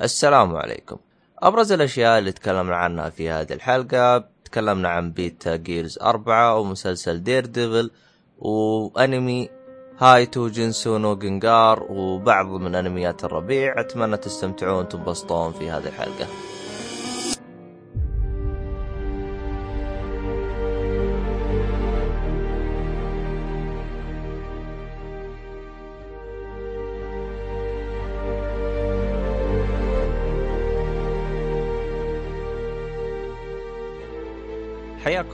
السلام 0.00 0.56
عليكم. 0.56 0.96
أبرز 1.38 1.72
الأشياء 1.72 2.18
اللي 2.18 2.32
تكلمنا 2.32 2.76
عنها 2.76 3.10
في 3.10 3.30
هذه 3.30 3.52
الحلقة 3.52 4.28
تكلمنا 4.44 4.88
عن 4.88 5.12
beta 5.12 5.56
Gears 5.56 5.98
أربعة 6.02 6.58
ومسلسل 6.58 7.22
Daredevil 7.22 7.90
وأنمي 8.38 9.48
هايتو 9.98 10.48
جنسو 10.48 10.98
نو 10.98 11.14
جنجار 11.14 11.86
وبعض 11.90 12.46
من 12.46 12.74
أنميات 12.74 13.24
الربيع. 13.24 13.80
أتمنى 13.80 14.16
تستمتعون 14.16 14.78
وتنبسطون 14.78 15.52
في 15.52 15.70
هذه 15.70 15.88
الحلقة. 15.88 16.26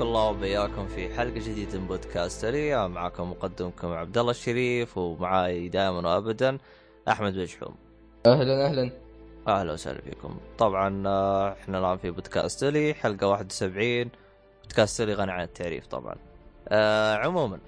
حياكم 0.02 0.16
الله 0.16 0.30
وبياكم 0.30 0.86
في 0.88 1.14
حلقة 1.14 1.34
جديدة 1.34 1.78
من 1.78 1.86
بودكاستري 1.86 2.88
معكم 2.88 3.30
مقدمكم 3.30 3.92
عبد 3.92 4.18
الله 4.18 4.30
الشريف 4.30 4.98
ومعاي 4.98 5.68
دائما 5.68 6.14
وابدا 6.14 6.58
أحمد 7.08 7.34
بجحوم. 7.38 7.74
أهلا 8.26 8.66
أهلا. 8.66 8.90
أهلا 9.48 9.72
وسهلا 9.72 10.00
فيكم. 10.00 10.36
طبعا 10.58 11.02
آه، 11.06 11.52
إحنا 11.52 11.78
الآن 11.78 11.96
في 11.98 12.10
بودكاستري 12.10 12.94
حلقة 12.94 13.26
71 13.28 14.10
بودكاستري 14.62 15.14
غني 15.14 15.32
عن 15.32 15.42
التعريف 15.42 15.86
طبعا. 15.86 16.16
آه 16.68 17.14
عموما 17.14 17.58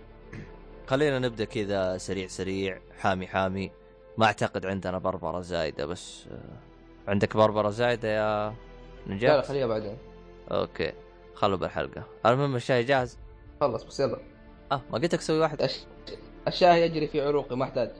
خلينا 0.87 1.19
نبدأ 1.19 1.45
كذا 1.45 1.99
سريع 1.99 2.27
سريع 2.27 2.79
حامي 2.99 3.27
حامي. 3.27 3.71
ما 4.19 4.27
أعتقد 4.27 4.67
عندنا 4.67 4.99
بربرة 4.99 5.41
زايدة 5.41 5.87
بس 5.87 6.27
آه 6.31 7.11
عندك 7.11 7.37
بربرة 7.37 7.71
زايدة 7.71 8.09
يا 8.09 8.55
نجاح؟ 9.07 9.31
لا 9.31 9.37
لا 9.37 9.43
خليها 9.43 9.67
بعدين. 9.67 9.97
أوكي. 10.51 10.93
خلوا 11.35 11.57
بالحلقة. 11.57 12.05
المهم 12.27 12.57
الشاي 12.57 12.85
جاهز؟ 12.85 13.19
خلص 13.61 13.83
بس 13.83 14.01
يلا. 14.01 14.19
آه 14.73 14.83
ما 14.91 14.99
قلت 14.99 15.15
لك 15.15 15.21
سوي 15.21 15.39
واحد؟ 15.39 15.63
أش... 15.63 15.81
الشاي 16.49 16.83
يجري 16.83 17.07
في 17.07 17.21
عروقي 17.21 17.57
ما 17.57 17.65
أحتاج. 17.65 17.91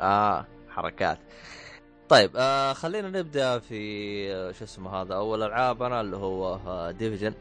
آه 0.00 0.46
حركات. 0.68 1.18
طيب 2.08 2.30
آه 2.36 2.72
خلينا 2.72 3.08
نبدأ 3.08 3.58
في 3.58 4.32
آه 4.34 4.52
شو 4.52 4.64
اسمه 4.64 4.90
هذا 4.90 5.14
أول 5.14 5.42
ألعاب 5.42 5.82
أنا 5.82 6.00
اللي 6.00 6.16
هو 6.16 6.54
آه 6.54 6.90
Division 6.90 7.34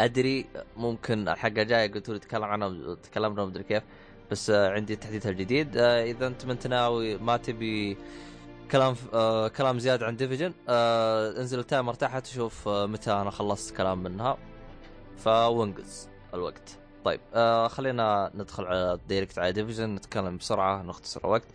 أدري 0.00 0.46
ممكن 0.76 1.28
الحلقة 1.28 1.62
الجاية 1.62 1.92
قلتوا 1.92 2.14
لي 2.14 2.20
تكلم 2.20 2.44
عنها 2.44 2.94
تكلمنا 2.94 3.44
مدري 3.44 3.62
كيف 3.62 3.82
بس 4.30 4.50
آه 4.50 4.70
عندي 4.70 4.94
التحديث 4.94 5.26
الجديد 5.26 5.76
آه 5.76 6.04
إذا 6.04 6.26
أنت 6.26 6.46
منت 6.46 6.58
ناوي 6.58 7.16
ما 7.18 7.36
تبي 7.36 7.96
كلام 8.70 8.94
آه 9.14 9.48
كلام 9.48 9.78
زيادة 9.78 10.06
عن 10.06 10.16
ديفيجن 10.16 10.52
آه 10.68 11.40
انزل 11.40 11.58
التايمر 11.58 11.94
تحت 11.94 12.22
تشوف 12.24 12.68
آه 12.68 12.86
متى 12.86 13.12
أنا 13.12 13.30
خلصت 13.30 13.76
كلام 13.76 14.02
منها. 14.02 14.38
فوانقز 15.16 16.08
الوقت. 16.34 16.78
طيب 17.04 17.20
آه 17.34 17.68
خلينا 17.68 18.30
ندخل 18.34 18.64
على 18.64 18.92
ال 18.92 18.99
direct 18.99 19.38
على 19.38 19.52
Division 19.52 19.94
نتكلم 19.94 20.36
بسرعة 20.36 20.82
نختصر 20.82 21.20
الوقت. 21.24 21.46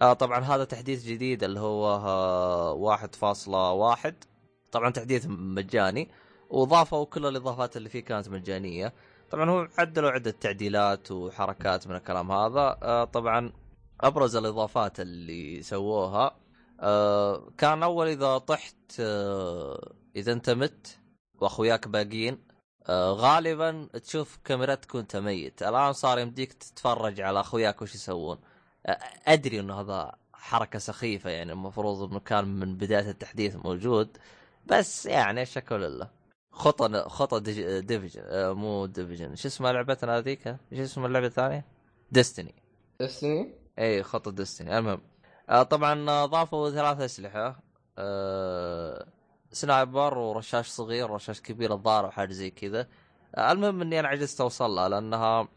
آه 0.00 0.12
طبعا 0.12 0.40
هذا 0.40 0.64
تحديث 0.64 1.04
جديد 1.04 1.44
اللي 1.44 1.60
هو 1.60 1.86
آه 1.86 2.72
واحد 2.72 3.14
فاصلة 3.14 3.72
واحد. 3.72 4.24
طبعا 4.72 4.90
تحديث 4.90 5.26
مجاني 5.28 6.08
وضافوا 6.50 7.04
كل 7.04 7.26
الإضافات 7.26 7.76
اللي 7.76 7.88
فيه 7.88 8.00
كانت 8.00 8.28
مجانية. 8.28 8.92
طبعا 9.30 9.50
هو 9.50 9.68
عدلوا 9.78 10.10
عدة 10.10 10.30
تعديلات 10.30 11.10
وحركات 11.10 11.86
من 11.88 11.96
الكلام 11.96 12.32
هذا. 12.32 12.78
آه 12.82 13.04
طبعا 13.04 13.52
أبرز 14.00 14.36
الإضافات 14.36 15.00
اللي 15.00 15.62
سووها 15.62 16.36
آه 16.80 17.50
كان 17.58 17.82
أول 17.82 18.06
إذا 18.06 18.38
طحت 18.38 18.76
آه 19.00 19.92
إذا 20.16 20.32
أنت 20.32 20.50
مت 20.50 20.98
وأخوياك 21.40 21.88
باقيين 21.88 22.53
غالبا 22.90 23.88
تشوف 23.92 24.38
كاميرتك 24.44 24.94
وانت 24.94 25.16
ميت. 25.16 25.62
الآن 25.62 25.92
صار 25.92 26.18
يمديك 26.18 26.52
تتفرج 26.52 27.20
على 27.20 27.40
أخوياك 27.40 27.82
وش 27.82 27.94
يسوون. 27.94 28.38
آه 28.86 28.98
أدري 29.26 29.60
إنه 29.60 29.80
هذا 29.80 30.12
حركة 30.32 30.78
سخيفة 30.78 31.30
يعني 31.30 31.52
المفروض 31.52 32.10
إنه 32.10 32.20
كان 32.20 32.44
من 32.44 32.76
بداية 32.76 33.10
التحديث 33.10 33.56
موجود 33.56 34.16
بس 34.66 35.06
يعني 35.06 35.42
الشكوى 35.42 35.80
لله. 35.80 36.10
خطى 36.52 37.04
خطى 37.08 37.40
Division 37.80 38.22
آه 38.24 38.52
مو 38.52 38.86
Division. 38.86 39.36
شو 39.36 39.48
اسمها 39.48 39.72
لعبتنا 39.72 40.18
هذيك؟ 40.18 40.46
إيش 40.46 40.80
اسم 40.80 41.06
اللعبة 41.06 41.26
الثانية؟ 41.26 41.64
Destiny 42.12 42.54
Destiny 43.00 43.54
إي 43.78 44.02
خطى 44.02 44.30
Destiny 44.30 44.78
المهم. 44.78 45.00
آه 45.48 45.62
طبعا 45.62 46.26
ضافوا 46.26 46.70
ثلاث 46.70 47.00
أسلحة. 47.00 47.62
آه 47.98 49.06
sniper 49.54 50.18
ورشاش 50.18 50.68
صغير 50.68 51.12
ورشاش 51.12 51.40
كبير 51.40 51.72
الظاهر 51.72 52.04
وحاجه 52.06 52.32
زي 52.32 52.50
كذا. 52.50 52.86
آه 53.34 53.52
المهم 53.52 53.80
إني 53.82 54.00
أنا 54.00 54.08
عجزت 54.08 54.40
أوصل 54.40 54.70
لها 54.70 54.88
لأنها 54.88 55.48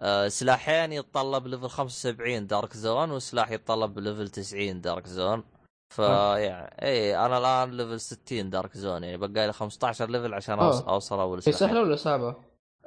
آه 0.00 0.28
سلاحين 0.28 0.92
يتطلب 0.92 1.46
level 1.46 1.68
75 1.68 2.46
dark 2.46 2.72
zone 2.76 3.10
وسلاح 3.10 3.50
يتطلب 3.50 3.98
level 3.98 4.28
90 4.28 4.80
dark 4.80 5.06
zone 5.06 5.44
فيعني 5.94 6.76
اي 6.82 7.18
أنا 7.26 7.38
الآن 7.38 7.76
level 7.76 8.00
60 8.00 8.50
dark 8.50 8.76
zone 8.76 9.04
يعني 9.04 9.16
بقى 9.16 9.46
لي 9.46 9.52
15 9.52 10.10
level 10.10 10.34
عشان 10.34 10.58
آه. 10.58 10.88
أوصل 10.88 11.20
أول 11.20 11.42
سلاح 11.42 11.56
سهلة 11.56 11.80
ولا 11.80 11.96
صعبة؟ 11.96 12.34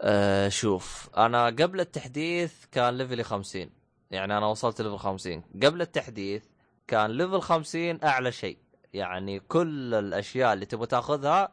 أه 0.01 0.49
شوف 0.49 1.09
أنا 1.17 1.45
قبل 1.45 1.79
التحديث 1.79 2.53
كان 2.71 2.97
level 2.97 3.19
ي 3.19 3.23
50 3.23 3.69
يعني 4.11 4.37
أنا 4.37 4.45
وصلت 4.47 4.81
level 4.81 4.97
50 4.97 5.43
قبل 5.63 5.81
التحديث 5.81 6.43
كان 6.87 7.11
level 7.11 7.41
50 7.41 8.03
أعلى 8.03 8.31
شيء. 8.31 8.57
يعني 8.93 9.39
كل 9.39 9.93
الأشياء 9.93 10.53
اللي 10.53 10.65
تبغى 10.65 10.87
تأخذها 10.87 11.51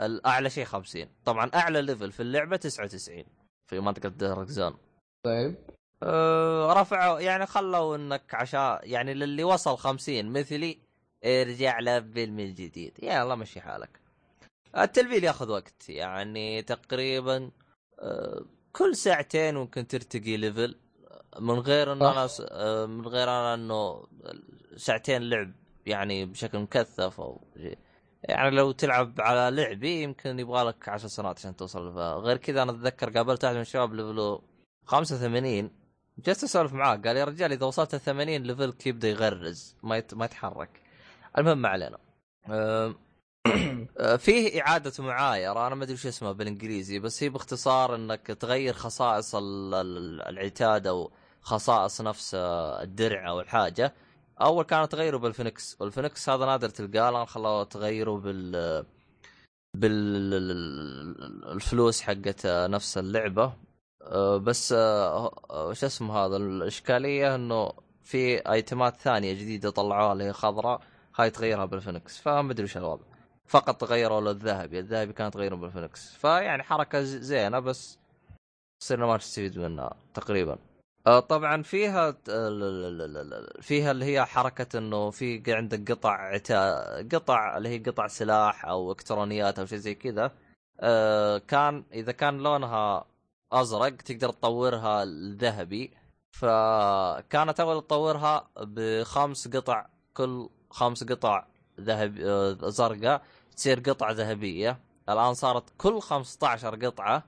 الأعلى 0.00 0.50
شيء 0.50 0.64
50 0.64 1.06
طبعا 1.24 1.50
أعلى 1.54 1.82
level 1.82 2.12
في 2.12 2.20
اللعبة 2.20 2.56
99 2.56 3.24
في 3.66 3.80
منطقة 3.80 4.08
dark 4.08 4.48
zone. 4.48 4.76
طيب. 5.24 5.56
أه 6.02 6.72
رفعوا 6.72 7.20
يعني 7.20 7.46
خلوا 7.46 7.96
إنك 7.96 8.34
عشان 8.34 8.78
يعني 8.82 9.14
للي 9.14 9.44
وصل 9.44 9.76
50 9.76 10.32
مثلي 10.32 10.78
ارجع 11.24 11.80
level 11.80 12.30
من 12.30 12.54
جديد. 12.54 12.98
يلا 13.02 13.34
مشي 13.34 13.60
حالك. 13.60 14.00
التلفيل 14.76 15.24
ياخذ 15.24 15.50
وقت 15.50 15.88
يعني 15.88 16.62
تقريبا 16.62 17.50
أه 18.00 18.44
كل 18.72 18.96
ساعتين 18.96 19.54
ممكن 19.54 19.86
ترتقي 19.86 20.36
level 20.36 20.78
من 21.40 21.58
غير 21.58 21.92
انه. 21.92 22.12
أنا 22.12 22.28
أه 22.40 22.86
من 22.86 23.06
غير 23.06 23.28
أنا 23.28 23.54
إنه 23.54 24.06
ساعتين 24.76 25.22
لعب 25.22 25.52
يعني 25.88 26.26
بشكل 26.26 26.58
مكثف 26.58 27.20
أو 27.20 27.40
شيء. 27.56 27.78
يعني 28.22 28.50
لو 28.50 28.72
تلعب 28.72 29.14
على 29.20 29.56
لعبي 29.62 30.02
يمكن 30.02 30.38
يبغى 30.38 30.64
لك 30.64 30.88
10 30.88 31.08
سنوات 31.08 31.38
عشان 31.38 31.56
توصل 31.56 31.88
غير 31.98 32.36
كذا 32.36 32.62
أنا 32.62 32.72
أتذكر 32.72 33.10
قابلت 33.10 33.44
واحد 33.44 33.54
من 33.54 33.60
الشباب 33.60 33.94
level 33.94 34.34
ه 34.34 34.42
85 34.84 35.70
جلست 36.18 36.44
أسولف 36.44 36.72
معاه 36.72 36.96
قال 36.96 37.16
يا 37.16 37.24
رجال 37.24 37.52
إذا 37.52 37.66
وصلت 37.66 37.94
ال 37.94 38.00
80 38.00 38.36
level 38.42 38.79
ك 38.79 38.86
يبدأ 38.86 39.08
يغرز 39.08 39.76
ما 39.82 39.96
يت... 39.96 40.14
ما 40.14 40.24
يتحرك. 40.24 40.82
المهم 41.38 41.58
ما 41.62 41.68
علينا. 41.68 41.98
أه، 42.50 44.16
فيه 44.16 44.60
إعادة 44.62 44.92
معايره 45.04 45.66
أنا 45.66 45.74
ما 45.74 45.84
أدري 45.84 45.94
وش 45.94 46.06
اسمها 46.06 46.32
بالإنجليزي 46.32 46.98
بس 46.98 47.22
هي 47.22 47.28
باختصار 47.28 47.94
إنك 47.94 48.26
تغير 48.26 48.72
خصائص 48.74 49.34
ال- 49.34 49.74
ال- 49.74 50.22
العتاد 50.22 50.86
أو 50.86 51.10
خصائص 51.40 52.00
نفس 52.00 52.34
الدرع 52.34 53.28
أو 53.28 53.40
الحاجة. 53.40 53.94
أول 54.40 54.64
كانوا 54.64 54.86
تغيروا 54.86 55.20
بال 55.20 55.32
Phoenix 55.32 55.76
وال 55.80 55.91
Phoenix 55.91 56.28
هذا 56.28 56.46
نادر 56.46 56.68
تلقاه 56.68 57.08
الآن 57.08 57.26
خلوه 57.26 57.64
تغيروا 57.64 58.20
بال 58.20 58.84
بالفلوس 61.54 62.00
حقت 62.00 62.46
نفس 62.46 62.98
اللعبة. 62.98 63.52
بس 64.36 64.68
شو 65.72 65.86
اسمه 65.86 66.16
هذا؟ 66.16 66.36
الإشكالية 66.36 67.34
إنه 67.34 67.72
في 68.02 68.38
ايتمات 68.52 68.96
ثانية 68.96 69.32
جديدة 69.32 69.70
طلعوها 69.70 70.12
اللي 70.12 70.24
هي 70.24 70.32
خضراء 70.32 70.80
هاي 71.16 71.30
تغيرها 71.30 71.64
بالفينكس 71.64 72.18
فما 72.18 72.52
ادري 72.52 72.64
وش 72.64 72.76
الوضع. 72.76 73.04
فقط 73.46 73.80
تغيروا 73.80 74.20
للذهبي. 74.20 74.78
الذهبي 74.78 75.12
كان 75.12 75.30
تغيروا 75.30 75.58
بالفينكس 75.58 76.14
فيعني 76.14 76.62
حركة 76.62 77.02
زينة 77.02 77.58
بس 77.58 77.98
صرنا 78.82 79.06
ما 79.06 79.16
تستفيد 79.16 79.58
منها 79.58 79.96
تقريبا. 80.14 80.58
طبعا 81.28 81.62
فيها 81.62 82.16
فيها 83.60 83.90
اللي 83.90 84.04
هي 84.04 84.24
حركة 84.24 84.78
إنه 84.78 85.10
في 85.10 85.42
عندك 85.48 85.92
قطع. 85.92 86.36
قطع 87.12 87.56
اللي 87.56 87.68
هي 87.68 87.78
قطع 87.78 88.06
سلاح 88.06 88.64
أو 88.64 88.90
إلكترونيات 88.92 89.58
أو 89.58 89.66
شيء 89.66 89.78
زي 89.78 89.94
كذا. 89.94 90.32
آه، 90.80 91.38
كان 91.38 91.84
إذا 91.92 92.12
كان 92.12 92.38
لونها 92.38 93.04
أزرق 93.52 93.96
تقدر 93.96 94.30
تطورها 94.30 95.02
الذهبي. 95.02 95.90
فكانت 96.32 97.60
أول 97.60 97.82
تطورها 97.82 98.48
بخمس 98.56 99.48
قطع 99.48 99.86
كل 100.14 100.48
خمس 100.70 101.04
قطع 101.04 101.46
ذهب 101.80 102.18
آه، 102.18 102.56
زرقاء 102.70 103.22
تصير 103.56 103.80
قطعه 103.80 104.12
ذهبية. 104.12 104.80
الآن 105.08 105.34
صارت 105.34 105.64
كل 105.78 106.00
15 106.00 106.86
قطعة 106.86 107.24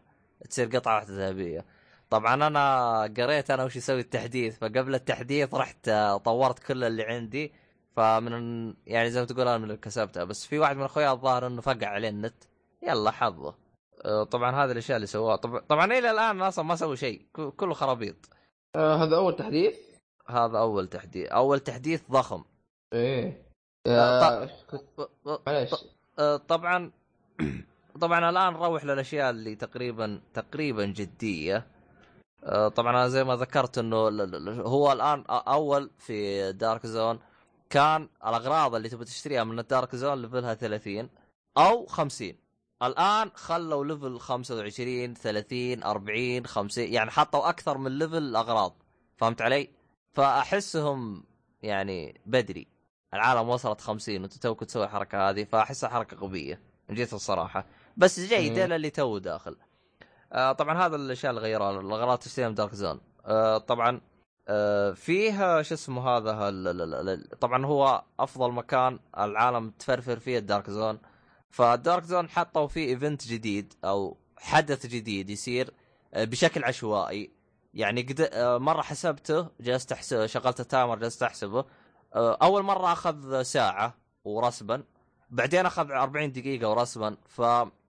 تصير 0.51 0.67
قطعة 0.77 0.95
واحدة 0.95 1.15
ذهبية. 1.29 1.65
طبعا 2.11 2.35
أنا 2.35 3.03
قريت 3.03 3.51
أنا 3.51 3.65
وش 3.65 3.77
يسوي 3.77 4.01
التحديث 4.01 4.59
فقبل 4.59 4.95
التحديث 4.95 5.55
رحت 5.55 5.89
آه، 5.89 6.17
طورت 6.17 6.59
كل 6.59 6.85
اللي 6.85 7.03
عندي. 7.05 7.53
فمن 7.97 8.75
يعني 8.87 9.11
زي 9.11 9.21
ما 9.21 9.27
تقول 9.27 9.49
أنا 9.49 9.59
من 9.59 9.65
اللي 9.65 9.77
كسبتها 9.77 10.25
بس 10.25 10.47
في 10.47 10.59
واحد 10.59 10.77
من 10.77 10.83
أخويا 10.83 11.13
الظاهر 11.13 11.47
إنه 11.47 11.61
فقع 11.61 11.87
عليه 11.87 12.09
النت. 12.09 12.45
يلا 12.83 13.11
حظه. 13.11 13.55
آه، 14.05 14.25
طبعا 14.25 14.65
هذه 14.65 14.73
الأشياء 14.73 14.97
اللي 14.97 15.07
سووها. 15.07 15.37
طبعا 15.37 15.61
طبعا 15.61 15.85
إلى 15.85 16.11
الآن 16.11 16.43
أصلا 16.43 16.65
ما 16.65 16.77
سووا 16.77 16.95
شيء. 16.95 17.27
كله 17.33 17.75
خرابيط. 17.75 18.29
آه 18.77 18.97
هذا 18.97 19.17
أول 19.17 19.37
تحديث؟ 19.37 19.75
هذا 20.29 20.59
أول 20.59 20.87
تحديث. 20.87 21.29
أول 21.29 21.61
تحديث 21.61 22.03
ضخم. 22.11 22.45
إيه. 22.93 23.43
آه، 26.19 26.37
طبعا 26.37 26.91
طبعا 28.01 28.31
الآن 28.31 28.53
نروح 28.53 28.85
للأشياء 28.85 29.31
اللي 29.31 29.55
تقريبا 29.55 30.21
تقريبا 30.35 30.85
جدية. 30.85 31.67
طبعا 32.49 32.91
أنا 32.91 33.09
زي 33.09 33.25
ما 33.25 33.37
ذكرت 33.37 33.79
إنه 33.79 33.97
هو 34.63 34.93
الآن 34.93 35.25
أول 35.29 35.91
في 35.99 36.53
dark 36.53 36.87
zone 36.87 37.19
كان 37.71 38.09
الأغراض 38.27 38.75
اللي 38.75 38.89
تبي 38.89 39.05
تشتريها 39.05 39.45
من 39.45 39.59
ال 39.59 39.66
dark 39.66 39.97
zone 39.97 40.23
level 40.23 40.49
ها 40.49 40.55
30 40.55 41.11
أو 41.59 41.87
50 41.87 42.33
الآن 42.83 43.31
خلوا 43.35 43.85
level 43.85 44.19
25 44.19 45.15
30 45.15 45.83
40 45.83 46.47
50 46.47 46.85
يعني 46.85 47.11
حطوا 47.11 47.49
أكثر 47.49 47.79
من 47.79 47.99
level 47.99 48.17
الأغراض. 48.17 48.83
فهمت 49.17 49.43
علي؟ 49.43 49.71
فأحسهم 50.13 51.25
يعني 51.63 52.21
بدري. 52.27 52.67
العالم 53.15 53.49
وصلت 53.49 53.81
50 53.81 54.21
وأنت 54.21 54.33
توك 54.33 54.65
تسوي 54.65 54.85
الحركه 54.85 55.31
هذه 55.31 55.45
فأحسها 55.45 55.91
حركة 55.91 56.17
غبية. 56.17 56.61
جهه 56.91 57.09
الصراحة. 57.13 57.67
بس 57.97 58.21
جيده. 58.21 58.67
للي 58.67 58.91
تو 58.91 59.19
داخل. 59.19 59.57
آه 60.33 60.53
طبعا 60.53 60.87
هذا 60.87 60.97
الأشياء 60.97 61.31
اللي 61.31 61.43
غيروها 61.43 61.81
الاغراض 61.81 62.19
تشتريها 62.19 62.49
من 62.49 62.55
dark 62.55 62.75
zone 62.75 63.01
آه 63.27 63.59
طبعا 63.59 64.01
آه 64.49 64.93
شو 65.63 65.75
اسمه 65.75 66.09
هذا 66.09 66.49
ال- 66.49 67.39
طبعا 67.41 67.67
هو 67.67 68.03
أفضل 68.21 68.53
مكان 68.53 68.99
العالم 69.19 69.71
تفرفر 69.71 70.19
فيه 70.19 70.39
ال 70.39 70.45
dark 70.45 70.71
zone. 70.71 70.99
فال 71.51 71.68
dark 71.68 72.03
zone 72.05 72.29
حطوا 72.29 72.67
فيه 72.67 72.89
event 72.89 73.27
جديد 73.27 73.75
أو 73.85 74.17
حدث 74.37 74.87
جديد 74.87 75.31
يصير 75.31 75.71
آه، 76.15 76.25
بشكل 76.25 76.65
عشوائي. 76.65 77.31
يعني 77.75 78.03
قد... 78.03 78.21
آه، 78.33 78.59
مرة 78.59 78.83
حسبته 78.83 79.47
جلست 79.61 79.93
احسب 79.93 80.27
شغلت 80.27 80.61
ال 80.61 80.67
timer 80.67 80.99
جلست 80.99 81.23
أحسبه. 81.23 81.65
آه، 82.15 82.39
أول 82.43 82.63
مرة 82.63 82.93
أخذ 82.93 83.43
ساعة 83.43 83.95
و 84.25 84.32
respawn 84.32 84.83
بعدين 85.31 85.67
أخذ 85.67 85.91
40 85.91 86.33
دقيقة 86.33 86.69
و 86.71 86.76
respawn. 86.76 87.17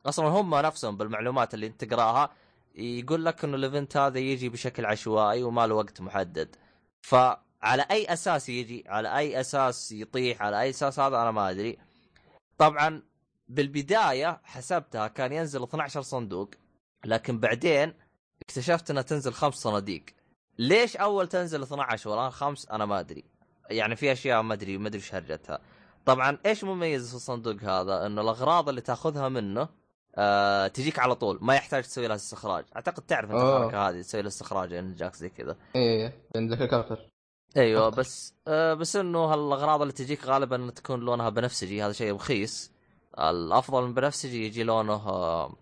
فاصلا 0.06 0.28
هم 0.28 0.56
نفسهم 0.56 0.98
بالمعلومات 0.98 1.54
اللي 1.54 1.68
انت 1.68 1.84
تقراها 1.84 2.30
يقول 2.76 3.26
لك 3.26 3.44
إنه 3.44 3.56
ال 3.56 3.63
event 3.63 3.98
هذا 3.98 4.20
يجي 4.20 4.50
بشكل 4.50 4.86
عشوائي 4.86 5.44
وما 5.44 5.68
له 5.68 5.76
وقت 5.76 6.02
محدد. 6.02 6.56
فعلى 7.02 7.86
أي 7.92 8.14
أساس 8.14 8.50
يجي؟ 8.50 8.84
على 8.88 9.18
أي 9.18 9.40
أساس 9.40 9.92
يطيح؟ 9.92 10.42
على 10.42 10.62
أي 10.62 10.70
أساس 10.70 11.00
هذا؟ 11.00 11.22
أنا 11.22 11.32
ما 11.32 11.50
أدري. 11.50 11.78
طبعا 12.58 13.04
بالبداية 13.48 14.42
حسبتها 14.44 15.08
كان 15.08 15.32
ينزل 15.32 15.64
12 15.64 16.02
صندوق 16.02 16.50
لكن 17.06 17.40
بعدين 17.40 17.94
اكتشفت 18.42 18.92
إنها 18.92 19.02
تنزل 19.02 19.34
خمس 19.34 19.56
صناديق. 19.56 20.06
ليش 20.58 20.98
أول 20.98 21.28
تنزل 21.28 21.62
12 21.64 22.10
والان 22.10 22.30
خمس؟ 22.30 22.70
أنا 22.70 22.86
ما 22.86 23.00
أدري. 23.00 23.24
يعني 23.70 23.96
في 23.96 24.12
أشياء 24.12 24.42
ما 24.42 24.54
أدري 24.54 24.78
ما 24.78 24.88
أدري 24.88 25.00
إيش 25.00 25.16
هرجتها. 25.16 25.60
طبعا 26.06 26.38
إيش 26.46 26.64
مميز 26.64 27.10
في 27.10 27.16
الصندوق 27.16 27.64
هذا؟ 27.64 28.06
إنه 28.06 28.22
الأغراض 28.22 28.70
اللي 28.70 28.82
تأخذها 28.82 29.30
منه 29.30 29.81
آه 30.16 30.68
تجيك 30.68 31.00
على 31.00 31.16
طول 31.16 31.38
ما 31.42 31.56
يحتاج 31.56 31.84
تسوي 31.84 32.08
لها 32.08 32.16
استخراج. 32.16 32.66
أعتقد 32.76 33.04
تعرف 33.04 33.32
أنت. 33.32 33.40
الحركه 33.40 33.90
هذه 33.90 34.02
تسوي 34.02 34.22
لها 34.22 34.28
استخراج 34.28 34.72
يعني 34.72 34.94
جاك 34.94 35.16
زي 35.16 35.30
كذا. 35.30 35.56
إيه 35.76 36.14
عندك 36.36 36.62
الكارتر 36.62 37.00
أيوه 37.58 37.88
أكتر. 37.88 38.00
بس 38.00 38.34
آه 38.48 38.74
بس 38.74 38.96
إنه 38.96 39.20
هالأغراض 39.20 39.82
اللي 39.82 39.94
تجيك 39.94 40.26
غالبا 40.26 40.72
تكون 40.76 41.00
لونها 41.00 41.30
بنفسجي 41.30 41.84
هذا 41.84 41.92
شيء 41.92 42.16
رخيص. 42.16 42.72
الأفضل 43.20 43.84
من 43.84 43.94
بنفسجي 43.94 44.46
يجي 44.46 44.64
لونه 44.64 44.94
آه 44.94 45.56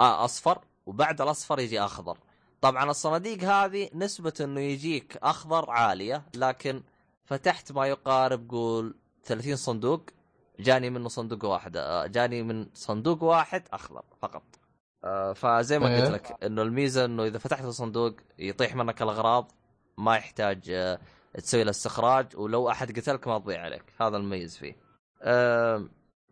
آه 0.00 0.24
أصفر 0.24 0.58
وبعد 0.86 1.20
الأصفر 1.20 1.58
يجي 1.60 1.80
أخضر. 1.80 2.18
طبعا 2.60 2.90
الصناديق 2.90 3.44
هذه 3.44 3.88
نسبة 3.94 4.32
إنه 4.40 4.60
يجيك 4.60 5.16
أخضر 5.22 5.70
عالية 5.70 6.22
لكن 6.34 6.82
فتحت 7.24 7.72
ما 7.72 7.86
يقارب 7.86 8.50
قول 8.50 8.94
30 9.24 9.56
صندوق 9.56 10.02
جاني 10.60 10.90
منه 10.90 11.08
صندوق 11.08 11.44
واحد 11.44 11.76
آه، 11.76 12.06
جاني 12.06 12.42
من 12.42 12.66
صندوق 12.74 13.22
واحد 13.22 13.62
أخضر 13.72 14.02
فقط. 14.22 14.42
آه، 15.04 15.32
فزي 15.32 15.78
ما 15.78 15.88
إيه. 15.88 16.00
قلت 16.02 16.10
لك 16.10 16.44
إنه 16.44 16.62
الميزة 16.62 17.04
إنه 17.04 17.24
إذا 17.24 17.38
فتحت 17.38 17.64
الصندوق 17.64 18.14
يطيح 18.38 18.74
منك 18.76 19.02
الأغراض 19.02 19.52
ما 19.98 20.16
يحتاج 20.16 20.70
آه، 20.70 20.98
تسوي 21.34 21.64
له 21.64 21.70
استخراج 21.70 22.26
ولو 22.36 22.70
أحد 22.70 22.98
قتلك 22.98 23.28
ما 23.28 23.38
تضيع 23.38 23.62
عليك. 23.62 23.84
هذا 24.00 24.16
المميز 24.16 24.56
فيه. 24.56 24.76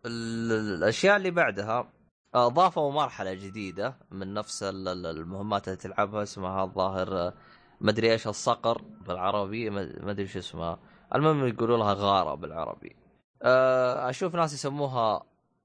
الأشياء 0.07 1.17
اللي 1.17 1.31
بعدها 1.31 1.93
آه، 2.35 2.49
ضافوا 2.49 2.93
مرحلة 2.93 3.35
جديدة 3.35 3.97
من 4.11 4.35
نفس 4.35 4.63
ال- 4.63 4.89
ال- 4.89 5.07
المهمات 5.07 5.69
اللي 5.69 5.77
تلعبها 5.77 6.23
اسمها 6.23 6.65
الظاهر 6.65 7.33
مدري 7.81 8.13
إيش 8.13 8.27
الصقر 8.27 8.83
بالعربي 9.07 9.69
أدري 10.11 10.27
شو 10.27 10.39
اسمها. 10.39 10.79
المهم 11.15 11.47
يقولوا 11.47 11.79
لها 11.79 11.93
غارة 11.93 12.35
بالعربي. 12.35 12.97
آه، 13.45 14.11
أشوف 14.11 14.35
ناس 14.35 14.53
يسموها 14.55 15.23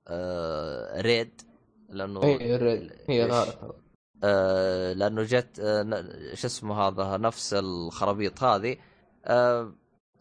آه، 0.08 1.02
ريد 1.02 1.42
لأنه 1.90 2.24
إيه 2.24 2.56
الريد 2.56 2.92
هي؟ 3.08 3.26
غارة 3.26 3.76
آه، 4.24 4.94
لأنه 4.94 5.24
جت 5.24 5.60
آه، 5.60 6.34
شو 6.34 6.48
اسمه 6.48 6.81
هذا 6.88 7.18
نفس 7.18 7.54
الخرابيط 7.54 8.44
هذه. 8.44 8.78
آه، 9.26 9.74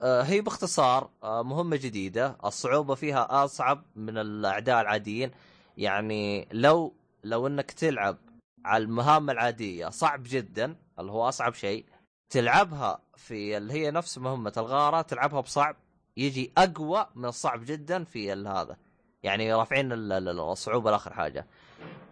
آه، 0.02 0.22
هي 0.22 0.40
باختصار 0.40 1.10
آه، 1.22 1.43
مهمة 1.43 1.76
جديدة 1.76 2.37
الصعوبة 2.44 2.94
فيها 2.94 3.44
أصعب 3.44 3.84
من 3.96 4.19
الأعداء 4.19 4.81
العاديين. 4.81 5.31
يعني 5.76 6.49
لو 6.52 6.94
لو 7.25 7.46
إنك 7.46 7.70
تلعب 7.70 8.16
على 8.64 8.84
المهام 8.84 9.31
العادية 9.31 9.88
صعب 9.88 10.22
جدا 10.26 10.76
اللي 10.99 11.12
هو 11.12 11.28
أصعب 11.28 11.55
شيء 11.55 11.84
تلعبها 12.31 13.00
في 13.16 13.56
اللي 13.56 13.72
هي 13.72 13.90
نفس 13.90 14.19
مهمة 14.19 14.52
الغارة 14.56 15.02
تلعبها 15.02 15.40
بصعب 15.40 15.76
يجي 16.19 16.53
أقوى 16.59 17.06
من 17.15 17.25
الصعب 17.25 17.65
جدا 17.65 18.05
في 18.05 18.32
هذا 18.32 18.76
يعني 19.23 19.55
رافعين 19.55 19.93
ال- 19.93 20.12
ال- 20.12 20.41
الصعوبة 20.41 20.91
لآخر 20.91 21.12
حاجة 21.12 21.47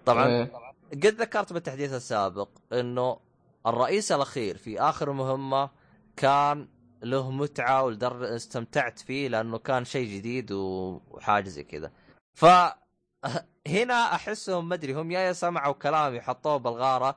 طبعا 0.06 0.26
إيه. 0.26 0.52
قد 0.92 1.06
ذكرت 1.06 1.52
بالتحديث 1.52 1.92
السابق 1.92 2.48
إنه 2.72 3.18
الرئيس 3.66 4.12
الأخير 4.12 4.56
في 4.56 4.80
آخر 4.80 5.12
مهمة 5.12 5.70
كان 6.16 6.68
له 7.02 7.30
متعة 7.30 7.82
ولدرجة 7.82 8.36
استمتعت 8.36 8.98
فيه 8.98 9.28
لأنه 9.28 9.58
كان 9.58 9.84
شيء 9.84 10.16
جديد 10.16 10.52
وحاجة 10.52 11.48
زي 11.48 11.62
كذا. 11.64 11.90
ف 12.34 12.44
هنا 13.66 13.94
أحسهم 14.14 14.68
ما 14.68 14.74
أدري 14.74 14.94
هم 14.94 15.10
يا 15.10 15.32
سمعوا 15.32 15.72
كلامي 15.74 16.20
حطوه 16.20 16.56
بالغارة 16.56 17.16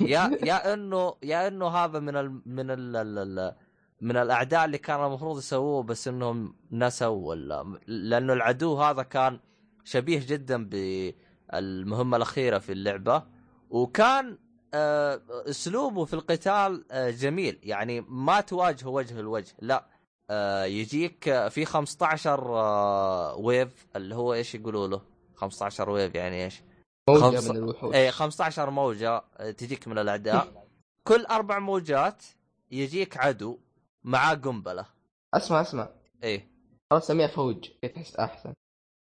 يا 0.00 0.38
يا 0.50 0.74
إنه 0.74 1.14
يا 1.22 1.48
إنه 1.48 1.68
هذا 1.68 1.98
من 1.98 2.16
ال 2.16 2.40
من 2.46 2.70
ال 2.70 2.96
ال 2.96 3.18
ال 3.38 3.54
من 4.00 4.16
الأعداء 4.16 4.64
اللي 4.64 4.78
كان 4.78 5.04
المفروض 5.04 5.38
يسووه 5.38 5.82
بس 5.82 6.08
إنهم 6.08 6.54
نسوا 6.72 7.28
ولا 7.28 7.78
لأنه 7.86 8.32
العدو 8.32 8.76
هذا 8.82 9.02
كان 9.02 9.40
شبيه 9.84 10.22
جدا 10.26 10.64
بالمهمة 10.68 12.16
الأخيرة 12.16 12.58
في 12.58 12.72
اللعبة. 12.72 13.22
وكان 13.70 14.38
آه، 14.74 15.20
أسلوبه 15.30 16.04
في 16.04 16.14
القتال 16.14 16.84
آه، 16.90 17.10
جميل. 17.10 17.58
يعني 17.62 18.00
ما 18.00 18.40
تواجهه 18.40 18.88
وجه 18.88 19.20
الوجه 19.20 19.54
لا. 19.60 19.86
آه، 20.30 20.64
يجيك 20.64 21.46
في 21.48 21.64
15 21.64 22.56
آه، 22.56 23.34
wave 23.36 23.86
اللي 23.96 24.14
هو 24.14 24.34
إيش 24.34 24.54
يقولوا 24.54 24.88
له؟ 24.88 25.00
15 25.34 25.90
wave 25.90 26.14
يعني 26.14 26.44
إيش؟ 26.44 26.62
موجة 27.08 27.40
خمسة- 27.40 27.50
من 27.50 27.56
الوحوش. 27.56 27.94
إيه 27.94 28.10
15 28.10 28.70
موجة 28.70 29.24
تجيك 29.58 29.88
من 29.88 29.98
الأعداء. 29.98 30.66
كل 31.04 31.24
أربع 31.26 31.58
موجات 31.58 32.22
يجيك 32.70 33.16
عدو. 33.16 33.58
معاه 34.08 34.34
قنبلة. 34.34 34.86
اسمع 35.34 35.60
اسمع. 35.60 35.88
إيه. 36.22 36.48
خلاص 36.90 37.06
سميها 37.06 37.26
فوج. 37.26 37.68
تحس 37.94 38.16
أحسن؟ 38.16 38.52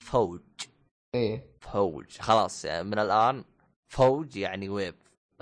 فوج. 0.03 0.41
إيه. 1.15 1.45
فوج. 1.61 2.17
خلاص 2.19 2.65
يعني 2.65 2.83
من 2.83 2.99
الآن 2.99 3.43
فوج 3.93 4.35
يعني 4.35 4.69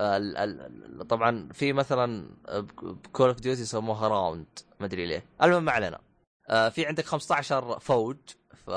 ال 0.00 0.36
ال 0.36 0.60
ال- 1.00 1.06
طبعا 1.08 1.48
في 1.52 1.72
مثلا 1.72 2.30
ب 2.82 2.91
Call 2.91 3.28
of 3.28 3.40
Duty 3.40 3.60
يسموها 3.62 4.08
round 4.08 4.58
ما 4.80 4.86
أدري 4.86 5.06
ليه. 5.06 5.24
المهم 5.42 5.64
ما 5.64 5.72
علينا. 5.72 6.00
آه، 6.50 6.68
في 6.68 6.86
عندك 6.86 7.04
15 7.04 7.78
فوج. 7.78 8.16
ف 8.54 8.70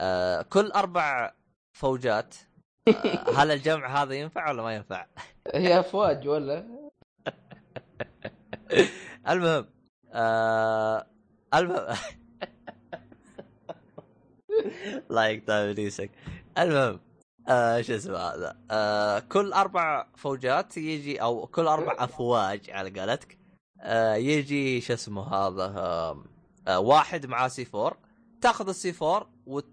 آه، 0.00 0.42
كل 0.42 0.70
أربع 0.72 1.32
فوجات 1.72 2.34
آه، 2.88 3.30
هل 3.40 3.50
الجمع 3.50 4.02
هذا 4.02 4.14
ينفع 4.14 4.50
ولا 4.50 4.62
ما 4.62 4.74
ينفع؟ 4.74 5.06
هي 5.54 5.80
افواج 5.80 6.28
ولا؟ 6.28 6.68
المهم 9.28 9.66
آه 10.16 11.06
المهم 11.54 11.96
الله 15.10 15.26
يقطع 15.26 15.54
ابليسك 15.54 16.10
المهم 16.58 17.00
آه 17.48 17.80
شو 17.80 17.94
اسمه 17.94 18.16
هذا؟ 18.16 18.56
آه 18.70 19.18
كل 19.18 19.52
أربع 19.52 20.06
فوجات 20.16 20.76
يجي 20.76 21.22
أو 21.22 21.46
كل 21.46 21.66
أربع 21.66 21.96
أفواج 21.98 22.70
على 22.70 23.00
قولتك 23.00 23.38
آه 23.80 24.14
يجي 24.14 24.80
شو 24.80 24.92
اسمه 24.92 25.34
هذا 25.34 25.64
آه 25.64 26.24
آه 26.68 26.78
واحد 26.78 27.26
معاه 27.26 27.48
سي 27.48 27.66
4 27.74 27.96
تاخذ 28.40 28.68
السي 28.68 28.94
4 29.02 29.30
وت... 29.46 29.66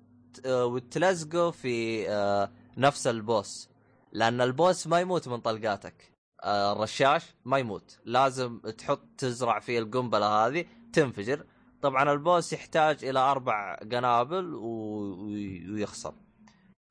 آه 0.46 0.66
وتلزقه 0.66 1.52
في 1.52 2.10
آه 2.10 2.52
نفس 2.78 3.08
ال 3.08 3.20
boss 3.20 3.70
لأن 4.12 4.42
البوس 4.42 4.88
ما 4.88 5.00
يموت 5.00 5.28
من 5.28 5.38
طلقاتك. 5.38 6.13
الرشاش 6.46 7.36
ما 7.46 7.58
يموت. 7.58 8.00
لازم 8.06 8.60
تحط 8.60 9.02
تزرع 9.18 9.60
فيه 9.60 9.80
القنبلة 9.80 10.26
هذه 10.26 10.66
تنفجر. 10.94 11.46
طبعا 11.82 12.12
البوس 12.12 12.54
يحتاج 12.54 13.06
إلى 13.06 13.20
أربع 13.20 13.76
قنابل 13.76 14.54
و... 14.56 14.68
ويخسر 15.74 16.14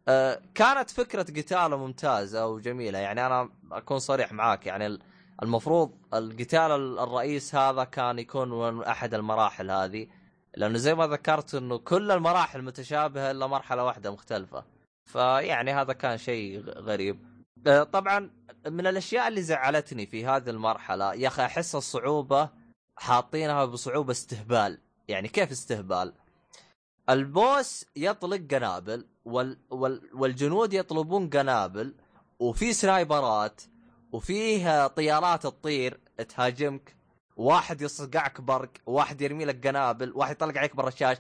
آه 0.09 0.43
كانت 0.55 0.91
فكرة 0.91 1.23
قتاله 1.23 1.77
ممتازة 1.77 2.47
وجميلة. 2.47 2.99
يعني 2.99 3.27
أنا 3.27 3.49
أكون 3.73 3.99
صريح 3.99 4.33
معاك. 4.33 4.67
يعني 4.67 4.99
المفروض 5.43 5.99
القتال 6.15 6.99
الرئيس 6.99 7.55
هذا 7.55 7.85
كان 7.85 8.19
يكون 8.19 8.75
من 8.75 8.85
أحد 8.85 9.15
المراحل 9.15 9.71
هذه. 9.71 10.07
لأنه 10.57 10.79
زي 10.79 10.95
ما 10.95 11.07
ذكرت 11.07 11.55
إنه 11.55 11.79
كل 11.79 12.11
المراحل 12.11 12.63
متشابهة 12.63 13.31
إلا 13.31 13.47
مرحلة 13.47 13.85
واحدة 13.85 14.11
مختلفة. 14.11 14.65
فيعني 15.05 15.73
هذا 15.73 15.93
كان 15.93 16.19
شيء 16.19 16.61
غريب. 16.61 17.32
طبعا 17.93 18.31
من 18.67 18.87
الأشياء 18.87 19.29
اللي 19.29 19.43
زعلتني 19.43 20.07
في 20.07 20.27
هذه 20.27 20.51
المرحلة 20.51 21.15
يا 21.15 21.29
أخي 21.29 21.45
أحس 21.45 21.75
الصعوبة 21.75 22.49
حاطينها 22.97 23.65
بصعوبة 23.65 24.11
استهبال. 24.11 24.79
يعني 25.09 25.29
كيف 25.29 25.51
استهبال؟ 25.51 26.13
البوس 27.11 27.85
يطلق 27.97 28.41
قنابل 28.51 29.07
وال 29.25 29.59
وال 29.71 30.11
والجنود 30.15 30.73
يطلبون 30.73 31.31
قنابل 31.31 31.95
وفي 32.39 32.73
سنايبرات 32.73 33.63
وفيه 34.13 34.87
طيارات 34.87 35.43
تطير 35.43 36.01
تهاجمك 36.29 36.97
واحد 37.37 37.83
يصقعك 37.83 38.41
برق 38.41 38.71
واحد 38.87 39.21
يرمي 39.21 39.45
لك 39.45 39.67
قنابل 39.67 40.13
واحد 40.15 40.33
يطلق 40.37 40.59
عليك 40.59 40.77
بالرشاش 40.77 41.17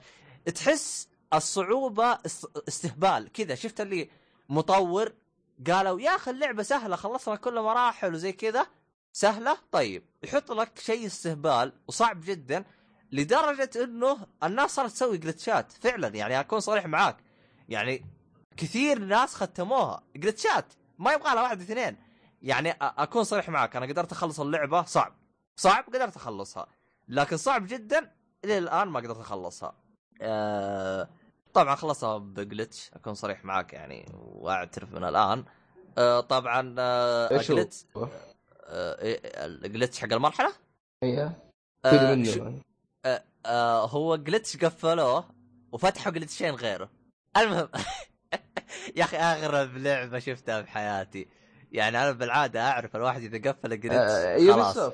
تحس 0.54 1.08
الصعوبة 1.34 2.18
استهبال. 2.68 3.32
كذا 3.32 3.54
شفت 3.54 3.80
اللي 3.80 4.10
مطور 4.48 5.12
قالوا 5.70 6.00
يا 6.00 6.16
أخي 6.16 6.30
اللعبة 6.30 6.62
سهلة 6.62 6.96
خلصنا 6.96 7.36
كل 7.36 7.60
مراحل 7.60 8.14
وزي 8.14 8.32
كذا. 8.32 8.66
سهلة؟ 9.12 9.56
طيب. 9.72 10.04
يحط 10.22 10.52
لك 10.52 10.78
شيء 10.78 11.06
استهبال 11.06 11.72
وصعب 11.86 12.20
جدا 12.20 12.64
لدرجة 13.12 13.70
إنه 13.76 14.26
الناس 14.44 14.70
صارت 14.74 14.90
تسوي 14.90 15.18
جلتشات 15.18 15.72
فعلا 15.72 16.08
يعني 16.08 16.40
أكون 16.40 16.60
صريح 16.60 16.86
معاك. 16.86 17.16
يعني 17.68 18.04
كثير 18.56 18.98
ناس 18.98 19.34
ختموها 19.34 20.02
جلتشات 20.16 20.72
ما 20.98 21.12
يبغى 21.12 21.34
لها 21.34 21.42
واحد 21.42 21.60
اثنين. 21.60 21.96
يعني 22.42 22.70
أكون 22.80 23.24
صريح 23.24 23.48
معاك. 23.48 23.76
أنا 23.76 23.86
قدرت 23.86 24.12
أخلص 24.12 24.40
اللعبة 24.40 24.82
صعب. 24.84 25.14
صعب 25.56 25.84
قدرت 25.84 26.16
أخلصها. 26.16 26.66
لكن 27.08 27.36
صعب 27.36 27.66
جدا 27.66 28.12
إلى 28.44 28.58
الآن 28.58 28.88
ما 28.88 29.00
قدرت 29.00 29.18
أخلصها. 29.18 29.76
أه 30.22 31.08
طبعا 31.54 31.74
خلصتها 31.74 32.18
ب 32.18 32.29
glitch 32.29 32.90
أكون 32.94 33.14
صريح 33.14 33.44
معاك 33.44 33.72
يعني 33.72 34.06
وأعترف 34.14 34.92
من 34.92 35.04
الآن. 35.04 35.44
أه 35.98 36.20
طبعا 36.20 36.74
أه 36.78 37.30
ال 37.30 37.38
glitch 37.38 37.84
أه 37.96 38.96
ال 39.44 39.52
glitch 39.52 40.00
حق 40.00 40.12
المرحلة؟ 40.12 40.52
أيوه 41.02 41.32
هو 43.86 44.16
glitch 44.16 44.56
قفلوه 44.56 45.24
وفتحوا 45.72 46.12
glitch 46.12 46.44
ين 46.44 46.54
غيره. 46.54 46.90
المهم 47.36 47.68
يا 48.96 49.04
أخي 49.04 49.16
أغرب 49.16 49.76
لعبة 49.76 50.18
شفتها 50.18 50.60
بحياتي 50.60 51.28
يعني 51.72 52.02
أنا 52.02 52.12
بالعادة 52.12 52.70
أعرف 52.70 52.96
الواحد 52.96 53.22
إذا 53.22 53.50
قفل 53.50 53.90
آه 53.90 54.52
خلاص. 54.52 54.92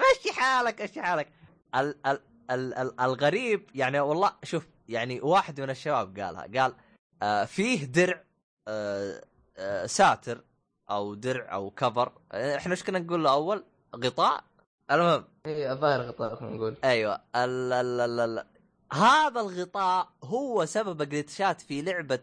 مشي 0.00 0.32
حالك 0.32 0.82
مشي 0.82 1.02
حالك. 1.02 1.28
ال 1.74 2.06
ال 2.06 2.20
ال 2.50 2.74
ال 2.74 3.00
الغريب 3.00 3.70
يعني 3.74 4.00
والله 4.00 4.32
شوف 4.44 4.68
يعني 4.88 5.20
واحد 5.20 5.60
من 5.60 5.70
الشباب 5.70 6.18
قالها 6.18 6.60
قال 6.60 6.74
آه 7.22 7.44
فيه 7.44 7.84
درع 7.84 8.22
آه 8.68 9.24
آه 9.56 9.86
ساتر 9.86 10.44
أو 10.90 11.14
درع 11.14 11.52
أو 11.54 11.70
كفر. 11.70 12.12
آه، 12.32 12.56
إحنا 12.56 12.72
إيش 12.72 12.82
كنا 12.82 12.98
نقول 12.98 13.24
له 13.24 13.32
اول 13.32 13.64
غطاء؟ 13.96 14.44
المهم. 14.90 15.24
إي 15.46 15.72
الظاهر 15.72 16.00
غطاء 16.00 16.34
خلينا 16.34 16.56
نقول. 16.56 16.76
أيوه. 16.84 17.14
ال 17.36 17.72
ال 17.72 18.00
ال 18.00 18.20
ال 18.20 18.46
هذا 18.92 19.40
الغطاء 19.40 20.08
هو 20.24 20.64
سبب 20.64 21.02
جلتشات 21.02 21.60
في 21.60 21.82
لعبة 21.82 22.20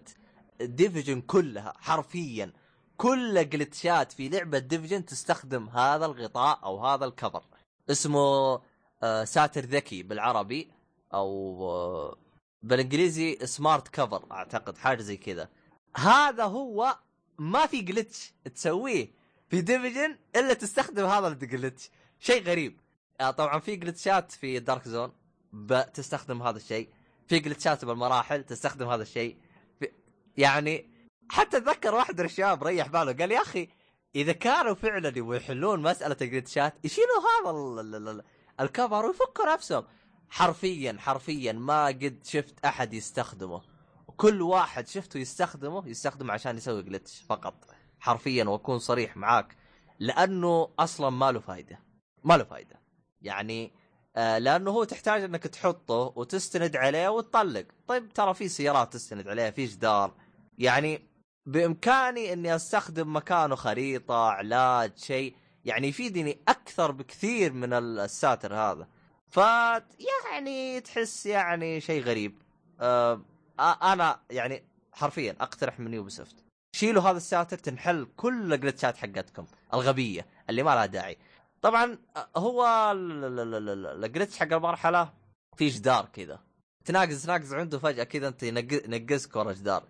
Division 0.62 1.22
كلها 1.22 1.74
حرفيا. 1.78 2.54
كل 2.98 3.50
glitch 3.50 4.03
ات 4.03 4.12
في 4.12 4.30
لعبة 4.30 4.60
Division 4.60 5.06
تستخدم 5.06 5.70
هذا 5.70 6.06
الغطاء 6.06 6.60
أو 6.64 6.86
هذا 6.86 7.06
ال 7.06 7.11
cover. 7.11 7.44
اسمه 7.90 8.62
آه 9.04 9.24
ساتر 9.24 9.62
ذكي 9.62 10.04
بالعربي 10.04 10.72
أو 11.14 11.58
آه 11.70 12.18
بالإنجليزي 12.64 13.38
smart 13.46 13.88
cover 13.88 14.26
أعتقد 14.32 14.78
حاجة 14.78 15.02
زي 15.02 15.18
كذا. 15.18 15.50
هذا 15.96 16.44
هو 16.44 16.98
ما 17.38 17.66
في 17.66 17.82
glitch 17.82 18.34
تسويه 18.56 19.12
في 19.50 19.62
Division 19.62 20.18
إلا 20.36 20.54
تستخدم 20.54 21.06
هذا 21.06 21.28
ال 21.28 21.37
glitch 21.37 21.90
شيء 22.20 22.44
غريب. 22.44 22.80
آه 23.22 23.32
طبعا 23.32 23.60
في 23.60 23.76
glitch 23.76 24.24
ات 24.24 24.32
في 24.32 24.60
Dark 24.60 24.88
Zone 24.88 25.12
تستخدم 25.94 26.42
هذا 26.44 26.58
الشيء. 26.58 26.90
في 27.28 27.40
جلتشات 27.40 27.86
بالمراحل 27.86 28.44
تستخدم 28.44 28.88
هذا 28.88 29.02
الشيء. 29.02 29.38
يعني 30.38 30.90
حتى 31.30 31.58
اتذكر 31.58 31.96
واحد 31.96 32.20
من 32.20 32.26
الشباب 32.26 32.64
ريح 32.64 32.88
باله 32.88 33.14
قال 33.14 33.32
يا 33.32 33.42
أخي 33.42 33.70
إذا 34.16 34.32
كانوا 34.32 34.74
فعلا 34.74 35.08
يبغوا 35.08 35.36
يحلون 35.36 35.82
مسألة 35.82 36.18
الجلتشات 36.22 36.74
يشيلوا 36.84 37.08
هذا 37.44 38.24
الكفر 38.60 39.06
ويفكوا 39.06 39.54
نفسهم. 39.54 39.84
حرفيا 40.30 40.96
حرفيا 41.00 41.52
ما 41.52 41.86
قد 41.88 42.20
شفت 42.24 42.66
أحد 42.66 42.94
يستخدمه. 42.94 43.62
كل 44.18 44.42
واحد 44.42 44.88
شفته 44.88 45.18
يستخدمه 45.18 45.88
يستخدمه 45.88 46.34
عشان 46.34 46.58
يسوي 46.58 46.84
جلتش 46.84 47.22
فقط. 47.30 47.66
حرفيا 48.00 48.44
وأكون 48.44 48.80
صريح 48.80 49.18
معاك. 49.18 49.56
لأنه 50.00 50.70
أصلا 50.80 51.10
ما 51.10 51.32
له 51.32 51.40
فايدة. 51.40 51.80
ما 52.24 52.38
له 52.38 52.44
فايدة. 52.44 52.80
يعني 53.22 53.72
آه 54.16 54.38
لأنه 54.38 54.72
هو 54.72 54.84
تحتاج 54.84 55.24
إنك 55.24 55.44
تحطه 55.44 56.14
وتستند 56.16 56.76
عليه 56.76 57.10
وتطلق. 57.10 57.66
طيب 57.88 58.14
ترى 58.14 58.34
في 58.34 58.50
سيارات 58.50 58.94
تستند 58.94 59.28
عليها 59.28 59.52
في 59.52 59.66
جدار. 59.66 60.14
يعني 60.58 61.10
بإمكاني 61.46 62.34
إني 62.34 62.56
أستخدم 62.56 63.16
مكانه 63.16 63.56
خريطة 63.56 64.30
علاج 64.30 64.98
شيء. 64.98 65.36
يعني 65.66 65.88
يفيدني 65.88 66.42
أكثر 66.48 66.92
بكثير 66.92 67.54
من 67.54 67.74
الساتر 67.74 68.56
هذا. 68.56 68.88
ف 69.30 69.38
يعني 70.32 70.82
تحس 70.82 71.26
يعني 71.26 71.82
شيء 71.82 72.04
غريب. 72.04 72.42
أه 72.82 73.22
أنا 73.60 74.20
يعني 74.30 74.64
حرفيا 74.94 75.36
أقترح 75.42 75.80
من 75.80 75.94
Ubisoft 75.94 76.36
شيلوا 76.76 77.04
هذا 77.04 77.18
الساتر 77.18 77.58
تنحل 77.58 78.08
كل 78.18 78.54
ال 78.54 78.59
glitch 78.59 78.92
ات 78.92 78.98
حقتكم 78.98 79.46
الغبية 79.74 80.26
اللي 80.50 80.64
ما 80.64 80.76
لها 80.76 80.86
داعي. 80.86 81.18
طبعا 81.62 81.98
هو 82.38 82.92
الجلتش 82.96 84.40
حق 84.40 84.54
المرحلة 84.54 85.14
في 85.58 85.68
جدار 85.68 86.06
كذا. 86.06 86.40
تناقز 86.86 87.24
تناقز 87.24 87.54
عنده 87.54 87.80
فجأة 87.80 88.04
كذا 88.04 88.28
أنت 88.28 88.44
ينقزك 88.44 89.36
ورا 89.36 89.54
جدار. 89.54 89.84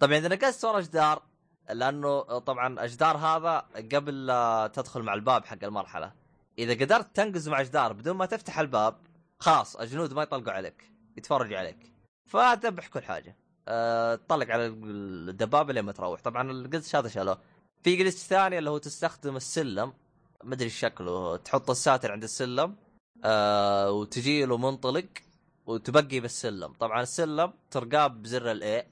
طبعا 0.00 0.16
إذا 0.16 0.28
نقزت 0.28 0.64
ورا 0.64 0.80
جدار 0.80 1.22
لأنه 1.70 2.20
طبعا 2.22 2.84
الجدار 2.84 3.16
هذا 3.16 3.58
قبل 3.92 4.26
تدخل 4.74 5.02
مع 5.02 5.14
الباب 5.14 5.44
حق 5.44 5.64
المرحلة. 5.64 6.12
إذا 6.58 6.84
قدرت 6.84 7.16
تنقز 7.16 7.48
مع 7.48 7.62
جدار 7.62 7.92
بدون 7.92 8.16
ما 8.16 8.26
تفتح 8.26 8.58
الباب 8.58 8.96
خلاص 9.38 9.76
الجنود 9.76 10.12
ما 10.12 10.22
يطلقوا 10.22 10.52
عليك 10.52 10.90
يتفرجوا 11.16 11.58
عليك. 11.58 11.92
فتذبح 12.26 12.88
كل 12.88 13.02
حاجة. 13.02 13.36
أه 13.68 14.14
تطلق 14.14 14.50
على 14.50 14.66
الدبابة 14.66 15.72
لين 15.72 15.84
ما 15.84 15.92
تروح. 15.92 16.20
طبعا 16.20 16.50
القلتش 16.50 16.96
هذا 16.96 17.08
شالوه. 17.08 17.38
في 17.82 18.04
glitch 18.04 18.18
ثاني 18.18 18.58
اللي 18.58 18.70
هو 18.70 18.78
تستخدم 18.78 19.36
السلم. 19.36 19.92
ما 20.44 20.54
أدري 20.54 20.70
شكله. 20.70 21.36
تحط 21.36 21.70
الساتر 21.70 22.12
عند 22.12 22.22
السلم 22.22 22.76
أه 23.24 23.90
وتجي 23.90 24.44
له 24.44 24.56
منطلق 24.56 25.06
وتبقي 25.66 26.20
بالسلم. 26.20 26.72
طبعا 26.72 27.02
السلم 27.02 27.52
ترقاه 27.70 28.06
بزر 28.06 28.50
ال 28.50 28.68
A 28.68 28.86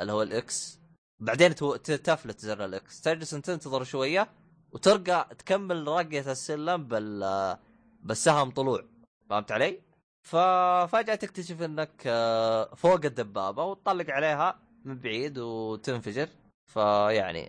اللي 0.00 0.12
هو 0.12 0.22
ال 0.22 0.50
X 0.50 0.78
بعدين 1.20 1.54
تفلت 1.54 2.40
زر 2.40 2.64
ال 2.64 2.82
X 2.82 3.00
تجلس 3.00 3.34
انت 3.34 3.46
تنتظر 3.46 3.84
شوية. 3.84 4.28
وترقى 4.74 5.28
تكمل 5.38 5.88
رقية 5.88 6.32
السلم 6.32 6.84
بال 6.84 7.56
بالسهم 8.02 8.50
طلوع. 8.50 8.84
فهمت 9.30 9.52
علي؟ 9.52 9.80
ففجأة 10.22 11.14
تكتشف 11.14 11.62
إنك 11.62 12.02
آه، 12.06 12.74
فوق 12.74 13.04
الدبابة 13.04 13.64
وتطلق 13.64 14.10
عليها 14.10 14.58
من 14.84 14.98
بعيد 14.98 15.38
وتنفجر. 15.38 16.28
فيعني 16.66 17.48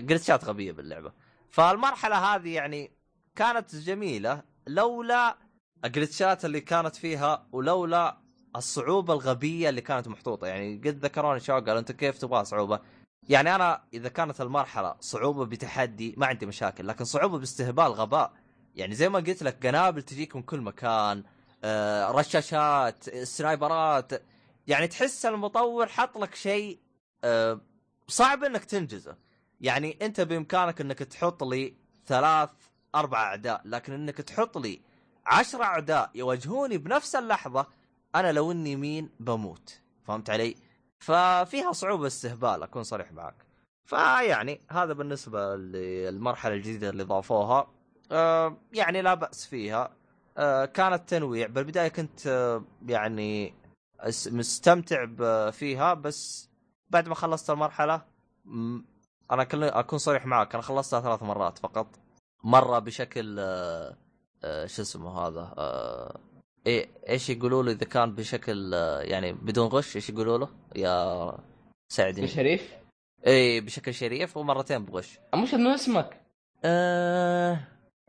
جلتشات 0.00 0.44
آه، 0.44 0.48
غبية 0.48 0.72
باللعبة. 0.72 1.12
فالمرحلة 1.50 2.16
هذه 2.16 2.54
يعني 2.54 2.90
كانت 3.36 3.76
جميلة 3.76 4.42
لولا 4.66 5.36
الجلتشات 5.84 6.44
اللي 6.44 6.60
كانت 6.60 6.96
فيها 6.96 7.46
ولولا 7.52 8.18
الصعوبة 8.56 9.14
الغبية 9.14 9.68
اللي 9.68 9.80
كانت 9.80 10.08
محطوطة. 10.08 10.46
يعني 10.46 10.76
قد 10.76 11.04
ذكروني 11.04 11.40
شو 11.40 11.52
قالوا 11.52 11.78
انت 11.78 11.92
كيف 11.92 12.18
تبغى 12.18 12.44
صعوبة؟ 12.44 12.80
يعني 13.22 13.54
أنا 13.54 13.82
إذا 13.94 14.08
كانت 14.08 14.40
المرحلة 14.40 14.96
صعوبة 15.00 15.44
بتحدي 15.46 16.14
ما 16.16 16.26
عندي 16.26 16.46
مشاكل 16.46 16.88
لكن 16.88 17.04
صعوبة 17.04 17.38
باستهبال 17.38 17.92
غباء. 17.92 18.32
يعني 18.74 18.94
زي 18.94 19.08
ما 19.08 19.18
قلت 19.18 19.42
لك 19.42 19.66
قنابل 19.66 20.02
تجيك 20.02 20.36
من 20.36 20.42
كل 20.42 20.60
مكان 20.60 21.24
آه 21.64 22.10
رشاشات 22.10 23.10
سنايبرات. 23.24 24.22
يعني 24.66 24.86
تحس 24.88 25.26
المطور 25.26 25.86
حط 25.88 26.18
لك 26.18 26.34
شيء 26.34 26.78
آه 27.24 27.60
صعب 28.08 28.44
إنك 28.44 28.64
تنجزه. 28.64 29.16
يعني 29.60 29.98
أنت 30.02 30.20
بإمكانك 30.20 30.80
إنك 30.80 30.98
تحط 30.98 31.44
لي 31.44 31.74
ثلاث 32.06 32.50
أربع 32.94 33.18
أعداء 33.22 33.62
لكن 33.64 33.92
إنك 33.92 34.16
تحط 34.16 34.58
لي 34.58 34.80
عشرة 35.26 35.64
أعداء 35.64 36.10
يواجهوني 36.14 36.78
بنفس 36.78 37.16
اللحظة 37.16 37.66
أنا 38.14 38.32
لو 38.32 38.52
إني 38.52 38.76
مين 38.76 39.10
بموت. 39.20 39.80
فهمت 40.04 40.30
علي؟ 40.30 40.56
ففيها 40.98 41.72
صعوبة 41.72 42.06
استهبال 42.06 42.62
أكون 42.62 42.82
صريح 42.82 43.12
معك. 43.12 43.34
فيعني 43.84 44.60
هذا 44.70 44.92
بالنسبة 44.92 45.56
للمرحلة 45.56 46.54
الجديدة 46.54 46.90
اللي 46.90 47.02
ضافوها. 47.02 47.70
آه 48.12 48.56
يعني 48.72 49.02
لا 49.02 49.14
بأس 49.14 49.46
فيها. 49.46 49.90
آه 50.36 50.64
كانت 50.64 51.08
تنويع 51.08 51.46
بالبداية 51.46 51.88
كنت 51.88 52.26
آه 52.26 52.64
يعني 52.86 53.54
مستمتع 54.26 55.06
فيها 55.50 55.94
بس 55.94 56.50
بعد 56.90 57.08
ما 57.08 57.14
خلصت 57.14 57.50
المرحلة 57.50 58.02
أنا 59.30 59.46
أكون 59.52 59.98
صريح 59.98 60.26
معك 60.26 60.54
أنا 60.54 60.62
خلصتها 60.62 61.00
ثلاث 61.00 61.22
مرات 61.22 61.58
فقط. 61.58 61.86
مرة 62.44 62.78
بشكل 62.78 63.36
شو 64.66 64.82
اسمه 64.82 65.18
هذا؟ 65.18 65.54
إيه 66.68 66.88
إيش 67.08 67.30
يقولوا 67.30 67.62
له 67.62 67.72
إذا 67.72 67.86
كان 67.86 68.14
بشكل 68.14 68.74
آه 68.74 69.00
يعني 69.00 69.32
بدون 69.32 69.66
غش 69.66 69.96
إيش 69.96 70.10
يقولوا 70.10 70.38
له؟ 70.38 70.48
يا 70.76 71.38
ساعدني 71.92 72.28
شريف 72.28 72.76
إي 73.26 73.60
بشكل 73.60 73.94
شريف 73.94 74.36
ومرتين 74.36 74.84
بغش. 74.84 75.18
مش 75.34 75.54
إنه 75.54 75.74
اسمك؟ 75.74 76.20
آه... 76.64 77.60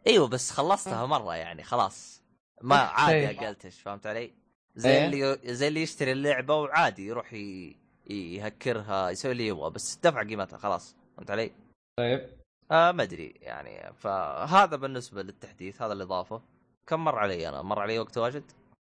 إيوه 0.07 0.27
بس 0.27 0.51
خلصتها 0.51 1.05
مرة 1.05 1.35
يعني 1.35 1.63
خلاص. 1.63 2.23
ما 2.61 2.75
أوكي. 2.75 2.93
عادي 3.01 3.47
أقلتش 3.47 3.81
فهمت 3.81 4.07
علي؟ 4.07 4.33
زي 4.75 4.89
إيه. 4.89 5.05
اللي 5.05 5.53
زي 5.53 5.67
اللي 5.67 5.81
يشتري 5.81 6.11
اللعبة 6.11 6.55
وعادي 6.55 7.07
يروح 7.07 7.33
ي... 7.33 7.75
يهكرها 8.09 9.09
يسوي 9.09 9.31
اللي 9.31 9.47
يبغى 9.47 9.69
بس 9.69 9.99
دفع 10.03 10.23
قيمتها 10.23 10.57
خلاص. 10.57 10.95
فهمت 11.17 11.31
علي؟ 11.31 11.51
طيب. 11.99 12.29
آه 12.71 12.91
ما 12.91 13.03
أدري 13.03 13.33
يعني 13.41 13.93
فهذا 13.93 14.75
بالنسبة 14.75 15.21
للتحديث 15.21 15.81
هذا 15.81 15.93
الإضافة. 15.93 16.41
كم 16.89 17.03
مر 17.03 17.15
علي 17.19 17.49
أنا؟ 17.49 17.61
مر 17.61 17.79
علي 17.79 17.99
وقت 17.99 18.17
واجد؟ 18.17 18.43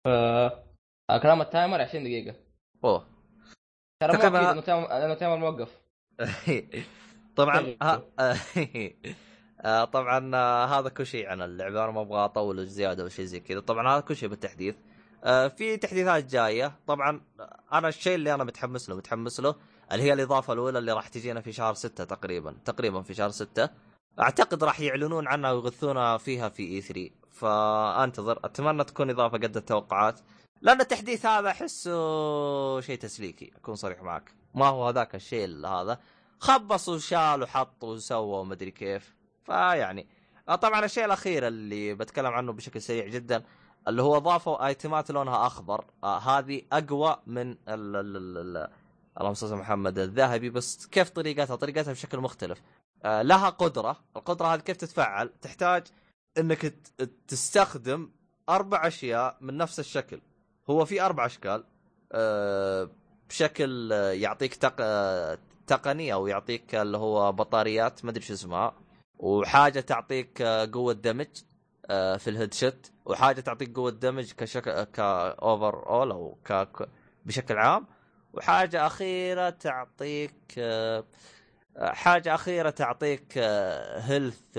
آه، 0.08 0.64
كلام 1.24 1.42
التايمر 1.42 1.82
20 1.82 2.04
دقيقة. 2.04 2.36
أوه. 2.84 3.08
ترى 4.02 4.14
مو 4.14 4.20
تقريباً- 4.20 4.26
أكيد 4.26 4.70
إنه 4.70 5.14
التايمر 5.14 5.38
موقف. 5.38 5.82
طبعا 7.38 7.62
طيب. 7.62 7.78
ها... 7.84 8.04
آه، 9.62 9.86
طبعا 9.86 10.32
آه، 10.36 10.66
هذا 10.66 10.90
كل 10.90 11.06
شيء 11.06 11.28
عن 11.28 11.42
اللعبة. 11.42 11.84
أنا 11.84 11.92
ما 11.92 12.02
أبغى 12.02 12.26
أطول 12.26 12.66
زيادة 12.68 13.04
أو 13.04 13.10
شيء 13.10 13.26
زي 13.26 13.40
كذا. 13.40 13.60
طبعا 13.60 13.88
هذا 13.96 14.00
كل 14.00 14.16
شيء 14.16 14.30
بالتحديث. 14.30 14.76
آه، 15.24 15.48
في 15.48 15.78
تحديثات 15.78 16.24
جاية. 16.26 16.80
طبعا 16.88 17.22
أنا 17.74 17.88
الشيء 17.88 18.16
اللي 18.16 18.34
أنا 18.34 18.44
متحمس 18.44 18.90
له 18.90 18.96
متحمس 18.96 19.40
له 19.40 19.56
اللي 19.92 20.04
هي 20.04 20.14
الإضافة 20.14 20.54
الأولى 20.54 20.80
اللي 20.80 20.92
راح 20.94 21.08
تجينا 21.08 21.42
في 21.42 21.52
شهر 21.52 21.74
ستة 21.74 22.04
تقريبا. 22.04 22.56
تقريبا 22.66 23.02
في 23.02 23.14
شهر 23.14 23.30
ستة. 23.30 23.70
أعتقد 24.20 24.64
راح 24.64 24.80
يعلنون 24.80 25.28
عنها 25.28 25.52
ويغثونها 25.52 26.18
فيها 26.18 26.50
في 26.50 26.64
اي 26.64 26.82
3 26.82 27.10
فانتظر. 27.36 28.40
أتمنى 28.46 28.84
تكون 28.84 29.10
إضافة 29.10 29.38
قد 29.38 29.58
التوقعات. 29.58 30.20
لأن 30.62 30.82
التحديث 30.82 31.26
هذا 31.26 31.50
أحسه 31.50 32.82
شيء 32.82 32.98
تسليكي. 32.98 33.52
أكون 33.56 33.76
صريح 33.76 34.04
معك. 34.04 34.32
ما 34.54 34.66
هو 34.66 34.88
هذاك 34.88 35.16
الشيء 35.16 35.68
هذا. 35.68 36.00
خبص 36.40 36.90
وشال 36.90 37.44
وحط 37.44 37.84
وسوى 37.84 38.40
ومدري 38.40 38.72
كيف. 38.72 39.16
فيعني 39.46 40.08
طبعا 40.62 40.86
الشيء 40.86 41.06
الأخير 41.06 41.48
اللي 41.48 41.94
بتكلم 41.94 42.34
عنه 42.34 42.54
بشكل 42.54 42.82
سريع 42.82 43.08
جدا 43.08 43.44
اللي 43.88 44.02
هو 44.02 44.18
ضافوا 44.18 44.68
آيتمات 44.68 45.12
لونها 45.12 45.48
أخضر. 45.48 45.86
آه 46.04 46.18
هذه 46.18 46.62
أقوى 46.72 47.18
من 47.28 47.52
ال 47.52 47.58
ال 47.68 48.18
ال 48.18 48.38
ال 48.38 48.70
اللهم 49.20 49.34
صل 49.34 49.56
محمد 49.56 50.00
الذهبي 50.00 50.50
بس 50.50 50.86
كيف 50.86 51.10
طريقتها؟ 51.10 51.56
طريقتها 51.56 51.92
بشكل 51.94 52.18
مختلف. 52.20 52.62
آه 53.04 53.22
لها 53.22 53.50
قدرة، 53.50 53.98
القدرة 54.16 54.48
هذه 54.48 54.60
كيف 54.60 54.78
تتفعل؟ 54.78 55.30
تحتاج 55.42 55.88
إنك 56.38 56.74
تستخدم 57.28 58.10
أربع 58.50 58.88
أشياء 58.88 59.38
من 59.42 59.58
نفس 59.58 59.80
الشكل. 59.80 60.22
هو 60.70 60.86
في 60.86 61.02
أربع 61.02 61.26
أشكال. 61.26 61.64
آه 62.12 62.90
بشكل 63.30 63.94
آه، 63.94 64.12
يعطيك 64.12 64.56
تق... 64.56 64.76
آه، 64.80 65.38
تقني 65.68 66.14
أو 66.14 66.28
يعطيك 66.28 66.76
اللي 66.76 66.98
هو 66.98 67.32
بطاريات 67.32 68.06
ما 68.06 68.12
أدري 68.12 68.24
شو 68.24 68.34
اسمها. 68.34 68.76
وحاجة 69.20 69.80
تعطيك 69.80 70.42
قوة 70.74 70.94
damage 70.94 71.28
في 71.88 72.28
ال 72.28 72.54
headshot 72.54 72.92
وحاجة 73.06 73.42
تعطيك 73.42 73.76
قوة 73.76 73.92
damage 73.92 74.32
كشكل 74.32 74.84
ك 74.84 75.90
overall 75.90 76.12
أو 76.12 76.38
ك... 76.46 76.90
بشكل 77.26 77.58
عام. 77.58 77.88
وحاجة 78.34 78.88
أخيرة 78.88 79.50
تعطيك 79.50 80.54
حاجة 81.80 82.36
أخيرة 82.36 82.70
تعطيك 82.70 83.38
هيلث 83.98 84.58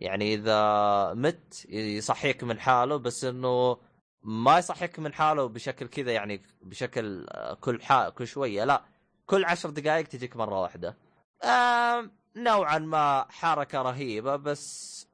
يعني 0.00 0.34
إذا 0.34 1.14
مت 1.14 1.66
يصحيك 1.68 2.44
من 2.44 2.60
حاله 2.60 2.96
بس 2.96 3.24
إنه 3.24 3.78
ما 4.22 4.58
يصحيك 4.58 4.98
من 4.98 5.12
حاله 5.12 5.48
بشكل 5.48 5.86
كذا 5.86 6.12
يعني 6.12 6.42
بشكل 6.62 7.26
آه، 7.30 7.54
كل 7.54 7.82
حا... 7.82 8.08
كل 8.08 8.26
شوية 8.26 8.64
لا 8.64 8.82
كل 9.26 9.44
عشر 9.44 9.70
دقائق 9.70 10.06
تجيك 10.06 10.36
مرة 10.36 10.60
واحدة 10.60 10.96
نوعا 12.36 12.78
ما 12.78 13.26
حركة 13.30 13.82
رهيبة 13.82 14.36
بس 14.36 15.06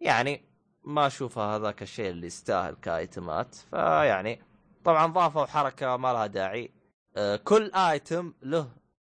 يعني 0.00 0.44
ما 0.84 1.06
أشوفها 1.06 1.56
هذاك 1.56 1.82
الشيء 1.82 2.10
اللي 2.10 2.26
يستاهل 2.26 2.74
كايتمات 2.74 3.54
فيعني 3.54 4.42
طبعا 4.84 5.06
ضافوا 5.06 5.46
حركه 5.46 5.96
ما 5.96 6.12
لها 6.12 6.26
داعي 6.26 6.70
آه، 7.16 7.36
كل 7.36 7.72
آيتم 7.74 8.34
له 8.42 8.68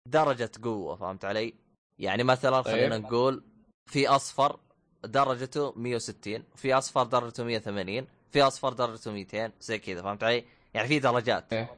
درجة 0.07 0.51
قوة 0.63 0.97
فهمت 0.97 1.25
علي؟ 1.25 1.55
يعني 1.99 2.23
مثلا 2.23 2.61
طيب. 2.61 2.75
خلينا 2.75 2.99
نقول 2.99 3.45
في 3.87 4.09
أصفر 4.09 4.59
درجته 5.05 5.73
160 5.77 6.45
في 6.55 6.75
أصفر 6.75 7.03
درجته 7.03 7.45
180 7.45 8.07
في 8.31 8.43
أصفر 8.43 8.73
درجته 8.73 9.11
200 9.11 9.53
زي 9.61 9.79
كذا 9.79 10.03
فهمت 10.03 10.25
علي؟ 10.25 10.45
يعني 10.75 10.89
في 10.89 10.99
درجات 10.99 11.53
إيه. 11.53 11.71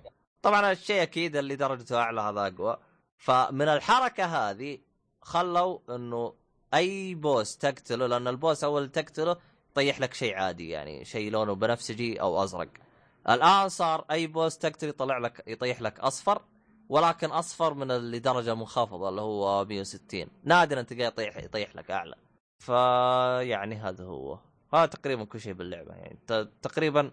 طبعا 0.42 0.72
الشيء 0.72 1.02
أكيد 1.02 1.36
اللي 1.36 1.56
درجته 1.56 1.96
أعلى 1.96 2.20
هذا 2.20 2.46
أقوى 2.46 2.78
فمن 3.16 3.68
الحركة 3.68 4.24
هذه 4.24 4.78
خلوا 5.22 5.78
إنه 5.88 6.34
أي 6.74 7.14
بوس 7.14 7.56
تقتله 7.56 8.06
لأن 8.06 8.28
البوس 8.28 8.64
أول 8.64 8.88
تقتله 8.88 9.36
يطيح 9.70 10.00
لك 10.00 10.14
شيء 10.14 10.34
عادي 10.34 10.68
يعني 10.68 11.04
شيء 11.04 11.30
لونه 11.30 11.54
بنفسجي 11.54 12.20
أو 12.20 12.44
أزرق 12.44 12.68
الآن 13.28 13.68
صار 13.68 14.04
أي 14.10 14.26
بوس 14.26 14.58
تقتل 14.58 14.88
يطلع 14.88 15.18
لك 15.18 15.44
يطيح 15.46 15.82
لك 15.82 16.00
أصفر 16.00 16.42
ولكن 16.88 17.30
أصفر 17.30 17.74
من 17.74 17.90
اللي 17.90 18.18
درجه 18.18 18.54
منخفضة 18.54 19.08
اللي 19.08 19.20
هو 19.20 19.64
160 19.64 20.26
نادرا 20.44 20.82
تلقاه 20.82 21.06
يطيح 21.06 21.36
يطيح 21.36 21.76
لك 21.76 21.90
أعلى. 21.90 22.14
فيعني 22.58 23.74
هذا 23.74 24.04
هو. 24.04 24.38
هذا 24.74 24.86
تقريبا 24.86 25.24
كل 25.24 25.40
شيء 25.40 25.52
باللعبة 25.52 25.94
يعني. 25.94 26.18
تقريبا 26.62 27.10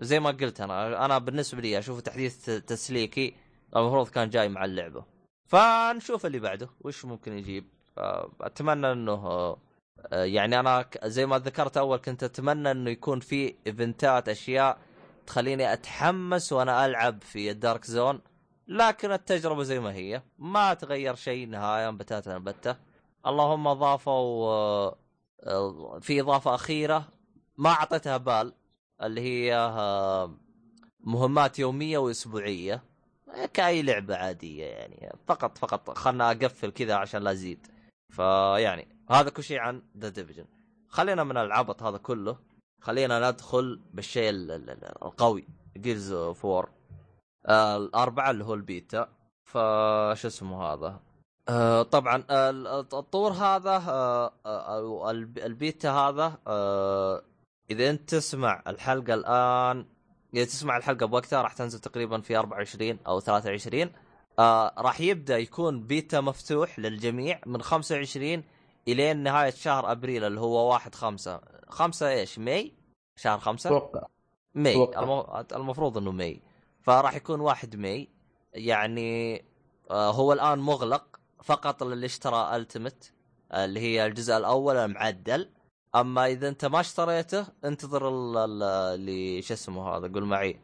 زي 0.00 0.20
ما 0.20 0.30
قلت 0.30 0.60
أنا 0.60 1.04
أنا 1.04 1.18
بالنسبة 1.18 1.60
لي 1.60 1.78
اشوفه 1.78 2.00
تحديث 2.00 2.50
تسليكي 2.50 3.34
المفروض 3.76 4.08
كان 4.08 4.30
جاي 4.30 4.48
مع 4.48 4.64
اللعبة. 4.64 5.04
فنشوف 5.46 6.26
اللي 6.26 6.38
بعده 6.38 6.68
وش 6.80 7.04
ممكن 7.04 7.32
يجيب. 7.38 7.68
أتمنى 8.40 8.92
إنه 8.92 9.56
آه، 10.12 10.24
يعني 10.24 10.60
أنا 10.60 10.86
زي 11.04 11.26
ما 11.26 11.38
ذكرت 11.38 11.76
أول 11.76 11.98
كنت 11.98 12.22
أتمنى 12.22 12.70
إنه 12.70 12.90
يكون 12.90 13.20
في 13.20 13.54
إيفنتات 13.66 14.28
أشياء 14.28 14.78
تخليني 15.26 15.72
أتحمس 15.72 16.52
وأنا 16.52 16.86
ألعب 16.86 17.22
في 17.22 17.50
الدارك 17.50 17.84
زون 17.84 18.20
لكن 18.68 19.12
التجربة 19.12 19.62
زي 19.62 19.80
ما 19.80 19.92
هي. 19.94 20.22
ما 20.38 20.74
تغير 20.74 21.14
شيء 21.14 21.48
نهايه 21.48 21.90
بتاتا 21.90 22.38
بته 22.38 22.76
اللهم 23.26 23.66
اضافوا 23.66 24.46
آه، 25.42 25.98
في 26.00 26.20
إضافة 26.20 26.54
أخيرة 26.54 27.08
ما 27.56 27.70
أعطيتها 27.70 28.16
بال 28.16 28.52
اللي 29.02 29.20
هي 29.20 29.54
آه، 29.56 30.34
مهمات 31.00 31.58
يومية 31.58 31.98
وأسبوعية. 31.98 32.82
كأي 33.54 33.82
لعبة 33.82 34.16
عادية 34.16 34.64
يعني. 34.64 35.12
فقط 35.26 35.58
فقط 35.58 35.90
خلنا 35.98 36.30
أقفل 36.30 36.70
كذا 36.70 36.94
عشان 36.94 37.22
لا 37.22 37.30
أزيد. 37.32 37.66
فيعني 38.10 38.88
هذا 39.10 39.30
كل 39.30 39.42
شيء 39.42 39.58
عن 39.58 39.82
The 39.98 40.08
Division 40.08 40.44
خلينا 40.88 41.24
من 41.24 41.36
العبط 41.36 41.82
هذا 41.82 41.98
كله. 41.98 42.38
خلينا 42.80 43.30
ندخل 43.30 43.80
بالشيء 43.92 44.30
ال- 44.30 44.50
ال- 44.50 44.70
ال- 44.70 45.02
القوي. 45.04 45.48
Gears 45.76 46.12
of 46.12 46.46
الأربعة 47.46 48.30
اللي 48.30 48.44
هو 48.44 48.54
البيتا. 48.54 49.08
فش 49.44 50.26
اسمه 50.26 50.62
هذا. 50.64 51.00
آه 51.48 51.82
طبعا 51.82 52.24
ال- 52.30 52.66
الطور 52.94 53.32
هذا 53.32 53.76
آه 53.88 54.32
آه 54.46 55.10
الب- 55.10 55.38
البيتا 55.38 55.90
هذا 55.90 56.38
آه 56.46 57.22
إذا 57.70 57.90
أنت 57.90 58.10
تسمع 58.10 58.62
الحلقة 58.66 59.14
الآن 59.14 59.86
إذا 60.34 60.44
تسمع 60.44 60.76
الحلقة 60.76 61.06
بوقتها 61.06 61.42
راح 61.42 61.52
تنزل 61.52 61.78
تقريبا 61.78 62.20
في 62.20 62.36
24 62.36 62.98
أو 63.06 63.20
23 63.20 63.92
آه 64.38 64.74
راح 64.78 65.00
يبدأ 65.00 65.38
يكون 65.38 65.82
بيتا 65.86 66.20
مفتوح 66.20 66.78
للجميع 66.78 67.40
من 67.46 67.62
25 67.62 68.44
إلين 68.88 69.16
نهاية 69.22 69.50
شهر 69.50 69.92
أبريل 69.92 70.24
اللي 70.24 70.40
هو 70.40 70.68
1 70.72 70.94
5 70.94 71.40
5 71.68 72.08
إيش؟ 72.08 72.38
May؟ 72.38 72.72
شهر 73.16 73.38
خمسة؟ 73.38 73.70
أتوقع. 73.76 74.06
May. 74.54 74.90
المفروض 75.52 75.98
إنه 75.98 76.10
May. 76.12 76.42
فراح 76.88 77.14
يكون 77.14 77.40
واحد 77.40 77.76
May 77.76 78.08
يعني 78.52 79.44
آه، 79.90 80.10
هو 80.10 80.32
الآن 80.32 80.58
مغلق 80.58 81.20
فقط 81.44 81.82
للي 81.82 82.06
اشترى 82.06 82.56
Ultimate 82.56 83.12
اللي 83.54 83.80
هي 83.80 84.06
الجزء 84.06 84.36
الأول 84.36 84.76
المعدل. 84.76 85.50
أما 85.94 86.26
إذا 86.26 86.48
أنت 86.48 86.64
ما 86.64 86.80
اشتريته 86.80 87.46
انتظر 87.64 88.08
ال- 88.08 88.36
ال- 88.36 88.62
اللي 88.94 89.42
شو 89.42 89.54
اسمه 89.54 89.88
هذا 89.96 90.12
قول 90.12 90.24
معي 90.24 90.60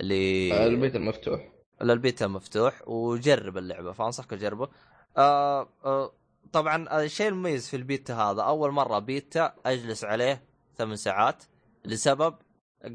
اللي 0.00 0.66
البيت 0.66 0.96
المفتوح 0.96 1.52
للبيتا 1.82 2.26
مفتوح 2.26 2.88
وجرب 2.88 3.56
اللعبة 3.58 3.92
فأنصحك 3.92 4.30
تجربه. 4.30 4.68
آه 5.16 5.68
آه 5.84 6.12
طبعا 6.52 7.04
الشيء 7.04 7.28
المميز 7.28 7.68
في 7.68 7.76
البيتا 7.76 8.14
هذا 8.14 8.42
أول 8.42 8.70
مرة 8.70 8.98
بيتا 8.98 9.54
أجلس 9.66 10.04
عليه 10.04 10.42
ثمان 10.78 10.96
ساعات 10.96 11.42
لسبب 11.84 12.34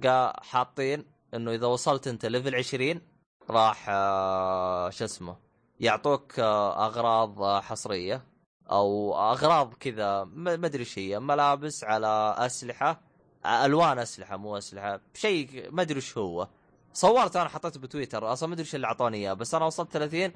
قا 0.04 0.44
حاطين 0.44 1.06
إنه 1.34 1.52
إذا 1.52 1.68
وصلت 1.68 2.08
أنت 2.08 2.26
level 2.26 2.56
20 2.56 3.02
راح 3.50 3.86
آه 3.90 4.90
شو 4.90 5.06
اسمه 5.06 5.38
يعطوك 5.80 6.40
آه 6.40 6.86
أغراض 6.86 7.42
آه 7.42 7.62
حصرية 7.62 8.24
أو 8.72 9.16
أغراض 9.32 9.74
كذا 9.74 10.24
ما 10.24 10.54
أدري 10.54 10.80
إيش 10.80 11.00
هي 11.00 11.20
ملابس 11.20 11.84
على 11.84 12.36
أسلحة 12.38 13.02
ألوان 13.46 14.00
أسلحة 14.00 14.38
مو 14.38 14.58
أسلحة 14.58 15.02
شيء 15.14 15.72
ما 15.72 15.82
أدري 15.82 15.96
إيش 15.96 16.18
هو. 16.18 16.48
صورت 16.94 17.36
أنا 17.36 17.50
حطيته 17.50 17.80
بتويتر 17.80 18.34
أصلا 18.34 18.50
ما 18.50 18.54
أدري 18.56 18.66
إيش 18.66 18.76
اللي 18.76 18.88
أعطوني 18.88 19.18
إياه 19.18 19.34
بس 19.34 19.56
أنا 19.56 19.66
وصلت 19.66 19.92
30 19.92 20.32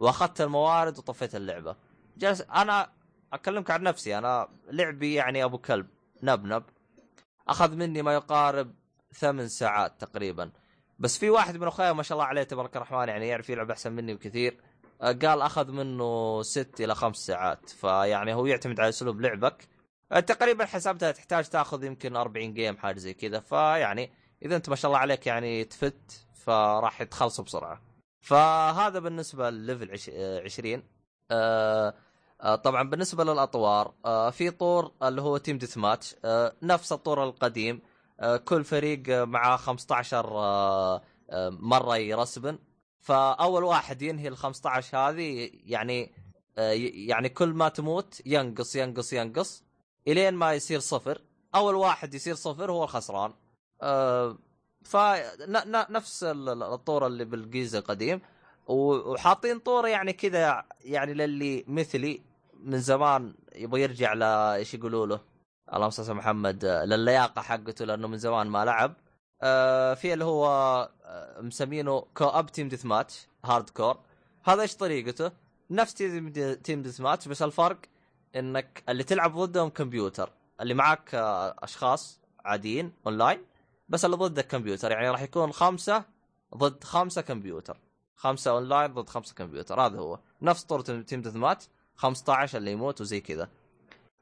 وأخذت 0.00 0.40
الموارد 0.40 0.98
وطفيت 0.98 1.34
اللعبة. 1.34 1.76
جالس 2.16 2.40
أنا 2.40 2.90
أكلمك 3.32 3.70
عن 3.70 3.82
نفسي 3.82 4.18
أنا 4.18 4.48
لعبي 4.70 5.14
يعني 5.14 5.44
أبو 5.44 5.58
كلب 5.58 5.86
نبنب 6.22 6.62
أخذ 7.48 7.74
مني 7.76 8.02
ما 8.02 8.14
يقارب 8.14 8.74
ثمان 9.14 9.48
ساعات 9.48 10.00
تقريبا. 10.00 10.50
بس 10.98 11.18
في 11.18 11.30
واحد 11.30 11.56
من 11.56 11.66
أخويا 11.66 11.92
ما 11.92 12.02
شاء 12.02 12.16
الله 12.18 12.26
عليه 12.28 12.42
تبارك 12.42 12.76
الرحمن 12.76 13.08
يعني 13.08 13.28
يعرف 13.28 13.50
يلعب 13.50 13.70
أحسن 13.70 13.92
مني 13.92 14.14
بكثير 14.14 14.60
آه، 15.02 15.12
قال 15.12 15.42
أخذ 15.42 15.70
منه 15.72 16.42
ست 16.42 16.80
إلى 16.80 16.94
خمس 16.94 17.16
ساعات. 17.16 17.70
فيعني 17.70 18.34
هو 18.34 18.46
يعتمد 18.46 18.80
على 18.80 18.88
أسلوب 18.88 19.20
لعبك. 19.20 19.68
آه، 20.12 20.20
تقريبا 20.20 20.64
حسبتها 20.64 21.12
تحتاج 21.12 21.48
تأخذ 21.48 21.84
يمكن 21.84 22.16
40 22.16 22.54
game 22.54 22.76
حاجة 22.76 22.98
زي 22.98 23.14
كذا. 23.14 23.40
فيعني 23.40 24.10
إذا 24.42 24.56
أنت 24.56 24.68
ما 24.68 24.76
شاء 24.76 24.88
الله 24.88 24.98
عليك 25.00 25.26
يعني 25.26 25.64
تفت 25.64 26.26
فراح 26.34 27.02
تخلصه 27.02 27.42
بسرعة. 27.42 27.82
فهذا 28.20 28.98
بالنسبة 28.98 29.50
لل 29.50 29.61
level 29.61 29.90
عش- 29.92 30.10
آه، 30.14 30.40
20 30.44 30.82
آه، 31.30 31.94
طبعا 32.64 32.82
بالنسبة 32.90 33.24
للأطوار 33.24 33.94
في 34.32 34.50
طور 34.50 34.92
اللي 35.02 35.22
هو 35.22 35.36
team 35.36 35.58
deathmatch 35.58 36.16
نفس 36.62 36.92
الطور 36.92 37.24
القديم. 37.24 37.80
كل 38.44 38.64
فريق 38.64 39.02
آه، 39.08 39.24
مع 39.24 39.56
15 39.56 40.26
آه، 40.28 41.02
آه، 41.30 41.48
مرة 41.50 41.96
يرسبن. 41.96 42.58
فأول 43.00 43.64
واحد 43.64 44.02
ينهي 44.02 44.28
ال 44.28 44.36
15 44.36 44.98
هذه 44.98 45.50
يعني 45.64 46.12
آه، 46.58 46.72
يعني 46.94 47.28
كل 47.28 47.48
ما 47.48 47.68
تموت 47.68 48.22
ينقص 48.26 48.76
ينقص 48.76 49.12
ينقص 49.12 49.62
إلين 50.08 50.34
ما 50.34 50.52
يصير 50.54 50.78
صفر. 50.80 51.20
أول 51.54 51.74
واحد 51.74 52.14
يصير 52.14 52.34
صفر 52.34 52.72
هو 52.72 52.84
الخسران. 52.84 53.32
آه، 53.82 54.38
ف 54.84 54.96
ن- 54.96 55.72
ن- 55.76 55.86
نفس 55.92 56.24
ال- 56.24 56.48
ال- 56.48 56.62
الطور 56.62 57.06
اللي 57.06 57.24
بالجيزه 57.24 57.78
القديم. 57.78 58.20
وحاطين 58.66 59.58
طور 59.58 59.86
يعني 59.88 60.12
كذا 60.12 60.64
يعني 60.80 61.14
للي 61.14 61.64
مثلي 61.68 62.20
من 62.60 62.78
زمان 62.80 63.34
يبغى 63.54 63.82
يرجع 63.82 64.12
ل 64.12 64.22
إيش 64.22 64.74
يقولوا 64.74 65.06
له؟ 65.06 65.20
اللهم 65.74 65.90
صل 65.90 66.02
على 66.02 66.14
محمد 66.14 66.64
آه، 66.64 66.84
للياقة 66.84 67.42
حقته 67.42 67.84
لأنه 67.84 68.08
من 68.08 68.18
زمان 68.18 68.46
ما 68.46 68.64
لعب. 68.64 68.94
آه، 69.42 69.94
في 69.94 70.12
اللي 70.12 70.24
هو 70.24 70.46
آه، 71.04 71.40
مسمينه 71.40 72.00
co-op 72.14 72.46
team 72.46 72.68
deathmatch 72.68 73.26
hardcore 73.44 73.98
هذا 74.44 74.62
إيش 74.62 74.76
طريقته؟ 74.76 75.32
نفس 75.70 75.94
team 76.62 76.82
deathmatch 76.82 77.28
بس 77.28 77.42
الفرق 77.42 77.78
إنك 78.36 78.84
اللي 78.88 79.04
تلعب 79.04 79.38
ضدهم 79.38 79.68
كمبيوتر 79.68 80.30
اللي 80.60 80.82
آه، 81.14 81.54
أشخاص 81.58 82.20
عاديين 82.44 82.92
اونلاين 83.06 83.40
بس 83.88 84.04
اللي 84.04 84.16
ضدك 84.16 84.46
كمبيوتر 84.46 84.90
يعني 84.90 85.10
راح 85.10 85.22
يكون 85.22 85.52
خمسة 85.52 86.04
ضد 86.56 86.84
خمسة 86.84 87.22
كمبيوتر 87.22 87.78
خمسة 88.16 88.50
اونلاين 88.50 88.94
ضد 88.94 89.08
خمسة 89.08 89.34
كمبيوتر 89.34 89.80
هذا 89.80 89.98
هو. 89.98 90.18
نفس 90.42 90.64
طور 90.64 90.80
team 90.80 91.22
deathmatch 91.22 91.68
15 91.96 92.58
اللي 92.58 92.72
يموت 92.72 93.00
وزي 93.00 93.20
كذا. 93.20 93.48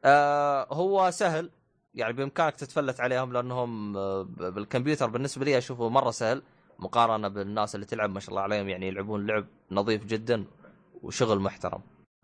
آه 0.06 0.74
هو 0.74 1.10
سهل 1.10 1.50
يعني 1.94 2.12
بإمكانك 2.12 2.56
تتفلت 2.56 3.00
عليهم 3.00 3.32
لأنهم 3.32 3.96
آه، 3.96 4.22
بالكمبيوتر 4.22 5.06
بالنسبة 5.06 5.44
لي 5.44 5.58
أشوفه 5.58 5.88
مرة 5.88 6.10
سهل 6.10 6.42
مقارنة 6.78 7.28
بالناس 7.28 7.74
اللي 7.74 7.86
تلعب 7.86 8.10
ما 8.10 8.20
شاء 8.20 8.30
الله 8.30 8.40
عليهم 8.40 8.68
يعني 8.68 8.88
يلعبون 8.88 9.26
لعب 9.26 9.46
نظيف 9.70 10.04
جدا 10.04 10.44
وشغل 11.02 11.38
محترم. 11.40 11.80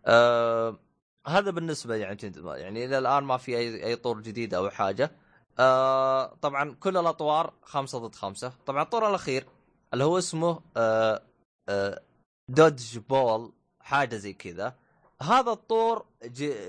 آه 0.07 0.79
هذا 1.27 1.51
بالنسبة 1.51 1.95
يعني 1.95 2.19
يعني 2.37 2.85
إلى 2.85 2.99
الآن 2.99 3.25
ما 3.25 3.37
في 3.37 3.57
أي 3.57 3.85
أي 3.85 3.97
طور 3.97 4.21
جديد 4.21 4.55
أو 4.55 4.71
حاجة. 4.71 5.11
آه 5.59 6.35
طبعا 6.43 6.75
كل 6.81 6.97
الأطوار 6.97 7.53
خمسة 7.63 7.99
ضد 7.99 8.15
خمسة، 8.15 8.53
طبعا 8.67 8.83
الطور 8.83 9.09
الأخير 9.09 9.47
اللي 9.93 10.05
هو 10.05 10.19
اسمه 10.19 10.61
آه 10.77 11.23
آه 11.69 12.03
دوج 12.49 12.99
بول 12.99 13.53
حاجة 13.81 14.17
زي 14.17 14.33
كذا. 14.33 14.75
هذا 15.23 15.51
الطور 15.51 16.07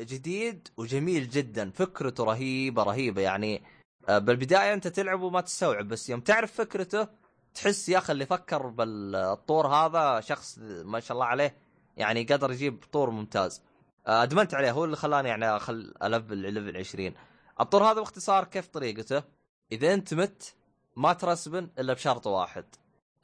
جديد 0.02 0.68
وجميل 0.78 1.30
جدا 1.30 1.72
فكرته 1.72 2.24
رهيبة 2.24 2.84
رهيبة 2.84 3.22
يعني. 3.22 3.64
آه، 4.10 4.18
بالبداية 4.18 4.74
أنت 4.74 4.88
تلعب 4.88 5.22
وما 5.22 5.42
تستوعب 5.42 5.88
بس 5.88 6.10
يوم 6.10 6.20
تعرف 6.20 6.52
فكرته 6.52 7.08
تحس 7.54 7.90
يا 7.90 7.98
أخي 7.98 8.14
اللي 8.14 8.26
فكر 8.26 8.68
بالطور 8.68 9.68
هذا 9.68 10.20
شخص 10.20 10.60
ما 10.60 11.00
شاء 11.00 11.16
الله 11.16 11.26
عليه 11.26 11.56
يعني 11.98 12.24
قدر 12.24 12.52
يجيب 12.52 12.84
طور 12.92 13.10
ممتاز. 13.10 13.62
آه، 14.08 14.24
أدمنت 14.24 14.54
عليه 14.54 14.72
هو 14.72 14.86
اللي 14.86 14.96
خلاني 14.96 15.30
يعني 15.30 15.46
اخل 15.46 15.94
أ 16.04 16.10
level 16.10 16.38
level 16.38 16.78
20 16.78 17.14
الطور 17.62 17.84
هذا 17.84 17.94
باختصار 18.00 18.44
كيف 18.44 18.68
طريقته؟ 18.68 19.24
إذا 19.72 19.94
أنت 19.94 20.14
مت 20.14 20.56
ما 20.96 21.14
ت 21.14 21.21
respawn 21.21 21.70
إلا 21.80 21.94
بشرط 21.94 22.28
واحد 22.28 22.66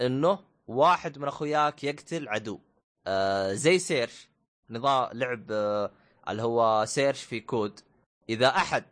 إنه 0.01 0.39
واحد 0.67 1.19
من 1.19 1.27
أخوياك 1.27 1.83
يقتل 1.83 2.29
عدو. 2.29 2.59
آه 3.07 3.53
زي 3.53 3.79
search. 3.79 4.28
نظام 4.69 5.09
لعب 5.13 5.51
آه 5.51 5.91
اللي 6.29 6.41
هو 6.41 6.85
search 6.87 7.23
في 7.23 7.39
COD 7.39 7.79
إذا 8.29 8.47
أحد 8.47 8.85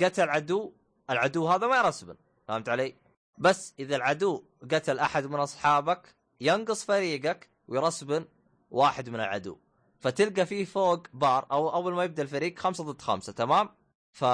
قتل 0.00 0.28
عدو 0.28 0.72
العدو 1.10 1.48
هذا 1.48 1.66
ما 1.66 1.76
يرسبن 1.76 2.16
فهمت 2.48 2.68
علي؟ 2.68 2.94
بس 3.38 3.74
إذا 3.78 3.96
العدو 3.96 4.44
قتل 4.72 4.98
أحد 4.98 5.26
من 5.26 5.40
أصحابك 5.40 6.14
ينقص 6.40 6.84
فريقك 6.84 7.48
ويرسبن 7.68 8.24
واحد 8.70 9.08
من 9.08 9.14
العدو 9.20 9.56
فتلقى 10.00 10.46
فيه 10.46 10.64
فوق 10.64 11.06
بار 11.12 11.46
أو 11.52 11.74
أول 11.74 11.94
ما 11.94 12.04
يبدأ 12.04 12.22
الفريق 12.22 12.58
خمسة 12.58 12.84
ضد 12.84 13.02
خمسة 13.02 13.32
تمام؟ 13.32 13.68
ف 14.10 14.24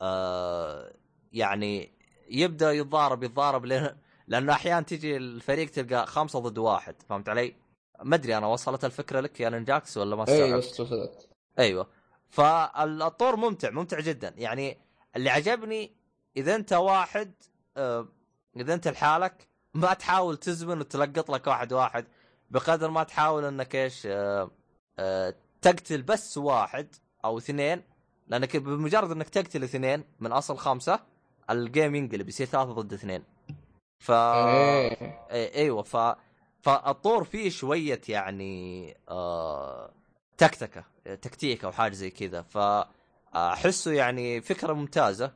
آه 0.00 0.92
يعني 1.32 1.92
يبدأ 2.30 2.72
يتضارب 2.72 3.22
يتضارب 3.22 3.64
لين 3.64 3.88
لأنه 4.26 4.52
أحيانا 4.52 4.80
تجي 4.80 5.16
الفريق 5.16 5.70
تلقى 5.70 6.06
خمسة 6.06 6.38
ضد 6.38 6.58
واحد 6.58 7.02
فهمت 7.08 7.28
علي؟ 7.28 7.54
ما 8.02 8.16
أدري 8.16 8.36
أنا 8.36 8.46
وصلت 8.46 8.84
الفكرة 8.84 9.20
لك 9.20 9.40
يا 9.40 9.48
نينجاكس 9.48 9.96
ولا 9.96 10.16
ما 10.16 10.22
استوعبت؟ 10.22 10.42
اي 10.42 10.58
بس 10.58 10.80
وصلت. 10.80 11.28
أيوه. 11.58 11.86
فالطور 12.28 13.36
ممتع 13.36 13.70
ممتع 13.70 14.00
جدا. 14.00 14.34
يعني 14.36 14.78
اللي 15.16 15.30
عجبني 15.30 15.92
إذا 16.36 16.54
أنت 16.54 16.72
واحد 16.72 17.32
آه، 17.76 18.08
إذا 18.56 18.74
أنت 18.74 18.88
لحالك 18.88 19.48
ما 19.74 19.94
تحاول 19.94 20.36
تزمن 20.36 20.80
وتلقط 20.80 21.30
لك 21.30 21.46
واحد 21.46 21.72
واحد 21.72 22.06
بقدر 22.50 22.90
ما 22.90 23.02
تحاول 23.02 23.44
إنك 23.44 23.76
إيش 23.76 24.06
آه، 24.06 24.50
آه، 24.98 25.34
تقتل 25.62 26.02
بس 26.02 26.38
واحد 26.38 26.94
أو 27.24 27.38
اثنين 27.38 27.82
لأنك 28.26 28.56
بمجرد 28.56 29.10
إنك 29.10 29.28
تقتل 29.28 29.64
اثنين 29.64 30.04
من 30.20 30.32
أصل 30.32 30.56
خمسة 30.56 31.00
الجيم 31.50 31.94
ينقلب 31.94 32.28
يصير 32.28 32.46
ثلاثة 32.46 32.72
ضد 32.72 32.92
اثنين. 32.92 33.24
ف 33.98 34.10
إيه. 34.10 35.26
اي 35.30 35.54
أيوه. 35.54 35.82
ف 35.82 35.96
فالطور 36.62 37.24
فيه 37.24 37.50
شوية 37.50 38.00
يعني 38.08 38.96
آه... 39.08 39.90
تكتكة 40.38 40.84
تكتيك 41.14 41.64
أو 41.64 41.72
حاجة 41.72 41.92
زي 41.92 42.10
كذا. 42.10 42.42
فاحسه 42.42 43.92
يعني 43.92 44.40
فكرة 44.40 44.72
ممتازة. 44.72 45.32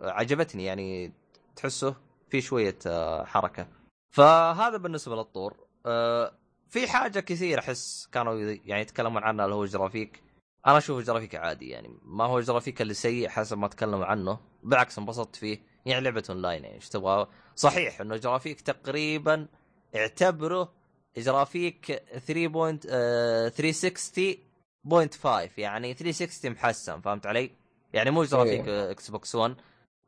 آه، 0.00 0.10
عجبتني 0.10 0.64
يعني 0.64 1.12
تحسه 1.56 1.94
في 2.30 2.40
شوية 2.40 2.78
آه، 2.86 3.24
حركة. 3.24 3.68
فهذا 4.10 4.76
بالنسبة 4.76 5.16
للطور. 5.16 5.56
آه، 5.86 6.32
في 6.68 6.88
حاجة 6.88 7.20
كثير 7.20 7.58
أحس 7.58 8.08
كانوا 8.12 8.34
يعني 8.64 8.82
يتكلمون 8.82 9.22
عنها 9.22 9.44
اللي 9.44 9.56
هو 9.56 9.64
ال 9.64 9.70
graphics. 9.70 10.22
أنا 10.66 10.78
أشوف 10.78 10.98
ال 10.98 11.02
graphics 11.02 11.34
عادي 11.34 11.68
يعني. 11.68 11.98
ما 12.02 12.24
هو 12.24 12.38
ال 12.38 12.43
graphics 12.43 12.82
اللي 12.82 12.94
سيء 12.94 13.28
حسب 13.28 13.58
ما 13.58 13.68
تكلموا 13.68 14.04
عنه. 14.04 14.38
بالعكس 14.62 14.98
انبسطت 14.98 15.36
فيه. 15.36 15.58
يعني 15.86 16.04
لعبة 16.04 16.22
أونلاين 16.30 16.64
يعني 16.64 16.76
إيش 16.76 16.88
تبغى؟ 16.88 17.26
صحيح 17.56 18.00
إنه 18.00 18.16
graphics 18.16 18.60
تقريبا 18.60 19.46
اعتبره 19.94 20.72
graphics 21.16 22.02
3. 22.26 22.80
آه، 22.88 23.48
360.5 23.48 25.58
يعني 25.58 25.94
360 25.94 26.50
محسن 26.50 27.00
فهمت 27.00 27.26
علي؟ 27.26 27.50
يعني 27.92 28.10
مو 28.10 28.24
graphics 28.24 29.10
Xbox 29.10 29.34
1 29.34 29.56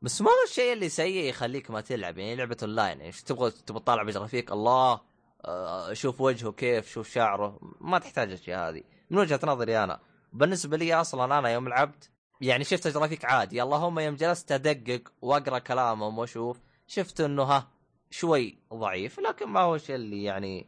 بس 0.01 0.21
ما 0.21 0.29
هو 0.29 0.43
الشيء 0.47 0.73
اللي 0.73 0.89
سيء 0.89 1.29
يخليك 1.29 1.71
ما 1.71 1.81
تلعب 1.81 2.17
يعني 2.17 2.35
لعبة 2.35 2.57
اونلاين 2.63 3.01
إيش 3.01 3.23
تبغى 3.23 3.51
تبغى 3.51 3.79
تطالع 3.79 4.03
ب 4.03 4.08
graphics 4.08 4.51
الله 4.51 5.01
آه، 5.45 5.93
شوف 5.93 6.21
وجهه 6.21 6.51
كيف 6.51 6.91
شوف 6.91 7.09
شعره 7.09 7.59
ما 7.81 7.99
تحتاج 7.99 8.27
الاشياء 8.27 8.69
هذه 8.69 8.83
من 9.09 9.17
وجهة 9.17 9.39
نظري 9.43 9.83
أنا 9.83 9.99
بالنسبة 10.33 10.77
لي 10.77 10.93
أصلا 10.93 11.39
أنا 11.39 11.49
يوم 11.49 11.69
لعبت 11.69 12.09
يعني 12.41 12.63
شفت 12.63 12.87
graphics 12.87 13.25
عادي 13.25 13.63
اللهم 13.63 13.99
يوم 13.99 14.15
جلست 14.15 14.51
أدقق 14.51 15.01
وأقرأ 15.21 15.59
كلامهم 15.59 16.17
وأشوف 16.17 16.59
شفت 16.87 17.21
إنه 17.21 17.43
ها 17.43 17.67
شوي 18.13 18.57
ضعيف 18.73 19.19
لكن 19.19 19.45
ما 19.45 19.59
هو 19.59 19.75
الشيء 19.75 19.95
اللي 19.95 20.23
يعني 20.23 20.67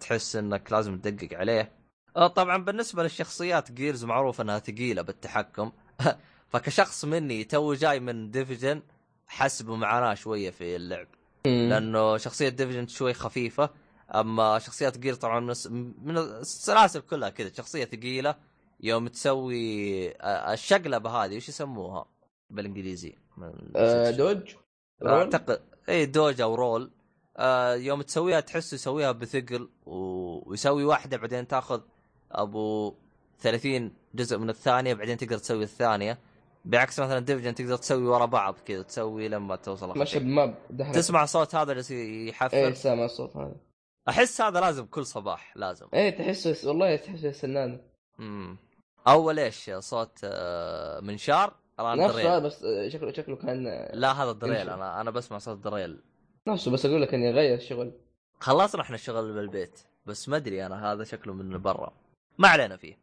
تحس 0.00 0.36
إنك 0.36 0.72
لازم 0.72 0.98
تدقق 0.98 1.38
عليه 1.38 1.72
آه، 2.16 2.26
طبعا 2.26 2.56
بالنسبة 2.64 3.02
للشخصيات 3.02 3.72
Gears 3.72 4.04
معروف 4.04 4.40
إنها 4.40 4.58
ثقيلة 4.58 5.02
بالتحكم 5.02 5.72
فكشخص 6.50 7.04
مني 7.04 7.44
تو 7.44 7.74
جاي 7.74 8.00
من 8.00 8.30
Division 8.30 8.82
حس 9.26 9.62
بمعاناه 9.62 10.14
شوية 10.14 10.50
في 10.50 10.76
اللعب. 10.76 11.06
لأنه 11.68 12.16
شخصية 12.16 12.48
Division 12.48 12.86
شوي 12.86 13.14
خفيفة 13.14 13.70
أما 14.14 14.58
شخصيات 14.58 14.98
Gear 14.98 15.14
طبعا 15.14 15.40
من 15.40 15.50
الس- 15.50 15.66
من 16.02 16.18
السلاسل 16.18 17.00
كلها 17.00 17.28
كذا 17.28 17.52
شخصية 17.52 17.84
ثقيلة 17.84 18.34
يوم 18.80 19.08
تسوي 19.08 20.08
آه، 20.10 20.52
الشقلبة 20.52 21.10
هذه 21.10 21.36
وش 21.36 21.48
يسموها 21.48 22.06
بالإنجليزي؟ 22.50 23.14
آه، 23.76 24.10
dodge 24.10 24.54
roll؟ 25.02 25.10
أعتقد 25.12 25.60
اي 25.88 26.06
dodge 26.06 26.40
أو 26.40 26.54
roll 26.54 26.90
آه 27.36 27.74
يوم 27.74 28.02
تسويها 28.02 28.40
تحس 28.40 28.72
يسويها 28.72 29.12
بثقل. 29.12 29.68
ويسوي 29.86 30.84
واحدة 30.84 31.16
بعدين 31.16 31.46
تاخذ 31.48 31.80
أبو 32.32 32.94
30 33.38 33.92
جزء 34.14 34.38
من 34.38 34.50
الثانية 34.50 34.94
بعدين 34.94 35.16
تقدر 35.16 35.38
تسوي 35.38 35.62
الثانية. 35.64 36.18
بعكس 36.64 37.00
مثلا 37.00 37.18
ديفجن 37.18 37.54
تقدر 37.54 37.76
تسوي 37.76 38.02
ورا 38.06 38.26
بعض 38.26 38.54
كذا 38.66 38.82
تسوي 38.82 39.28
لما 39.28 39.56
توصل 39.56 39.98
ماشي. 39.98 40.18
بماب. 40.18 40.54
تسمع 40.92 41.24
صوت 41.24 41.54
هذا 41.54 41.72
جالس 41.72 41.90
يحفر 41.90 42.56
إيه 42.56 42.72
سامع 42.72 43.04
الصوت 43.04 43.36
هذا. 43.36 43.56
أحس 44.08 44.40
هذا 44.40 44.60
لازم 44.60 44.86
كل 44.86 45.06
صباح 45.06 45.56
لازم. 45.56 45.86
إيه 45.94 46.10
تحسه 46.10 46.68
والله 46.68 46.96
تحسه 46.96 47.32
سنان 47.32 47.80
امم 48.20 48.56
أول 49.08 49.38
إيش 49.38 49.70
صوت 49.70 50.18
آه، 50.24 51.00
منشار؟ 51.00 51.54
نفسه 51.80 52.06
هذا 52.06 52.38
دريل 52.38 52.40
بس 52.40 52.64
آه، 52.64 52.88
شكله 52.88 53.12
شكله 53.12 53.36
كان 53.36 53.66
آه، 53.66 53.94
لا 53.94 54.12
هذا 54.12 54.32
دريل. 54.32 54.70
أنا 54.70 55.00
أنا 55.00 55.10
بسمع 55.10 55.38
صوت 55.38 55.58
دريل 55.58 56.00
نفسه 56.48 56.70
بس 56.70 56.86
أقول 56.86 57.02
لك 57.02 57.14
إني 57.14 57.30
غير 57.30 57.54
الشغل. 57.54 57.92
خلصنا 58.40 58.82
إحنا 58.82 58.94
الشغل 58.94 59.32
بالبيت. 59.32 59.80
بس 60.06 60.28
ما 60.28 60.36
أدري 60.36 60.66
أنا 60.66 60.92
هذا 60.92 61.04
شكله 61.04 61.32
من 61.32 61.58
برا. 61.58 61.92
ما 62.38 62.48
علينا 62.48 62.76
فيه. 62.76 62.98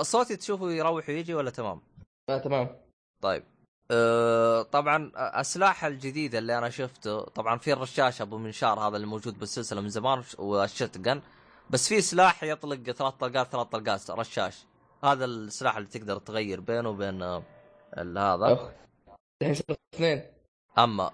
صوتي 0.00 0.36
تشوفه 0.36 0.70
يروح 0.70 1.08
ويجي 1.08 1.34
ولا 1.34 1.50
تمام؟ 1.50 1.80
آه 2.28 2.38
تمام. 2.38 2.68
طيب. 3.22 3.42
أه 3.90 4.62
طبعا 4.62 5.12
السلاح 5.40 5.84
الجديد 5.84 6.34
اللي 6.34 6.58
أنا 6.58 6.70
شفته 6.70 7.20
طبعا 7.20 7.58
في 7.58 7.72
الرشاش 7.72 8.20
أبو 8.20 8.38
منشار 8.38 8.80
هذا 8.80 8.96
اللي 8.96 9.06
موجود 9.06 9.38
بالسلسلة 9.38 9.80
من 9.80 9.88
زمان 9.88 10.22
والشت 10.38 11.20
بس 11.70 11.88
في 11.88 12.00
سلاح 12.00 12.42
يطلق 12.44 12.90
ثلاث 12.90 13.14
طلقات 13.14 13.46
ثلاث 13.52 13.66
طلقات 13.66 14.10
رشاش. 14.10 14.64
هذا 15.04 15.24
السلاح 15.24 15.76
اللي 15.76 15.88
تقدر 15.88 16.18
تغير 16.18 16.60
بينه 16.60 16.88
وبين 16.88 17.22
آه، 17.22 17.42
هذا؟ 17.98 18.72
الحين 19.42 19.54
صار 19.54 19.76
اثنين 19.94 20.22
أما 20.78 21.10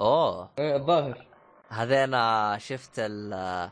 أوه. 0.00 0.50
إيه 0.58 0.76
الظاهر. 0.76 1.26
هذينا 1.68 2.56
شفت 2.60 2.98
ال 2.98 3.70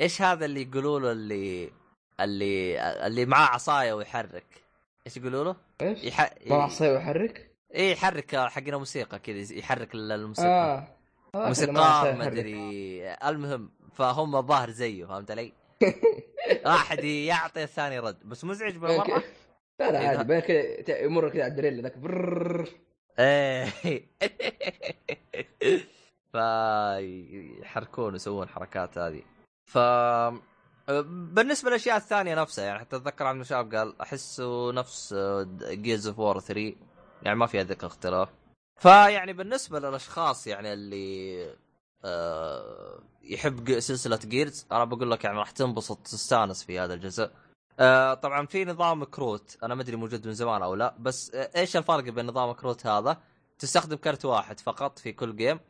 إيش 0.00 0.22
هذا 0.22 0.44
اللي 0.44 0.62
يقولوا 0.62 1.00
له 1.00 1.12
اللي 1.12 1.72
اللي 2.20 2.80
اللي 3.06 3.26
معاه 3.26 3.46
عصاية 3.46 3.92
ويحرك؟ 3.92 4.62
إيش 5.06 5.16
يقولوا 5.16 5.44
له؟ 5.44 5.56
إيش؟ 5.82 6.04
يح... 6.04 6.30
ما 6.46 6.56
عصاي 6.56 6.90
ويحرك؟ 6.90 7.50
إيه 7.74 7.92
يحرك 7.92 8.36
حقنا 8.36 8.76
موسيقى 8.76 9.18
كذا 9.18 9.58
يحرك 9.58 9.94
الموسيقى. 9.94 10.48
آه. 10.48 10.88
آه، 11.34 11.46
موسيقار 11.46 12.14
ما. 12.14 12.26
أدري. 12.26 13.12
المهم 13.12 13.70
فهم 13.92 14.36
الظاهر 14.36 14.70
زيه 14.70 15.04
فهمت 15.04 15.30
علي؟ 15.30 15.52
واحد 16.66 17.04
يعطي 17.04 17.62
الثاني 17.62 17.98
رد. 17.98 18.16
بس 18.24 18.44
مزعج 18.44 18.76
بالمرة؟ 18.76 19.22
لا 19.80 19.90
لا 19.90 20.00
إيه 20.00 20.08
عادي 20.08 20.24
بين 20.24 20.40
كذا 20.40 20.98
يمر 20.98 21.28
كذا 21.28 21.42
على 21.42 21.50
الدريل 21.50 21.82
ذاك. 21.82 21.94
إيه. 23.18 24.08
فيحركون 26.32 28.14
يسوون 28.14 28.48
حركات 28.48 28.98
هذه 28.98 29.22
ف 29.64 29.78
بالنسبة 31.08 31.70
للأشياء 31.70 31.96
الثانية 31.96 32.34
نفسها 32.34 32.64
يعني 32.64 32.78
حتى 32.78 32.96
أتذكر 32.96 33.26
عن 33.26 33.34
المشاب 33.34 33.74
قال 33.74 34.00
أحسه 34.00 34.72
نفس 34.72 35.14
Gears 35.70 36.06
of 36.06 36.18
War 36.18 36.40
3 36.40 36.74
يعني 37.22 37.38
ما 37.38 37.46
في 37.46 37.62
ذاك 37.62 37.84
اختلاف. 37.84 38.28
فيعني 38.80 39.32
بالنسبة 39.32 39.78
للأشخاص 39.80 40.46
يعني 40.46 40.72
اللي 40.72 41.46
آه، 42.04 43.00
يحب 43.22 43.80
سلسلة 43.80 44.18
Gears 44.24 44.66
أنا 44.72 44.84
بقول 44.84 45.10
لك 45.10 45.24
يعني 45.24 45.38
راح 45.38 45.50
تنبسط 45.50 45.98
تستانس 45.98 46.64
في 46.64 46.78
هذا 46.78 46.94
الجزء. 46.94 47.30
آه، 47.78 48.14
طبعا 48.14 48.46
في 48.46 48.64
نظام 48.64 49.04
كروت 49.04 49.58
أنا 49.62 49.74
ما 49.74 49.82
أدري 49.82 49.96
موجود 49.96 50.26
من 50.26 50.34
زمان 50.34 50.62
أو 50.62 50.74
لا 50.74 50.96
بس 50.98 51.34
آه، 51.34 51.50
إيش 51.56 51.76
الفرق 51.76 52.02
بين 52.04 52.26
نظام 52.26 52.52
كروت 52.52 52.86
هذا؟ 52.86 53.20
تستخدم 53.58 53.96
كرت 53.96 54.24
واحد 54.24 54.60
فقط 54.60 54.98
في 54.98 55.12
كل 55.12 55.36
جيم 55.36 55.60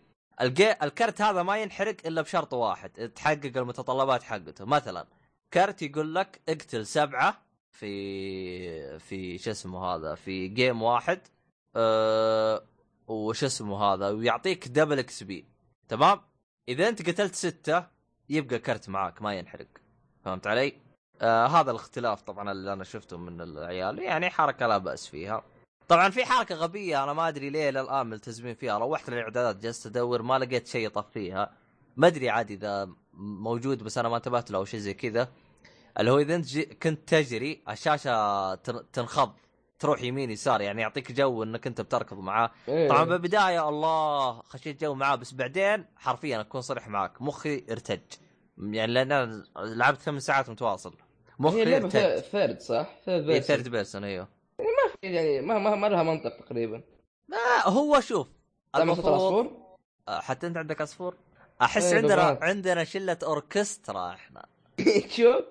الجي... 0.41 0.73
الكرت 0.73 1.23
هذا 1.23 1.43
ما 1.43 1.59
ينحرق 1.59 1.97
إلا 2.07 2.23
بشرط 2.23 2.55
واحد 2.55 2.91
تحقق 3.09 3.53
المتطلبات 3.57 4.23
حقته. 4.23 4.65
مثلا 4.65 5.07
كرت 5.53 5.83
يقول 5.83 6.15
لك 6.15 6.41
اقتل 6.49 6.87
سبعة 6.87 7.43
في 7.71 8.99
في 8.99 9.39
شو 9.39 9.51
اسمه 9.51 9.85
هذا 9.85 10.15
في 10.15 10.49
game 10.49 10.83
واحد 10.83 11.21
أه... 11.77 12.63
وش 13.07 13.45
اسمه 13.45 13.85
هذا 13.85 14.09
ويعطيك 14.09 14.69
double 14.69 14.99
XP 14.99 15.45
تمام؟ 15.89 16.21
إذا 16.69 16.89
أنت 16.89 17.11
قتلت 17.11 17.35
ستة 17.35 17.87
يبقى 18.29 18.59
كرت 18.59 18.89
معاك 18.89 19.23
ما 19.23 19.35
ينحرق. 19.35 19.69
فهمت 20.25 20.47
علي؟ 20.47 20.86
آه 21.23 21.47
هذا 21.47 21.71
الاختلاف 21.71 22.23
طبعا 22.23 22.53
اللي 22.53 22.73
أنا 22.73 22.85
شفته 22.85 23.17
من 23.17 23.41
العيال. 23.41 23.99
يعني 23.99 24.31
حركة 24.31 24.67
لا 24.67 24.79
بأس 24.79 25.07
فيها. 25.07 25.43
طبعا 25.89 26.09
في 26.11 26.25
حركة 26.25 26.55
غبية 26.55 27.05
أنا 27.05 27.13
ما 27.13 27.29
أدري 27.29 27.51
ليه 27.51 27.71
للآن 27.71 28.07
ملتزمين 28.07 28.55
فيها. 28.55 28.79
روحت 28.79 29.11
للإعدادات 29.11 29.57
جلست 29.57 29.87
أدور 29.87 30.23
ما 30.23 30.39
لقيت 30.39 30.67
شيء 30.67 30.87
يطفيها. 30.87 31.53
ما 31.97 32.07
أدري 32.07 32.31
عادي 32.31 32.55
إذا 32.55 32.89
موجود 33.15 33.83
بس 33.83 33.99
أنا 33.99 34.09
ما 34.09 34.17
انتبهت 34.17 34.51
له 34.51 34.59
أو 34.59 34.65
شيء 34.65 34.81
زي 34.81 34.95
كذا. 34.95 35.29
اللي 36.01 36.11
هو 36.11 36.19
إذا 36.19 36.35
أنت 36.35 36.59
كنت 36.59 37.09
تجري 37.09 37.63
الشاشة 37.69 38.55
تن- 38.55 38.91
تنخض 38.93 39.33
تروح 39.79 40.03
يمين 40.03 40.31
يسار 40.31 40.61
يعني 40.61 40.83
يعطيك 40.83 41.13
جو 41.13 41.43
إنك 41.43 41.67
أنت 41.67 41.81
بتركض 41.81 42.19
معاه. 42.19 42.51
إيه. 42.69 42.89
طبعا 42.89 43.05
بالبداية 43.05 43.69
الله 43.69 44.43
خشيت 44.43 44.81
جو 44.85 44.95
معاه 44.95 45.15
بس 45.17 45.33
بعدين 45.35 45.85
حرفيا 45.97 46.41
أكون 46.41 46.61
صريح 46.61 46.89
معك 46.89 47.23
مخي 47.23 47.65
ارتج. 47.71 48.01
يعني 48.59 48.93
لأن 48.93 49.13
أنا 49.13 49.45
لعبت 49.57 50.01
ثمان 50.03 50.21
ساعات 50.21 50.51
متواصل. 50.51 50.95
هي 51.41 51.45
مخي 51.45 51.63
اللعبه 51.63 51.89
ثيرد 52.21 52.61
صح؟ 52.61 52.87
بيرسون. 53.07 53.41
ثيرد 53.41 53.69
بيرسون 53.69 54.05
أيوه. 54.05 54.29
يعني 55.03 55.41
ما 55.41 55.59
ما, 55.59 55.75
ما 55.75 55.87
لها 55.87 56.03
منطق 56.03 56.37
تقريبا. 56.37 56.83
ما 57.29 57.63
هو 57.65 58.01
شوف 58.01 58.29
المفروض 58.77 59.07
العصفور؟ 59.07 59.77
حتى 60.09 60.47
أنت 60.47 60.57
عندك 60.57 60.81
عصفور؟ 60.81 61.17
أحس 61.63 61.85
إيه، 61.85 61.97
عندنا 61.97 62.17
بالضبط. 62.29 62.43
عندنا 62.43 62.85
شلة 62.85 63.19
أوركسترا 63.23 64.11
إحنا. 64.11 64.47
شوف 65.17 65.45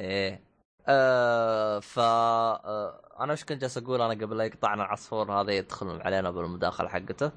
إيه. 0.00 0.40
آه 0.88 1.78
ف 1.80 1.98
آه 1.98 3.00
أنا 3.20 3.32
إيش 3.32 3.44
كنت 3.44 3.60
جالس 3.60 3.78
أقول 3.78 4.02
أنا 4.02 4.24
قبل 4.24 4.36
لا 4.36 4.44
يقطعنا 4.44 4.84
العصفور 4.84 5.32
هذا 5.32 5.52
يدخل 5.52 6.02
علينا 6.02 6.30
بالمداخلة 6.30 6.88
حقته؟ 6.88 7.30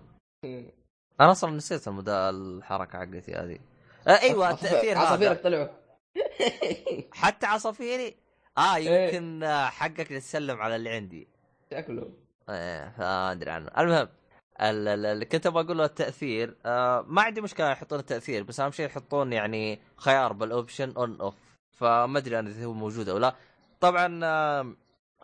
أنا 1.22 1.32
أصلا 1.32 1.52
نسيت 1.52 1.88
المدا... 1.88 2.30
الحركة 2.30 3.00
حقتي 3.00 3.34
هذه. 3.34 3.60
آه 4.08 4.12
أيوه 4.22 4.52
التأثير 4.52 4.92
هذا. 4.92 5.00
عصافيرك 5.00 5.44
طلعوا 5.44 5.68
حتى 7.14 7.46
عصافيري؟ 7.46 8.16
آه 8.58 8.76
إيه. 8.76 9.06
يمكن 9.06 9.44
آه، 9.44 9.66
حقك 9.70 10.08
تسلم 10.08 10.62
على 10.62 10.76
اللي 10.76 10.90
عندي. 10.90 11.28
شكله. 11.72 12.10
إيه 12.50 12.94
ما 13.00 13.32
ادري 13.32 13.52
عنه. 13.52 13.72
المهم 13.78 14.08
ال- 14.62 14.88
ال- 14.88 15.06
اللي 15.06 15.26
كنت 15.26 15.46
أبغى 15.46 15.64
أقول 15.64 15.78
له 15.78 15.86
التأثير 15.86 16.56
آه 16.66 17.06
ما 17.08 17.22
عندي 17.22 17.42
مشكلة 17.42 17.72
يحطون 17.72 18.00
التأثير 18.00 18.44
بس 18.44 18.60
أهم 18.60 18.72
شيء 18.72 18.86
يحطون 18.86 19.34
يعني 19.34 19.80
خيار 19.98 20.34
بال 20.34 20.49
option 20.49 20.94
on 20.98 21.22
off 21.22 21.34
فما 21.78 22.18
أدري 22.20 22.40
أنا 22.40 22.50
إذا 22.50 22.66
هو 22.66 22.74
موجود 22.74 23.10
أو 23.10 23.18
لا. 23.18 23.36
طبعا 23.82 24.20
آه 24.24 24.76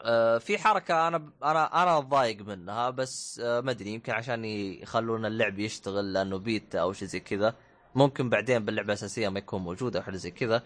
آه 0.01 0.37
في 0.37 0.57
حركة 0.57 1.07
أنا 1.07 1.29
أنا 1.43 1.83
أنا 1.83 1.99
ضايق 1.99 2.41
منها 2.41 2.89
بس 2.89 3.39
آه 3.43 3.61
ما 3.61 3.71
أدري 3.71 3.89
يمكن 3.89 4.11
عشان 4.13 4.45
يخلون 4.45 5.25
اللعب 5.25 5.59
يشتغل 5.59 6.13
لأنه 6.13 6.37
بيتا 6.37 6.79
أو 6.79 6.93
شيء 6.93 7.07
زي 7.07 7.19
كذا. 7.19 7.55
ممكن 7.95 8.29
بعدين 8.29 8.65
باللعبة 8.65 8.87
الأساسية 8.87 9.29
ما 9.29 9.39
يكون 9.39 9.61
موجود 9.61 9.95
أو 9.95 10.01
حاجة 10.01 10.15
زي 10.15 10.31
كذا. 10.31 10.63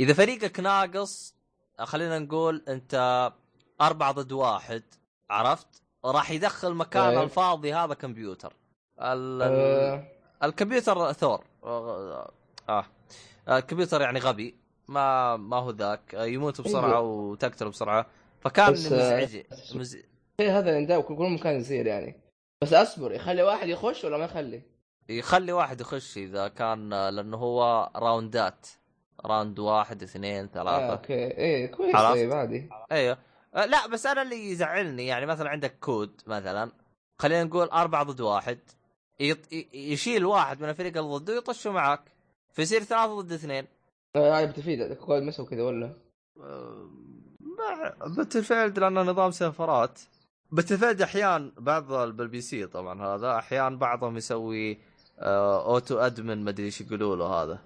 إذا 0.00 0.12
فريقك 0.12 0.60
ناقص 0.60 1.34
خلينا 1.78 2.18
نقول 2.18 2.62
أنت 2.68 3.32
أربعة 3.80 4.12
ضد 4.12 4.32
واحد 4.32 4.82
عرفت؟ 5.30 5.82
راح 6.04 6.30
يدخل 6.30 6.74
مكان 6.74 7.10
طيب. 7.10 7.22
الفاضي 7.22 7.74
هذا 7.74 7.94
كمبيوتر. 7.94 8.52
ال... 9.00 9.42
آه، 9.42 10.04
الكمبيوتر 10.42 11.12
ثور. 11.12 11.44
آه. 11.64 12.30
آه. 12.68 12.84
الكمبيوتر 13.48 14.00
يعني 14.00 14.18
غبي. 14.18 14.54
ما 14.88 15.36
ما 15.36 15.56
هو 15.56 15.70
ذاك. 15.70 16.14
يموت 16.14 16.60
بسرعة 16.60 16.88
أيوه. 16.88 17.00
وتقتل 17.00 17.68
بسرعة. 17.68 18.06
فكان 18.40 18.66
آه، 18.66 18.70
مزعج. 18.70 19.42
مز... 19.74 19.94
الشيء 20.40 20.58
هذا 20.58 21.00
كل 21.00 21.16
كل 21.16 21.30
مكان 21.30 21.60
يصير 21.60 21.86
يعني. 21.86 22.20
بس 22.62 22.72
أصبر 22.72 23.12
يخلي 23.12 23.42
واحد 23.42 23.68
يخش 23.68 24.04
ولا 24.04 24.18
ما 24.18 24.24
يخلي؟ 24.24 24.62
يخلي 25.08 25.52
واحد 25.52 25.80
يخش 25.80 26.18
إذا 26.18 26.48
كان 26.48 27.08
لأنه 27.08 27.36
هو 27.36 27.90
راوندات 27.96 28.66
round 29.26 29.58
واحد 29.58 30.02
اثنين 30.02 30.44
آه 30.44 30.46
ثلاثة 30.46 30.90
okay. 30.92 31.14
إيه 31.14 31.66
كويس. 31.66 31.94
عرفت؟ 31.94 32.14
طيب 32.20 32.32
عادي 32.32 32.68
أيوه 32.92 33.18
لا 33.54 33.86
بس 33.86 34.06
أنا 34.06 34.22
اللي 34.22 34.50
يزعلني 34.50 35.06
يعني 35.06 35.26
مثلا 35.26 35.48
عندك 35.50 35.78
COD 35.80 36.20
مثلا 36.26 36.72
خلينا 37.18 37.44
نقول 37.44 37.66
أربعة 37.68 38.02
ضد 38.02 38.20
واحد 38.20 38.58
يط... 39.20 39.52
ي- 39.52 39.68
يشيل 39.74 40.24
واحد 40.26 40.62
من 40.62 40.68
الفريق 40.68 40.96
اللي 40.96 41.08
ضده 41.18 41.32
ويطشه 41.34 41.70
معاك 41.70 42.02
فيصير 42.52 42.82
ثلاثة 42.82 43.20
ضد 43.20 43.32
اثنين. 43.32 43.66
آه 44.16 44.36
هاي 44.36 44.46
بتفيد. 44.46 44.92
COD 44.92 45.22
مسوي 45.22 45.46
كذا 45.46 45.62
ولا؟ 45.62 45.94
باتل 48.16 48.42
لأنه 48.78 49.02
نظام 49.02 49.30
سيرفرات. 49.30 50.00
باتل 50.52 50.76
احيان 51.02 51.52
بعض 51.58 51.92
بالبي 51.92 52.40
سي 52.40 52.66
طبعا 52.66 53.02
هذا 53.02 53.38
احيان 53.38 53.78
بعضهم 53.78 54.16
يسوي 54.16 54.72
آه 54.72 54.76
اوتو 55.22 55.98
ادمن 55.98 56.44
ما 56.44 56.50
أدري 56.50 56.66
إيش 56.66 56.80
يقولوا 56.80 57.16
له 57.16 57.24
هذا. 57.26 57.58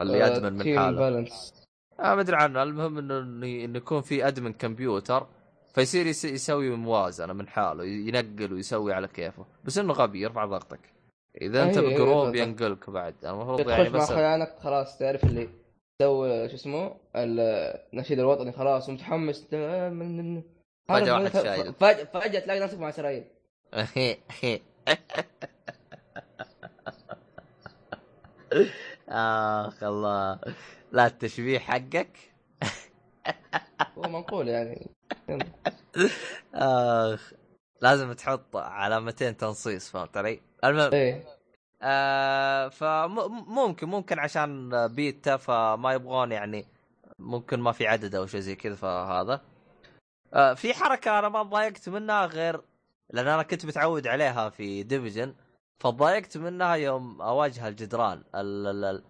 اللي 0.00 0.24
آه، 0.24 0.26
ادمن 0.26 0.52
من 0.52 0.78
حاله. 0.78 0.98
بالانس 0.98 1.54
آه 2.00 2.14
ما 2.14 2.20
أدري 2.20 2.36
عنه. 2.36 2.62
المهم 2.62 2.98
إنه 2.98 3.18
إنه 3.64 3.76
يكون 3.76 4.00
في 4.02 4.28
ادمن 4.28 4.52
كمبيوتر 4.52 5.26
فيصير 5.74 6.06
يس- 6.06 6.24
يسوي 6.24 6.70
موازنة 6.70 7.32
من 7.32 7.48
حاله 7.48 7.84
ينقل 7.84 8.52
ويسوي 8.52 8.92
على 8.92 9.08
كيفه. 9.08 9.46
بس 9.64 9.78
إنه 9.78 9.92
غبي 9.92 10.20
يرفع 10.20 10.44
ضغطك. 10.44 10.80
إذا 11.42 11.62
أنت 11.62 11.74
أي- 11.74 11.78
أي، 11.78 11.94
بجروب. 11.94 12.34
ينقلك 12.34 12.90
بعد. 12.90 13.14
المفروض 13.24 13.68
يعني 13.68 13.88
مع 13.90 13.98
بس 13.98 14.12
خيانك 14.12 14.54
خلاص 14.62 14.98
تعرف 14.98 15.24
اللي 15.24 15.48
تسوي 16.00 16.48
شو 16.48 16.54
اسمه 16.54 16.96
النشيد 17.16 18.18
الوطني 18.18 18.52
خلاص 18.52 18.88
ومتحمس 18.88 19.46
آه، 19.52 20.42
فجأة 20.88 21.12
واحد 21.14 21.32
شايل. 21.42 21.72
فجأة 22.04 22.40
تلاقي 22.40 22.60
نفسك 22.60 22.78
مع 22.78 22.88
إسرائيل. 22.88 23.24
آخ 29.08 29.82
الله. 29.82 30.40
لا 30.92 31.06
التشبيه 31.06 31.58
حقك. 31.58 32.16
هو 33.98 34.02
منقول 34.02 34.48
يعني. 34.48 34.90
آخ 36.54 37.32
لازم 37.82 38.12
تحط 38.12 38.56
علامتين 38.56 39.36
تنصيص 39.36 39.90
فهمت 39.90 40.16
علي؟ 40.16 40.40
المهم 40.64 40.92
إيه. 40.92 41.24
آه 41.82 42.68
فممكن 42.68 43.88
ممكن 43.88 44.18
عشان 44.18 44.70
بيتا 44.86 45.36
فما 45.36 45.92
يبغون 45.92 46.32
يعني 46.32 46.66
ممكن 47.18 47.60
ما 47.60 47.72
في 47.72 47.86
عدد 47.86 48.14
أو 48.14 48.26
شيء 48.26 48.40
زي 48.40 48.56
كذا 48.56 48.74
فهذا. 48.74 49.40
آه 50.34 50.54
في 50.54 50.74
حركة 50.74 51.18
أنا 51.18 51.28
ما 51.28 51.42
تضايقت 51.42 51.88
منها 51.88 52.26
غير 52.26 52.60
لأن 53.10 53.28
أنا 53.28 53.42
كنت 53.42 53.66
متعود 53.66 54.06
عليها 54.06 54.48
في 54.50 54.82
Division 54.82 55.34
فضايقت 55.80 56.36
منها 56.36 56.74
يوم 56.74 57.22
أواجه 57.22 57.68
الجدران 57.68 58.22
ال 58.34 58.66
ال 58.66 58.84
ال 58.84 59.02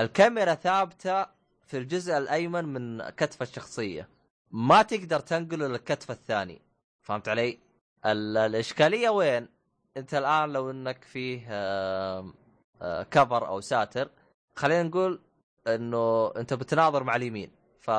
الكاميرا 0.00 0.54
ثابتة 0.54 1.22
في 1.66 1.78
الجزء 1.78 2.18
الأيمن 2.18 2.64
من 2.64 3.08
كتف 3.10 3.42
الشخصية 3.42 4.08
ما 4.50 4.82
تقدر 4.82 5.20
تنقله 5.20 5.66
للكتف 5.66 6.10
الثاني 6.10 6.60
فهمت 7.02 7.28
علي؟ 7.28 7.58
ال- 8.06 8.36
الإشكالية 8.36 9.08
وين؟ 9.08 9.48
أنت 9.96 10.14
الآن 10.14 10.52
لو 10.52 10.70
إنك 10.70 11.04
فيه 11.04 11.46
آم، 11.50 12.34
آه، 12.82 13.02
cover 13.02 13.48
أو 13.48 13.60
ساتر 13.60 14.10
خلينا 14.56 14.82
نقول 14.82 15.20
إنه 15.66 16.32
أنت 16.36 16.54
بتناظر 16.54 17.02
مع 17.04 17.16
اليمين 17.16 17.50
ف 17.80 17.90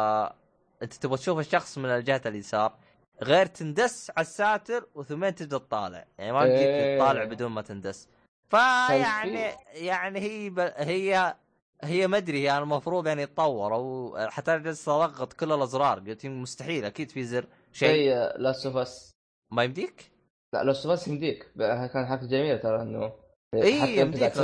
انت 0.82 0.94
تبغى 0.94 1.18
تشوف 1.18 1.40
الشخص 1.40 1.78
من 1.78 1.86
الجهة 1.90 2.22
اليسار 2.26 2.74
غير 3.24 3.46
تندس 3.46 4.12
على 4.18 4.22
الساتر 4.26 4.86
وثم 4.96 5.36
تبدأ 5.36 5.58
تطالع 5.58 6.06
يعني 6.18 6.32
ما 6.32 6.46
تجيك 6.46 6.58
إيه. 6.68 6.98
تطالع 7.00 7.24
بدون 7.24 7.52
ما 7.52 7.62
تندس 7.62 8.08
فيعني 8.50 9.52
يعني 9.74 10.20
هي 10.20 10.50
ب... 10.50 10.60
هي 10.60 11.36
هي 11.84 12.08
ما 12.08 12.18
أدري 12.18 12.44
يعني 12.44 12.64
المفروض 12.64 13.08
يعني 13.08 13.22
يتطور 13.22 13.74
أو 13.74 14.18
حتى 14.30 14.60
جالس 14.60 14.90
أضغط 14.90 15.34
كل 15.34 15.52
الأزرار 15.52 16.00
قلت 16.00 16.26
مستحيل 16.26 16.86
أكيد 16.86 17.12
في 17.12 17.24
زر 17.24 17.48
شيء. 17.72 17.90
شيء 17.90 18.14
Last 18.38 18.66
of 18.66 18.76
Us 18.78 19.16
ما 19.52 19.64
يمديك؟ 19.64 20.12
لا 20.54 20.64
Last 20.64 20.86
of 20.86 21.00
Us 21.00 21.08
يمديك. 21.08 21.52
كان 21.58 22.06
حركه 22.08 22.28
جميله 22.28 22.58
ترى 22.58 22.82
إنه 22.82 23.14
حتى 23.56 24.02
أنت 24.02 24.16
يمديك. 24.16 24.38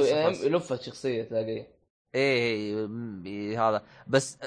يلف 0.44 0.74
الشخصيه 0.74 1.24
تلاقيه. 1.24 1.68
إيه 2.16 2.38
إيه، 2.40 2.88
إيه 3.26 3.70
هذا. 3.70 3.84
بس 4.08 4.38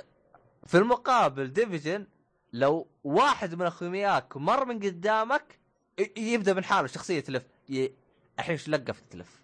في 0.66 0.78
المقابل 0.78 1.52
Division 1.52 2.06
لو 2.52 2.86
واحد 3.04 3.54
من 3.54 3.66
اخوياك 3.66 4.36
مر 4.36 4.64
من 4.64 4.78
قدامك 4.78 5.58
يبدأ 6.16 6.54
من 6.54 6.64
حاله 6.64 6.84
الشخصيه 6.84 7.20
تلف. 7.20 7.46
الحين 8.38 8.52
إيش 8.52 8.68
لقف 8.68 9.00
تلف؟ 9.00 9.37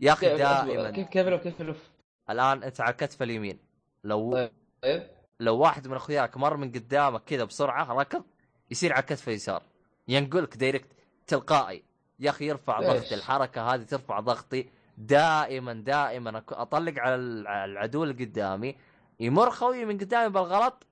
يا 0.00 0.12
أخي 0.12 0.36
دائما. 0.36 0.90
كيف 0.90 1.08
كيف 1.08 1.26
يلف 1.26 1.42
كيف 1.42 1.60
يلف 1.60 1.90
الآن 2.30 2.62
أنت 2.62 2.80
على 2.80 2.90
الكتف 2.90 3.22
اليمين. 3.22 3.58
لو 4.04 4.48
طيب. 4.82 5.02
لو 5.40 5.58
واحد 5.58 5.88
من 5.88 5.96
أخوياك 5.96 6.36
مر 6.36 6.56
من 6.56 6.72
قدامك 6.72 7.24
كذا 7.24 7.44
بسرعة 7.44 7.92
ركض 8.00 8.24
يصير 8.70 8.92
على 8.92 9.00
الكتف 9.00 9.28
اليسار. 9.28 9.62
ينقلك 10.08 10.56
دايركت 10.56 10.88
تلقائي. 11.26 11.82
يا 12.20 12.30
أخي 12.30 12.46
يرفع؟ 12.46 12.80
ضغطي 12.80 13.14
الحركة 13.14 13.74
هذه 13.74 13.82
ترفع 13.82 14.20
ضغطي 14.20 14.68
دائما 14.98 15.72
دائما. 15.72 16.42
أطلق 16.48 16.94
على 16.98 17.14
ال- 17.14 17.46
على 17.46 17.72
العدو 17.72 18.04
اللي 18.04 18.24
قدامي. 18.24 18.76
يمر 19.20 19.50
خوي 19.50 19.84
من 19.84 19.98
قدامي 19.98 20.28
بالغلط 20.28 20.86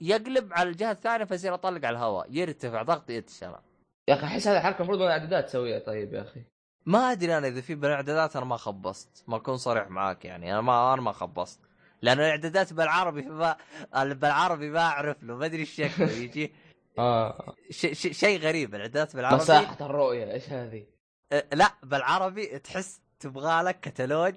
يقلب 0.00 0.52
على 0.52 0.68
الجهة 0.68 0.90
الثانية 0.90 1.24
فيصير 1.24 1.54
أطلق 1.54 1.86
على 1.86 1.96
الهواء. 1.96 2.26
يرتفع 2.30 2.82
ضغطي 2.82 3.12
يتشرى. 3.12 3.60
يا 4.08 4.14
أخي 4.14 4.26
أحس 4.26 4.48
هذه 4.48 4.56
الحركة 4.56 4.76
المفروض 4.76 4.98
من 4.98 5.04
الاعدادات 5.04 5.44
تسويها. 5.48 5.78
طيب 5.78 6.14
يا 6.14 6.22
أخي. 6.22 6.40
ما 6.86 7.12
أدري 7.12 7.38
أنا 7.38 7.48
إذا 7.48 7.60
في 7.60 7.74
بالإعدادات 7.74 8.36
أنا 8.36 8.44
ما 8.44 8.56
خبصت 8.56 9.24
ما 9.28 9.36
أكون 9.36 9.56
صريح 9.56 9.88
معاك 9.90 10.24
يعني 10.24 10.52
أنا 10.52 10.60
ما 10.60 10.94
أنا 10.94 11.02
ما 11.02 11.12
خبصت. 11.12 11.60
لأن 12.02 12.18
الإعدادات 12.18 12.72
بالعربي 12.72 13.22
ما 13.22 13.56
بالعربي 13.94 14.70
ما 14.70 14.80
أعرف 14.80 15.22
له 15.22 15.36
ما 15.36 15.46
أدري 15.46 15.60
إيش 15.60 15.70
شكله 15.70 16.10
يجي 16.12 16.52
آه. 16.98 17.54
ش- 17.70 17.86
ش- 17.86 18.18
شيء 18.20 18.38
غريب 18.40 18.74
الإعدادات 18.74 19.16
بالعربي 19.16 19.42
مساحه 19.42 19.86
الرؤية 19.86 20.32
إيش 20.32 20.50
هذه؟ 20.50 20.86
أه، 21.32 21.46
لا 21.52 21.74
بالعربي 21.82 22.58
تحس 22.58 23.00
تبغى 23.20 23.62
لك 23.62 23.80
كتالوج 23.80 24.34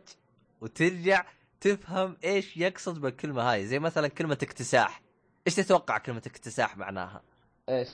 وترجع 0.62 1.26
تفهم 1.62 2.18
إيش 2.24 2.58
يقصد 2.58 3.02
بالكلمة 3.02 3.52
هاي 3.52 3.66
زي 3.66 3.80
مثلا 3.80 4.08
كلمة 4.08 4.38
اكتساح. 4.44 5.02
إيش 5.48 5.56
تتوقع 5.56 5.98
كلمة 5.98 6.22
اكتساح 6.28 6.78
معناها؟ 6.78 7.22
إيش؟ 7.70 7.90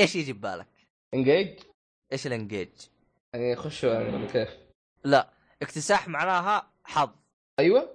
إيش 0.00 0.16
يجي 0.16 0.32
ببالك؟ 0.32 0.66
انجيج 1.14 1.58
إيش 2.12 2.26
الانجيج 2.26 2.68
يعني 3.36 3.52
يخشوا 3.52 3.92
يعني 3.92 4.16
ولا 4.16 4.26
كيف؟ 4.26 4.48
لا 5.04 5.30
اكتساح 5.62 6.08
معناها 6.08 6.70
حظ. 6.84 7.10
أيوه. 7.58 7.90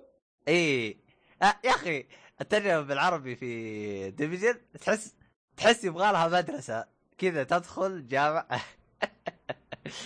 إيه. 0.47 0.97
آه 1.41 1.55
يا 1.63 1.69
أخي 1.69 2.05
الترجمة 2.41 2.81
بالعربي 2.81 3.35
في 3.35 4.11
Division 4.11 4.55
تحس 4.81 5.15
تحس 5.57 5.83
يبغى 5.83 6.11
لها 6.11 6.27
مدرسة. 6.27 6.85
كذا 7.17 7.43
تدخل 7.43 8.07
جامعة. 8.07 8.47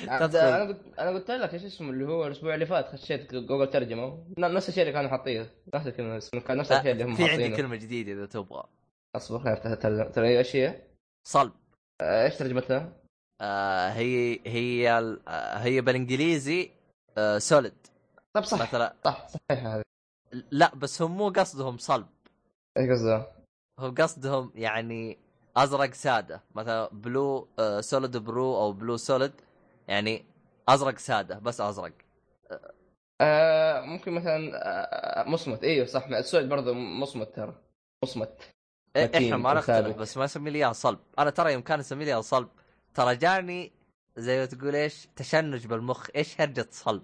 عاد 0.07 0.35
أنا 0.35 0.63
قلت 0.63 0.81
أنا 0.99 1.09
قلت 1.09 1.31
لك 1.31 1.53
إيش 1.53 1.63
اسمه 1.63 1.89
اللي 1.89 2.05
هو 2.05 2.27
الأسبوع 2.27 2.53
اللي 2.53 2.65
فات 2.65 2.87
خشيت 2.87 3.33
جوجل 3.33 3.71
ترجمة. 3.71 4.25
نفس 4.37 4.69
الشيء 4.69 4.83
اللي 4.83 4.93
كانوا 4.93 5.09
حاطينه. 5.09 5.49
نفس 5.73 5.87
الكلمة 5.87 6.19
كان 6.47 6.57
نفس 6.57 6.71
الشيء 6.71 6.91
اللي 6.91 7.03
هم 7.03 7.15
في 7.15 7.23
عندي 7.23 7.31
حاطينه. 7.43 7.57
كلمة 7.57 7.75
جديدة 7.75 8.11
إذا 8.13 8.25
تبغى. 8.25 8.63
اصبر 9.15 9.39
خليني 9.39 9.57
افتح 9.57 9.69
الترجمة. 9.69 10.09
ترى 10.09 10.37
إيش 10.37 10.55
هي؟ 10.55 10.81
صلب. 11.23 11.51
آه، 12.01 12.25
إيش 12.25 12.35
ترجمتها؟ 12.35 13.04
آه 13.41 13.89
هي 13.89 14.39
هي 14.45 14.91
آه 15.27 15.57
هي 15.57 15.81
بالإنجليزي 15.81 16.71
آه 17.17 17.37
solid 17.38 17.88
طيب 18.33 18.43
صح 18.43 18.61
مثلا 18.61 18.95
صح 19.03 19.27
صحيح 19.27 19.65
هذه. 19.65 19.83
لا 20.51 20.75
بس 20.75 21.01
هم 21.01 21.17
مو 21.17 21.29
قصدهم 21.29 21.77
صلب. 21.77 22.07
إيش 22.77 22.89
قصده؟ 22.89 23.27
هم 23.79 23.95
قصدهم 23.95 24.51
يعني 24.55 25.17
أزرق 25.57 25.93
سادة. 25.93 26.41
مثلا 26.55 26.89
blue 26.91 27.47
آه 27.59 27.81
solid 27.81 28.17
blue 28.17 28.55
أو 28.55 28.71
blue 28.71 28.97
solid 28.97 29.33
يعني 29.87 30.25
أزرق 30.69 30.97
سادة 30.97 31.39
بس 31.39 31.61
أزرق. 31.61 31.93
آه 33.21 33.81
ممكن 33.81 34.11
مثلا 34.11 34.51
آه 34.53 35.29
مصمت. 35.29 35.63
إيوه 35.63 35.86
صح 35.86 36.05
السؤال 36.07 36.47
برضه 36.47 36.73
مصمت 36.73 37.36
ترى. 37.36 37.55
مصمت. 38.03 38.51
إيه، 38.95 39.11
إحنا 39.17 39.38
ما 39.38 39.53
نختلف. 39.53 39.97
بس 39.97 40.17
ما 40.17 40.23
نسمي 40.23 40.49
لي 40.49 40.57
اياها 40.57 40.73
صلب. 40.73 40.99
أنا 41.19 41.29
ترى 41.29 41.53
يوم 41.53 41.61
كان 41.61 41.79
اسمي 41.79 42.05
لي 42.05 42.11
اياها 42.11 42.21
صلب. 42.21 42.47
ترى 42.95 43.15
جاني 43.15 43.71
زي 44.17 44.39
ما 44.39 44.45
تقول 44.45 44.75
إيش 44.75 45.07
تشنج 45.15 45.67
بالمخ 45.67 46.07
إيش 46.15 46.41
هرجة 46.41 46.67
صلب 46.71 47.03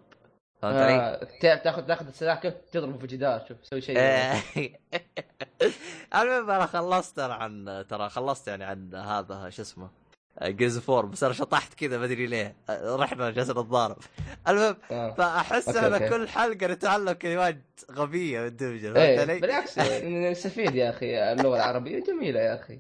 فهمت 0.62 0.76
علي؟ 0.76 0.94
آه 0.94 1.28
تا- 1.42 1.56
تاخذ 1.56 1.86
تاخذ 1.86 2.08
السلاح 2.08 2.40
كيف 2.42 2.54
تضربه 2.72 2.98
في 2.98 3.04
الجدار 3.04 3.46
شوف 3.48 3.58
سوي 3.64 3.82
شيء 3.82 3.98
إيه. 3.98 4.80
المهم 6.16 6.50
أنا 6.52 6.66
خلصت 6.66 7.20
أنا 7.20 7.34
عن 7.34 7.86
ترى 7.90 8.10
خلصت 8.10 8.48
يعني 8.48 8.64
عن 8.64 8.96
هذا 8.96 9.50
شو 9.50 9.62
اسمه 9.62 9.90
جيز 10.44 10.80
فور 10.80 11.06
بس 11.06 11.24
أنا 11.24 11.34
شطحت 11.34 11.74
كذا 11.74 11.98
ما 11.98 12.06
أدري 12.06 12.26
ليه 12.28 12.56
رحنا 12.70 13.30
جالسين 13.32 13.52
نتضارب 13.60 13.98
المهم 14.48 14.76
آه. 14.92 15.12
فأحس 15.14 15.68
أوكي، 15.70 15.94
أوكي. 15.94 16.10
كل 16.10 16.28
حلقة 16.28 16.68
نتعلم 16.68 17.12
كلمات 17.12 17.62
غبية 17.92 18.42
من 18.42 18.56
دمجه 18.56 18.94
فهمت 18.94 19.20
علي؟ 19.20 19.40
بالعكس 19.40 19.80
نستفيد 20.32 20.76
يا 20.76 20.90
أخي 20.90 21.32
اللغة 21.32 21.56
العربية 21.56 22.04
جميلة 22.04 22.40
يا 22.40 22.56
أخي 22.62 22.80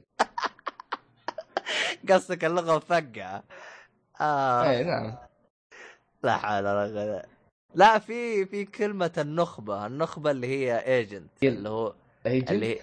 قصدك 2.10 2.45
اللغة 2.45 2.76
مفقعه 2.76 3.43
آه. 4.22 4.70
إيه 4.70 4.84
نعم. 4.84 5.18
لا 6.24 6.38
حول 6.38 6.68
ولا 6.68 7.04
قوة. 7.04 7.24
لا 7.76 7.99
في 7.99 8.45
في 8.45 8.66
كلمة 8.66 9.12
النخبة 9.18 9.86
النخبة 9.86 10.32
اللي 10.32 10.47
هي 10.47 10.78
agent 10.78 11.44
اللي 11.43 11.70
هو 11.70 11.93
agent 12.26 12.52
اللي 12.52 12.66
هي 12.66 12.80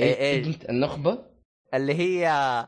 إيه، 0.00 0.14
إيه. 0.14 0.34
agent 0.36 0.70
النخبة؟ 0.70 1.18
اللي 1.74 1.94
هي 1.94 2.66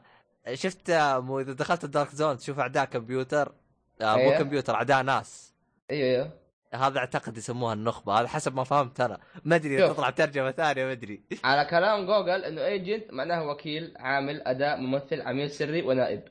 شفت 0.54 0.90
مو 0.90 1.40
إذا 1.40 1.52
دخلت 1.52 1.84
ال 1.84 1.90
Dark 1.90 2.14
Zone 2.14 2.38
تشوف 2.38 2.58
أعداء 2.58 2.84
كمبيوتر؟ 2.84 3.52
آه، 4.00 4.16
مو 4.16 4.20
أيوه. 4.20 4.38
كمبيوتر 4.38 4.74
أعداء 4.74 5.02
ناس. 5.02 5.54
أيوه 5.90 6.08
أيوه 6.08 6.32
هذا 6.74 6.98
أعتقد 6.98 7.36
يسموها 7.36 7.74
النخبة 7.74 8.20
هذا 8.20 8.28
حسب 8.28 8.54
ما 8.54 8.64
فهمت 8.64 9.00
أنا 9.00 9.18
ما 9.44 9.56
أدري. 9.56 9.88
تطلع 9.88 10.10
ترجمه 10.10 10.50
ثانية 10.50 10.84
ما 10.84 10.92
أدري 10.92 11.22
على 11.44 11.64
كلام 11.64 12.06
جوجل 12.06 12.44
إنه 12.44 12.64
agent 12.64 13.12
معناه 13.12 13.48
وكيل 13.48 13.94
عامل 13.96 14.42
أداء 14.42 14.76
ممثل 14.76 15.20
عميل 15.20 15.50
سري 15.50 15.82
ونائب 15.82 16.22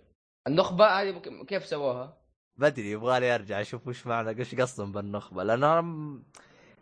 النخبة 0.48 0.86
هذه 0.86 1.22
كيف 1.48 1.66
سووها؟ 1.66 2.18
ما 2.58 2.68
أدري 2.68 2.92
يبغالي 2.92 3.36
أرجع 3.36 3.62
أشوف 3.62 3.88
وش 3.88 4.08
معنى 4.08 4.40
إيش 4.40 4.56
قصدهم 4.56 4.92
بالنخبة 4.92 5.44
لأن 5.44 5.64
أنا 5.64 6.20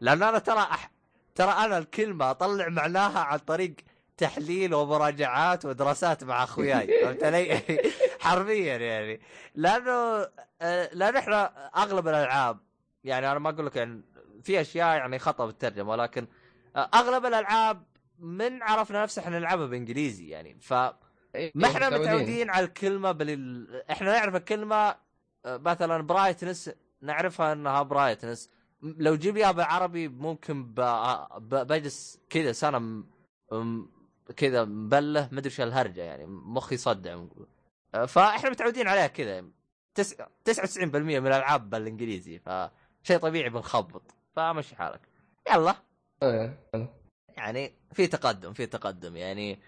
لأن 0.01 0.23
أنا 0.23 0.39
ترى 0.39 0.59
أح... 0.59 0.91
ترى 1.35 1.51
أنا 1.51 1.77
الكلمة 1.77 2.31
أطلع 2.31 2.69
معناها 2.69 3.19
عن 3.19 3.37
طريق 3.39 3.75
تحليل 4.17 4.73
ومراجعات 4.73 5.65
ودراسات 5.65 6.23
مع 6.23 6.43
أخوياي 6.43 6.87
فهمت 7.03 7.23
علي؟ 7.23 7.61
حرفيا 8.19 8.77
يعني 8.77 9.21
لأنه 9.55 10.27
آه، 10.61 10.89
لأن 10.93 11.15
إحنا 11.15 11.69
أغلب 11.77 12.07
الألعاب 12.07 12.57
يعني 13.05 13.31
أنا 13.31 13.39
ما 13.39 13.49
أقول 13.49 13.65
لك 13.65 13.75
يعني 13.75 14.01
في 14.43 14.61
أشياء 14.61 14.97
يعني 14.97 15.19
خطأ 15.19 15.45
بالترجمه 15.45 15.91
ولكن 15.91 16.27
آه، 16.75 16.89
أغلب 16.93 17.25
الألعاب 17.25 17.83
من 18.19 18.63
عرفنا 18.63 19.03
نفسه 19.03 19.21
إحنا 19.21 19.39
نلعبها 19.39 19.65
بإنجليزي 19.65 20.29
يعني. 20.29 20.57
ف 20.61 20.73
إيه، 21.35 21.51
ما 21.55 21.67
إحنا 21.67 21.89
متعودين. 21.89 22.49
على 22.49 22.65
الكلمة 22.65 23.11
بال 23.11 23.67
إحنا 23.91 24.11
نعرف 24.11 24.35
الكلمة 24.35 24.95
آه، 25.45 25.57
مثلا 25.57 26.01
brightness 26.01 26.71
نعرفها 27.01 27.53
إنها 27.53 27.83
brightness 27.83 28.49
لو 28.81 29.15
جيب 29.15 29.37
لي 29.37 29.53
بالعربي 29.53 30.07
ممكن 30.07 30.63
ب... 30.63 30.81
ب... 31.37 31.55
بجلس 31.55 32.19
كذا 32.29 32.51
سنة 32.51 32.79
م... 32.79 33.05
م... 33.51 33.85
كذا 34.35 34.65
مبلة 34.65 35.29
ما 35.31 35.39
أدري 35.39 35.49
إيش 35.49 35.61
الهرجة 35.61 36.01
يعني 36.01 36.25
مخي 36.27 36.77
صدع 36.77 37.23
آه، 37.95 38.05
فإحنا 38.05 38.49
متعودين 38.49 38.87
عليها 38.87 39.07
كذا. 39.07 39.45
تس... 39.95 40.13
99% 40.49 40.95
من 40.95 41.27
الألعاب 41.27 41.69
بالإنجليزي. 41.69 42.41
فشيء 43.05 43.17
طبيعي 43.17 43.49
بنخبط 43.49 44.01
فمشي 44.35 44.75
حالك. 44.75 45.01
يلا. 45.53 45.75
إيه. 46.23 46.57
يعني 47.37 47.73
في 47.93 48.07
تقدم 48.07 48.53
في 48.53 48.65
تقدم. 48.65 49.15
يعني 49.15 49.59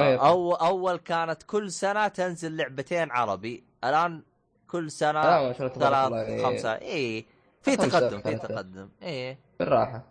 أيوة. 0.00 0.28
أو 0.28 0.54
أول 0.54 0.96
كانت 0.96 1.42
كل 1.42 1.70
سنة 1.72 2.08
تنزل 2.08 2.56
لعبتين 2.56 3.10
عربي. 3.10 3.64
الآن 3.84 4.22
كل 4.70 4.90
سنة 4.90 5.52
ثلاث 5.52 6.42
خمسة. 6.42 6.72
اي 6.72 7.26
في 7.62 7.76
تقدم 7.76 8.20
في. 8.20 8.34
تقدم. 8.34 8.88
اي 9.02 9.38
بالراحة. 9.58 10.02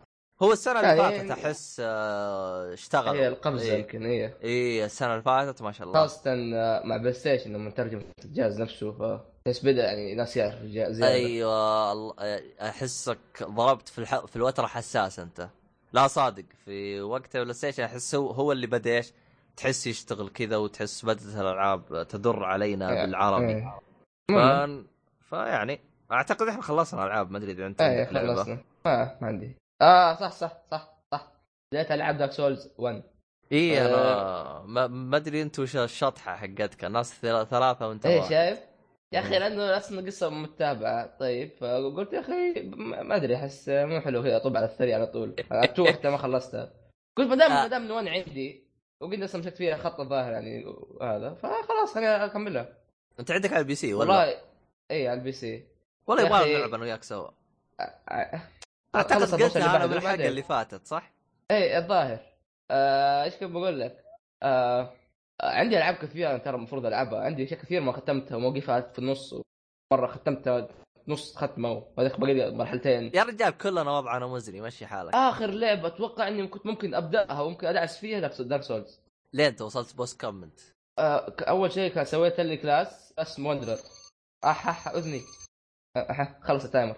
هو 0.42 0.52
السنة 0.52 0.80
اللي 0.80 1.02
يعني- 1.04 1.30
فاتت 1.30 1.32
أحس 1.46 1.82
آه، 1.86 2.74
اشتغل 2.74 3.18
هي 3.18 3.28
القفزه 3.28 3.74
اي 3.74 3.80
يمكن 3.80 4.06
هي 4.06 4.34
اي 4.44 4.86
السنة 4.86 5.12
اللي 5.12 5.24
فاتت 5.24 5.62
ما 5.62 5.72
شاء 5.72 5.88
الله. 5.88 6.00
خاصة 6.02 6.32
آه، 6.56 6.84
مع 6.86 6.98
بلاي 6.98 7.14
ستيشن 7.14 7.54
لما 7.54 7.70
ترجم 7.70 8.02
الجهاز 8.26 8.62
نفسه 8.62 8.92
ف 8.92 9.22
بس 9.48 9.66
بدأ 9.66 9.84
يعني 9.84 10.16
ناس 10.16 10.38
يعرف 10.38 10.64
زيادة. 10.64 11.08
أيوه 11.08 12.16
أحسك 12.62 13.18
ضربت 13.44 13.88
في 13.90 14.00
الح... 14.00 14.26
في 14.26 14.36
الوتر 14.36 14.68
حساس 14.68 15.20
أنت 15.20 15.50
لا 15.94 16.08
صادق 16.08 16.44
في 16.66 17.02
وقت 17.02 17.36
البلاي 17.36 17.54
ستيشن 17.54 17.84
أحس 17.84 18.16
هو, 18.16 18.32
هو 18.32 18.52
اللي 18.52 18.68
بدأ 18.68 18.96
إيش 18.98 19.14
تحس 19.58 19.88
يشتغل 19.88 20.30
كذا 20.30 20.58
وتحس 20.58 21.06
بدأت 21.06 21.22
الألعاب 21.36 22.08
تدر 22.10 22.44
علينا 22.44 22.90
إيه. 22.90 23.06
بالعربي 23.06 23.46
إيه. 23.54 23.80
ف... 24.28 24.32
المهم. 24.32 24.88
فيعني 25.22 25.80
أعتقد 26.12 26.48
إحنا 26.48 26.62
خلصنا 26.62 27.06
العاب 27.06 27.32
ما 27.32 27.38
أدري 27.38 27.52
إذا 27.52 27.66
أنت 27.68 27.82
عندك 27.82 28.14
لعبة. 28.14 28.36
خلصنا 28.36 28.58
ما 28.86 29.18
ما 29.22 29.28
عندي 29.28 29.56
آه 29.82 30.16
صح 30.16 30.32
صح 30.32 30.58
صح 30.72 30.94
صح 31.12 31.32
بديت 31.74 31.92
ألعب 31.92 32.18
Dark 32.18 32.32
Souls 32.32 32.70
1 32.78 33.04
إي 33.52 33.82
أنا 33.86 33.96
آه. 33.96 34.64
ما, 34.66 35.18
أدري 35.18 35.42
أنت 35.42 35.60
وش 35.60 35.76
الشطحة 35.76 36.36
حقتك 36.36 36.86
الناس 36.86 37.14
ثلا- 37.14 37.44
ثلاثة 37.44 37.88
وأنت 37.88 38.06
إيه. 38.06 38.30
شايف؟ 38.30 38.60
يا 39.12 39.20
أخي 39.20 39.40
لأنه 39.40 39.78
أصلا 39.78 40.06
قصه 40.06 40.30
متابعه 40.30 41.18
طيب 41.20 41.52
فقلت 41.60 42.14
يا 42.14 42.20
أخي 42.20 42.54
ما 42.76 43.16
أدري 43.16 43.36
أحس 43.36 43.70
مو 43.70 44.02
حلو 44.02 44.24
كذا 44.24 44.36
أطب 44.36 44.58
على 44.58 44.66
السريع 44.66 44.96
على 44.96 45.08
طول. 45.08 45.36
two 45.52 45.84
وقتها 45.88 46.12
ما 46.12 46.18
خلصتها 46.18 46.74
قلت 47.18 47.30
ما 47.30 47.36
دام 47.36 47.52
آه. 47.52 47.62
ما 47.62 47.68
دام 47.68 47.86
ال 47.86 47.91
one 47.91 48.08
عندي 48.08 48.66
وقد 49.00 49.22
أصلا 49.22 49.42
مسكت 49.42 49.58
فيها 49.58 49.78
خط 49.78 50.00
الظاهر 50.00 50.32
يعني 50.32 50.66
هذا 51.02 51.34
فخلاص 51.34 51.94
خليني 51.94 52.26
أكملها. 52.26 52.78
أنت 53.20 53.32
عندك 53.32 53.54
على 53.54 53.60
ال 53.62 53.76
PC 53.76 53.94
ولا؟ 53.94 54.10
والله 54.10 54.38
إي 54.92 55.08
على 55.08 55.20
ال 55.20 55.32
PC. 55.32 55.68
يا 56.10 56.22
يبغى 56.22 56.56
نلعب 56.58 56.74
أنا 56.74 56.84
وياك 56.84 57.04
سوا. 57.04 57.30
آه، 57.80 58.42
أعتقد 58.96 59.42
قلتها 59.42 59.76
أنا 59.76 59.86
بالحلقة. 59.86 60.28
اللي 60.28 60.44
فاتت 60.44 60.88
صح؟ 60.88 61.12
إيه 61.52 61.78
الظاهر. 61.78 62.20
آه، 62.72 63.24
إيش 63.24 63.34
كنت 63.36 63.52
بقول 63.52 63.80
لك؟ 63.80 64.04
آه، 64.44 64.82
آه، 64.82 64.94
عندي 65.42 65.78
ألعاب 65.78 65.96
كثيرة 65.96 66.38
ترى 66.38 66.56
المفروض 66.56 66.86
ألعبها. 66.86 67.22
عندي 67.22 67.44
أشياء 67.44 67.60
كثير 67.60 67.82
ما 67.82 67.92
ختمتها 67.92 68.36
وموقفها 68.36 68.82
في 68.82 69.00
النص 69.00 69.36
مرة 69.94 70.08
ختمتها 70.08 70.68
نص 71.08 71.36
ختمة 71.36 71.72
وهذاك 71.98 72.20
باقي 72.20 72.34
لي 72.34 72.52
مرحلتين. 72.52 73.12
يا 73.14 73.24
رجال 73.24 73.58
كلنا 73.58 73.98
وضعنا 73.98 74.28
مزري 74.28 74.62
مشي 74.62 74.86
حالك. 74.86 75.16
آخر 75.16 75.46
لعبة 75.46 75.88
أتوقع 75.88 76.28
إني 76.28 76.48
كنت 76.48 76.66
ممكن 76.66 76.96
أبدأها 76.96 77.42
وممكن 77.42 77.68
أدعس 77.68 77.98
فيها 77.98 78.20
Dark 78.20 78.64
Souls 78.64 79.00
ليه 79.34 79.48
أنت 79.48 79.62
وصلت 79.62 79.96
boss 79.96 80.22
كم 80.22 80.37
أنت 80.37 80.60
آه، 81.00 81.36
أول 81.40 81.72
شيء 81.72 81.92
كان 81.94 82.06
سويت 82.06 82.40
لي 82.40 82.58
class 82.58 83.14
اسمه 83.20 83.50
Wanderer 83.50 83.78
اح 84.46 84.68
اح 84.68 84.88
أذني. 84.88 85.22
أح 85.98 86.20
أح 86.20 86.40
خلص 86.42 86.66
ال 86.66 86.70
timer. 86.70 86.96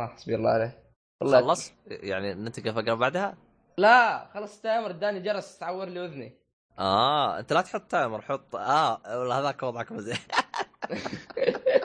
آه، 0.00 0.06
حسبي 0.06 0.34
الله 0.34 0.50
عليه. 0.50 0.82
والله 1.20 1.40
خلص؟ 1.40 1.72
يعني 1.86 2.34
ننتقل 2.34 2.72
فقره 2.72 2.94
بعدها؟ 2.94 3.36
لا 3.78 4.26
خلص 4.34 4.56
ال 4.56 4.62
timer 4.62 4.90
اداني 4.90 5.20
جرس 5.20 5.58
تعور 5.58 5.88
لي 5.88 6.04
أذني. 6.04 6.32
آه 6.78 7.38
أنت 7.38 7.52
لا 7.52 7.60
تحط 7.60 7.82
timer 7.90 8.22
حط 8.22 8.56
آه 8.56 9.20
ولا 9.20 9.38
هذاك 9.38 9.62
وضعك 9.62 9.92
مزين 9.92 10.18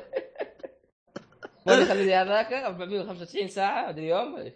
ما 1.65 1.85
خليني 1.85 2.15
هذاك 2.15 2.53
495 2.53 3.47
ساعة 3.47 3.89
أدري 3.89 4.07
يوم. 4.07 4.51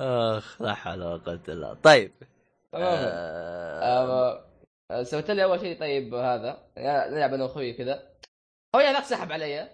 أخ 0.00 0.62
لا 0.62 0.74
حول 0.74 1.02
ولا 1.02 1.16
قوة 1.16 1.40
إلا 1.48 1.74
طيب 1.74 2.12
آه... 2.74 4.42
سويت 5.02 5.30
لي 5.30 5.44
أول 5.44 5.60
شيء 5.60 5.80
طيب 5.80 6.14
هذا. 6.14 6.58
نلعب 6.78 7.34
أنا 7.34 7.44
وأخوي 7.44 7.72
كذا. 7.72 8.02
هو 8.76 8.80
هذاك 8.80 9.04
سحب 9.04 9.32
علي 9.32 9.68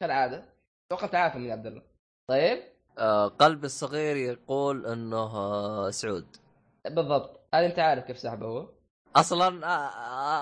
كالعادة. 0.00 0.44
توقفت 0.90 1.14
عارف 1.14 1.36
من 1.36 1.50
عبد 1.50 1.66
الله. 1.66 1.82
طيب. 2.30 2.62
آه... 2.98 3.28
قلبي 3.28 3.66
الصغير 3.66 4.16
يقول 4.16 4.86
إنه. 4.86 5.90
سعود. 5.90 6.36
بالضبط. 6.84 7.40
هذا 7.54 7.66
أنت 7.66 7.78
عارف 7.78 8.04
كيف 8.04 8.18
سحبه 8.18 8.46
هو. 8.46 8.77
أصلا. 9.16 9.68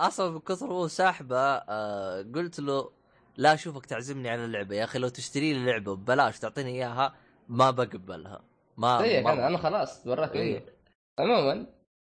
أصلا 0.07 0.31
من 0.31 0.41
كثر 0.41 0.67
هو 0.67 0.89
ساحبة. 0.89 1.59
قلت 2.23 2.61
له 2.61 2.91
لا 3.37 3.55
أشوفك 3.55 3.87
تعزمني 3.87 4.29
على 4.29 4.45
اللعبة 4.45 4.77
يا 4.77 4.85
أخي 4.85 4.99
لو 4.99 5.09
تشتري 5.09 5.53
لي 5.53 5.67
لعبة 5.67 5.97
ببلاش 5.97 6.39
تعطيني 6.39 6.71
إياها 6.71 7.15
ما 7.49 7.71
بقبلها 7.71 8.45
ما 8.77 9.03
زيك 9.03 9.25
مرة. 9.25 9.33
أنا 9.33 9.47
أنا 9.47 9.59
خلاص 9.59 10.07
وراك 10.07 10.37
إيه. 10.37 10.61
مني 10.61 10.63
عموما 11.19 11.67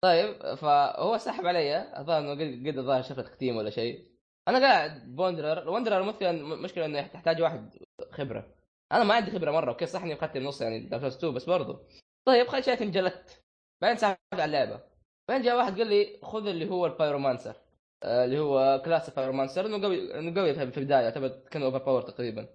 طيب 0.05 0.55
فهو 0.55 1.19
سحب 1.19 1.47
علي 1.47 1.99
الظاهر 1.99 2.19
إنه 2.19 2.31
قد 2.31 2.69
قد 2.69 2.79
الظاهر 2.79 3.03
شاف 3.03 3.21
تختيم 3.21 3.57
ولا 3.57 3.71
شيء 3.71 4.09
أنا 4.49 4.59
قاعد 4.59 5.17
ب 5.17 5.22
Wanderer 5.22 5.63
ال 5.63 5.67
Wanderer 5.67 6.03
مشكله 6.03 6.33
مشكلة 6.33 6.85
إنه 6.85 7.07
تحتاج 7.07 7.43
واحد 7.43 7.75
خبرة 8.13 8.55
أنا 8.93 9.05
ما 9.05 9.15
عندي 9.15 9.31
خبرة 9.31 9.51
مرة 9.51 9.71
أوكي 9.71 9.87
صح 9.87 10.03
اني 10.03 10.15
اخذت 10.15 10.37
النص 10.37 10.61
يعني 10.61 10.81
Dark 10.81 11.05
2 11.05 11.35
بس 11.35 11.45
برضو 11.45 11.79
طيب 12.27 12.49
خلي 12.49 12.63
شيء 12.63 12.83
انجلدت 12.83 13.43
بعدين 13.83 13.97
سحبت 13.97 14.19
على 14.33 14.45
اللعبة 14.45 14.81
بعدين 15.29 15.45
جاء 15.45 15.57
واحد 15.57 15.79
قال 15.79 15.87
لي 15.87 16.19
خذ 16.23 16.47
اللي 16.47 16.71
هو 16.71 16.87
ال 16.87 16.93
Pyromancer 16.93 17.55
آه، 18.03 18.25
اللي 18.25 18.39
هو 18.39 18.83
class 18.85 19.09
ال 19.09 19.14
Pyromancer 19.14 19.67
إنه 19.67 19.83
قوي 19.83 20.19
إنه 20.19 20.41
قوي 20.41 20.55
في 20.55 20.79
البداية 20.79 21.05
يعتبر 21.05 21.29
كان 21.29 21.63
overpower 21.63 22.03
تقريبا. 22.03 22.49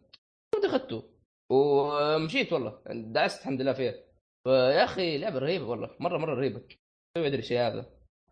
كنت 0.55 0.65
أخذته 0.65 1.03
ومشيت 1.49 2.53
والله 2.53 2.79
دعست 2.87 3.41
الحمد 3.41 3.61
لله 3.61 3.73
فيه 3.73 4.05
فيا 4.43 4.83
أخي 4.83 5.17
لعبة 5.17 5.39
رهيبة 5.39 5.65
والله 5.65 5.89
مرة 5.99 6.17
مرة 6.17 6.35
رهيبة. 6.35 6.61
ما 7.17 7.27
أدري 7.27 7.39
الشيء 7.39 7.59
هذا. 7.59 7.85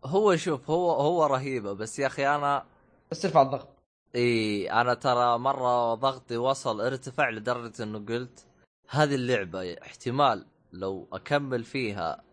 هو 0.04 0.36
شوف 0.36 0.70
هو 0.70 0.90
هو 0.90 1.26
رهيبة 1.26 1.72
بس 1.72 1.98
يا 1.98 2.06
أخي 2.06 2.26
أنا 2.26 2.66
بس 3.10 3.22
ترفع 3.22 3.42
الضغط. 3.42 3.68
إي 4.14 4.70
أنا 4.70 4.94
ترى 4.94 5.38
مرة 5.38 5.94
ضغطي 5.94 6.36
وصل 6.36 6.80
ارتفع 6.80 7.30
لدرجة 7.30 7.82
إنه 7.82 7.98
قلت 7.98 8.46
هذه 8.88 9.14
اللعبة 9.14 9.74
احتمال 9.74 10.46
لو 10.72 11.08
أكمل 11.12 11.64
فيها 11.64 12.27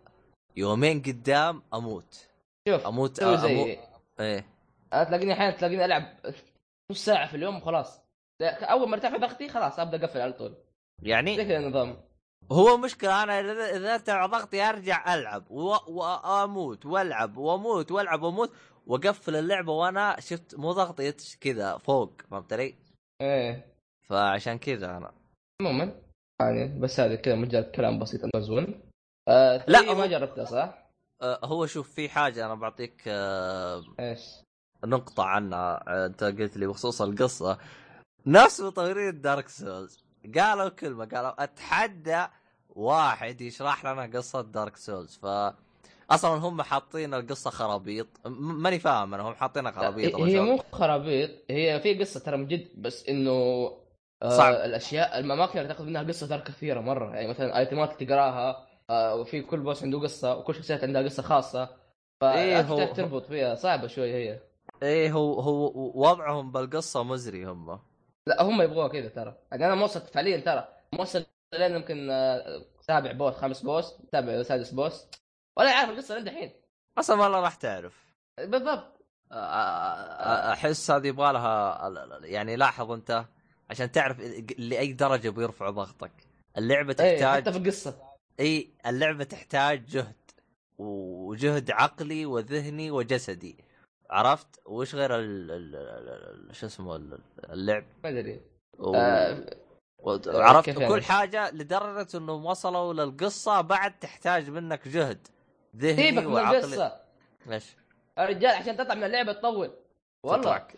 يومين 0.55 1.01
قدام 1.01 1.61
أموت. 1.73 2.27
شوف 2.69 2.87
أموت 2.87 3.17
سوي. 3.17 3.37
زي 3.37 3.77
إيه. 4.19 4.45
أنا 4.93 5.03
تلاقيني 5.03 5.33
أحيانا 5.33 5.57
تلاقيني 5.57 5.85
ألعب 5.85 6.03
نص 6.91 7.05
ساعة 7.05 7.27
في 7.27 7.37
اليوم 7.37 7.57
وخلاص. 7.57 8.01
لا، 8.41 8.71
أول 8.71 8.89
ما 8.89 8.95
ارتفع 8.95 9.17
ضغطي 9.17 9.49
خلاص 9.49 9.79
أبدأ 9.79 10.05
أقفل 10.05 10.21
على 10.21 10.33
طول. 10.33 10.55
زي 11.01 11.09
يعني 11.09 11.37
كذا 11.37 11.57
النظام. 11.57 11.97
هو 12.51 12.77
مشكلة 12.77 13.23
أنا 13.23 13.39
إذا 13.75 13.93
ارتفع 13.93 14.25
ضغطي 14.25 14.61
أرجع 14.61 15.13
ألعب 15.15 15.51
و... 15.51 15.75
واموت 15.87 16.85
وألعب 16.85 17.37
وأموت 17.37 17.91
وألعب 17.91 18.23
وأموت 18.23 18.51
وأقفل 18.87 19.35
اللعبة 19.35 19.71
وأنا 19.73 20.19
شفت 20.19 20.55
مو 20.55 20.71
ضغطي 20.71 21.11
كذا 21.41 21.77
فوق 21.77 22.21
فهمت 22.31 22.53
علي؟ 22.53 22.75
إيه. 23.21 23.65
فعشان 24.09 24.57
كذا 24.57 24.97
أنا. 24.97 25.11
عموما 25.61 26.01
يعني 26.41 26.79
بس 26.79 26.99
هذا 26.99 27.15
كذا 27.15 27.35
مجرد 27.35 27.63
كلام 27.63 27.99
بسيط 27.99 28.23
عن 28.23 28.29
مزون 28.35 28.81
آه 29.27 29.63
لا، 29.67 29.93
ما 29.93 30.05
جربتها 30.05 30.45
صح؟ 30.45 30.85
آه، 31.21 31.39
هو 31.43 31.65
شوف 31.65 31.91
في 31.93 32.09
حاجة 32.09 32.45
أنا 32.45 32.55
بعطيك 32.55 33.03
آه، 33.07 33.83
إيش؟ 33.99 34.21
نقطة 34.85 35.23
عنها 35.23 35.83
آه، 35.87 36.05
أنت 36.05 36.23
قلت 36.23 36.57
لي 36.57 36.67
بخصوص 36.67 37.01
القصة 37.01 37.57
نفس 38.25 38.61
مطورين 38.61 39.21
Dark 39.21 39.49
Souls 39.49 40.03
قالوا 40.37 40.69
كلمة 40.69 41.05
قالوا 41.05 41.43
أتحدى 41.43 42.25
واحد 42.69 43.41
يشرح 43.41 43.85
لنا 43.85 44.17
قصة 44.17 44.41
Dark 44.41 44.77
Souls 44.77 45.15
ف 45.17 45.25
أصلا 46.11 46.31
هم 46.31 46.61
حاطين 46.61 47.13
القصة 47.13 47.49
خرابيط 47.49 48.07
ماني 48.25 48.79
فاهم 48.79 49.13
أنا 49.13 49.23
هم 49.23 49.33
حاطينها 49.33 49.71
خرابيط 49.71 50.15
هي؟ 50.15 50.39
مو 50.39 50.57
خرابيط 50.71 51.29
هي 51.49 51.79
في 51.79 51.93
قصة 51.99 52.19
ترى 52.19 52.37
من 52.37 52.47
جد 52.47 52.67
بس 52.77 53.09
إنه 53.09 53.31
آه 54.23 54.29
صعب. 54.37 54.53
الأشياء 54.53 55.19
الاماكن 55.19 55.59
اللي 55.59 55.67
تاخذ 55.73 55.85
منها 55.85 56.03
قصة 56.03 56.27
ترى 56.27 56.41
كثيرة 56.41 56.79
مرة 56.81 57.15
يعني 57.15 57.27
مثلا 57.27 57.59
ايتمات 57.59 58.03
تقراها 58.03 58.67
وفي 58.91 59.41
كل 59.41 59.59
boss 59.59 59.83
عنده 59.83 59.99
قصة 59.99 60.35
وكل 60.37 60.55
شخصيات 60.55 60.83
عندها 60.83 61.01
قصة 61.01 61.23
خاصة. 61.23 61.69
إيه، 62.23 62.61
هو- 62.61 62.77
فتحتاج 62.77 62.95
تربط 62.95 63.25
فيها 63.25 63.55
صعبة 63.55 63.87
شوي 63.87 64.13
هي. 64.13 64.39
إيه 64.83 65.11
هو 65.11 65.39
هو 65.39 65.71
وضعهم 66.01 66.51
بالقصة 66.51 67.03
مزري 67.03 67.45
هم. 67.45 67.79
لا 68.27 68.41
هم 68.43 68.61
يبغوها 68.61 68.87
كذا 68.87 69.07
ترى. 69.09 69.35
يعني 69.51 69.65
أنا 69.65 69.75
موصل 69.75 70.01
فعليا 70.01 70.37
ترى. 70.37 70.67
موصل 70.93 71.25
لين 71.53 71.71
يمكن 71.75 72.09
آه، 72.11 72.61
سابع 72.81 73.11
بوس 73.11 73.33
خامس 73.33 73.61
بوس 73.61 73.93
سابع 74.11 74.41
سادس 74.43 74.71
بوس 74.71 75.07
ولا 75.57 75.71
عارف 75.71 75.89
القصة 75.89 76.15
لين 76.15 76.23
دحين. 76.23 76.51
أصلا 76.97 77.21
والله 77.21 77.39
راح 77.39 77.55
تعرف. 77.55 78.05
بالضبط. 78.39 79.01
آه، 79.31 79.35
آه، 79.35 80.53
أحس 80.53 80.91
هذه 80.91 81.07
يبغى 81.07 81.33
لها 81.33 81.89
يعني 82.23 82.55
لاحظ 82.55 82.91
أنت 82.91 83.25
عشان 83.69 83.91
تعرف 83.91 84.19
لأي 84.57 84.93
درجة 84.93 85.29
بيرفعوا 85.29 85.71
ضغطك. 85.71 86.11
اللعبة 86.57 86.95
إيه 86.99 87.15
تحتاج 87.19 87.41
حتى 87.41 87.51
في 87.51 87.57
القصة. 87.57 88.14
إي 88.39 88.69
اللعبة 88.85 89.23
تحتاج 89.23 89.85
جهد 89.85 90.15
وجهد 90.77 91.71
عقلي 91.71 92.25
وذهني 92.25 92.91
وجسدي. 92.91 93.65
عرفت؟ 94.09 94.59
وش 94.65 94.95
غير 94.95 95.09
ال 95.19 96.49
شو 96.51 96.65
اسمه 96.65 96.95
ال- 96.95 97.19
اللعب؟ 97.49 97.85
ما 98.03 98.09
أدري. 98.09 98.41
و... 98.79 98.95
آه،. 98.95 99.45
آه، 100.07 100.21
عرفت؟ 100.27 100.69
كل 100.69 100.81
يعني؟ 100.81 101.01
حاجة 101.01 101.51
لدرجة 101.51 102.17
انهم 102.17 102.45
وصلوا 102.45 102.93
للقصة 102.93 103.61
بعد 103.61 103.99
تحتاج 103.99 104.49
منك 104.49 104.87
جهد 104.87 105.27
ذهني 105.75 105.95
سيبك 105.95 106.23
من 106.23 106.37
القصة 106.37 107.01
إيش 107.51 107.75
الرجال 108.19 108.51
عشان 108.55 108.77
تطلع 108.77 108.95
من 108.95 109.03
اللعبة 109.03 109.33
تطول. 109.33 109.71
والله. 110.23 110.41
تطلعك. 110.41 110.73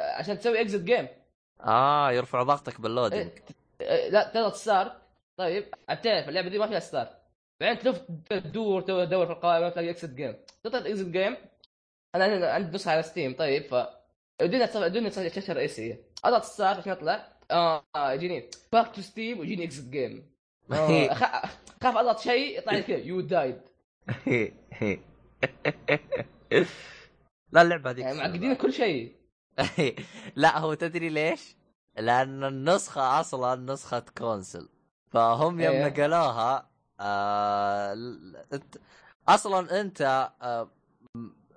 عشان 0.00 0.38
تسوي 0.38 0.64
exit 0.64 0.76
game 0.76 1.08
آه 1.60 2.12
يرفع 2.12 2.42
ضغطك 2.42 2.80
بال 2.80 2.91
loading 2.91 3.30
لا 4.10 4.30
تضغط 4.34 4.54
start 4.54 4.99
طيب 5.40 5.64
بتعرف 5.90 6.28
اللعبة 6.28 6.48
دي 6.48 6.58
ما 6.58 6.66
فيها 6.66 6.78
start 6.78 7.10
بعدين 7.60 7.78
تلف 7.78 7.98
تدور 8.30 8.80
تدور 8.82 9.26
في 9.26 9.32
القائمه 9.32 9.68
تلاقي 9.68 9.90
exit 9.90 10.10
game 10.14 10.34
تضغط 10.62 10.86
exit 10.86 11.06
game 11.06 11.36
أنا 12.14 12.52
عندي 12.52 12.74
نسخه 12.74 12.92
على 12.92 13.02
Steam 13.02 13.34
طيب 13.34 13.62
ف 13.62 13.74
يدوني 14.42 14.86
يدوني 14.86 15.08
الشاشه 15.08 15.52
الرئيسيه 15.52 16.02
أضغط 16.24 16.44
start 16.44 16.78
عشان 16.78 16.92
أطلع. 16.92 17.28
آه 17.50 17.84
يجيني 17.96 18.50
back 18.72 18.94
to 18.94 19.00
Steam 19.02 19.38
ويجيني 19.38 19.64
exit 19.64 19.90
game 19.90 20.30
اخاف 20.70 21.96
أضغط 21.96 22.18
شيء 22.18 22.58
يطلع 22.58 22.72
لي 22.72 22.82
كذا 22.82 22.96
you 22.96 23.20
died 23.20 23.60
لا 27.52 27.62
اللعبة 27.62 27.90
هذيك 27.90 28.04
يعني 28.04 28.18
معقدين 28.18 28.54
كل 28.54 28.72
شيء. 28.72 29.16
لا 30.36 30.58
هو 30.58 30.74
تدري 30.74 31.08
ليش؟ 31.08 31.56
لأن 31.98 32.44
النسخة 32.44 33.20
أصلا 33.20 33.72
نسخة 33.72 34.04
console 34.18 34.68
فهم 35.10 35.60
يوم. 35.60 35.76
نقلوها 35.86 36.66
آه 37.00 37.94
ل- 37.94 38.36
انت 38.52 38.76
أصلا 39.28 39.80
أنت 39.80 40.30
آه 40.42 40.68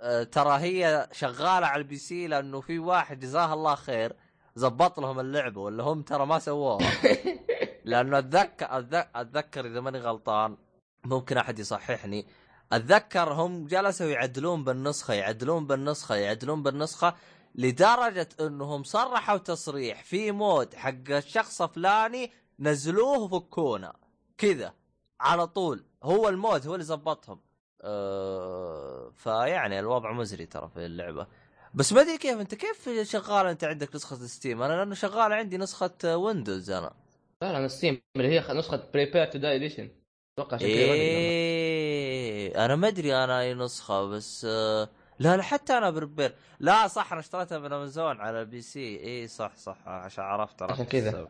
آه 0.02 0.24
ترى 0.24 0.58
هي 0.60 1.08
شغالة 1.12 1.68
على 1.68 1.82
ال 1.82 1.98
PC 1.98 2.28
لأنه 2.28 2.62
في 2.62 2.80
واحد 2.80 3.20
جزاه 3.20 3.54
الله 3.54 3.76
خير 3.76 4.16
زبط 4.56 5.00
لهم 5.00 5.20
اللعبة 5.20 5.62
ولا 5.62 5.84
هم 5.84 6.02
ترى 6.02 6.26
ما 6.26 6.40
سووها 6.40 6.92
لأنه 7.86 8.20
اتذكر 8.20 8.68
أتذكر 9.16 9.66
إذا 9.66 9.80
ماني 9.82 10.00
غلطان 10.00 10.58
ممكن 11.06 11.38
أحد 11.38 11.60
يصححني 11.60 12.26
أتذكر 12.74 13.34
هم 13.34 13.66
جلسوا 13.68 14.08
يعدلون 14.08 14.64
بالنسخة 14.64 15.14
يعدلون 15.14 15.68
بالنسخة 15.68 16.16
يعدلون 16.16 16.64
بالنسخة 16.64 17.16
لدرجة 17.56 18.30
إنهم 18.42 18.84
صرحوا 18.84 19.38
تصريح 19.38 20.04
في 20.04 20.32
mod 20.32 20.76
حق 20.76 21.10
الشخص 21.10 21.62
فلاني 21.62 22.32
نزلوه 22.64 23.20
وفكونا 23.20 23.94
كذا. 24.38 24.74
على 25.20 25.48
طول. 25.48 25.84
هو 26.04 26.30
ال 26.30 26.39
mod 26.39 26.68
هو 26.68 26.74
اللي 26.74 26.86
زبطهم. 26.86 27.40
أه 27.82 29.12
فيعني 29.16 29.80
الوضع 29.80 30.12
مزري 30.12 30.46
ترى 30.46 30.70
في 30.74 30.86
اللعبة. 30.86 31.28
بس 31.74 31.94
ما 31.94 32.02
أدري 32.02 32.18
كيف 32.18 32.40
أنت 32.40 32.56
كيف 32.56 32.90
شغال؟ 33.02 33.48
أنت 33.48 33.64
عندك 33.64 33.96
نسخة 33.96 34.16
Steam 34.16 34.62
أنا 34.62 34.74
لأنه 34.74 34.96
شغال 34.96 35.34
عندي 35.34 35.58
نسخة 35.58 36.18
Windows 36.18 36.70
أنا. 36.72 36.94
لا 37.42 37.60
لا 37.60 37.68
Steam 37.68 38.02
اللي 38.16 38.40
هي 38.40 38.54
نسخة 38.54 38.84
Prepare 38.94 39.26
to 39.26 39.40
Die 39.40 39.56
Edition 39.56 39.90
أتوقع 40.38 40.58
تقدر. 40.58 40.70
إيه 40.70 42.66
أنا 42.66 42.76
ما 42.76 42.88
أدري 42.88 43.16
أنا 43.24 43.42
أي 43.42 43.54
نسخة 43.54 44.06
بس 44.06 44.48
آه، 44.50 44.90
لا 45.20 45.38
لا 45.38 45.44
حتى 45.44 45.78
أنا 45.78 45.90
Prepare 45.90 46.36
لا 46.60 46.88
صح 46.88 47.12
أنا 47.12 47.22
اشتريتها 47.22 47.60
من 47.60 47.74
امازون 47.74 48.22
على 48.22 48.42
ال 48.42 48.62
PC 48.62 49.00
اي 49.04 49.28
صح 49.28 49.56
صح 49.56 49.88
عشان 49.88 50.24
عرفت 50.24 50.62
عرفت 50.62 50.74
عشان 50.74 50.86
كذا. 50.86 51.28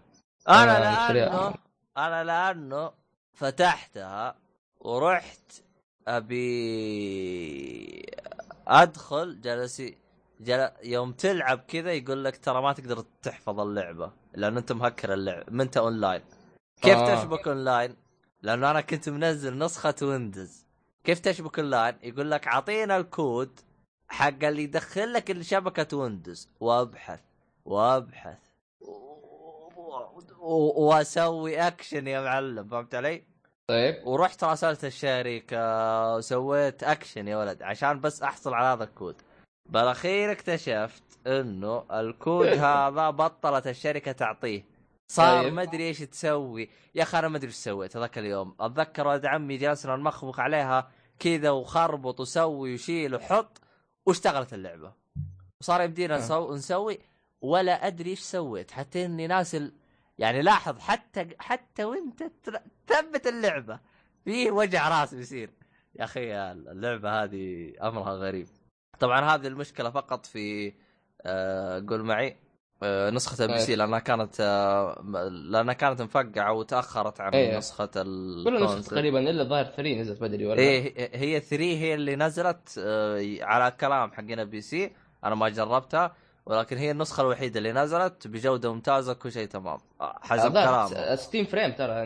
أنا 0.49 1.09
آه،. 1.09 1.11
لأنه 1.11 1.53
أنا 1.97 2.23
لأنه 2.23 2.91
فتحتها 3.33 4.35
ورحت 4.79 5.63
أبي 6.07 6.45
أدخل 8.67 9.41
جلسي 9.41 9.97
جل... 10.39 10.69
يوم 10.83 11.11
تلعب 11.11 11.59
كذا 11.67 11.93
يقول 11.93 12.23
لك 12.23 12.37
ترى 12.37 12.61
ما 12.61 12.73
تقدر 12.73 13.05
تحفظ 13.21 13.59
اللعبة 13.59 14.11
لأن 14.33 14.57
أنت 14.57 14.71
مهكر 14.71 15.13
اللعبه 15.13 15.45
ما 15.51 15.63
أنت 15.63 15.77
اونلاين 15.77 16.21
كيف 16.81 16.97
آه. 16.97 17.15
تشبك 17.15 17.47
اونلاين؟ 17.47 17.95
لأنه 18.41 18.71
أنا 18.71 18.81
كنت 18.81 19.09
منزل 19.09 19.57
نسخة 19.57 19.95
Windows 20.01 20.65
كيف 21.03 21.19
تشبك 21.19 21.59
اونلاين؟ 21.59 21.95
يقول 22.03 22.31
لك 22.31 22.47
اعطينا 22.47 22.97
الكود 22.97 23.59
حق 24.07 24.43
اللي 24.43 24.63
يدخل 24.63 25.13
لك 25.13 25.41
شبكة 25.41 25.97
Windows 25.97 26.49
وأبحث 26.59 27.19
وأبحث 27.65 28.52
واسوي 30.39 31.67
اكشن 31.67 32.07
يا 32.07 32.21
معلم 32.21 32.67
فهمت 32.67 32.95
علي؟ 32.95 33.23
طيب. 33.67 34.07
ورحت 34.07 34.43
راسلت 34.43 34.85
الشركة 34.85 36.15
وسويت 36.15 36.83
اكشن 36.83 37.27
يا 37.27 37.37
ولد 37.37 37.63
عشان 37.63 37.99
بس 37.99 38.21
أحصل 38.23 38.53
على 38.53 38.65
هذا 38.65 38.83
الكود. 38.83 39.15
بالأخير 39.65 40.31
اكتشفت 40.31 41.03
إنه 41.27 41.85
الكود 41.91 42.47
هذا 42.69 43.09
بطلت 43.09 43.67
الشركة 43.67 44.11
تعطيه. 44.11 44.65
صار 45.07 45.43
طيب. 45.43 45.53
ما 45.53 45.61
أدري 45.61 45.87
إيش 45.87 45.99
تسوي. 45.99 46.69
يا 46.95 47.03
أخي 47.03 47.19
أنا 47.19 47.27
ما 47.27 47.37
أدري 47.37 47.47
إيش 47.47 47.55
سويت 47.55 47.97
هذاك 47.97 48.17
اليوم. 48.17 48.55
أتذكر 48.59 49.07
ولد 49.07 49.25
عمي 49.25 49.57
جلسنا 49.57 49.95
نمخمخ 49.95 50.39
عليها 50.39 50.91
كذا 51.19 51.49
وخربط 51.49 52.19
وسوي 52.19 52.73
وشيل 52.73 53.15
وحط 53.15 53.61
واشتغلت 54.05 54.53
اللعبة. 54.53 54.93
وصار 55.61 55.81
يمدينا 55.81 56.15
آه. 56.15 56.19
نسو... 56.19 56.55
نسوي 56.55 56.99
ولا 57.41 57.87
أدري 57.87 58.09
إيش 58.09 58.19
سويت. 58.19 58.71
حتى 58.71 59.05
إني 59.05 59.27
ناس 59.27 59.55
ال... 59.55 59.73
يعني 60.17 60.41
لاحظ 60.41 60.79
حتى 60.79 61.27
حتى 61.39 61.83
وانت 61.83 62.23
تثبت 62.87 63.27
اللعبة. 63.27 63.79
في 64.25 64.51
وجع 64.51 65.01
راس 65.01 65.13
بيصير. 65.15 65.49
يا 65.99 66.03
أخي 66.03 66.33
اللعبة 66.51 67.23
هذه 67.23 67.73
أمرها 67.83 68.13
غريب. 68.13 68.47
طبعا 68.99 69.21
هذه 69.35 69.47
المشكلة 69.47 69.89
فقط 69.89 70.25
في 70.25 70.73
آه 71.21 71.85
قول 71.89 72.03
معي 72.03 72.37
آه 72.83 73.09
نسخة 73.09 73.45
البي 73.45 73.59
سي 73.59 73.71
إيه. 73.71 73.77
لأنها 73.77 73.99
كانت 73.99 74.35
آه 74.39 75.01
لأنها 75.29 75.73
كانت 75.73 76.01
مفقعة 76.01 76.53
وتأخرت 76.53 77.21
عن 77.21 77.31
إيه. 77.33 77.57
نسخة 77.57 77.89
ال 77.95 78.43
كل 78.43 78.63
نسخة 78.63 78.81
تقريبا 78.95 79.19
إلا 79.19 79.41
الظاهر 79.41 79.65
3 79.65 79.81
نزلت 80.01 80.21
بدري 80.21 80.45
ولا 80.45 80.59
إيه 80.59 81.09
هي 81.17 81.39
3 81.39 81.63
هي 81.63 81.93
اللي 81.93 82.15
نزلت 82.15 82.75
آه، 82.79 83.37
على 83.41 83.71
كلام 83.71 84.11
حقنا 84.11 84.43
بي 84.43 84.61
سي 84.61 84.91
أنا 85.23 85.35
ما 85.35 85.49
جربتها. 85.49 86.15
ولكن 86.45 86.77
هي 86.77 86.91
النسخة 86.91 87.21
الوحيدة 87.21 87.57
اللي 87.57 87.73
نزلت 87.73 88.27
بجودة 88.27 88.73
ممتازة 88.73 89.13
كل 89.13 89.31
شيء 89.31 89.47
تمام. 89.47 89.79
آه، 90.01 90.19
حسب 90.21 90.51
كلامه. 90.51 91.15
ستيم 91.15 91.45
فريم 91.45 91.71
ترى 91.71 92.05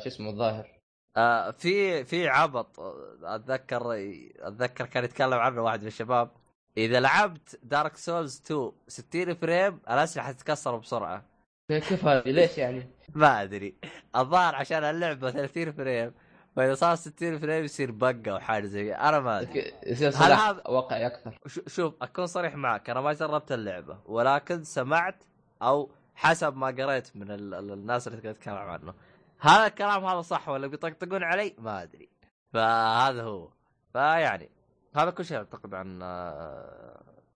شو 0.00 0.08
اسمه 0.08 0.30
الظاهر. 0.30 0.68
آه، 1.16 1.50
في 1.50 2.04
في 2.04 2.28
عبط. 2.28 2.80
آه، 2.80 2.94
أتذكر 3.22 3.94
أتذكر 4.40 4.86
كان 4.86 5.04
يتكلم 5.04 5.38
عنه 5.38 5.62
واحد 5.62 5.80
من 5.80 5.86
الشباب. 5.86 6.30
إذا 6.76 7.00
لعبت 7.00 7.58
Dark 7.62 7.96
Souls 7.96 8.42
2 8.46 8.72
60 8.88 9.34
frame 9.34 9.80
الأسلحة 9.90 10.32
تتكسر 10.32 10.76
بسرعة. 10.76 11.24
كيف 11.68 12.04
هذه؟ 12.04 12.22
ليش 12.30 12.58
يعني؟ 12.58 12.90
ما 13.14 13.42
أدري. 13.42 13.74
الظاهر 14.16 14.54
عشان 14.54 14.84
اللعبة 14.84 15.30
30 15.30 15.72
frame. 15.72 16.12
فإذا 16.58 16.74
صار 16.74 16.94
60 16.94 17.38
frame 17.38 17.64
يصير 17.64 17.90
bug 17.90 18.14
ه 18.14 18.22
أو 18.32 18.38
حاجة 18.38 18.66
زي 18.66 18.88
كذا. 18.88 19.08
أنا 19.08 19.20
ما 19.20 19.40
أدري. 19.40 19.72
يصير 19.86 20.08
هل 20.16 20.32
هذا- 20.32 20.62
واقعي 20.68 21.06
أكثر 21.06 21.38
شوف 21.66 21.94
أكون 22.02 22.26
صريح 22.26 22.54
معك. 22.54 22.90
أنا 22.90 23.00
ما 23.00 23.12
جربت 23.12 23.52
اللعبة 23.52 23.98
ولكن 24.06 24.64
سمعت 24.64 25.24
أو 25.62 25.90
حسب 26.14 26.56
ما 26.56 26.66
قريت 26.66 27.16
من 27.16 27.30
ال... 27.30 27.54
ال- 27.54 27.72
الناس 27.72 28.08
اللي 28.08 28.20
تتكلم 28.20 28.54
عنه. 28.54 28.94
هذا 29.40 29.66
الكلام 29.66 30.04
هذا 30.04 30.20
صح 30.22 30.48
ولا 30.48 30.66
بيطقطقون 30.66 31.22
علي؟ 31.24 31.54
ما 31.58 31.82
أدري. 31.82 32.08
فهذا 32.52 33.22
هو. 33.22 33.48
فيعني 33.92 34.50
هذا 34.96 35.10
كل 35.10 35.24
شيء 35.24 35.36
أعتقد 35.36 35.74
عن 35.74 35.98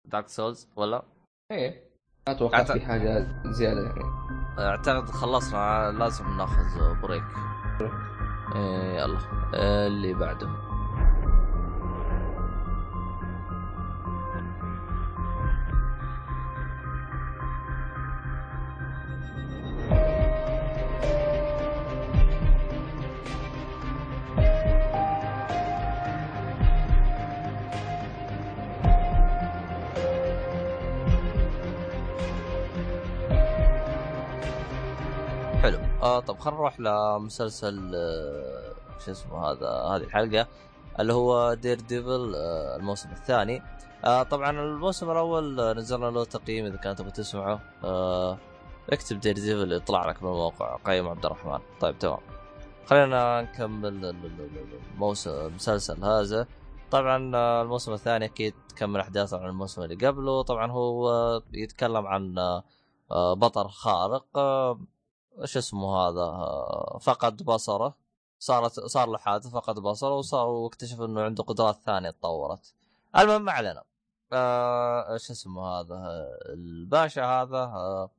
Dark 0.05 0.29
Souls 0.29 0.69
ولا؟ 0.77 1.03
إيه. 1.51 1.85
ما 2.29 2.33
أتوقع 2.35 2.65
أعتقد- 2.65 2.73
في 2.73 2.81
حاجة 2.81 3.27
زيادة 3.47 3.81
يعني. 3.83 4.03
أعتقد 4.59 5.11
خلصنا 5.11 5.93
لازم 5.99 6.37
ناخذ 6.37 7.01
break 7.03 7.25
يلا. 8.57 9.19
إيه 9.55 9.87
اللي 9.87 10.15
بعده. 10.15 10.49
طب 36.27 36.39
خلينا 36.39 36.59
نروح 36.61 36.81
لمسلسل 36.81 37.93
آه 37.95 38.73
شو 39.05 39.11
اسمه 39.11 39.39
هذا 39.47 39.69
هذه 39.69 40.03
الحلقة 40.03 40.47
اللي 41.01 41.13
هو 41.13 41.55
Daredevil 41.55 42.33
آه 42.37 42.77
الموسم 42.77 43.11
الثاني. 43.11 43.63
آه 44.05 44.23
طبعا 44.23 44.51
الموسم 44.51 45.11
الأول 45.11 45.77
نزلنا 45.77 46.07
له 46.07 46.25
تقييم 46.25 46.67
إذا 46.67 46.77
كنت 46.77 46.99
تبغى 46.99 47.11
تسمعه. 47.11 47.61
اكتب 48.91 49.21
Daredevil 49.21 49.73
يطلع 49.73 50.11
لك 50.11 50.23
بالموقع 50.23 50.77
قيم 50.77 51.09
عبد 51.09 51.25
الرحمن. 51.27 51.59
طيب 51.81 51.99
تمام. 51.99 52.19
خلينا 52.87 53.43
نكمل 53.43 53.89
ال- 53.89 54.05
ال- 54.05 54.41
ال- 54.41 54.81
الموسم 54.95 55.31
المسلسل 55.31 56.05
هذا. 56.05 56.47
طبعا 56.91 57.17
الموسم 57.63 57.93
الثاني 57.93 58.25
أكيد 58.25 58.55
تكمل 58.69 59.01
احداثه 59.01 59.39
عن 59.39 59.49
الموسم 59.49 59.83
اللي 59.83 60.07
قبله. 60.07 60.43
طبعا 60.43 60.71
هو 60.73 61.41
يتكلم 61.53 62.07
عن 62.07 62.35
بطل 63.11 63.69
خارق. 63.69 64.25
إيش 65.41 65.57
اسمه 65.57 65.97
هذا؟ 65.97 66.21
آه، 66.21 66.99
فقد 67.03 67.43
بصره. 67.43 67.95
صارت 68.39 68.81
صار 68.81 69.09
له 69.09 69.19
حادث 69.19 69.47
فقد 69.47 69.75
بصره 69.79 70.15
وصار 70.15 70.49
واكتشف 70.49 71.01
إنه 71.01 71.23
عنده 71.23 71.43
قدرات 71.45 71.77
ثانية 71.77 72.11
تطورت. 72.11 72.75
المهم 73.19 73.43
ما 73.45 73.53
علينا. 73.53 73.83
آه، 74.33 75.13
إيش 75.13 75.31
اسمه 75.31 75.67
هذا؟ 75.67 75.95
آه، 75.95 76.53
الباشا 76.53 77.25
هذا 77.25 77.59
آه، 77.59 78.11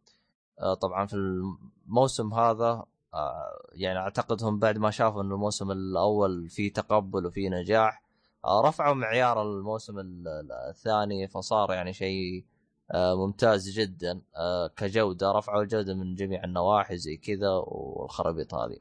آه، 0.59 0.73
طبعا 0.73 1.05
في 1.05 1.13
الموسم 1.15 2.33
هذا 2.33 2.85
آه، 3.13 3.59
يعني 3.71 3.99
أعتقد 3.99 4.43
هم 4.43 4.59
بعد 4.59 4.77
ما 4.77 4.91
شافوا 4.91 5.21
إنه 5.21 5.35
الموسم 5.35 5.71
الأول 5.71 6.49
فيه 6.49 6.73
تقبل 6.73 7.25
وفيه 7.25 7.49
نجاح 7.49 8.03
آه، 8.45 8.61
رفعوا 8.61 8.93
معيار 8.95 9.41
الموسم 9.41 9.99
ال- 9.99 10.27
ال- 10.27 10.51
الثاني 10.51 11.27
فصار 11.27 11.73
يعني 11.73 11.93
شيء 11.93 12.45
آه، 12.45 12.52
ممتاز 12.95 13.69
جدا 13.69 14.21
آه، 14.35 14.67
كجودة 14.67 15.31
رفعوا 15.31 15.61
الجودة 15.61 15.93
من 15.93 16.15
جميع 16.15 16.43
النواحي 16.43 16.97
زي 16.97 17.17
كذا 17.17 17.49
والخرابيط 17.49 18.53
هذه. 18.53 18.77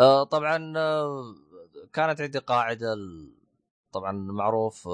آه، 0.00 0.24
طبعا 0.24 0.72
آه، 0.76 1.34
كانت 1.92 2.20
عندي 2.20 2.38
قاعدة 2.38 2.96
طبعا 3.92 4.12
معروف 4.12 4.88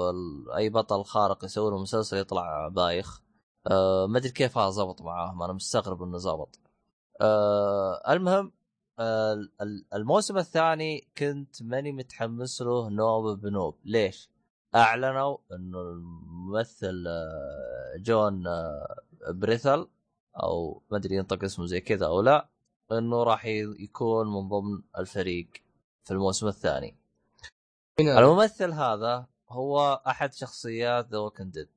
أي 0.57 0.69
بطل 0.69 1.03
خارق 1.03 1.45
يسوي 1.45 1.71
له 1.71 1.77
مسلسل 1.81 2.17
يطلع 2.17 2.67
بايخ. 2.67 3.21
آه، 3.67 4.07
ما 4.07 4.17
أدري 4.17 4.31
كيف 4.31 4.57
هذا 4.57 4.69
زبط 4.69 5.01
معاهم 5.01 5.43
أنا 5.43 5.53
مستغرب 5.53 6.03
إنه. 6.03 6.47
آه، 7.21 8.01
المهم 8.13 8.51
آه، 8.99 9.33
ال- 9.61 9.85
الموسم 9.93 10.37
الثاني 10.37 11.07
كنت 11.17 11.63
ماني 11.63 11.91
متحمس 11.91 12.61
له 12.61 12.89
نوب 12.89 13.41
بنوب 13.41 13.75
ليش؟ 13.85 14.29
أعلنوا 14.75 15.37
إنه 15.51 15.81
الممثل 15.81 17.03
آه، 17.07 17.97
Jon 17.97 18.47
آه، 18.47 18.95
Bernthal 19.29 19.87
أو 20.43 20.83
ما 20.91 20.97
أدري 20.97 21.15
ينطق 21.15 21.43
اسمه 21.43 21.65
زي 21.65 21.81
كذا 21.81 22.05
أو 22.05 22.21
لا 22.21 22.49
إنه 22.91 23.23
راح 23.23 23.45
يكون 23.45 24.27
من 24.27 24.47
ضمن 24.49 24.81
الفريق 24.97 25.47
في 26.03 26.11
الموسم 26.11 26.47
الثاني؟ 26.47 26.97
الممثل 27.99 28.71
هذا 28.71 29.27
هو 29.49 30.01
أحد 30.07 30.33
شخصيات 30.33 31.07
The 31.07 31.17
Walking 31.17 31.51
Dead 31.51 31.69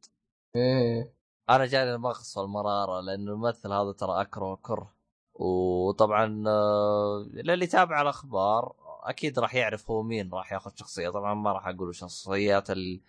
إيه. 0.56 1.14
أنا 1.50 1.66
جاني 1.66 1.94
المغص 1.94 2.36
والمرارة 2.36 3.00
لأن 3.00 3.28
الممثل 3.28 3.72
هذا 3.72 3.92
ترى 3.92 4.20
أكره 4.20 4.58
كره 4.62 4.94
وطبعا 5.34 6.44
آه، 6.46 7.26
للي 7.32 7.66
تابع 7.66 8.02
الأخبار 8.02 8.76
أكيد 9.02 9.38
راح 9.38 9.54
يعرف 9.54 9.90
هو 9.90 10.02
مين 10.02 10.30
راح 10.32 10.52
ياخذ 10.52 10.70
شخصية. 10.74 11.08
طبعا 11.10 11.34
ما 11.34 11.52
راح 11.52 11.68
أقول 11.68 11.88
الشخصيات 11.88 12.70
ال- 12.70 13.00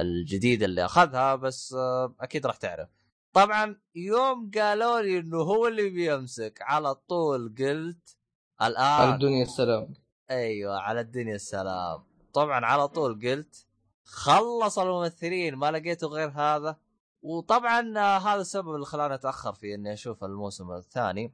الجديدة 0.00 0.66
اللي 0.66 0.84
أخذها 0.84 1.34
بس 1.34 1.72
آه، 1.72 2.14
أكيد 2.20 2.46
راح 2.46 2.56
تعرف. 2.56 2.88
طبعا 3.32 3.76
يوم 3.94 4.50
قالوا 4.54 5.00
لي 5.00 5.18
إنه 5.18 5.36
هو 5.36 5.66
اللي 5.66 5.90
بيمسك 5.90 6.58
على 6.62 6.94
طول 6.94 7.54
قلت 7.58 8.16
على 8.60 8.72
الان 8.72 9.14
الدنيا 9.14 9.42
السلام. 9.42 9.94
أيوه 10.30 10.80
على 10.80 11.00
الدنيا 11.00 11.34
السلام. 11.34 12.02
طبعا 12.32 12.66
على 12.66 12.88
طول 12.88 13.20
قلت 13.28 13.66
خلص 14.04 14.78
الممثلين 14.78 15.54
ما 15.54 15.70
لقيته 15.70 16.06
غير 16.06 16.28
هذا. 16.28 16.76
وطبعا 17.22 17.98
آه، 17.98 18.18
هذا 18.18 18.40
السبب 18.40 18.74
اللي 18.74 18.86
خلاني 18.86 19.14
أتأخر 19.14 19.52
في 19.52 19.74
إني 19.74 19.92
أشوف 19.92 20.24
الموسم 20.24 20.72
الثاني. 20.72 21.32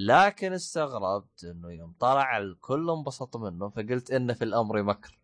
لكن 0.00 0.52
استغربت 0.52 1.44
إنه 1.44 1.70
يوم 1.70 1.94
طلع 2.00 2.38
الكل 2.38 2.90
انبسط 2.90 3.36
منه 3.36 3.68
فقلت 3.68 4.10
إنه 4.10 4.32
في 4.32 4.44
الأمر 4.44 4.82
مكر. 4.82 5.18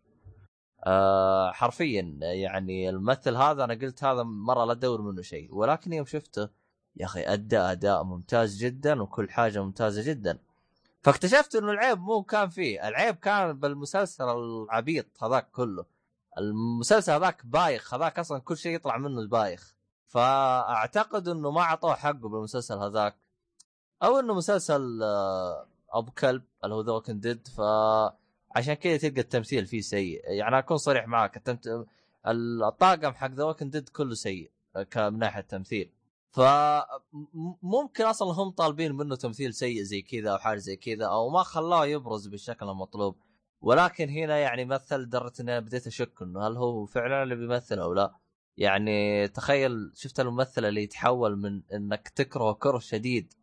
آه 0.83 1.51
حرفيا 1.51 2.17
يعني 2.21 2.89
الممثل 2.89 3.35
هذا 3.35 3.63
أنا 3.63 3.73
قلت 3.73 4.03
هذا 4.03 4.23
مرة 4.23 4.65
لا 4.65 4.71
ادور 4.71 5.01
منه 5.01 5.21
شيء. 5.21 5.55
ولكن 5.55 5.93
يوم 5.93 6.05
شفته 6.05 6.49
يا 6.95 7.05
أخي 7.05 7.23
ادى 7.33 7.57
أداء 7.57 8.03
ممتاز 8.03 8.57
جدا 8.57 9.01
وكل 9.01 9.29
حاجة 9.29 9.63
ممتازة 9.63 10.03
جدا. 10.11 10.39
فاكتشفت 11.01 11.55
إنه 11.55 11.71
العيب 11.71 11.99
مو 11.99 12.23
كان 12.23 12.49
فيه 12.49 12.87
العيب 12.87 13.15
كان 13.15 13.59
بالمسلسل 13.59 14.23
العبيط 14.23 15.23
هذاك 15.23 15.51
كله. 15.51 15.85
المسلسل 16.37 17.11
هذاك 17.11 17.45
بايخ 17.45 17.93
هذاك 17.93 18.19
أصلا 18.19 18.39
كل 18.39 18.57
شيء 18.57 18.75
يطلع 18.75 18.97
منه 18.97 19.19
البايخ. 19.19 19.75
فأعتقد 20.07 21.27
إنه 21.27 21.51
ما 21.51 21.61
أعطوه 21.61 21.95
حقه 21.95 22.29
بالمسلسل 22.29 22.77
هذاك. 22.77 23.24
أو 24.03 24.19
إنه 24.19 24.33
مسلسل 24.33 25.03
آه، 25.03 25.67
أبو 25.89 26.11
كلب 26.11 26.43
اللي 26.63 26.75
هو 26.75 26.81
The 26.81 27.13
Dead 27.13 27.47
فعشان 27.47 28.73
كذا 28.73 28.97
تلقى 28.97 29.21
التمثيل 29.21 29.65
فيه 29.65 29.81
سيء. 29.81 30.21
يعني 30.25 30.59
أكون 30.59 30.77
صريح 30.77 31.07
معك 31.07 31.37
التمت... 31.37 31.85
الطاقم 32.27 33.13
حق 33.13 33.31
The 33.31 33.55
Dead 33.61 33.89
كله 33.89 34.13
سيء 34.13 34.51
آه، 34.75 35.09
من 35.09 35.19
ناحية 35.19 35.41
التمثيل. 35.41 35.91
فممكن 36.35 38.05
أصلا 38.05 38.33
هم 38.33 38.49
طالبين 38.49 38.91
منه 38.95 39.15
تمثيل 39.15 39.53
سيء 39.53 39.81
زي 39.81 40.01
كذا 40.01 40.31
أو 40.31 40.37
حاجة 40.37 40.57
زي 40.57 40.75
كذا 40.75 41.05
أو 41.05 41.29
ما 41.29 41.43
خلاه 41.43 41.85
يبرز 41.85 42.27
بالشكل 42.27 42.69
المطلوب 42.69 43.15
ولكن 43.61 44.09
هنا 44.09 44.37
يعني 44.37 44.65
مثل 44.65 44.95
لدرجة 44.95 45.33
إني 45.41 45.61
بديت 45.61 45.87
أشك 45.87 46.21
إنه 46.21 46.47
هل 46.47 46.57
هو 46.57 46.85
فعلا 46.85 47.23
اللي 47.23 47.35
بيمثل 47.35 47.79
أو 47.79 47.93
لا. 47.93 48.15
يعني 48.57 49.27
تخيل 49.27 49.91
شفت 49.95 50.19
الممثل 50.19 50.65
اللي 50.65 50.83
يتحول 50.83 51.37
من 51.37 51.61
إنك 51.73 52.07
تكره 52.07 52.53
كره 52.53 52.79
شديد 52.79 53.33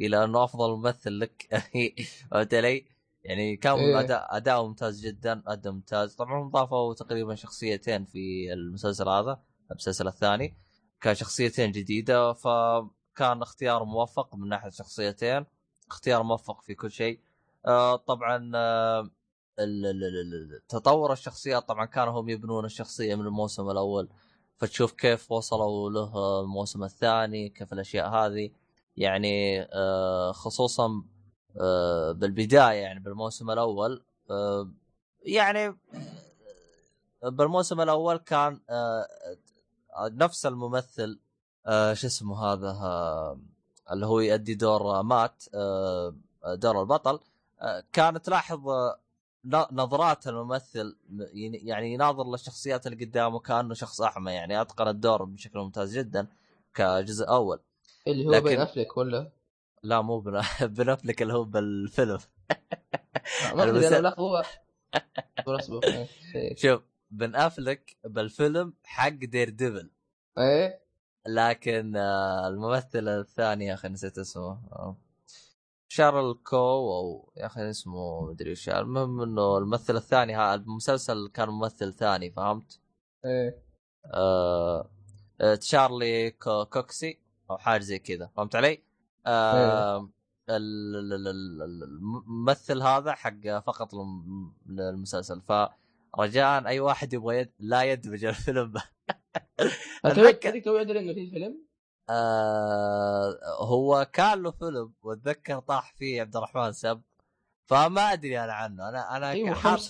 إلى 0.00 0.24
أنه 0.24 0.44
أفضل 0.44 0.76
ممثل 0.76 1.20
لك. 1.20 1.48
فهمت 2.30 2.54
علي؟ 2.54 2.84
يعني 3.24 3.56
كان 3.56 3.74
إيه. 3.74 4.00
أداء 4.00 4.36
أداء 4.36 4.66
ممتاز 4.66 5.06
جدا 5.06 5.42
أداء 5.46 5.72
ممتاز. 5.72 6.14
طبعا 6.14 6.48
ضافوا 6.48 6.94
تقريبا 6.94 7.34
شخصيتين 7.34 8.04
في 8.04 8.52
المسلسل 8.52 9.08
هذا 9.08 9.40
المسلسل 9.70 10.08
الثاني 10.08 10.56
كشخصيتين 11.00 11.72
جديدة. 11.72 12.32
فكان 12.32 13.42
اختيار 13.42 13.84
موفق 13.84 14.34
من 14.34 14.48
ناحية 14.48 14.70
شخصيتين 14.70 15.46
اختيار 15.88 16.22
موفق 16.22 16.62
في 16.62 16.74
كل 16.74 16.90
شيء. 16.90 17.20
آه 17.66 17.96
طبعا 17.96 18.52
آه 18.54 19.10
تطور 20.68 21.12
الشخصيات. 21.12 21.68
طبعا 21.68 21.86
كانوا 21.86 22.20
هم 22.20 22.28
يبنون 22.28 22.64
الشخصية 22.64 23.14
من 23.14 23.26
الموسم 23.26 23.70
الأول. 23.70 24.08
فتشوف 24.58 24.92
كيف 24.92 25.32
وصلوا 25.32 25.90
له 25.90 26.40
الموسم 26.40 26.84
الثاني 26.84 27.48
كيف 27.48 27.72
الأشياء 27.72 28.08
هذه. 28.08 28.50
يعني 28.96 29.62
آه، 29.62 30.32
خصوصا 30.32 31.02
آه، 31.60 32.12
بالبداية 32.12 32.82
يعني 32.82 33.00
بالموسم 33.00 33.50
الأول 33.50 34.04
آه، 34.30 34.70
يعني 35.22 35.76
بالموسم 37.22 37.80
الأول 37.80 38.16
كان 38.16 38.60
نفس 40.00 40.46
الممثل 40.46 41.20
شو 41.66 42.06
اسمه 42.06 42.44
هذا 42.44 42.72
اللي 43.92 44.06
هو 44.06 44.20
يؤدي 44.20 44.54
دور 44.54 45.02
مات 45.02 45.44
دور 46.54 46.80
البطل 46.80 47.20
كان 47.92 48.22
تلاحظ 48.22 48.60
نظرات 49.72 50.26
الممثل 50.26 50.96
يعني 51.62 51.92
يناظر 51.94 52.30
للشخصيات 52.30 52.86
اللي 52.86 53.04
قدامه 53.04 53.38
كأنه 53.38 53.74
شخص 53.74 54.00
اعمى 54.00 54.32
يعني 54.32 54.60
اتقن 54.60 54.88
الدور 54.88 55.24
بشكل 55.24 55.58
ممتاز 55.58 55.98
جدا 55.98 56.26
كجزء 56.74 57.28
أول. 57.28 57.60
اللي 58.06 58.26
هو 58.26 58.30
لكن- 58.32 58.44
بين 58.44 58.60
افلك 58.60 58.96
ولا 58.96 59.32
لا 59.82 60.00
مو 60.00 60.20
بن 60.20 60.40
بن 60.76 60.88
افلك 60.88 61.22
اللي 61.22 61.32
هو 61.34 61.44
بالفيلم 61.44 62.18
ما 63.54 63.62
أدري 63.64 63.88
أنا. 63.88 64.14
شوف 66.56 66.82
بن 67.10 67.34
افلك 67.34 67.96
بالفيلم 68.04 68.74
حق 68.84 69.08
Daredevil 69.08 69.90
إيه 70.38 70.80
لكن 71.26 71.96
آه، 71.96 72.48
الممثل 72.48 73.08
الثاني 73.08 73.66
يا 73.66 73.74
أخي 73.74 73.88
نسيت 73.88 74.18
اسمه 74.18 74.50
آه. 74.72 74.96
شارل 75.88 76.34
كو 76.34 76.56
أو 76.96 77.32
يا 77.36 77.46
أخي 77.46 77.70
اسمه 77.70 78.20
مدري 78.30 78.52
وش 78.52 78.68
المهم 78.68 79.20
إنه 79.22 79.58
الممثل 79.58 79.96
الثاني 79.96 80.34
ها 80.34 80.54
المسلسل 80.54 81.28
كان 81.34 81.48
ممثل 81.48 81.92
ثاني 81.94 82.30
فهمت؟ 82.30 82.80
إيه 83.24 83.62
آه 84.14 84.90
آه، 85.40 85.54
تشارلي 85.54 86.30
كو- 86.30 86.64
كوكسي 86.64 87.20
أو 87.50 87.58
حاجة 87.58 87.80
زي 87.80 87.98
كذا 87.98 88.30
فهمت 88.36 88.56
علي؟ 88.56 88.82
آه 89.26 90.10
ال- 90.48 91.28
الممثل 91.82 92.82
هذا 92.82 93.12
حق 93.12 93.58
فقط 93.66 93.90
المسلسل 94.68 95.40
فرجاء 95.42 96.66
أي 96.66 96.80
واحد 96.80 97.12
يبغى 97.12 97.38
يد... 97.38 97.52
لا 97.58 97.82
يدمج 97.82 98.24
الفيلم. 98.24 98.74
أتذكر- 100.06 100.46
هذيك 100.46 100.64
تو 100.64 100.76
يدري 100.76 100.98
إنه 100.98 101.14
في 101.14 101.30
فيلم؟ 101.30 101.58
آه 102.10 103.38
هو 103.58 104.08
كان 104.12 104.42
له 104.42 104.50
فيلم 104.50 104.92
وأتذكر 105.02 105.58
طاح 105.58 105.94
فيه 105.94 106.20
عبد 106.20 106.36
الرحمن 106.36 106.72
سب. 106.72 107.02
فما 107.66 108.12
أدري 108.12 108.44
أنا 108.44 108.52
عنه. 108.52 108.88
أنا 108.88 109.16
أنا 109.16 109.30
أيوه 109.30 109.54
حاط 109.54 109.80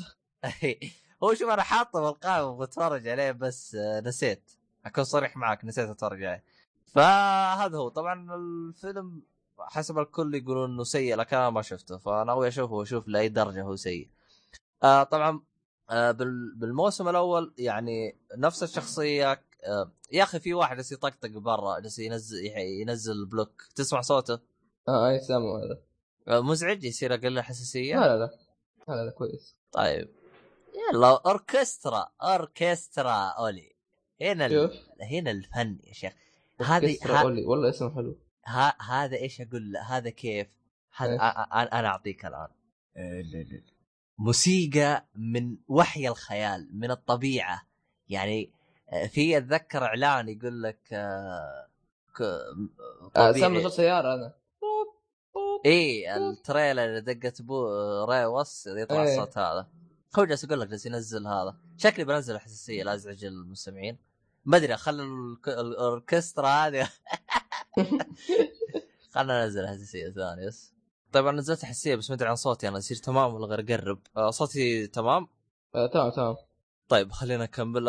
هو 1.22 1.34
شوف 1.34 1.50
أنا 1.50 1.62
حاطه 1.62 2.00
بالقائمه 2.00 2.46
وبتفرج 2.48 3.08
عليه 3.08 3.32
بس 3.32 3.74
آه، 3.74 4.00
نسيت. 4.00 4.50
أكون 4.86 5.04
صريح 5.04 5.36
معك 5.36 5.64
نسيت 5.64 5.88
أتفرج 5.88 6.22
عليه. 6.24 6.44
فهذا 6.94 7.78
هو. 7.78 7.88
طبعا 7.88 8.34
الفيلم 8.34 9.22
حسب 9.58 9.98
الكل 9.98 10.34
يقولون 10.34 10.70
إنه 10.70 10.84
سيء 10.84 11.16
لكن 11.16 11.36
أنا 11.36 11.50
ما 11.50 11.62
شفته 11.62 11.98
فناوي 11.98 12.48
أشوفه 12.48 12.74
وأشوف 12.74 13.08
لأي 13.08 13.28
درجة 13.28 13.62
هو 13.62 13.76
سيء. 13.76 14.08
آه 14.82 15.02
طبعا 15.02 15.40
آه 15.90 16.10
بال- 16.10 16.54
بالموسم 16.56 17.08
الأول 17.08 17.54
يعني 17.58 18.16
نفس 18.36 18.62
الشخصية 18.62 19.32
آه 19.64 19.92
يا 20.12 20.22
أخي 20.22 20.40
في 20.40 20.54
واحد 20.54 20.76
جالس 20.76 20.92
يطقطق 20.92 21.28
برا 21.30 21.80
جالس 21.80 21.98
ينزل 21.98 22.38
ينزل 22.56 23.26
بلوك. 23.26 23.62
تسمع 23.74 24.00
صوته؟ 24.00 24.38
آه 24.88 25.08
اي 25.08 25.20
سامو 25.20 25.56
هذا. 25.56 25.78
آه 26.28 26.40
مزعج 26.40 26.84
يصير 26.84 27.14
أقل 27.14 27.40
حساسية؟ 27.40 27.94
لا 28.00 28.16
لا 28.18 28.30
لا. 28.88 29.04
لا 29.04 29.10
كويس. 29.10 29.56
طيب. 29.72 30.08
يلا 30.92 31.20
أوركسترا 31.26 32.08
أوركسترا 32.22 33.28
أولي. 33.28 33.72
هنا 34.20 34.46
ال... 34.46 34.80
هنا 35.00 35.30
الفن 35.30 35.78
يا 35.84 35.92
شيخ. 35.92 36.12
هذه. 36.62 36.98
والله 37.46 37.68
اسمه 37.68 37.94
حلو 37.94 38.18
ه... 38.46 38.72
هذا 38.82 39.16
إيش 39.16 39.40
أقول 39.40 39.72
له؟ 39.72 39.80
هذا 39.80 40.10
كيف 40.10 40.46
هذا. 40.96 41.16
أ... 41.16 41.78
أنا 41.78 41.88
أعطيك 41.88 42.26
الآن 42.26 42.48
موسيقى 44.18 45.04
من 45.14 45.56
وحي 45.68 46.08
الخيال 46.08 46.68
من 46.72 46.90
الطبيعة 46.90 47.62
يعني 48.08 48.52
آه، 48.92 49.06
في 49.06 49.38
أتذكر 49.38 49.84
إعلان 49.84 50.28
يقول 50.28 50.62
لك 50.62 50.92
آه،. 50.92 51.66
آه. 53.16 53.32
سامو 53.32 53.60
صوت 53.60 53.72
سيارة 53.72 54.14
أنا 54.14 54.34
إيه 55.64 56.16
التريلر 56.16 56.84
اللي 56.84 57.00
دقت 57.00 57.42
بو 57.42 57.64
ريوس 58.04 58.66
يطلع 58.66 59.02
إيه. 59.02 59.14
الصوت 59.14 59.38
هذا 59.38 59.68
هو 60.18 60.24
جالس 60.24 60.44
يقول 60.44 60.60
لك 60.60 60.68
جالس 60.68 60.86
ينزل 60.86 61.26
هذا 61.26 61.56
شكلي 61.76 62.04
بنزل 62.04 62.34
الحساسية 62.34 62.82
لا 62.82 62.94
أزعج 62.94 63.24
المستمعين 63.24 63.98
ما 64.44 64.56
أدري 64.56 64.76
خل 64.76 65.00
الك- 65.00 65.48
الأوركسترا 65.48 66.48
هذه. 66.48 66.88
خلنا 69.14 69.44
ننزل 69.44 69.66
حساسيه 69.68 70.10
ثانية 70.10 70.46
بس. 70.46 70.72
طيب 71.12 71.26
أنا 71.26 71.38
نزلت 71.38 71.64
حساسيه 71.64 71.96
بس 71.96 72.10
ما 72.10 72.16
أدري 72.16 72.28
عن 72.28 72.36
صوتي 72.36 72.68
أنا 72.68 72.78
يصير 72.78 72.96
تمام 72.96 73.34
ولا 73.34 73.46
غير 73.46 73.60
قرب 73.80 73.98
آه، 74.16 74.30
صوتي 74.30 74.86
تمام؟ 74.86 75.28
آه 75.74 75.86
تمام 75.86 76.10
تمام. 76.10 76.36
طيب 76.88 77.12
خلينا 77.12 77.44
نكمل. 77.44 77.88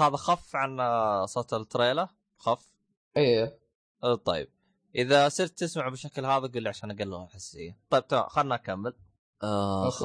هذا 0.00 0.16
خف 0.16 0.56
عن 0.56 0.80
آه، 0.80 1.26
صوت 1.26 1.54
ال 1.54 1.61
trailer 1.61 2.08
خف؟ 2.38 2.70
إيه 3.16 3.58
آه، 4.04 4.14
طيب. 4.14 4.48
إذا 4.94 5.28
صرت 5.28 5.58
تسمع 5.58 5.88
بالشكل 5.88 6.24
هذا 6.24 6.46
قل 6.46 6.62
لي 6.62 6.68
عشان 6.68 6.90
أقلل 6.90 7.14
الحساسيه 7.14 7.78
طيب 7.90 8.06
تمام 8.06 8.28
خلنا 8.28 8.54
نكمل. 8.54 8.94
آه 9.42 9.90
خ... 9.90 10.04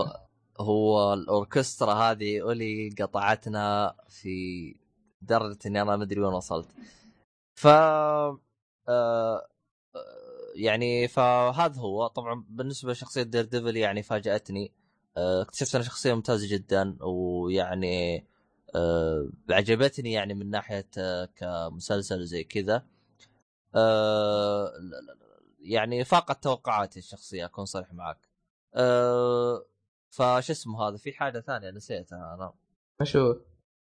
هو 0.60 1.14
الأوركسترا 1.14 1.94
هذه 1.94 2.42
اولي 2.42 2.90
قطعتنا 3.02 3.96
في 4.10 4.76
درجه 5.22 5.60
إني 5.66 5.82
أنا 5.82 5.98
ما 5.98 6.04
أدري 6.04 6.22
وين 6.22 6.34
وصلت. 6.34 6.68
ف 7.56 7.68
آه... 7.68 8.40
آه، 8.90 9.48
يعني 10.56 11.08
فهذا 11.08 11.82
هو. 11.82 12.08
طبعا 12.08 12.46
بالنسبة 12.50 12.92
لشخصية 12.92 13.24
Daredevil 13.24 13.78
يعني 13.78 14.04
فاجأتني. 14.04 14.74
آه، 15.18 15.42
اكتشفت 15.42 15.76
انها 15.76 15.88
شخصية 15.88 16.14
ممتازة 16.14 16.56
جدا 16.56 16.98
ويعني 17.02 18.28
آه، 18.76 19.30
عجبتني 19.50 20.12
يعني 20.12 20.34
من 20.34 20.50
ناحية 20.50 20.90
كمسلسل 21.36 22.26
زي 22.26 22.44
كذا. 22.44 22.86
يعني 25.60 26.04
فاقت 26.06 26.44
توقعاتي 26.44 27.00
الشخصية 27.00 27.46
أكون 27.46 27.66
صريح 27.66 27.94
معك. 27.94 28.30
فش 30.10 30.52
اسمه 30.52 30.88
هذا؟ 30.88 30.98
في 30.98 31.14
حاجة 31.14 31.40
ثانية 31.40 31.72
نسيتها 31.72 32.34
أنا. 32.34 32.54
شو؟ 33.04 33.36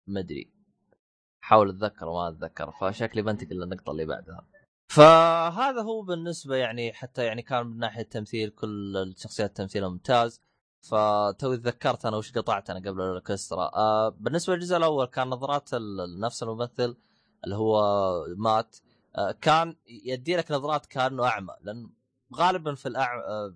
ما 0.06 0.20
ادري 1.46 1.50
حاول 1.50 1.68
أتذكر 1.70 2.08
وما 2.08 2.28
أتذكر 2.28 2.70
فشكلي 2.70 3.22
بنتقل 3.22 3.56
للنقطة 3.56 3.90
اللي 3.90 4.06
بعدها. 4.06 4.44
فهذا 4.88 5.82
هو 5.82 6.02
بالنسبة 6.02 6.56
يعني 6.56 6.92
حتى 6.92 7.24
يعني 7.24 7.42
كان 7.42 7.66
من 7.66 7.78
ناحية 7.78 8.02
التمثيل 8.02 8.50
كل 8.50 8.96
الشخصيات 8.96 9.56
تمثيلها 9.56 9.88
ممتاز. 9.88 10.40
فتوي 10.82 11.56
تذكرت 11.56 12.06
أنا 12.06 12.16
وش 12.16 12.32
قطعت 12.32 12.70
أنا 12.70 12.78
قبل 12.78 13.00
الأوركسترا. 13.00 13.70
آه 13.74 14.08
بالنسبة 14.08 14.54
للجزء 14.54 14.76
الأول 14.76 15.06
كان 15.06 15.28
نظرات 15.28 15.70
نفس 16.20 16.42
الممثل 16.42 16.96
اللي 17.44 17.56
هو 17.56 17.80
مات. 18.36 18.76
آه 19.16 19.32
كان 19.40 19.76
يدي 19.86 20.36
لك 20.36 20.50
نظرات 20.50 20.86
كأنه 20.86 21.26
أعمى 21.26 21.54
لأن 21.62 21.90
غالبا 22.34 22.74
في 22.74 22.86
الأع... 22.86 23.14
آه 23.28 23.54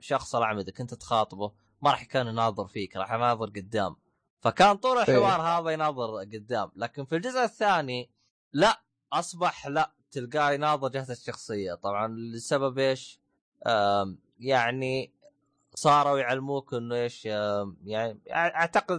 شخص 0.00 0.34
الأعمى 0.36 0.60
إذا 0.60 0.72
كنت 0.72 0.94
تخاطبه 0.94 1.52
ما 1.82 1.90
راح 1.90 2.02
يكون 2.02 2.26
يناظر 2.26 2.66
فيك 2.66 2.96
راح 2.96 3.12
يناظر 3.12 3.46
قدام. 3.46 3.96
فكان 4.42 4.76
طول 4.76 4.98
الحوار 4.98 5.40
هذا 5.40 5.70
يناظر 5.70 6.18
قدام 6.18 6.70
لكن 6.76 7.04
في 7.04 7.16
الجزء 7.16 7.44
الثاني 7.44 8.10
لا 8.52 8.82
أصبح 9.12 9.66
لا 9.66 9.92
تلقاه 10.10 10.50
يناظر 10.50 10.88
جهة 10.88 11.06
الشخصية. 11.10 11.74
طبعا 11.74 12.08
لسبب 12.08 12.78
إيش؟ 12.78 13.20
يعني 14.38 15.12
صاروا 15.74 16.18
يعلموك 16.18 16.74
إنه 16.74 16.94
إيش 16.94 17.24
يعني 17.24 18.20
أعتقد 18.30 18.98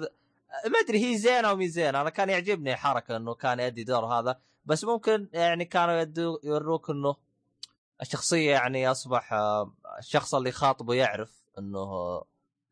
ما 0.66 0.80
أدري 0.86 1.06
هي 1.06 1.18
زينة 1.18 1.50
أو 1.50 1.56
مي 1.56 1.68
زينة. 1.68 2.02
أنا 2.02 2.10
كان 2.10 2.30
يعجبني 2.30 2.76
حركه 2.76 3.18
إنه 3.18 3.34
كان 3.34 3.60
يدي 3.60 3.84
دور 3.84 4.06
هذا 4.06 4.40
بس 4.66 4.84
ممكن 4.84 5.30
يعني 5.34 5.66
كانوا 5.66 5.94
يدو 5.94 6.40
يوروك 6.44 6.90
إنه 6.90 7.16
الشخصية 8.02 8.52
يعني 8.52 8.92
أصبح 8.92 9.34
الشخص 10.00 10.36
اللي 10.36 10.50
يخاطبه 10.50 10.94
يعرف 10.94 11.44
إنه 11.58 12.22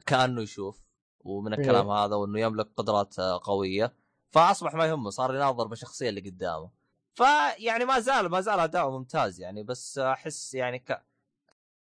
كأنه 0.05 0.41
يشوف. 0.41 0.90
ومن 1.23 1.53
الكلام 1.53 1.89
هذا 1.89 2.15
وإنه 2.15 2.39
يملك 2.39 2.67
قدرات 2.77 3.19
آه، 3.19 3.41
قوية. 3.43 3.93
فأصبح 4.29 4.73
ما 4.73 4.85
يهمه 4.85 5.09
صار 5.09 5.35
يناظر 5.35 5.67
بالشخصيه 5.67 6.09
اللي 6.09 6.21
قدامه. 6.21 6.69
فيعني 7.13 7.85
ما 7.85 7.99
زال 7.99 8.29
ما 8.29 8.41
زال 8.41 8.59
اداؤه 8.59 8.97
ممتاز 8.97 9.41
يعني 9.41 9.63
بس 9.63 9.97
أحس 9.97 10.53
يعني 10.53 10.79
ك 10.79 11.01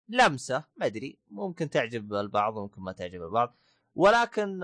لمسة 0.08 0.64
ما 0.76 0.86
أدري 0.86 1.18
ممكن 1.30 1.70
تعجب 1.70 2.14
البعض 2.14 2.56
وممكن 2.56 2.82
ما 2.82 2.92
تعجب 2.92 3.22
البعض. 3.22 3.56
ولكن 3.94 4.60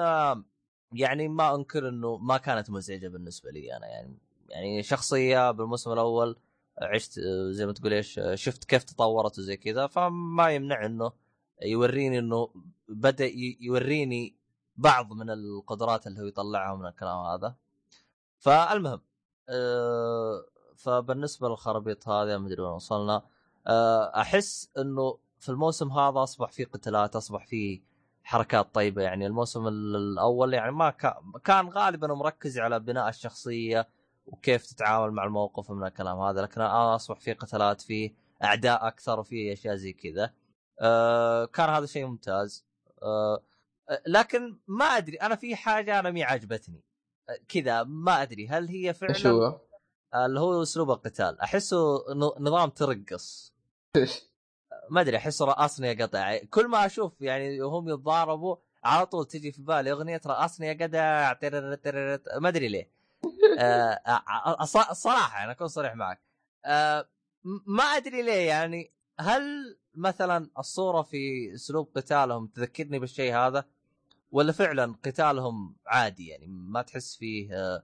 يعني 0.93 1.29
ما 1.29 1.55
أنكر 1.55 1.89
إنه 1.89 2.17
ما 2.17 2.37
كانت 2.37 2.71
مزعجة 2.71 3.09
بالنسبة 3.09 3.51
لي 3.51 3.77
أنا 3.77 3.87
يعني. 3.87 4.19
يعني 4.49 4.83
شخصية 4.83 5.51
بالموسم 5.51 5.93
الأول 5.93 6.37
عشت 6.83 7.19
آه، 7.19 7.51
زي 7.51 7.67
ما 7.67 7.73
تقول 7.73 7.93
إيش 7.93 8.19
آه، 8.19 8.35
شفت 8.35 8.65
كيف 8.65 8.85
تطورت 8.85 9.39
وزي 9.39 9.57
كذا 9.57 9.87
فما 9.87 10.51
يمنع 10.51 10.87
إنه 10.87 11.13
يوريني 11.63 12.19
إنه 12.19 12.51
بدأ 12.89 13.31
يوريني 13.61 14.38
بعض 14.79 15.13
من 15.13 15.31
القدرات 15.31 16.07
اللي 16.07 16.21
هو 16.21 16.25
يطلعها 16.27 16.77
من 16.77 16.87
الكلام 16.87 17.19
هذا. 17.19 17.55
فالمهم 18.39 19.01
أه 19.49 20.45
فبالنسبة 20.77 21.49
للخرابيط 21.49 22.09
هذه 22.09 22.39
ما 22.39 22.47
أدري 22.47 22.63
وين 22.63 22.73
وصلنا. 22.73 23.23
أه 23.67 24.21
أحس 24.21 24.71
إنه 24.79 25.19
في 25.39 25.49
الموسم 25.49 25.93
هذا 25.93 26.23
أصبح 26.23 26.51
في 26.53 26.65
قتالات 26.65 27.17
أصبح 27.17 27.47
في 27.47 27.83
حركات 28.23 28.75
طيبة. 28.75 29.03
يعني 29.03 29.27
الموسم 29.27 29.69
ال- 29.69 29.97
الأول 29.97 30.55
يعني 30.55 30.73
ما 30.73 30.91
كان 31.45 31.69
غالبا 31.69 32.07
مركز 32.15 32.59
على 32.59 32.81
بناء 32.81 33.09
الشخصية 33.09 33.89
وكيف 34.27 34.67
تتعامل 34.67 35.11
مع 35.11 35.25
الموقف 35.25 35.71
من 35.71 35.87
الكلام 35.87 36.19
هذا. 36.21 36.43
لكن 36.43 36.61
الآن 36.61 36.71
أصبح 36.73 37.21
في 37.21 37.33
قتالات 37.33 37.81
في 37.81 38.13
أعداء 38.45 38.87
أكثر 38.87 39.21
وفي 39.21 39.53
أشياء 39.53 39.75
زي 39.77 39.93
كذا. 39.93 40.31
أه 40.81 41.45
كان 41.45 41.71
هذا 41.71 41.87
شيء 41.87 42.07
ممتاز. 42.07 42.67
أه 43.03 43.43
لكن 44.07 44.59
ما 44.67 44.85
أدري 44.85 45.17
أنا 45.17 45.37
في 45.37 45.57
حاجة 45.57 45.99
أنا 45.99 46.11
مي 46.11 46.25
عجبتني. 46.25 46.83
كذا 47.49 47.83
ما 47.83 48.23
أدري 48.23 48.49
هل 48.49 48.69
هي 48.69 48.95
فعلا 48.95 49.15
إيش 49.15 49.27
هو؟ 49.27 49.61
اللي 50.15 50.41
هو 50.41 50.63
أسلوب 50.63 50.91
القتال. 50.91 51.41
أحسه 51.41 52.05
نظام 52.39 52.71
ترقص؟ 52.71 53.55
ما 54.91 55.01
أدري 55.01 55.17
احس 55.17 55.43
رأسني 55.43 55.89
يا 55.89 56.05
قطع. 56.07 56.39
كل 56.51 56.67
ما 56.69 56.87
أشوف 56.87 57.21
يعني 57.21 57.61
هم 57.61 57.89
يتضاربوا 57.89 58.57
على 58.85 59.07
طول 59.07 59.27
تجي 59.27 59.53
في 59.53 59.63
بالي 59.63 59.93
أغنية 59.93 60.21
رأسني 60.27 60.67
يا 60.67 60.73
قطع 60.73 61.39
ما 62.41 62.49
أدري 62.49 62.69
ليه. 62.69 62.91
آه، 63.59 63.63
آه، 64.07 64.57
الص- 64.67 64.91
الصراحه 64.91 65.45
أنا 65.45 65.53
أكون 65.53 65.69
صريح 65.69 65.95
معك. 65.95 66.21
آه، 66.65 67.09
ما 67.67 67.83
أدري 67.85 68.23
ليه 68.23 68.49
يعني 68.49 68.93
هل 69.21 69.79
مثلا 69.95 70.51
الصورة 70.59 71.03
في 71.03 71.55
أسلوب 71.55 71.91
قتالهم 71.97 72.47
تذكرني 72.47 72.99
بالشيء 72.99 73.35
هذا؟ 73.35 73.65
ولا 74.31 74.53
فعلا 74.53 74.95
قتالهم 75.05 75.77
عادي 75.87 76.27
يعني؟ 76.27 76.47
ما 76.47 76.83
تحس 76.83 77.17
فيه 77.17 77.55
آه، 77.55 77.83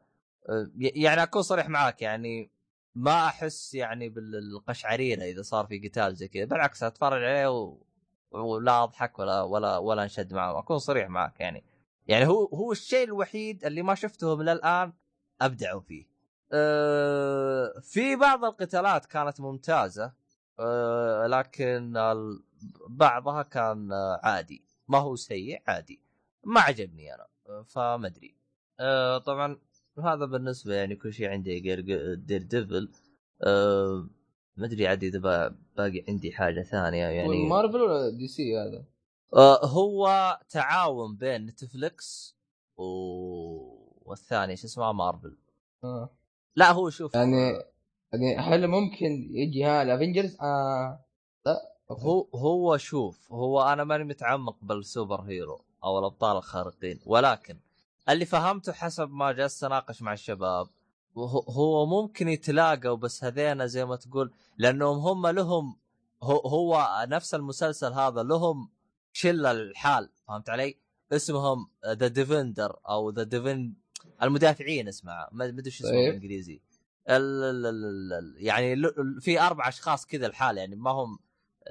آه، 0.49 0.71
يعني 0.77 1.23
أكون 1.23 1.43
صريح 1.43 1.69
معاك 1.69 2.03
يعني 2.03 2.51
ما 2.95 3.27
أحس 3.27 3.75
يعني 3.75 4.09
بالقشعريرة 4.09 5.23
إذا 5.23 5.43
صار 5.43 5.67
في 5.67 5.89
قتال 5.89 6.17
زي 6.17 6.29
كذا 6.29 6.45
بالعكس 6.45 6.83
أتفرج 6.83 7.25
عليه 7.25 7.61
و... 7.61 7.79
ولا 8.31 8.83
أضحك 8.83 9.19
ولا 9.19 9.43
ولا 9.43 9.79
ولا 9.79 10.03
أنشد 10.03 10.35
معه 10.35 10.59
أكون 10.59 10.79
صريح 10.79 11.09
معك 11.09 11.41
يعني. 11.41 11.65
يعني 12.07 12.27
هو 12.27 12.45
هو 12.47 12.73
الشيء 12.73 13.05
الوحيد 13.05 13.65
اللي 13.65 13.83
ما 13.83 13.95
شفتهم 13.95 14.41
إلى 14.41 14.53
الآن 14.53 14.93
أبدعوا 15.41 15.81
فيه. 15.81 16.07
أه 16.53 17.73
في 17.83 18.17
بعض 18.17 18.45
القتالات 18.45 19.07
كانت 19.07 19.41
ممتازة 19.41 20.13
أه 20.61 21.27
لكن 21.27 21.95
بعضها 22.89 23.43
كان 23.43 23.93
عادي 24.23 24.65
ما 24.89 24.99
هو 24.99 25.17
سيء 25.17 25.63
عادي. 25.67 26.04
ما 26.47 26.61
عجبني 26.61 27.15
أنا 27.15 27.27
أه، 27.49 27.63
فما 27.63 28.07
أدري 28.07 28.35
أه 28.81 29.19
طبعا 29.19 29.59
هذا 30.05 30.25
بالنسبة 30.25 30.75
يعني 30.75 30.97
كل 30.97 31.13
شيء 31.13 31.29
عندي 31.29 31.61
غير 31.61 31.81
Daredevil 32.15 32.93
أه 33.43 34.09
ما 34.57 34.67
أدري 34.67 34.87
عاد 34.87 35.05
إذا 35.05 35.19
با- 35.19 35.57
باقي 35.77 36.05
عندي 36.09 36.33
حاجة 36.33 36.63
ثانية 36.63 37.07
يعني 37.07 37.49
مارفل 37.49 37.81
ولا 37.81 38.11
DC 38.11 38.57
هذا؟ 38.59 38.85
آه، 39.35 39.67
هو 39.67 40.39
تعاون 40.51 41.17
بين 41.17 41.47
Netflix 41.47 42.37
و... 42.77 42.85
والثاني 44.11 44.57
شو 44.57 44.67
اسمه 44.67 44.93
مارفل 44.93 45.37
آه. 45.85 46.11
لا 46.57 46.73
هو 46.73 46.91
شوف 46.91 47.15
يعني 47.15 47.53
يعني 48.13 48.37
هل 48.37 48.67
ممكن 48.69 49.29
يجي 49.35 49.65
ها 49.65 49.83
ال 49.83 49.88
Avengers؟ 49.88 50.37
آه 50.41 51.05
لا 51.47 51.57
okay. 51.91 52.03
هو 52.03 52.29
هو 52.35 52.77
شوف 52.77 53.33
هو 53.33 53.63
أنا 53.63 53.85
ماني 53.85 54.05
متعمق 54.05 54.57
بال 54.63 54.79
super 54.79 55.21
hero 55.21 55.65
أو 55.85 55.99
الأبطال 55.99 56.37
الخارقين 56.37 57.01
ولكن 57.07 57.57
اللي 58.09 58.25
فهمته 58.25 58.73
حسب 58.73 59.11
ما 59.11 59.33
جلست 59.33 59.65
أناقش 59.65 60.03
مع 60.03 60.13
الشباب 60.13 60.69
هو, 61.17 61.87
ممكن 61.87 62.29
يتلاقوا 62.29 62.97
بس 62.97 63.25
هذينا 63.25 63.67
زي 63.67 63.85
ما 63.85 63.97
تقول 63.97 64.33
لأنهم 64.59 64.99
هم 64.99 65.27
لهم 65.27 65.77
هو, 66.23 67.05
نفس 67.09 67.35
المسلسل 67.35 67.93
هذا 67.93 68.23
لهم 68.23 68.69
شلة 69.13 69.51
الحال 69.51 70.09
فهمت 70.29 70.51
علي؟ 70.51 70.77
اسمهم 71.13 71.69
The 71.87 72.07
Defender 72.09 72.77
أو 72.89 73.11
The 73.11 73.23
Defen 73.23 73.75
المدافعين 74.23 74.89
اسمها 74.89 75.29
ما 75.33 75.45
أدري 75.45 75.71
شو 75.71 75.85
اسمه 75.85 75.97
طيب. 75.97 76.07
بالإنجليزي 76.07 76.61
ال- 77.09 77.43
ال- 77.45 77.67
ال- 77.67 78.13
ال- 78.13 78.35
يعني 78.37 78.77
في 79.21 79.41
أربع 79.41 79.69
أشخاص 79.69 80.07
كذا 80.07 80.27
الحال 80.27 80.59
يعني 80.59 80.77
ما 80.77 80.91
هم 80.91 81.19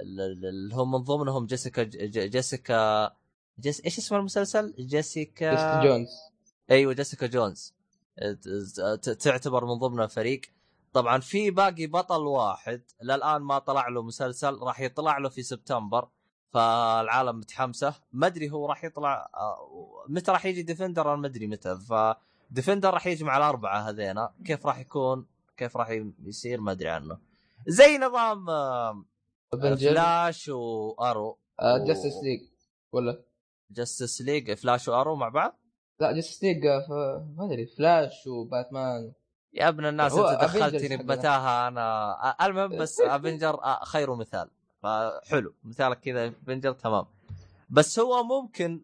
ال- 0.00 0.20
ال- 0.20 0.46
اللي 0.46 0.74
هم 0.74 0.90
من 0.90 0.98
ضمنهم 0.98 1.46
Jessica 1.46 1.82
Jessica 2.26 3.10
Jess 3.60 3.84
إيش 3.84 3.98
اسم 3.98 4.16
المسلسل؟ 4.16 4.74
Jessica 4.78 5.50
Jessica 5.50 5.84
Jones. 5.84 6.08
أيوه 6.70 6.92
Jessica 6.92 7.26
Jones. 7.26 7.74
تعتبر 9.20 9.64
من 9.64 9.74
ضمن 9.74 10.00
الفريق. 10.00 10.40
طبعا 10.92 11.20
في 11.20 11.50
باقي 11.50 11.86
بطل 11.86 12.20
واحد 12.26 12.82
للآن 13.02 13.42
ما 13.42 13.58
طلع 13.58 13.88
له 13.88 14.02
مسلسل 14.02 14.54
راح 14.54 14.80
يطلع 14.80 15.18
له 15.18 15.28
في 15.28 15.42
سبتمبر 15.42 16.08
فالعالم 16.50 17.38
متحمسة. 17.38 17.94
ما 18.12 18.26
أدري 18.26 18.50
هو 18.50 18.66
راح 18.66 18.84
يطلع 18.84 19.30
آه، 19.34 20.04
متى 20.08 20.30
راح 20.30 20.46
يجي 20.46 20.62
Defender؟ 20.62 21.08
أنا 21.08 21.16
ما 21.16 21.26
أدري 21.26 21.46
متى. 21.46 21.78
ف 21.78 21.91
Defender 21.91 22.94
راح 22.94 23.06
يجي 23.06 23.24
مع 23.24 23.36
الأربعة 23.36 23.88
هذينا. 23.88 24.34
كيف 24.44 24.66
راح 24.66 24.78
يكون؟ 24.78 25.26
كيف 25.56 25.76
راح 25.76 26.00
يصير؟ 26.24 26.60
ما 26.60 26.72
أدري 26.72 26.88
عنه. 26.88 27.18
زي 27.66 27.98
نظام 27.98 28.46
Flash 29.52 30.48
و 30.48 30.63
Arrow 30.63 31.38
Justice 31.62 32.22
League 32.22 32.40
ولا؟ 32.92 33.22
Justice 33.74 34.22
League 34.22 34.52
Flash 34.54 34.88
و 34.88 34.93
Arrow 34.93 35.16
مع 35.16 35.28
بعض؟ 35.28 35.58
لا 36.00 36.12
Justice 36.12 36.42
League 36.44 36.64
ما 37.36 37.44
أدري 37.46 37.66
Flash 37.66 38.26
و 38.26 38.38
Batman 38.38 39.12
يا 39.52 39.68
ابن 39.68 39.86
الناس 39.86 40.12
أنت 40.12 40.40
دخلتني. 40.42 40.96
بمتاهة 40.96 41.68
أنا. 41.68 42.36
المهم 42.46 42.78
بس 42.78 43.00
Avenger 43.16 43.54
آه، 43.64 43.84
خير 43.84 44.14
مثال 44.14 44.50
فحلو 44.82 45.54
مثالك 45.64 46.00
كذا 46.00 46.28
Avenger 46.28 46.72
تمام. 46.72 47.06
بس 47.70 47.98
هو 47.98 48.22
ممكن 48.22 48.80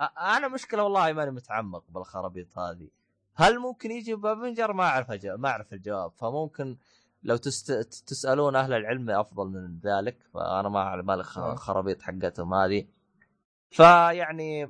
آه، 0.00 0.36
أنا 0.36 0.48
مشكلة 0.48 0.82
والله 0.84 1.12
ماني 1.12 1.30
متعمق 1.30 1.84
بالخرابيط 1.88 2.58
هذه. 2.58 2.88
هل 3.34 3.58
ممكن 3.58 3.90
يجي 3.90 4.14
ب 4.14 4.21
Avenger 4.21 4.72
ما 4.72 4.84
أعرف. 4.84 5.10
ما 5.24 5.48
أعرف 5.48 5.72
الجواب. 5.72 6.12
فممكن 6.16 6.76
لو 7.22 7.36
تست... 7.36 7.72
تسألون 8.06 8.56
أهل 8.56 8.72
العلم 8.72 9.10
أفضل 9.10 9.46
من 9.48 9.78
ذلك. 9.78 10.16
فأنا 10.34 10.68
ما 10.68 10.78
اعلم 10.78 11.06
مال 11.06 11.20
الخ- 11.20 11.38
آه. 11.38 11.52
الخرابيط 11.52 12.02
حقتهم 12.02 12.54
هذه. 12.54 12.86
فيعني 13.72 14.64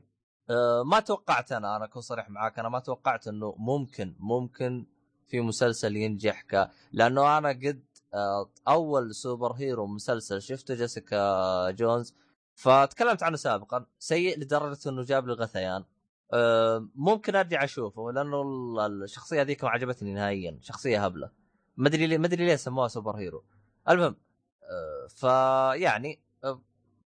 آه، 0.51 0.83
ما 0.83 1.01
توقعت 1.01 1.53
أنا 1.53 1.77
أنا 1.77 1.85
أكون 1.85 2.03
صريح 2.03 2.31
معاك 2.31 2.59
أنا 2.59 2.69
ما 2.69 2.79
توقعت 2.79 3.29
إنه 3.29 3.55
ممكن 3.59 4.15
ممكن 4.19 4.87
في 5.29 5.41
مسلسل 5.41 5.97
ينجح 5.97 6.43
ك 6.43 6.71
لأنه 6.93 7.39
أنا 7.39 7.49
قد 7.49 7.85
آه، 8.15 8.51
أول 8.69 9.15
super 9.15 9.53
hero 9.53 9.87
مسلسل 9.87 10.43
شفته 10.43 10.75
Jessica 10.75 11.71
Jones 11.71 12.15
فتكلمت 12.55 13.23
عنه 13.23 13.37
سابقا 13.37 13.87
سيء 13.99 14.39
لدرجة 14.39 14.89
إنه 14.89 15.03
جاب 15.03 15.27
لي 15.27 15.33
غثيان. 15.33 15.85
آه، 16.33 16.89
ممكن 16.95 17.37
أرجع 17.37 17.65
أشوفه 17.65 18.13
لأنه 18.13 18.43
ال- 18.43 19.03
الشخصية 19.03 19.41
هذيك 19.41 19.65
ما 19.65 19.71
عجبتني 19.71 20.15
نهائيا 20.15 20.59
شخصية 20.63 21.05
هبلة. 21.05 21.31
ما 21.77 21.89
أدري 21.89 22.19
ما 22.19 22.27
أدري 22.27 22.47
ليه 22.47 22.57
سموها 22.57 22.89
super 22.89 23.17
hero. 23.17 23.45
المهم 23.89 24.17
فيعني 25.09 26.21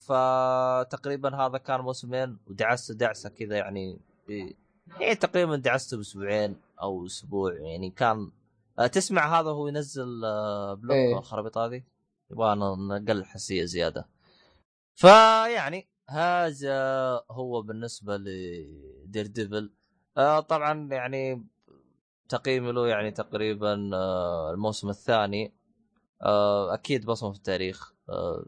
فتقريبا 0.07 1.35
هذا 1.35 1.57
كان 1.57 1.81
موسمين 1.81 2.37
ودعست 2.47 2.91
دعسة 2.91 3.29
كذا 3.29 3.55
يعني 3.57 3.99
ب- 4.27 4.51
يعني 4.99 5.15
تقريبا 5.15 5.55
دعسته 5.55 5.97
بأسبوعين 5.97 6.55
أو 6.81 7.05
أسبوع 7.05 7.53
يعني 7.53 7.89
كان 7.89 8.31
آه، 8.79 8.87
تسمع 8.87 9.39
هذا 9.39 9.49
هو 9.49 9.67
ينزل 9.67 10.25
آه، 10.25 10.73
بلوك 10.73 10.91
إيه. 10.95 11.17
الخرابيط 11.17 11.57
هذه؟ 11.57 11.83
يبغى 12.31 12.55
نقل 12.55 13.25
حساسيه 13.25 13.65
زيادة. 13.65 14.09
فيعني 14.95 15.87
هذا 16.09 16.75
هو 17.31 17.61
بالنسبة 17.61 18.17
لدير 18.17 19.27
ديفل 19.27 19.73
آه 20.17 20.39
طبعا 20.39 20.87
يعني 20.93 21.47
تقييمي 22.29 22.71
له 22.71 22.87
يعني 22.87 23.11
تقريبا 23.11 23.89
آه 23.93 24.51
الموسم 24.51 24.89
الثاني. 24.89 25.53
آه 26.21 26.73
أكيد 26.73 27.05
بصمة 27.05 27.31
في 27.31 27.37
التاريخ. 27.37 27.93
آه 28.09 28.45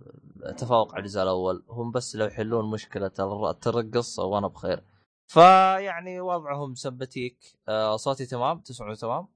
تفوق 0.57 0.93
على 0.95 1.01
الجزء 1.01 1.21
الأول. 1.23 1.63
هم 1.69 1.91
بس 1.91 2.15
لو 2.15 2.25
يحلون 2.25 2.71
مشكلة 2.71 3.11
الترقص 3.49 4.19
وأنا 4.19 4.47
بخير. 4.47 4.83
فيعني 5.27 6.21
وضعهم 6.21 6.75
سمبتيك 6.75 7.37
آه 7.69 7.95
صوتي 7.95 8.25
تمام؟ 8.25 8.59
تسمعوا 8.59 8.95
تمام؟ 8.95 9.27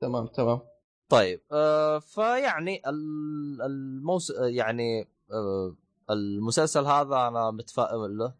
تمام 0.00 0.26
تمام. 0.26 0.60
طيب 1.08 1.40
آه 1.52 1.98
فيعني 1.98 2.82
ال- 2.88 3.62
الموس 3.62 4.32
يعني 4.40 5.08
آه 5.32 5.74
المسلسل 6.10 6.84
هذا 6.86 7.28
أنا 7.28 7.50
متفائل 7.50 8.18
له. 8.18 8.34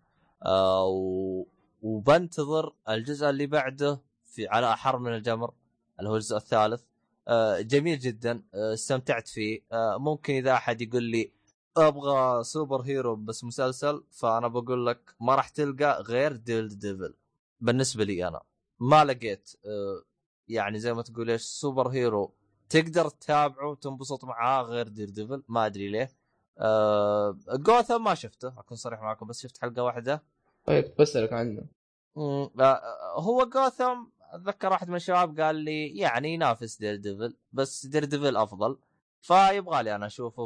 آه 0.47 0.85
و... 0.87 1.45
وبنتظر 1.83 2.73
الجزء 2.89 3.31
اللي 3.31 3.47
بعده 3.47 4.01
في 4.25 4.49
على 4.49 4.73
أحر 4.73 4.99
من 4.99 5.15
الجمر 5.15 5.55
اللي 5.99 6.11
هو 6.11 6.15
الجزء 6.17 6.37
الثالث. 6.37 6.83
آه 7.29 7.61
جميل 7.61 7.99
جدا. 7.99 8.43
آه 8.55 8.75
استمتعت 8.75 9.29
فيه. 9.29 9.61
آه 9.73 9.97
ممكن 9.99 10.35
إذا 10.35 10.53
أحد 10.53 10.83
يقول 10.83 11.03
لي 11.03 11.33
أبغى 11.77 12.45
super 12.45 12.81
hero 12.81 13.17
بس 13.17 13.45
مسلسل 13.45 14.05
فأنا 14.11 14.49
بقول 14.49 14.87
لك 14.87 15.15
ما 15.21 15.35
راح 15.35 15.49
تلقى 15.49 16.03
غير 16.03 16.37
Daredevil. 16.37 17.15
بالنسبة 17.61 18.05
لي 18.05 18.29
أنا. 18.29 18.41
ما 18.81 19.05
لقيت 19.05 19.51
آه 19.67 20.03
يعني 20.49 20.79
زي 20.79 20.95
ما 20.95 21.03
تقول 21.03 21.31
إيش 21.31 21.43
super 21.43 21.89
hero 21.89 22.35
تقدر 22.69 23.09
تتابعه 23.09 23.69
وتنبسط 23.69 24.25
معاه 24.25 24.63
غير 24.63 24.89
Daredevil. 24.89 25.43
ما 25.49 25.67
أدري 25.67 25.89
ليه. 25.89 26.17
آه 26.59 27.39
جوثم 27.49 28.05
ما 28.05 28.15
شفته 28.15 28.49
أكون 28.49 28.77
صريح 28.77 29.01
معكم 29.01 29.27
بس 29.27 29.43
شفت 29.43 29.59
حلقة 29.59 29.83
واحدة. 29.83 30.23
طيب 30.65 30.95
بسألك 30.99 31.33
عنه. 31.33 31.67
مم، 32.17 32.51
آه 32.61 32.81
هو 33.17 33.45
جوثم 33.45 34.05
أتذكر 34.33 34.71
واحد 34.71 34.89
من 34.89 34.97
الشباب 34.97 35.41
قال 35.41 35.57
لي 35.57 35.97
يعني 35.97 36.35
ينافس 36.35 36.79
Daredevil 36.79 37.37
بس 37.53 37.87
Daredevil 37.87 38.37
أفضل. 38.37 38.79
فيبغى 39.21 39.83
لي 39.83 39.95
أنا 39.95 40.07
أشوفه 40.07 40.43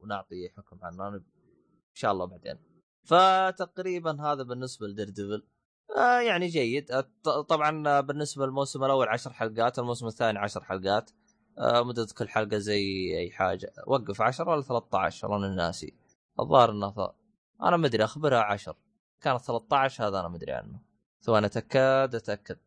ونعطي 0.00 0.48
حكم 0.56 0.78
عنه 0.82 1.08
إن 1.08 1.22
شاء 1.94 2.12
الله 2.12 2.24
بعدين. 2.24 2.58
فتقريبا 3.04 4.22
هذا 4.22 4.42
بالنسبة 4.42 4.86
ل 4.86 5.08
Daredevil 5.08 5.46
آه 5.96 6.20
يعني 6.20 6.46
جيد. 6.46 7.04
طبعا 7.48 8.00
بالنسبة 8.00 8.46
للموسم 8.46 8.84
الأول 8.84 9.08
عشر 9.08 9.32
حلقات 9.32 9.78
الموسم 9.78 10.06
الثاني 10.06 10.38
عشر 10.38 10.64
حلقات. 10.64 11.10
آه 11.58 11.82
مدة 11.82 12.06
كل 12.18 12.28
حلقة 12.28 12.58
زي 12.58 13.14
أي 13.18 13.30
حاجة. 13.30 13.72
وقف 13.86 14.22
10 14.22 14.48
ولا 14.50 14.62
13 14.62 15.30
والله 15.30 15.54
ناسي. 15.54 15.94
الظاهر 16.40 16.70
انها 16.70 16.90
ث... 16.90 16.98
أنا 17.62 17.76
ما 17.76 17.86
أدري 17.86 18.04
اخبرها 18.04 18.40
10 18.40 18.76
كانت 19.20 19.40
13 19.40 20.08
هذا 20.08 20.20
أنا 20.20 20.28
ما 20.28 20.36
أدري 20.36 20.52
عنه. 20.52 20.80
ثواني 21.20 21.46
أتأكد 21.46 22.14
أتأكد. 22.14 22.58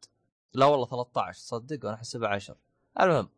لا 0.53 0.65
والله 0.65 0.85
13 0.85 1.39
صدق 1.39 1.85
وأنا 1.85 1.95
احسبها 1.95 2.29
10 2.29 2.57
المهم 3.01 3.29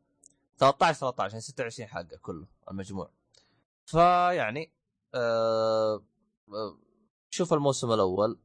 13 0.60 1.00
13 1.00 1.32
يعني 1.34 1.42
26 1.42 1.90
حلقة 1.90 2.18
كله 2.18 2.48
المجموع. 2.72 3.12
فيعني 3.86 4.72
آه 5.16 6.04
آه، 6.50 6.78
شوف 7.30 7.54
الموسم 7.54 7.92
الأول. 7.92 8.40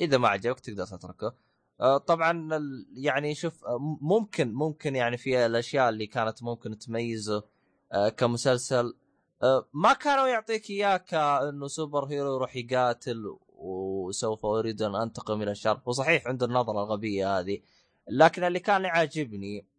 إذا 0.00 0.18
ما 0.18 0.28
عجبك 0.28 0.60
تقدر 0.60 0.86
تتركه. 0.86 1.34
آه 1.80 1.98
طبعا 1.98 2.48
يعني 2.94 3.34
شوف 3.34 3.64
آه، 3.64 3.78
ممكن 4.00 4.52
ممكن 4.54 4.96
يعني 4.96 5.16
في 5.16 5.46
الأشياء 5.46 5.88
اللي 5.88 6.06
كانت 6.06 6.42
ممكن 6.42 6.78
تميزه 6.78 7.44
آه 7.92 8.08
كمسلسل. 8.08 8.96
آه 9.42 9.68
ما 9.72 9.92
كانوا 9.92 10.26
يعطيك 10.28 10.70
إياه 10.70 10.96
كانه 10.96 11.66
سوبر 11.68 12.04
هيرو 12.04 12.34
يروح 12.34 12.56
يقاتل 12.56 13.36
وسوف 13.48 14.46
أريد 14.46 14.82
أن 14.82 14.94
أنتقم 14.94 15.42
إلى 15.42 15.50
الشر 15.50 15.80
وصحيح 15.86 16.26
عنده 16.26 16.46
النظرة 16.46 16.82
الغبية 16.84 17.38
هذه. 17.38 17.60
لكن 18.08 18.44
اللي 18.44 18.60
كان 18.60 18.84
يعجبني 18.84 19.69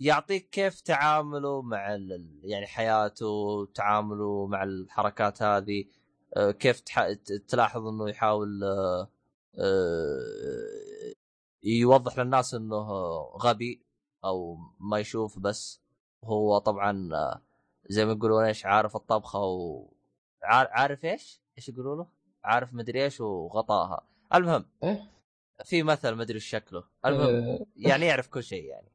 يعطيك 0.00 0.48
كيف 0.50 0.80
تعامله 0.80 1.62
مع 1.62 1.94
ال- 1.94 2.40
يعني 2.44 2.66
حياته 2.66 3.66
تعامله 3.74 4.46
مع 4.46 4.62
الحركات 4.62 5.42
هذه 5.42 5.84
آه، 6.36 6.50
كيف 6.50 6.80
تلاحظ 7.48 7.86
إنه 7.86 8.08
يحاول 8.08 8.64
آه، 8.64 9.08
آه، 9.58 11.14
يوضح 11.62 12.18
للناس 12.18 12.54
إنه 12.54 12.76
غبي 13.36 13.82
أو 14.24 14.56
ما 14.80 14.98
يشوف 14.98 15.38
بس 15.38 15.80
هو 16.24 16.58
طبعا 16.58 17.08
زي 17.88 18.04
ما 18.04 18.12
يقولون 18.12 18.44
إيش 18.44 18.66
عارف 18.66 18.96
الطبخة 18.96 19.38
و 19.42 19.88
عار- 20.42 20.68
عارف 20.70 21.04
إيش؟ 21.04 21.40
إيش 21.58 21.68
يقولوا 21.68 21.96
له؟ 21.96 22.06
عارف 22.44 22.74
مدري 22.74 23.04
إيش 23.04 23.20
وغطاها 23.20 24.06
المهم 24.34 24.64
إيه؟ 24.84 25.10
في 25.64 25.82
مثل 25.82 26.14
مدري 26.14 26.40
شكله 26.40 26.84
المهم 27.06 27.66
يعني 27.76 28.06
يعرف 28.06 28.28
كل 28.28 28.42
شيء 28.42 28.64
يعني 28.64 28.88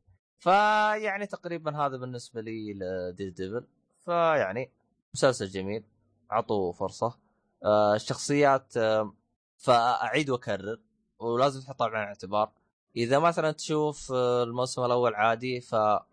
فيعني 0.44 1.26
تقريبا 1.26 1.78
هذا 1.86 1.98
بالنسبة 1.98 2.41
لي 2.41 2.74
لديد 2.74 3.34
ديفل 3.34 3.66
فيعني 4.06 4.72
مسلسل 5.14 5.48
جميل 5.48 5.84
اعطوه 6.32 6.72
فرصة. 6.72 7.20
آه 7.64 7.96
الشخصيات 7.96 8.78
آه 8.78 9.14
فأعيد 9.58 10.30
وأكرر 10.30 10.80
ولازم 11.20 11.62
تحطها 11.62 11.88
بعين 11.88 12.04
الاعتبار. 12.04 12.52
إذا 12.96 13.20
مثلا 13.20 13.52
تشوف 13.52 14.12
آه، 14.12 14.44
الموسم 14.44 14.86
الأول 14.86 15.16
عادي 15.16 15.62
فراح 15.62 16.06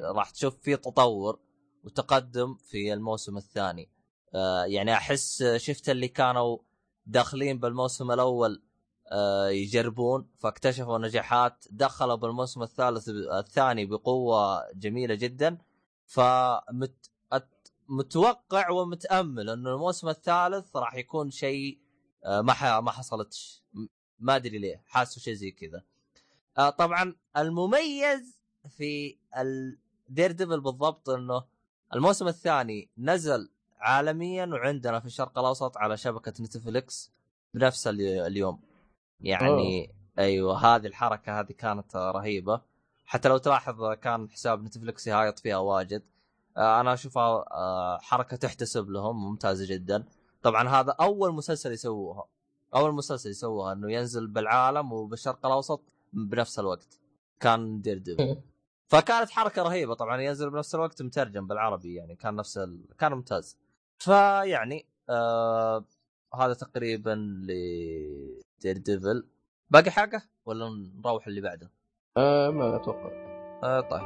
راح 0.00 0.30
تشوف 0.30 0.56
في 0.62 0.76
تطور 0.76 1.38
وتقدم 1.84 2.54
في 2.54 2.92
الموسم 2.92 3.36
الثاني. 3.36 3.88
آه 4.34 4.64
يعني 4.64 4.92
أحس 4.92 5.42
شفت 5.56 5.88
اللي 5.90 6.08
كانوا 6.08 6.58
داخلين 7.06 7.58
بالموسم 7.58 8.10
الأول 8.10 8.52
آه، 8.52 8.65
يجربون. 9.48 10.28
فاكتشفوا 10.38 10.98
نجاحات. 10.98 11.64
دخلوا 11.70 12.14
بالموسم 12.14 12.62
الثالث 12.62 13.08
الثاني 13.08 13.86
بقوة 13.86 14.72
جميلة 14.72 15.14
جدا. 15.14 15.58
فمتوقع 16.06 18.70
ومتأمل 18.70 19.50
إنه 19.50 19.74
الموسم 19.74 20.08
الثالث 20.08 20.76
راح 20.76 20.94
يكون 20.94 21.30
شيء 21.30 21.78
آه، 22.24 22.40
ما 22.40 22.52
ح- 22.52 22.64
ما 22.78 22.90
حصلتش. 22.90 23.62
ما 24.18 24.36
أدري 24.36 24.58
ليه. 24.58 24.82
حاسه 24.86 25.20
شيء 25.20 25.34
زي 25.34 25.50
كذا. 25.50 25.82
آه، 26.58 26.70
طبعا 26.70 27.14
المميز 27.36 28.38
في 28.68 29.16
ال 29.36 30.32
Daredevil 30.32 30.60
بالضبط 30.60 31.08
إنه 31.10 31.44
الموسم 31.94 32.28
الثاني 32.28 32.90
نزل 32.98 33.50
عالميا 33.78 34.46
وعندنا 34.46 35.00
في 35.00 35.06
الشرق 35.06 35.38
الأوسط 35.38 35.76
على 35.76 35.96
شبكة 35.96 36.32
Netflix 36.44 37.12
بنفس 37.54 37.86
الي- 37.86 38.26
اليوم. 38.26 38.60
يعني 39.20 39.94
أيوه 40.18 40.58
هذه 40.58 40.86
الحركة 40.86 41.40
هذه 41.40 41.52
كانت 41.52 41.96
رهيبة. 41.96 42.60
حتى 43.04 43.28
لو 43.28 43.38
تلاحظ 43.38 43.92
كان 43.92 44.30
حساب 44.30 44.64
Netflix 44.64 45.06
يهايط 45.06 45.38
فيها 45.38 45.56
واجد. 45.56 46.02
آه، 46.56 46.80
أنا 46.80 46.92
أشوفها 46.92 47.44
آه، 47.50 47.98
حركة 47.98 48.36
تحتسب 48.36 48.90
لهم 48.90 49.24
ممتازة 49.24 49.74
جدا. 49.74 50.04
طبعا 50.42 50.68
هذا 50.68 50.92
أول 51.00 51.34
مسلسل 51.34 51.72
يسووها 51.72 52.24
أول 52.74 52.94
مسلسل 52.94 53.30
يسووها 53.30 53.72
إنه 53.72 53.92
ينزل 53.92 54.26
بالعالم 54.26 54.92
وبالشرق 54.92 55.46
الأوسط 55.46 55.82
بنفس 56.12 56.58
الوقت. 56.58 57.00
كان 57.40 57.80
Daredevil. 57.80 58.42
فكانت 58.88 59.30
حركة 59.30 59.62
رهيبة 59.62 59.94
طبعا 59.94 60.20
ينزل 60.20 60.50
بنفس 60.50 60.74
الوقت 60.74 61.02
مترجم 61.02 61.46
بالعربي 61.46 61.94
يعني 61.94 62.16
كان 62.16 62.36
نفس 62.36 62.58
ال... 62.58 62.84
كان 62.98 63.12
ممتاز. 63.12 63.58
فيعني 63.98 64.86
آه 65.10 65.84
هذا 66.34 66.54
تقريبا 66.54 67.10
ل 67.46 67.52
Daredevil 68.60 69.28
باقي 69.70 69.90
حاجة 69.90 70.22
ولا 70.46 70.90
نروح 71.04 71.26
اللي 71.26 71.40
بعده؟ 71.40 71.70
آه، 72.16 72.50
ما 72.50 72.76
أتوقع. 72.76 73.10
آه 73.62 73.80
طيب. 73.80 74.02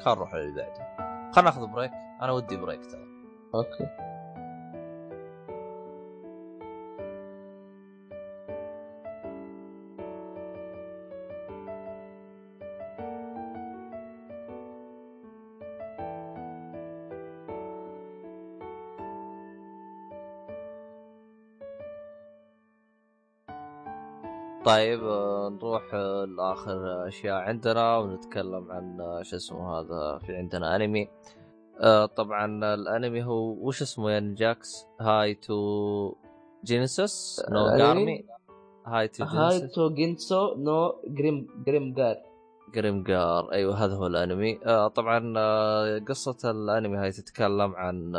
خلينا 0.00 0.14
نروح 0.14 0.34
اللي 0.34 0.52
بعده. 0.52 0.96
خلينا 1.32 1.50
ناخذ 1.50 1.66
break 1.66 1.92
أنا 2.22 2.32
ودي 2.32 2.56
break 2.56 2.86
ترى. 2.86 3.04
okay. 3.54 4.13
طيب 24.64 25.04
آه، 25.04 25.48
نروح 25.48 25.82
آه، 25.94 26.24
لآخر 26.24 27.08
أشياء 27.08 27.34
عندنا 27.34 27.96
ونتكلم 27.98 28.70
عن 28.70 29.00
آه، 29.00 29.22
شو 29.22 29.36
اسمه 29.36 29.78
هذا 29.78 30.18
في 30.26 30.36
عندنا 30.36 30.76
أنمي. 30.76 31.08
طبعا 32.16 32.74
الأنمي 32.74 33.24
هو 33.24 33.66
وش 33.66 33.82
اسمه 33.82 34.10
يا 34.10 34.20
نجاكس 34.20 34.86
هاي 35.00 35.34
تو 35.34 36.14
جينيسيس؟ 36.64 37.42
نو؟ 37.50 37.78
جارمي؟ 37.78 38.24
هاي 38.86 39.08
تو 39.08 39.24
هاي 39.24 39.68
تو 39.68 39.90
جينسو 39.90 40.54
نو 40.54 40.94
جريم 41.06 41.48
جريم 41.66 41.94
جار 41.94 42.16
جريمجار 42.74 43.52
أيوه 43.52 43.84
هذا 43.84 43.94
هو 43.94 44.06
الأنمي. 44.06 44.54
طبعا 44.94 45.34
قصة 45.98 46.50
الأنمي 46.50 46.96
هاي 46.96 47.10
تتكلم 47.12 47.74
عن 47.74 48.12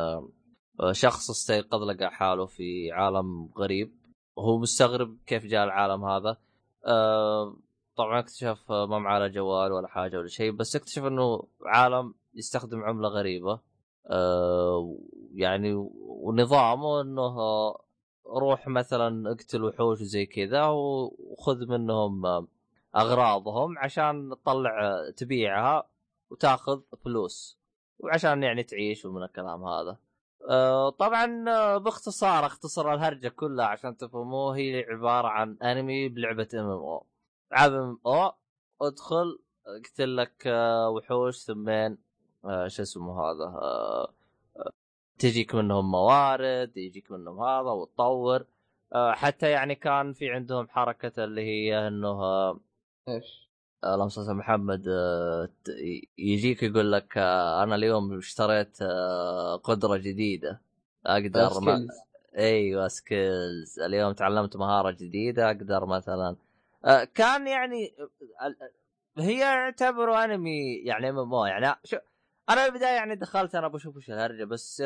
شخص 0.92 1.30
استيقظ 1.30 1.84
لقى 1.84 2.12
حاله 2.12 2.46
في 2.46 2.92
عالم 2.92 3.50
غريب. 3.58 3.92
وهو 4.36 4.58
مستغرب 4.58 5.18
كيف 5.26 5.46
جاء 5.46 5.64
العالم 5.64 6.06
هذا. 6.06 6.38
آه 6.86 7.58
طبعا 7.96 8.20
اكتشف 8.20 8.72
آه، 8.72 8.86
ما 8.86 9.00
معاه 9.00 9.20
لا 9.20 9.28
جوال 9.28 9.72
ولا 9.72 9.88
حاجة 9.88 10.18
ولا 10.18 10.28
شيء 10.28 10.52
بس 10.52 10.76
اكتشف 10.76 11.04
إنه 11.04 11.48
عالم 11.66 12.14
يستخدم 12.34 12.84
عملة 12.84 13.10
غريبة. 13.10 13.60
آه 14.12 14.98
يعني 15.34 15.74
ونظامه 15.98 17.02
إنه 17.02 17.36
روح 18.28 18.68
مثلا 18.68 19.32
اقتل 19.32 19.64
وحوش 19.64 20.02
وزي 20.02 20.26
كذا 20.26 20.66
وخذ 20.68 21.68
منهم 21.68 22.22
أغراضهم 22.96 23.78
عشان 23.78 24.30
تطلع 24.44 25.04
تبيعها 25.18 25.90
وتأخذ 26.30 26.82
فلوس 27.06 27.60
وعشان 28.00 28.44
يعني 28.44 28.64
تعيش 28.64 29.06
ومن 29.06 29.24
الكلام 29.24 29.64
هذا. 29.64 29.98
آه، 30.50 30.90
طبعا 30.90 31.46
آه، 31.50 31.78
باختصار 31.78 32.46
اختصر 32.46 32.94
الهرجة 32.94 33.28
كلها 33.30 33.66
عشان 33.66 33.98
تفهموه 33.98 34.58
هي 34.58 34.86
عبارة 34.90 35.28
عن 35.28 35.58
انمي 35.64 36.10
بلعبة 36.10 36.48
ام 36.54 36.60
ام 36.60 36.70
أو 36.70 37.06
العاب 37.52 37.74
ام 37.74 38.00
أو 38.06 38.32
ادخل 38.82 39.40
اقتل 39.68 40.18
لك 40.18 40.48
آه، 40.48 40.90
وحوش 40.90 41.38
ثمين 41.38 41.98
شو 42.68 42.82
اسمه 42.82 43.22
هذا 43.22 43.54
تجيك 45.20 45.56
منهم 45.56 45.92
موارد 45.92 46.78
يجيك 46.78 47.12
منهم 47.12 47.44
هذا 47.44 47.72
وتطور 47.72 48.46
حتى 48.94 49.52
يعني 49.52 49.76
كان 49.76 50.14
في 50.14 50.30
عندهم 50.32 50.68
حركة 50.70 51.24
اللي 51.24 51.42
هي 51.42 51.88
إنه 51.88 52.20
إيش؟ 53.10 53.45
اللهم 53.86 54.10
صل 54.10 54.22
على 54.24 54.34
محمد 54.34 54.86
آه، 54.88 55.50
يجيك 56.18 56.64
يقول 56.64 56.92
لك 56.92 57.18
آه، 57.18 57.64
أنا 57.64 57.76
اليوم 57.76 58.18
اشتريت 58.18 58.78
آه، 58.82 59.56
قدرة 59.56 59.98
جديدة. 59.98 60.62
أقدر 61.06 61.60
ما... 61.60 61.88
أيوه 62.38 62.88
سكيلز 62.88 63.80
اليوم 63.80 64.14
تعلمت 64.14 64.58
مهارة 64.58 64.92
جديدة 64.92 65.48
أقدر 65.48 65.86
مثلا 65.86 66.36
كان 67.14 67.48
يعني 67.48 67.96
هي 69.18 69.40
يعتبروا 69.40 70.24
أنمي 70.26 70.76
يعني 70.76 71.10
ام 71.10 71.20
ام 71.20 71.46
يعني 71.48 71.76
شو 71.84 71.98
أنا 72.50 72.68
بالبدايه 72.68 72.96
يعني 72.96 73.16
دخلت 73.16 73.56
أنا 73.56 73.68
بشوف 73.68 73.96
وش 73.98 74.10
الهرجة 74.10 74.44
بس 74.44 74.84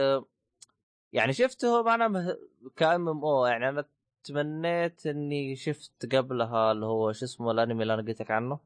يعني 1.14 1.34
شفتهم 1.34 1.88
أنا 1.88 2.08
مه... 2.08 2.38
كام 2.76 3.10
ام 3.10 3.26
أو 3.26 3.46
يعني 3.46 3.70
أنا 3.70 3.86
تمنيت 4.24 5.08
إني 5.08 5.56
شفت 5.56 6.16
قبلها 6.16 6.72
اللي 6.72 6.86
هو 6.86 7.12
شو 7.12 7.26
اسمه 7.26 7.52
الأنمي 7.52 7.82
اللي 7.82 7.94
أنا 7.94 8.02
قلت 8.02 8.22
لك 8.22 8.32
عنه. 8.32 8.60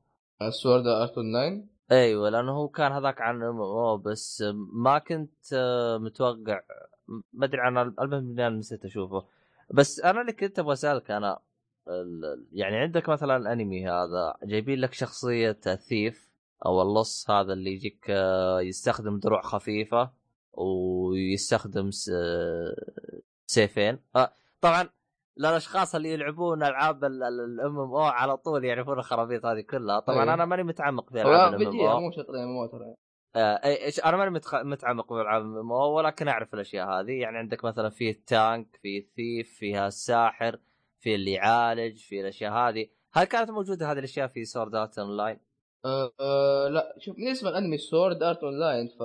سورد 0.50 0.88
ارت 0.88 1.12
9 1.16 1.64
أيوه 1.92 2.30
لأنه 2.30 2.52
هو 2.52 2.68
كان 2.68 2.92
هذاك 2.92 3.22
عن 3.22 3.44
ام 3.44 4.02
بس 4.02 4.44
ما 4.74 5.00
كنت 5.00 5.54
آه، 5.54 5.98
متوقع. 5.98 6.62
ما 7.34 7.46
أدري 7.46 7.62
عن 7.62 7.78
المهم 7.78 8.40
اني 8.40 8.50
نسيت 8.58 8.86
أشوفه. 8.86 9.26
بس 9.74 10.00
أنا 10.00 10.22
اللي 10.22 10.34
كنت 10.34 10.60
أبغى 10.60 10.74
أسألك 10.74 11.12
أنا 11.12 11.40
يعني 12.52 12.76
عندك 12.78 13.10
مثلا 13.10 13.38
الأنمي 13.38 13.88
هذا 13.90 14.34
جايبين 14.44 14.80
لك 14.80 14.94
شخصية 14.94 15.60
الثيف 15.68 16.30
أو 16.66 16.82
اللص 16.82 17.30
هذا 17.30 17.54
اللي 17.54 17.72
يجيك 17.74 18.06
آه، 18.10 18.62
يستخدم 18.62 19.20
دروع 19.20 19.42
خفيفة 19.42 20.12
ويستخدم 20.54 21.92
س- 21.92 22.12
سيفين. 23.48 24.00
آه، 24.16 24.34
طبعا 24.62 24.90
للأشخاص 25.38 25.96
اللي 25.96 26.14
يلعبون 26.14 26.64
ألعاب 26.64 27.04
الام 27.04 27.60
إم 27.60 27.78
أو 27.80 27.98
على 27.98 28.38
طول 28.38 28.66
يعرفون 28.66 29.00
الخرابيط 29.00 29.46
هذه 29.46 29.62
كلها. 29.62 30.00
طبعا 30.00 30.24
أيه. 30.24 30.34
أنا 30.34 30.46
ماني 30.46 30.64
متعمق 30.64 31.10
في 31.10 31.22
ألعاب 31.22 31.54
الام 31.54 31.80
إم 31.80 31.86
أو. 31.86 32.00
مو 32.00 32.12
شطرين 32.12 32.46
مو 32.46 32.66
ترى. 32.66 32.96
آه، 33.36 33.66
إيش 33.66 34.06
أنا 34.06 34.18
ماني 34.18 34.32
متخ... 34.32 34.56
متعمق 34.56 35.14
في 35.14 35.22
ألعاب 35.22 35.42
الام 35.42 35.72
ولكن 35.72 36.28
أعرف 36.28 36.54
الأشياء 36.54 36.90
هذه. 36.90 37.12
يعني 37.12 37.38
عندك 37.38 37.66
مثلا 37.66 37.90
في 37.90 38.10
التانك 38.10 38.80
في 38.82 38.98
الثيف 38.98 39.58
فيها 39.60 39.88
الساحر 39.88 40.60
في 41.00 41.16
اللي 41.16 41.32
يعالج 41.32 41.98
في 41.98 42.22
الأشياء 42.22 42.54
هذه. 42.54 42.88
هل 43.14 43.24
كانت 43.24 43.52
موجودة 43.52 43.92
هذه 43.92 44.00
الأشياء 44.00 44.28
في 44.28 44.46
سورد 44.46 44.76
ارت 44.76 45.00
اون 45.00 45.18
لاين؟ 45.18 45.40
أه 45.86 46.12
أه 46.20 46.68
لا 46.68 46.96
شوف 47.00 47.16
بالنسبة 47.16 47.50
للأنمي 47.50 47.78
سورد 47.78 48.24
ارت 48.24 48.44
اون 48.44 48.60
لاين 48.60 48.88
ف 48.88 49.04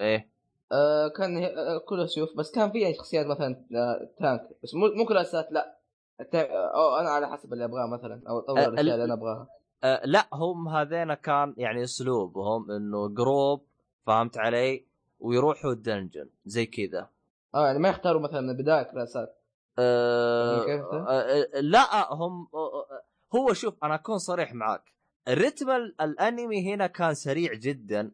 إيه. 0.00 0.33
أه 0.74 1.08
كان 1.08 1.44
أه 1.44 1.78
كلها 1.78 2.06
سيوف 2.06 2.36
بس 2.36 2.50
كان 2.50 2.70
في 2.70 2.94
شخصيات 2.94 3.26
مثلا 3.26 3.64
أه 3.74 4.10
تانك 4.18 4.48
بس 4.62 4.74
مو 4.74 4.86
مو 4.96 5.04
كل 5.06 5.14
الاسات 5.16 5.48
لا. 5.52 5.78
التا- 6.22 6.50
أو 6.74 6.96
أنا 6.96 7.10
على 7.10 7.28
حسب 7.28 7.52
اللي 7.52 7.64
أبغاه 7.64 7.86
مثلا 7.86 8.22
أو 8.28 8.38
أه، 8.38 8.52
الأشياء 8.52 8.80
ال- 8.80 8.90
اللي 8.90 9.04
أنا 9.04 9.14
أبغاها. 9.14 9.48
آه 9.84 10.00
لا 10.06 10.28
هم 10.32 10.68
هذين 10.68 11.14
كان 11.14 11.54
يعني 11.56 11.82
اسلوبهم 11.82 12.70
إنه 12.70 13.08
group 13.08 13.64
فهمت 14.06 14.38
علي؟ 14.38 14.86
ويروحوا 15.20 15.72
ال 15.72 15.79
dungeon 15.79 16.28
زي 16.44 16.66
كذا. 16.66 17.08
آه 17.54 17.66
يعني 17.66 17.78
ما 17.78 17.88
يختاروا 17.88 18.20
مثلا 18.20 18.40
من 18.40 18.50
البداية 18.50 18.82
كلاسات. 18.82 19.40
آه 19.78 20.66
ده؟ 20.66 21.04
آه 21.08 21.60
لا 21.60 22.12
هم 22.14 22.48
آه 22.54 22.86
هو 23.34 23.52
شوف 23.52 23.74
أنا 23.84 23.94
أكون 23.94 24.18
صريح 24.18 24.54
معك 24.54 24.82
الرتم 25.28 25.70
ال- 25.70 26.00
الأنمي 26.00 26.74
هنا 26.74 26.86
كان 26.86 27.14
سريع 27.14 27.54
جدا 27.54 28.10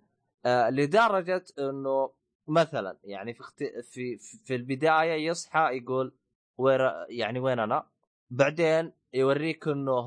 آه 0.46 0.70
لدرجة 0.70 1.44
إنه 1.58 2.10
مثلا 2.50 2.98
يعني 3.04 3.34
في 3.34 3.40
اخت... 3.40 3.64
في 3.64 4.16
في 4.18 4.54
البداية 4.54 5.28
يصحى 5.28 5.76
يقول 5.76 6.12
وين 6.58 6.80
يعني 7.08 7.38
وين 7.40 7.58
أنا؟ 7.58 7.86
بعدين 8.30 8.92
يوريك 9.14 9.68
إنه 9.68 10.04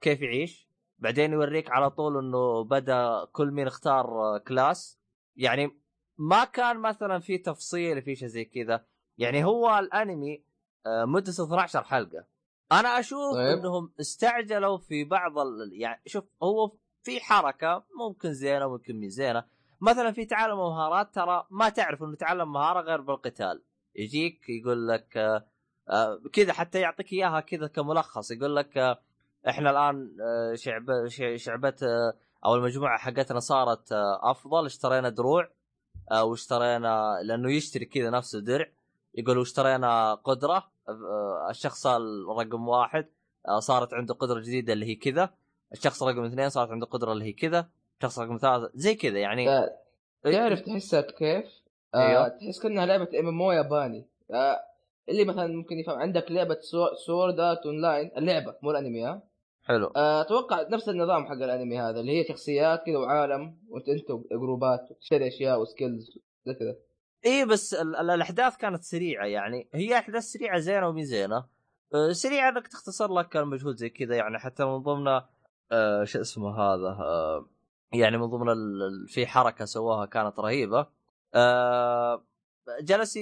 كيف 0.00 0.20
يعيش 0.22 0.70
بعدين 0.98 1.32
يوريك 1.32 1.70
على 1.70 1.90
طول 1.90 2.18
إنه 2.18 2.64
بدأ 2.64 3.24
كل 3.32 3.50
مين 3.50 3.66
اختار 3.66 4.38
class. 4.38 5.00
يعني 5.36 5.80
ما 6.18 6.44
كان 6.44 6.78
مثلا 6.78 7.18
في 7.18 7.38
تفصيل 7.38 8.02
في 8.02 8.16
شيء 8.16 8.28
زي 8.28 8.44
كذا. 8.44 8.84
يعني 9.18 9.44
هو 9.44 9.78
الأنمي 9.78 10.44
آه، 10.86 11.04
مدته 11.04 11.44
12 11.44 11.84
حلقة. 11.84 12.24
أنا 12.72 12.98
أشوف 12.98 13.34
طيب. 13.34 13.58
إنهم 13.58 13.92
استعجلوا 14.00 14.78
في 14.78 15.04
بعض 15.04 15.38
ال... 15.38 15.70
يعني 15.72 16.02
شوف 16.06 16.24
هو 16.42 16.72
في 17.02 17.20
حركة 17.20 17.84
ممكن 17.98 18.32
زينة 18.32 18.68
ممكن 18.68 18.96
مهي 18.96 19.10
زينة. 19.10 19.44
مثلا 19.80 20.12
في 20.12 20.24
تعلم 20.24 20.56
مهارات 20.56 21.14
ترى 21.14 21.46
ما 21.50 21.68
تعرف 21.68 22.02
إنه 22.02 22.16
تعلم 22.16 22.52
مهارة 22.52 22.80
غير 22.80 23.00
بالقتال. 23.00 23.62
يجيك 23.96 24.48
يقول 24.48 24.88
لك 24.88 25.16
آه، 25.16 25.44
آه، 25.90 26.20
كذا 26.32 26.52
حتى 26.52 26.80
يعطيك 26.80 27.12
إياها 27.12 27.40
كذا 27.40 27.66
كملخص. 27.66 28.30
يقول 28.30 28.56
لك 28.56 28.78
آه، 28.78 28.98
إحنا 29.48 29.70
الآن 29.70 30.16
شعب 30.56 31.06
شعبة 31.36 31.76
أو 32.44 32.54
المجموعة 32.54 32.98
حقتنا 32.98 33.40
صارت 33.40 33.92
أفضل. 34.22 34.66
اشترينا 34.66 35.08
دروع 35.08 35.48
واشترينا 36.22 37.20
لأنه 37.24 37.52
يشتري 37.52 37.84
كذا 37.84 38.10
نفسه 38.10 38.40
درع. 38.40 38.66
يقول 39.14 39.38
واشترينا 39.38 40.14
قدرة 40.14 40.70
الشخص 41.50 41.86
الرقم 41.86 42.68
واحد 42.68 43.08
صارت 43.58 43.94
عنده 43.94 44.14
قدرة 44.14 44.40
جديدة 44.40 44.72
اللي 44.72 44.86
هي 44.86 44.94
كذا. 44.94 45.34
الشخص 45.72 46.02
رقم 46.02 46.24
اثنين 46.24 46.48
صارت 46.48 46.70
عنده 46.70 46.86
قدرة 46.86 47.12
اللي 47.12 47.24
هي 47.24 47.32
كذا. 47.32 47.68
الشخص 48.00 48.18
رقم 48.18 48.36
ثلاثة 48.36 48.70
زي 48.74 48.94
كذا 48.94 49.18
يعني. 49.18 49.46
تا- 49.46 49.70
تعرف 50.24 50.60
تحسها 50.60 51.00
كيف؟ 51.00 51.44
آه 51.94 51.98
أيوه. 52.08 52.28
تحس 52.28 52.60
كأنها 52.62 52.86
لعبة 52.86 53.08
MMO 53.20 53.52
ياباني. 53.52 54.06
آه 54.30 54.56
اللي 55.08 55.24
مثلا 55.24 55.46
ممكن 55.46 55.78
يفهم 55.78 55.98
عندك 55.98 56.30
لعبة 56.32 56.58
Sword 57.06 57.40
Art 57.40 57.66
Online 57.66 58.10
اللعبة 58.16 58.54
مو 58.62 58.70
الأنمي 58.70 59.04
ها؟ 59.04 59.22
حلو. 59.64 59.86
آه، 59.96 60.20
أتوقع 60.20 60.62
نفس 60.68 60.88
النظام 60.88 61.26
حق 61.26 61.32
الأنمي 61.32 61.80
هذا 61.80 62.00
اللي 62.00 62.20
هي 62.20 62.24
شخصيات 62.28 62.82
كذا 62.86 62.98
وعالم 62.98 63.58
وأنت 63.68 63.88
أنت 63.88 64.06
جروبات 64.32 64.80
وتشتري 64.90 65.28
أشياء 65.28 65.60
و 65.60 65.68
skills 65.68 66.18
زي 66.46 66.54
كذا. 66.54 66.76
اي 67.26 67.44
بس 67.44 67.74
ال- 67.74 67.96
ال- 67.96 68.10
الأحداث 68.10 68.56
كانت 68.56 68.82
سريعة 68.82 69.26
يعني. 69.26 69.68
هي 69.74 69.98
أحداث 69.98 70.22
سريعة 70.22 70.58
زينة 70.58 70.88
ومي 70.88 71.04
زينة. 71.04 71.44
أه، 71.94 72.12
سريعة 72.12 72.48
انك 72.50 72.68
تختصر 72.68 73.12
لك 73.14 73.36
المجهود 73.36 73.76
زي 73.76 73.88
كذا 73.88 74.16
يعني. 74.16 74.38
حتى 74.38 74.64
من 74.64 74.76
ضمن 74.78 75.20
أه، 75.72 76.04
شو 76.04 76.20
اسمه 76.20 76.56
هذا 76.60 76.88
أه، 76.88 77.46
يعني 77.92 78.18
من 78.18 78.26
ضمن 78.26 78.54
في 79.06 79.26
حركة 79.26 79.64
سواها 79.64 80.06
كانت 80.06 80.38
رهيبة. 80.40 80.86
أه، 81.34 82.24
جلس 82.80 83.18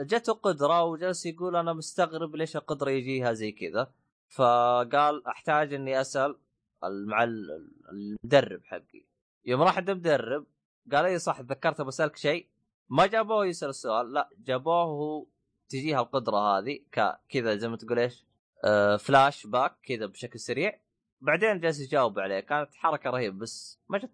جته 0.00 0.32
قدره 0.32 0.82
وجلس 0.84 1.26
يقول 1.26 1.56
أنا 1.56 1.72
مستغرب 1.72 2.36
ليش 2.36 2.56
القدرة 2.56 2.90
يجيها 2.90 3.32
زي 3.32 3.52
كذا. 3.52 3.92
فقال 4.28 5.26
أحتاج 5.26 5.74
إني 5.74 6.00
أسأل 6.00 6.38
ال- 6.84 7.06
مع 7.06 7.24
ال- 7.24 7.70
المدرب 7.92 8.60
حقي. 8.64 9.04
يوم 9.44 9.62
راح 9.62 9.76
عند 9.78 9.90
المدرب 9.90 10.46
قال 10.92 11.04
إي 11.04 11.18
صح 11.18 11.40
تذكرت 11.40 11.80
بسالك 11.80 12.16
شيء؟ 12.16 12.48
ما 12.88 13.06
جابوه 13.06 13.46
يسأل 13.46 13.68
السؤال 13.68 14.12
لا 14.12 14.28
جابوه 14.38 15.26
تجيها 15.68 16.00
القدرة 16.00 16.58
هذه 16.58 16.80
كذا 17.28 17.56
زي 17.56 17.68
ما 17.68 17.76
تقول 17.76 17.98
إيش؟ 17.98 18.24
آه 18.64 18.96
فلاش 18.96 19.46
باك 19.46 19.76
كذا 19.82 20.06
بشكل 20.06 20.38
سريع. 20.38 20.80
بعدين 21.22 21.60
جالس 21.60 21.80
يجاوب 21.80 22.18
عليه. 22.18 22.40
كانت 22.40 22.74
حركة 22.74 23.10
رهيبة 23.10 23.38
بس 23.38 23.78
ما 23.88 23.98
جت 23.98 24.10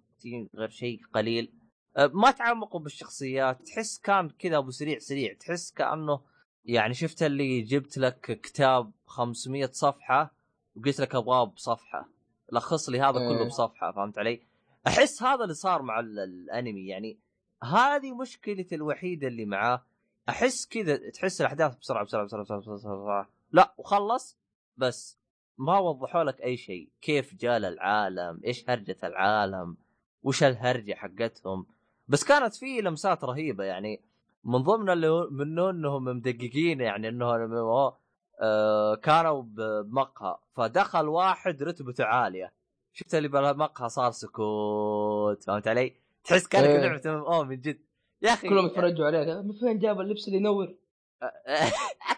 غير 0.56 0.68
شيء 0.68 1.00
قليل. 1.14 1.52
آه 1.96 2.10
ما 2.14 2.30
تعمقوا 2.30 2.80
بالشخصيات 2.80 3.62
تحس 3.62 3.98
كان 3.98 4.30
كذا 4.30 4.56
أبو 4.58 4.70
سريع 4.70 4.98
سريع. 4.98 5.34
تحس 5.34 5.72
كأنه 5.72 6.20
يعني 6.64 6.94
شفت 6.94 7.22
اللي 7.22 7.60
جبت 7.60 7.98
لك 7.98 8.40
كتاب 8.42 8.90
500 9.06 9.66
صفحة 9.72 10.34
وقلت 10.76 11.00
لك 11.00 11.14
أبغاه 11.14 11.44
بصفحة. 11.44 12.08
لخص 12.52 12.88
لي 12.88 13.00
هذا 13.00 13.12
كله 13.18 13.40
إيه. 13.40 13.46
بصفحة 13.46 13.92
فهمت 13.92 14.18
علي؟ 14.18 14.40
أحس 14.86 15.22
هذا 15.22 15.42
اللي 15.42 15.54
صار 15.54 15.82
مع 15.82 16.00
ال- 16.00 16.18
الأنمي. 16.18 16.86
يعني 16.86 17.18
هذه 17.62 18.12
مشكلتي 18.12 18.74
الوحيدة 18.74 19.28
اللي 19.28 19.44
معاه. 19.44 19.84
أحس 20.28 20.66
كذا 20.66 21.10
تحس 21.10 21.40
الأحداث 21.40 21.76
بسرعة 21.76 22.04
بسرعة 22.04 22.24
بسرعة 22.24 22.42
بسرعة, 22.44 22.60
بسرعة, 22.60 22.76
بسرعة. 22.76 23.28
لا 23.52 23.74
وخلص 23.78 24.38
بس. 24.76 25.18
ما 25.58 25.78
وضحوا 25.78 26.24
لك 26.24 26.40
أي 26.42 26.56
شيء. 26.56 26.88
كيف 27.02 27.34
جال 27.34 27.64
العالم 27.64 28.40
إيش 28.44 28.70
هرجة 28.70 28.96
العالم؟ 29.04 29.76
وش 30.22 30.42
الهرجة 30.42 30.94
حقتهم؟ 30.94 31.66
بس 32.08 32.24
كانت 32.24 32.54
في 32.54 32.80
لمسات 32.80 33.24
رهيبة 33.24 33.64
يعني. 33.64 34.02
من 34.44 34.58
ضمن 34.58 34.90
اللي 34.90 35.26
منه 35.30 35.70
إنهم 35.70 36.04
مدققين 36.04 36.80
يعني 36.80 37.08
انه 37.08 37.92
آه 38.40 38.94
كانوا 38.94 39.42
بمقهى. 39.42 40.36
فدخل 40.52 41.08
واحد 41.08 41.62
رتبته 41.62 42.04
عالية. 42.04 42.52
شفت 42.92 43.14
اللي 43.14 43.28
بالمقهى 43.28 43.88
صار 43.88 44.10
سكوت 44.10 45.44
فهمت 45.44 45.68
علي؟ 45.68 45.96
تحس 46.24 46.46
كأنك 46.46 46.66
إيه. 46.66 46.78
لعبه 46.78 47.40
ام 47.40 47.48
من 47.48 47.60
جد. 47.60 47.80
يا 48.22 48.32
أخي 48.32 48.48
كلهم 48.48 48.66
يتفرجوا 48.66 49.06
عليك 49.06 49.28
من 49.28 49.52
فين 49.52 49.78
جاب 49.78 50.00
اللبس 50.00 50.28
اللي 50.28 50.38
ينور؟ 50.38 50.74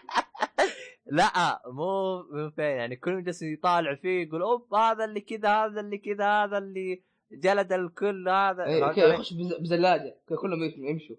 لا 1.11 1.61
مو 1.67 2.21
من 2.23 2.49
فين 2.49 2.65
يعني 2.65 2.95
كل 2.95 3.23
جالس 3.23 3.41
يطالع 3.41 3.95
فيه 3.95 4.27
يقول 4.27 4.41
أوب 4.41 4.73
هذا 4.73 5.05
اللي 5.05 5.21
كذا 5.21 5.49
هذا 5.65 5.79
اللي 5.79 5.97
كذا 5.97 6.25
هذا 6.43 6.57
اللي 6.57 7.03
جلد 7.31 7.73
الكل 7.73 8.29
هذا 8.29 8.63
علي؟ 8.63 9.13
يخش 9.13 9.33
بز- 9.33 9.53
بزلاجة 9.61 10.17
كلهم 10.41 10.63
يم- 10.63 10.85
يمشوا. 10.85 11.15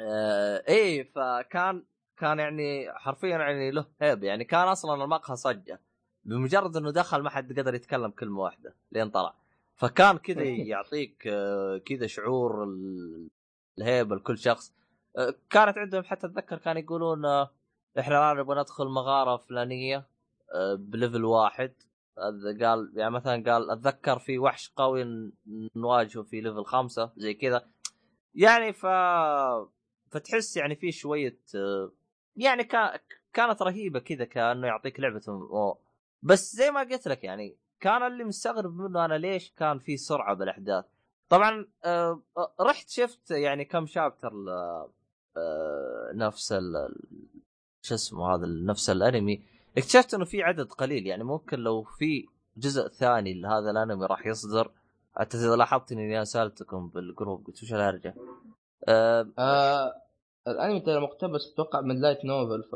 آه 0.00 0.62
إيه 0.68 1.10
فكان 1.14 1.82
كان 2.16 2.38
يعني 2.38 2.92
حرفيا 2.92 3.28
يعني 3.38 3.70
له 3.70 3.86
هيبة 4.00 4.26
يعني 4.26 4.44
كان 4.44 4.68
أصلا 4.68 5.04
المقهى 5.04 5.36
صجة. 5.36 5.80
بمجرد 6.24 6.76
إنه 6.76 6.90
دخل 6.90 7.22
ما 7.22 7.30
حد 7.30 7.58
قدر 7.58 7.74
يتكلم 7.74 8.10
كلمة 8.10 8.40
واحدة 8.40 8.74
لين 8.92 9.10
طلع. 9.10 9.34
فكان 9.76 10.18
كذا 10.18 10.42
يعطيك 10.72 11.26
آه، 11.26 11.78
كذا 11.78 12.06
شعور 12.06 12.64
ال- 12.64 13.28
الهيبة 13.78 14.16
لكل 14.16 14.38
شخص. 14.38 14.72
آه، 15.18 15.34
كانت 15.50 15.78
عندهم 15.78 16.02
حتى 16.04 16.26
أتذكر 16.26 16.58
كانوا 16.58 16.82
يقولون 16.82 17.22
إحنا 17.98 18.18
الان 18.18 18.36
نبغى 18.44 18.60
ندخل 18.60 18.84
مغارة 18.88 19.36
فلانية 19.36 20.08
آه، 20.54 20.74
ب 20.74 20.82
level 20.82 21.24
واحد. 21.24 21.74
قال 22.62 22.92
يعني 22.94 23.10
مثلا 23.10 23.52
قال 23.52 23.70
أتذكر 23.70 24.18
في 24.18 24.38
وحش 24.38 24.72
قوي 24.76 25.32
نواجهه 25.76 26.22
في 26.22 26.40
level 26.40 26.64
خمسة. 26.64 27.12
زي 27.16 27.34
كذا. 27.34 27.70
يعني 28.34 28.72
ف 28.72 28.86
فتحس 30.10 30.56
يعني 30.56 30.76
في 30.76 30.92
شوية 30.92 31.40
آه، 31.54 31.92
يعني 32.36 32.64
كا... 32.64 33.00
كانت 33.32 33.62
رهيبة 33.62 33.98
كذا 33.98 34.24
كأنه 34.24 34.66
يعطيك 34.66 35.00
لعبة. 35.00 35.20
بس 36.22 36.52
زي 36.56 36.70
ما 36.70 36.80
قلت 36.80 37.08
لك 37.08 37.24
يعني 37.24 37.58
كان 37.80 38.02
اللي 38.02 38.24
مستغرب 38.24 38.76
منه 38.76 39.04
أنا 39.04 39.14
ليش 39.14 39.50
كان 39.52 39.78
في 39.78 39.96
سرعة 39.96 40.34
بالأحداث. 40.34 40.84
طبعا 41.28 41.66
آه، 41.84 42.22
رحت 42.60 42.88
شفت 42.88 43.30
يعني 43.30 43.64
كم 43.64 43.86
chapter 43.86 44.32
نفس 46.14 46.54
شو 47.86 47.94
اسمه 47.94 48.34
هذا 48.34 48.46
نفس 48.46 48.90
الانمي 48.90 49.42
اكتشفت 49.78 50.14
إنه 50.14 50.24
في 50.24 50.42
عدد 50.42 50.72
قليل 50.72 51.06
يعني 51.06 51.24
ممكن 51.24 51.58
لو 51.58 51.82
في 51.82 52.26
جزء 52.56 52.88
ثاني 52.88 53.34
لهذا 53.34 53.70
الانمي 53.70 54.06
راح 54.06 54.26
يصدر 54.26 54.70
حتى 55.16 55.36
إذا 55.36 55.56
لاحظت 55.56 55.92
إني 55.92 56.24
سألتكم 56.24 56.88
بالجروب 56.88 57.46
قلت 57.46 57.62
وش 57.62 57.72
الهرجة؟ 57.72 58.14
آه 58.88 59.28
آه 59.38 59.92
الانمي 60.48 60.80
ترى 60.80 61.00
مقتبس 61.00 61.52
أتوقع 61.52 61.80
من 61.80 62.00
light 62.00 62.24
novel 62.24 62.62
ف 62.62 62.74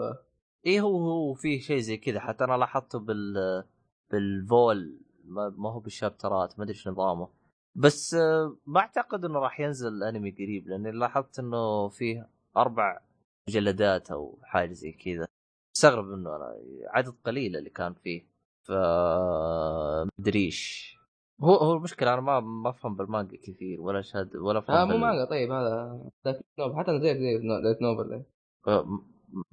إيه 0.67 0.81
هو 0.81 0.99
هو 0.99 1.35
في 1.35 1.61
شيء 1.61 1.79
زي 1.79 1.97
كذا 1.97 2.21
حتى 2.21 2.45
أنا 2.45 2.57
لاحظته 2.57 2.99
بال 2.99 3.65
بالفول 4.11 5.01
ما, 5.25 5.71
هو 5.71 5.81
بالشابترات 5.81 6.59
ما 6.59 6.65
أدري 6.65 6.75
إيش 6.75 6.89
نظامه 6.89 7.29
بس 7.75 8.15
آه، 8.15 8.57
ما 8.67 8.81
أعتقد 8.81 9.25
إنه 9.25 9.39
راح 9.39 9.61
ينزل 9.61 10.03
انمي 10.03 10.31
قريب 10.31 10.69
لأني 10.69 10.91
لاحظت 10.91 11.39
إنه 11.39 11.89
فيه 11.89 12.29
أربع 12.57 13.01
مجلدات 13.49 14.11
أو 14.11 14.39
حاجة 14.43 14.73
زي 14.73 14.93
كذا. 14.93 15.27
مستغرب 15.77 16.13
إنه 16.13 16.37
أنا 16.37 16.55
عدد 16.89 17.15
قليل 17.25 17.57
اللي 17.57 17.71
كان 17.71 17.95
فيه. 17.95 18.27
ف 18.63 18.73
مدريش 20.19 20.91
هو 21.41 21.55
هو 21.55 21.73
المشكلة 21.73 22.13
أنا 22.15 22.21
ما 22.21 22.41
ما 22.41 22.71
أفهم 22.71 22.97
بالمانجا 22.97 23.37
كثير 23.37 23.81
ولا 23.81 24.01
شهد 24.01 24.37
ولا 24.37 24.59
أفهم 24.59 24.77
آه 24.77 24.85
مو 24.85 24.91
بال- 24.93 25.01
مانجا 25.01 25.25
طيب 25.25 25.53
هذا 25.53 26.01
novel 26.59 26.77
حتى 26.79 27.01
زي 27.01 27.39
novel 27.81 28.23
آه، 28.69 29.01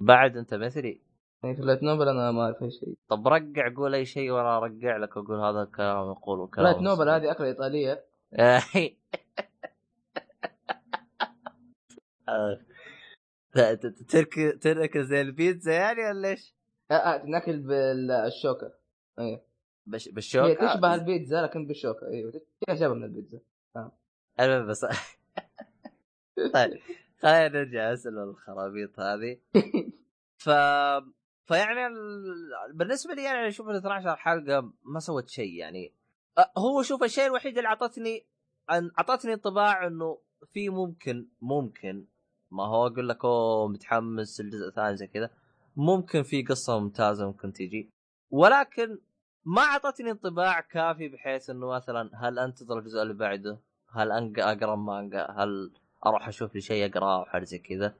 بعد 0.00 0.36
أنت 0.36 0.54
مثلي؟ 0.54 1.00
يعني 1.42 1.56
في 1.56 1.62
light 1.62 1.82
novel 1.82 2.08
أنا 2.08 2.32
ما 2.32 2.42
أعرف 2.42 2.62
أي 2.62 2.70
شيء. 2.70 2.94
طب 3.08 3.28
رقع 3.28 3.74
قول 3.76 3.94
أي 3.94 4.04
شيء 4.04 4.30
وأنا 4.30 4.56
أرجع 4.58 4.96
لك 4.96 5.16
وأقول 5.16 5.40
هذا 5.40 5.62
الكلام 5.62 6.10
يقول 6.10 6.40
وكلام 6.40 6.66
light 6.66 6.78
novel 6.82 7.08
هذه 7.08 7.30
أكلة 7.30 7.46
إيطالية. 7.46 8.04
آه. 13.58 13.62
لا، 13.62 13.74
ت- 13.74 13.86
ت- 13.86 14.10
ترك 14.10 14.62
ترك 14.62 14.98
زي 14.98 15.20
البيتزا 15.20 15.72
يعني 15.72 16.00
ولا 16.08 16.28
إيش؟ 16.28 16.54
آه 16.90 16.94
آه 16.94 17.16
تناكل 17.16 17.58
بالشوكة. 17.58 18.72
أيوه 19.18 19.40
بش 19.86 20.08
هي 20.08 20.12
بالشوكة؟ 20.12 20.74
تشبه 20.74 20.94
البيتزا 20.94 21.42
لكن 21.42 21.66
بالشوكة. 21.66 22.06
أيوه 22.06 22.32
فيها 22.32 22.74
شبه 22.76 22.94
من 22.94 23.04
البيتزا. 23.04 23.40
المهم 24.40 24.66
بس 24.66 24.86
طيب 26.54 26.78
خلينا 27.18 27.48
نرجع 27.48 27.92
أسئلة 27.92 28.22
الخرابيط 28.24 29.00
هذه. 29.00 29.38
ف 30.44 30.50
فيعني 31.44 31.86
ال... 31.86 32.72
بالنسبة 32.74 33.14
لي 33.14 33.24
يعني 33.24 33.48
أشوف 33.48 33.68
ال 33.68 33.76
12 33.76 34.16
حلقة 34.16 34.72
ما 34.84 35.00
سوت 35.00 35.28
شيء 35.28 35.52
يعني. 35.54 35.92
هو 36.58 36.82
شوف 36.82 37.02
الشيء 37.02 37.26
الوحيد 37.26 37.56
اللي 37.56 37.68
اعطتني 37.68 38.26
أعطتني 38.70 39.32
انطباع 39.34 39.86
إنه 39.86 40.18
في 40.52 40.68
ممكن 40.68 41.28
ممكن 41.40 42.04
ما 42.50 42.66
هو 42.66 42.86
أقول 42.86 43.08
لك 43.08 43.24
أوه 43.24 43.68
متحمس 43.68 44.40
الجزء 44.40 44.68
الثاني 44.68 44.96
زي 44.96 45.06
كذا 45.06 45.30
ممكن 45.76 46.22
في 46.22 46.42
قصة 46.42 46.78
ممتازة 46.78 47.26
ممكن 47.26 47.52
تجي 47.52 47.90
ولكن 48.30 48.98
ما 49.44 49.62
أعطتني 49.62 50.10
انطباع 50.10 50.60
كافي 50.60 51.08
بحيث 51.08 51.50
إنه 51.50 51.68
مثلا 51.68 52.10
هل 52.14 52.38
أنتظر 52.38 52.78
الجزء 52.78 53.02
اللي 53.02 53.14
بعده؟ 53.14 53.58
هل 53.92 54.38
أقرأ 54.38 54.76
مانجا؟ 54.76 55.26
هل 55.36 55.72
أروح 56.06 56.28
أشوف 56.28 56.54
لي 56.54 56.60
شيء 56.60 56.86
أقرأه 56.86 57.18
أو 57.18 57.24
حاجة 57.24 57.44
زي 57.44 57.58
كذا؟ 57.58 57.94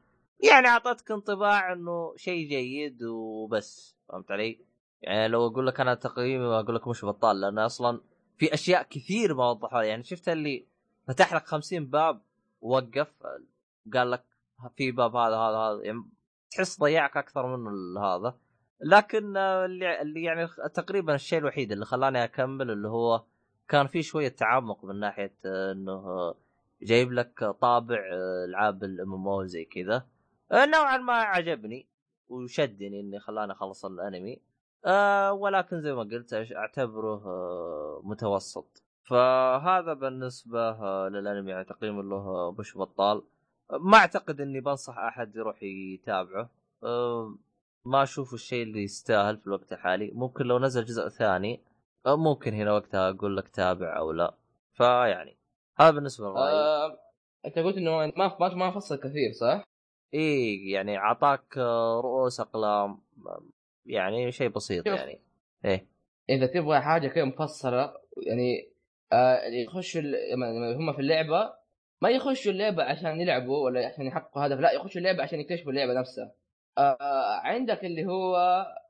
يعني 0.51 0.67
أعطتك 0.67 1.11
انطباع 1.11 1.73
إنه 1.73 2.17
شيء 2.17 2.49
جيد 2.49 3.03
وبس 3.03 3.97
فهمت 4.09 4.31
علي؟ 4.31 4.59
يعني 5.03 5.29
لو 5.29 5.47
أقول 5.47 5.67
لك 5.67 5.81
أنا 5.81 5.95
تقييمي 5.95 6.45
واقول 6.45 6.75
لك 6.75 6.89
مش 6.89 7.05
بطال 7.05 7.41
لأن 7.41 7.59
أصلا 7.59 8.01
في 8.39 8.55
أشياء 8.55 8.83
كثير 8.83 9.35
ما 9.35 9.51
وضحوها 9.51 9.83
يعني 9.83 10.03
شفت 10.03 10.29
اللي 10.29 10.67
فتح 11.09 11.35
لك 11.35 11.47
50 11.47 11.87
باب 11.87 12.21
ووقف 12.61 13.09
قال 13.95 14.11
لك 14.11 14.25
في 14.77 14.91
باب 14.91 15.17
هذا 15.17 15.37
هذا 15.37 15.57
هذا 15.57 15.85
يعني 15.85 16.05
تحس 16.51 16.81
ضيعك 16.81 17.17
أكثر 17.17 17.55
ال- 17.55 17.99
هذا. 17.99 18.35
لكن 18.81 19.37
آه، 19.37 19.65
اللي 19.65 20.03
اللي 20.03 20.23
يعني 20.23 20.49
تقريبا 20.75 21.15
الشيء 21.15 21.39
الوحيد 21.39 21.73
اللي 21.73 21.85
خلاني 21.85 22.25
أكمل 22.25 22.71
اللي 22.71 22.89
هو 22.89 23.23
كان 23.69 23.87
في 23.87 24.03
شوية 24.03 24.29
تعمق 24.29 24.85
من 24.85 25.01
ناحية 25.01 25.35
آه، 25.47 25.73
إنه 25.73 26.35
جايب 26.83 27.13
لك 27.13 27.45
طابع 27.61 27.97
آه، 28.13 28.45
ألعاب 28.45 28.85
الإم 28.85 29.15
إم 29.15 29.29
أو 29.29 29.45
زي 29.45 29.65
كذا. 29.65 30.07
نوعا 30.53 30.97
ما 30.97 31.13
عجبني 31.13 31.87
وشدني 32.29 33.01
إني 33.01 33.21
خلاني 33.21 33.53
أخلص 33.53 33.85
الأنمي. 33.85 34.41
آه 34.85 35.33
ولكن 35.33 35.81
زي 35.81 35.93
ما 35.93 36.03
قلت 36.03 36.33
أعتبره 36.53 37.23
متوسط. 38.05 38.83
فهذا 39.05 39.93
بالنسبة 39.95 40.71
للأنمي 41.09 41.51
يعني 41.51 41.65
تقييم 41.65 42.01
له 42.11 42.55
مش 42.59 42.79
بطال 42.79 43.23
ما 43.73 43.99
أعتقد 43.99 44.41
إني 44.41 44.61
بنصح 44.61 44.99
أحد 44.99 45.37
يروح 45.37 45.63
يتابعه. 45.63 46.51
ما 47.85 48.03
أشوف 48.03 48.35
الشيء 48.35 48.63
اللي 48.63 48.83
يستاهل 48.83 49.37
في 49.37 49.47
الوقت 49.47 49.73
الحالي. 49.73 50.11
ممكن 50.15 50.45
لو 50.45 50.59
نزل 50.59 50.85
جزء 50.85 51.09
ثاني 51.09 51.61
آه 52.07 52.17
ممكن 52.17 52.55
هنا 52.55 52.73
وقتها 52.73 53.11
أقول 53.11 53.37
لك 53.37 53.49
تابع 53.49 53.97
أو 53.99 54.13
لا. 54.13 54.35
فيعني 54.73 55.37
هذا 55.79 55.91
بالنسبة 55.91 56.27
للراي 56.27 56.53
آه 56.53 56.99
أنت 57.47 57.59
قلت 57.59 57.77
إنه 57.77 57.91
ما 57.91 58.37
ما 58.41 58.55
ما 58.55 58.71
فصل 58.71 58.97
كثير 58.97 59.33
صح؟ 59.33 59.65
إيه 60.15 60.73
يعني 60.73 60.99
اعطاك 60.99 61.59
آه، 61.59 62.01
رؤوس 62.01 62.41
أقلام 62.41 63.01
يعني 63.87 64.33
شيء 64.33 64.49
بسيط. 64.49 64.87
يعني. 64.87 65.21
إيه. 65.65 65.87
إذا 66.31 66.47
تبغى 66.47 66.81
حاجة 66.81 67.09
كذا 67.09 67.25
مفصلة 67.25 67.95
يعني 68.17 68.73
آه 69.13 69.49
لما 70.33 70.77
هم 70.77 70.93
في 70.93 70.99
اللعبة 70.99 71.58
ما 72.03 72.11
يخشوا 72.11 72.53
اللعبة 72.53 72.83
عشان 72.83 73.21
يلعبوا 73.21 73.65
ولا 73.65 73.87
عشان 73.87 74.07
يحققوا 74.07 74.47
هدف 74.47 74.59
لا 74.61 74.73
يخشوا 74.73 74.99
اللعبة 75.01 75.23
عشان 75.23 75.41
يكتشفوا 75.41 75.73
اللعبة 75.73 76.01
نفسها. 76.01 76.33
آه 76.79 77.41
عندك 77.45 77.85
اللي 77.85 78.07
هو 78.07 78.37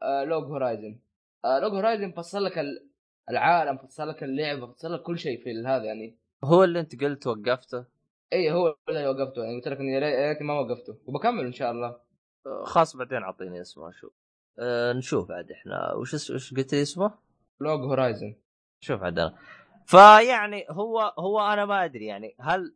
آه 0.03 0.25
Log 0.25 0.45
Horizon 0.45 0.99
آه 1.45 1.59
Log 1.59 1.73
Horizon 1.73 2.13
فصل 2.13 2.45
لك 2.45 2.59
ال- 2.59 2.89
العالم 3.31 3.77
فصل 3.79 4.09
لك 4.09 4.23
اللعبة 4.23 4.73
فصل 4.73 4.93
لك 4.95 5.03
كل 5.03 5.19
شيء 5.19 5.45
في 5.45 5.51
هذا 5.67 5.85
يعني. 5.85 6.19
هو 6.45 6.65
اللي 6.65 6.81
انت 6.81 7.01
قلت 7.05 7.27
وقفته؟ 7.27 7.85
اي 8.33 8.53
هو 8.53 8.77
اللي 8.89 9.09
وقفته 9.09 9.43
يعني 9.45 9.57
قلت 9.57 9.69
لك 9.69 9.79
إني 9.81 9.99
ريت- 9.99 10.43
ما 10.43 10.61
وقفته. 10.61 10.99
وبكمل 11.07 11.45
إن 11.47 11.53
شاء 11.53 11.71
الله. 11.71 11.89
آه، 12.47 12.65
خلاص 12.65 12.97
بعدين 12.97 13.23
أعطيني 13.23 13.61
اسمه 13.61 13.89
أشوف. 13.89 14.13
أه 14.59 14.93
نشوف 14.93 15.31
عاد 15.31 15.51
إحنا. 15.53 15.95
وش 15.95 16.15
وش 16.15 16.55
قلت 16.55 16.75
لي 16.75 16.83
اسمه؟ 16.83 17.15
لوج 17.61 17.81
هورايزن 17.81 18.35
شوف 18.81 19.03
عاد. 19.03 19.19
أنا. 19.19 19.35
فيعني 19.87 20.67
هو 20.71 21.15
هو 21.19 21.41
أنا 21.41 21.65
ما 21.65 21.85
أدري 21.85 22.07
يعني 22.07 22.37
هل 22.41 22.75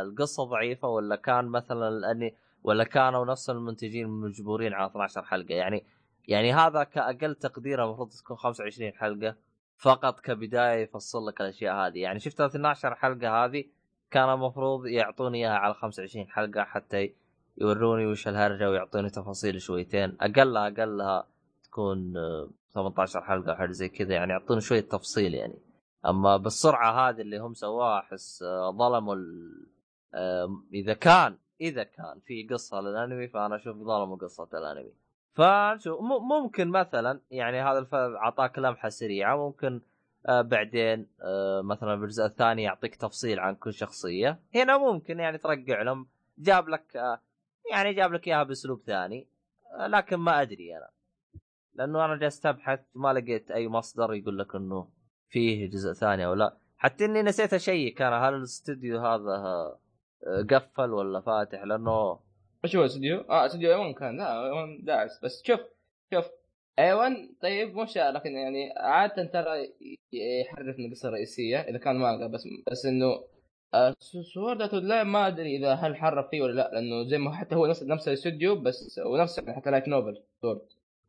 القصة 0.00 0.44
ضعيفة 0.44 0.88
ولا 0.88 1.16
كان 1.16 1.44
مثلا 1.44 1.90
لاني 1.90 2.34
ولا 2.64 2.84
كانوا 2.84 3.24
نفس 3.24 3.50
المنتجين 3.50 4.08
مجبورين 4.08 4.72
على 4.72 4.86
12 4.86 5.22
حلقة؟ 5.22 5.54
يعني 5.54 5.84
يعني 6.28 6.52
هذا 6.52 6.84
كأقل 6.84 7.34
تقدير 7.34 7.84
المفروض 7.84 8.10
تكون 8.10 8.36
25 8.36 8.92
حلقة 8.92 9.36
فقط 9.76 10.20
كبداية 10.20 10.82
يفصل 10.82 11.26
لك 11.28 11.40
الأشياء 11.40 11.74
هذه. 11.74 11.98
يعني 11.98 12.18
شفت 12.18 12.40
ال 12.40 12.46
12 12.46 12.94
حلقة 12.94 13.44
هذه 13.44 13.64
كان 14.10 14.28
المفروض 14.28 14.86
يعطوني 14.86 15.38
إياها 15.38 15.58
على 15.58 15.74
25 15.74 16.28
حلقة 16.28 16.64
حتى 16.64 17.14
يوروني 17.58 18.06
وش 18.06 18.28
الهرجة 18.28 18.70
ويعطوني 18.70 19.10
تفاصيل 19.10 19.60
شويتين. 19.60 20.16
أقلها 20.20 20.68
أقلها 20.68 21.26
تكون 21.64 22.16
آه، 22.16 22.48
18 22.74 23.22
حلقة 23.22 23.54
حاجة 23.54 23.70
زي 23.70 23.88
كذا 23.88 24.14
يعني 24.14 24.32
يعطوني 24.32 24.60
شوية 24.60 24.80
تفصيل 24.80 25.34
يعني. 25.34 25.69
أما 26.06 26.36
بالسرعة 26.36 27.08
هذه 27.08 27.20
اللي 27.20 27.38
هم 27.38 27.54
سواها 27.54 27.98
أحس 27.98 28.42
آه، 28.42 28.70
ظلموا 28.70 29.16
إذا 30.74 30.94
كان 30.94 31.36
إذا 31.60 31.82
كان 31.82 32.20
في 32.26 32.46
قصة 32.50 32.80
للأنمي 32.80 33.28
فأنا 33.28 33.56
أشوف 33.56 33.76
ظلموا 33.76 34.16
قصة 34.16 34.48
الأنمي 34.54 34.92
فنشوف 35.34 36.00
ممكن 36.30 36.68
مثلا 36.68 37.20
يعني 37.30 37.60
هذا. 37.60 37.86
اعطاك 37.94 38.58
لمحه 38.58 38.88
سريعة 38.88 39.36
ممكن 39.36 39.80
آه 40.28 40.40
بعدين 40.40 41.06
آه 41.22 41.62
مثلا 41.62 41.94
بالجزء 41.94 42.24
الثاني 42.24 42.62
يعطيك 42.62 42.96
تفصيل 42.96 43.40
عن 43.40 43.54
كل 43.54 43.72
شخصية 43.72 44.40
هنا 44.54 44.78
ممكن 44.78 45.20
يعني 45.20 45.38
ترجع 45.38 45.82
لهم 45.82 46.08
جاب 46.38 46.68
لك 46.68 46.96
يعني 47.70 47.92
جاب 47.94 48.12
لك 48.12 48.28
إياها 48.28 48.42
بأسلوب 48.42 48.82
ثاني 48.86 49.28
لكن 49.86 50.16
ما 50.16 50.42
أدري 50.42 50.76
أنا 50.76 50.90
لأنه 51.74 52.04
أنا 52.04 52.16
جالس 52.16 52.46
أبحث 52.46 52.80
ما 52.94 53.12
لقيت 53.12 53.50
أي 53.50 53.68
مصدر 53.68 54.14
يقول 54.14 54.38
لك 54.38 54.54
إنه 54.54 54.88
فيه 55.30 55.70
جزء 55.70 55.92
ثاني 55.92 56.26
أو 56.26 56.34
لا. 56.34 56.56
حتى 56.76 57.04
إني 57.04 57.22
نسيت 57.22 57.54
اشيك 57.54 58.02
أنا 58.02 58.28
هل 58.28 58.34
الاستوديو 58.34 58.98
هذا 58.98 59.34
آه، 60.26 60.42
قفل 60.50 60.90
ولا 60.90 61.20
فاتح؟ 61.20 61.64
لأنه 61.64 62.20
إيش 62.64 62.76
هو 62.76 62.84
استوديو؟ 62.84 63.20
آه 63.20 63.46
استوديو 63.46 63.70
A-1 63.70 63.94
كان 63.94 64.16
لا 64.16 64.44
A-1 64.44 64.84
داعس. 64.84 65.20
بس 65.24 65.42
شوف 65.46 65.60
شوف 66.14 66.24
A-1 66.78 67.12
طيب 67.42 67.76
مش 67.76 67.96
لكن 67.96 68.30
يعني 68.30 68.72
عادة 68.76 69.24
ترى 69.24 69.72
يحرف 70.12 70.78
من 70.78 70.86
القصة 70.86 71.08
الرئيسيه 71.08 71.58
إذا 71.58 71.78
كان 71.78 71.96
مانجا 71.96 72.26
بس 72.26 72.48
بس 72.70 72.86
إنه 72.86 73.24
سورد 74.34 74.62
ارت 74.62 74.74
لا 74.74 75.04
ما 75.04 75.26
أدري 75.26 75.56
إذا 75.56 75.74
هل 75.74 75.96
حرف 75.96 76.30
فيه 76.30 76.42
ولا 76.42 76.52
لا 76.52 76.70
لأنه 76.72 77.08
زي 77.08 77.18
ما 77.18 77.34
حتى 77.34 77.54
هو 77.54 77.66
نفس 77.66 77.82
نفس 77.82 78.08
الاستوديو 78.08 78.56
بس 78.56 79.00
ونفس 79.06 79.40
حتى 79.40 79.70
لايت 79.70 79.88
نوبل 79.88 80.22
سورد 80.42 80.60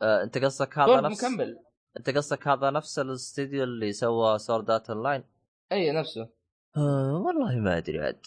آه 0.01 0.23
أنت 0.23 0.37
قصدك 0.37 0.77
هذا 0.77 1.01
نفس 1.01 1.23
مكمل 1.23 1.59
أنت 1.97 2.09
قصدك 2.09 2.47
هذا 2.47 2.69
نفس 2.69 2.99
الاستوديو 2.99 3.63
اللي 3.63 3.93
سوى 3.93 4.39
سوردات 4.39 4.89
اون 4.89 5.03
لاين 5.03 5.23
أي 5.71 5.91
نفسه. 5.91 6.29
آه 6.77 7.21
والله 7.25 7.55
ما 7.59 7.77
أدري 7.77 7.99
عاد. 7.99 8.25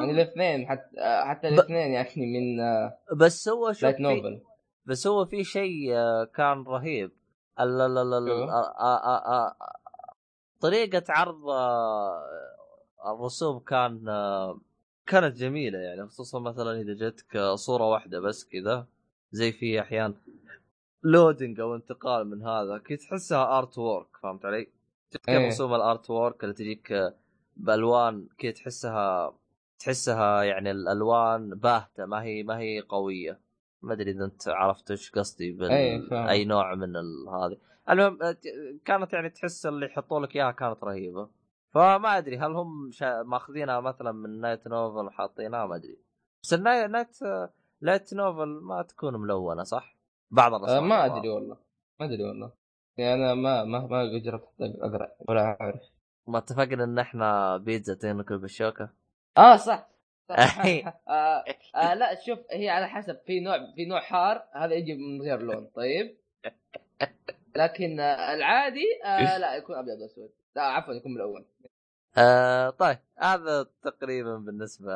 يعني 0.00 0.12
الاثنين 0.12 0.68
حتى 0.68 1.00
آه، 1.00 1.24
حتى 1.24 1.50
ب- 1.50 1.52
الاثنين 1.52 1.92
يعني 1.92 2.08
من 2.16 2.60
آه، 2.60 2.98
بس 3.16 3.48
هو 3.48 3.72
شوف 3.72 3.90
في 3.90 4.02
نوفل 4.02 4.40
بس 4.86 5.06
هو 5.06 5.24
في 5.24 5.44
شيء 5.44 5.94
آه، 5.96 6.24
كان 6.24 6.62
رهيب. 6.62 7.10
ال- 7.60 7.80
ال- 7.80 7.98
ال- 7.98 8.14
ال- 8.14 8.28
شو؟ 8.28 8.44
آه، 8.44 8.78
آه، 8.80 9.46
آه، 9.46 9.54
طريقة 10.60 11.02
عرض 11.08 11.48
آه، 11.48 12.22
الرسوم 13.06 13.58
كان 13.58 14.08
آه، 14.08 14.60
كانت 15.06 15.36
جميلة 15.36 15.78
يعني 15.78 16.06
خصوصا 16.06 16.38
مثلا 16.40 16.80
إذا 16.80 16.94
جتك 17.08 17.36
آه، 17.36 17.54
صورة 17.56 17.84
واحدة 17.88 18.20
بس 18.20 18.44
كذا 18.44 18.86
زي 19.32 19.52
في 19.52 19.80
أحيان 19.80 20.14
loading 21.02 21.60
أو 21.60 21.74
انتقال 21.74 22.30
من 22.30 22.42
هذا 22.42 22.78
كي 22.78 22.96
تحسها 22.96 23.58
artwork 23.58 24.16
فهمت 24.22 24.44
علي؟ 24.44 24.72
كيف. 25.26 25.46
رسوم 25.46 25.74
ال 25.74 26.10
artwork 26.10 26.44
اللي 26.44 26.54
تجيك 26.54 26.92
آه، 26.92 27.14
بألوان 27.56 28.28
كي 28.38 28.52
تحسها 28.52 29.38
تحسها 29.78 30.42
يعني 30.42 30.70
الألوان 30.70 31.50
باهتة 31.50 32.06
ما 32.06 32.22
هي 32.22 32.42
ما 32.42 32.58
هي 32.58 32.80
قوية 32.80 33.40
ما 33.82 33.92
أدري 33.92 34.10
إذا 34.10 34.24
أنت 34.24 34.48
عرفت 34.48 34.90
إيش 34.90 35.10
قصدي 35.10 35.52
بال... 35.52 36.08
فاهم. 36.10 36.28
أي 36.28 36.44
نوع 36.44 36.74
من 36.74 36.96
ال... 36.96 37.28
هذه 37.28 37.56
المهم 37.90 38.22
آه، 38.22 38.36
كانت 38.84 39.12
يعني 39.12 39.30
تحس 39.30 39.66
اللي 39.66 39.86
يحطوا 39.86 40.20
لك 40.20 40.36
إياها 40.36 40.50
كانت 40.50 40.84
رهيبة 40.84 41.28
فما 41.74 42.18
أدري 42.18 42.38
هل 42.38 42.52
هم 42.52 42.90
شا... 42.90 43.22
ماخذينها 43.22 43.80
مثلا 43.80 44.12
من 44.12 44.40
light 44.40 44.66
novel 44.66 45.06
وحاطينها 45.06 45.66
ما 45.66 45.76
أدري 45.76 45.98
بس 46.42 46.54
اللاي... 46.54 46.86
light 46.86 47.16
light 47.80 48.14
novel 48.14 48.60
ما 48.62 48.82
تكون 48.82 49.16
ملونة 49.20 49.62
صح؟ 49.62 49.99
بعض 50.30 50.52
آه، 50.52 50.56
الرسوم 50.56 50.88
ما 50.88 51.04
أدري 51.06 51.28
والله. 51.28 51.56
ما 52.00 52.06
أدري 52.06 52.24
والله. 52.24 52.52
يعني 52.96 53.14
أنا 53.14 53.34
ما 53.34 53.64
ما 53.64 53.86
ما 53.86 54.18
جربت 54.18 54.48
أقرأ 54.60 55.08
ولا 55.28 55.56
أعرف. 55.60 55.80
ما 56.26 56.38
اتفقنا 56.38 56.84
إن 56.84 56.98
إحنا 56.98 57.56
بيتزا 57.56 57.94
تنكل 57.94 58.38
بالشوكة؟ 58.38 58.90
آه 59.38 59.56
صح. 59.56 59.90
آه 60.30 61.44
آه 61.74 61.94
لا 61.94 62.20
شوف 62.26 62.38
هي 62.50 62.68
على 62.68 62.88
حسب. 62.88 63.18
في 63.26 63.40
نوع 63.40 63.74
في 63.74 63.84
نوع 63.84 64.00
حار 64.00 64.44
هذا 64.52 64.74
يجي 64.74 64.94
من 64.94 65.22
غير 65.22 65.42
لون 65.42 65.66
طيب؟ 65.74 66.16
لكن 67.56 68.00
آه 68.00 68.34
العادي 68.34 68.86
آه 69.04 69.38
لا 69.38 69.56
يكون 69.56 69.76
أبيض 69.76 70.00
وأسود. 70.00 70.30
لا 70.56 70.62
عفوا 70.62 70.94
يكون 70.94 71.14
ملون 71.14 71.44
آه 72.18 72.70
طيب. 72.70 72.98
هذا 73.18 73.66
تقريبا 73.82 74.36
بالنسبة 74.36 74.92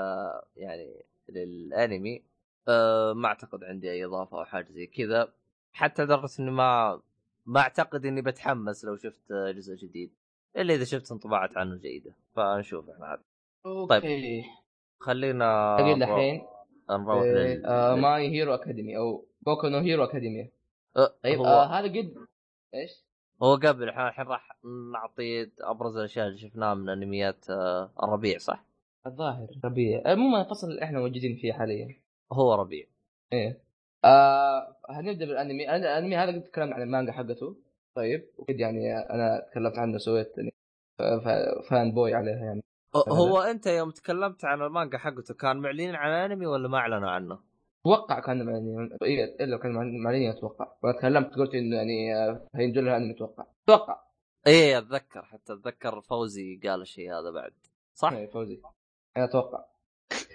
يعني 0.56 1.04
للأنمي. 1.28 2.22
آه 2.68 3.12
ما 3.12 3.28
أعتقد 3.28 3.64
عندي 3.64 3.90
أي 3.90 4.04
إضافة 4.04 4.38
أو 4.38 4.44
حاجة 4.44 4.72
زي 4.72 4.86
كذا. 4.86 5.32
حتى 5.72 6.02
لدرجة 6.04 6.30
إني 6.40 6.50
ما 6.50 7.00
ما 7.46 7.60
أعتقد 7.60 8.06
إني 8.06 8.22
بتحمس 8.22 8.84
لو 8.84 8.96
شفت 8.96 9.32
جزء 9.32 9.74
جديد 9.74 10.12
إلا 10.56 10.74
إذا 10.74 10.84
شفت 10.84 11.12
انطباعات 11.12 11.56
عنه 11.56 11.76
جيدة. 11.76 12.14
فنشوف 12.36 12.90
إحنا 12.90 13.06
عاد 13.06 13.20
okay. 13.66 14.44
خلينا 15.00 15.76
طيب 15.78 15.86
نروح- 15.98 16.10
الحين 16.10 16.42
نروح 16.90 17.22
إيه،. 17.22 17.66
آه 17.66 17.94
My 17.94 18.28
Hero 18.30 18.54
Academy 18.54 18.96
أو 18.96 19.24
Boku 19.42 19.68
no 19.68 19.78
Hero 19.78 20.04
Academia 20.04 20.50
آه، 20.96 21.14
طيب 21.24 21.38
هو 21.38 21.44
آه 21.46 21.64
هذا 21.66 21.88
قد 21.88 22.14
إيش؟ 22.74 23.04
هو 23.42 23.54
قبل 23.54 23.88
إحنا 23.88 24.08
الحين 24.08 24.26
راح 24.26 24.56
نعطي 24.92 25.50
أبرز 25.60 25.96
الأشياء 25.96 26.26
اللي 26.26 26.38
شفناها 26.38 26.74
من 26.74 26.88
أنميات 26.88 27.50
آه، 27.50 27.90
الربيع 28.02 28.38
صح؟ 28.38 28.64
الظاهر 29.06 29.46
ربيع 29.64 30.02
عموما 30.06 30.40
الفصل 30.40 30.70
اللي 30.70 30.82
إحنا 30.82 30.98
موجودين 30.98 31.36
فيه 31.36 31.52
حاليا. 31.52 31.96
هو 32.34 32.54
ربيع. 32.54 32.86
إيه. 33.32 33.64
آه 34.04 34.76
هنبدأ 34.90 35.26
بالأنمي. 35.26 35.66
أنا- 35.66 35.70
الأنمي 35.70 36.16
هذا 36.16 36.32
قد 36.32 36.42
تكلمنا 36.42 36.74
عن 36.74 36.82
المانجا 36.82 37.12
حقته. 37.12 37.56
طيب. 37.94 38.28
وقد 38.38 38.60
يعني 38.60 38.96
أنا 38.98 39.46
تكلمت 39.50 39.78
عنه 39.78 39.98
سويت 39.98 40.32
يعني 40.38 40.50
fanboy 41.70 42.14
عليها 42.14 42.44
يعني. 42.44 42.62
هو 43.08 43.40
أنت 43.40 43.66
يوم 43.66 43.90
تكلمت 43.90 44.44
عن 44.44 44.62
المانجا 44.62 44.98
حقته 44.98 45.34
كان 45.34 45.56
معلنين 45.56 45.94
عن 45.94 46.30
انمي 46.30 46.46
ولا 46.46 46.68
ما 46.68 46.78
أعلنوا 46.78 47.10
عنه؟ 47.10 47.38
أتوقع 47.86 48.20
كان 48.20 48.48
يعني 48.48 48.96
إيه، 49.02 49.44
إلا 49.44 49.58
كان 49.58 49.72
مع- 49.72 49.82
معلنين 50.04 50.30
أتوقع 50.30 50.72
وأنا 50.82 50.98
تكلمت 50.98 51.34
قلت 51.34 51.54
إنه 51.54 51.76
يعني 51.76 52.14
آه، 52.16 52.48
هينزل 52.54 52.84
لها 52.84 52.96
انمي 52.96 53.14
أتوقع 53.14 53.44
أتوقع 53.68 54.02
إيه 54.46 54.78
أتذكر. 54.78 55.22
حتى 55.24 55.52
أتذكر 55.52 56.00
فوزي 56.00 56.60
قال 56.64 56.80
الشيء 56.82 57.12
هذا 57.12 57.30
بعد. 57.30 57.52
صح؟ 57.94 58.12
إيه، 58.12 58.26
فوزي. 58.26 58.60
أنا 59.16 59.24
أتوقع. 59.24 59.64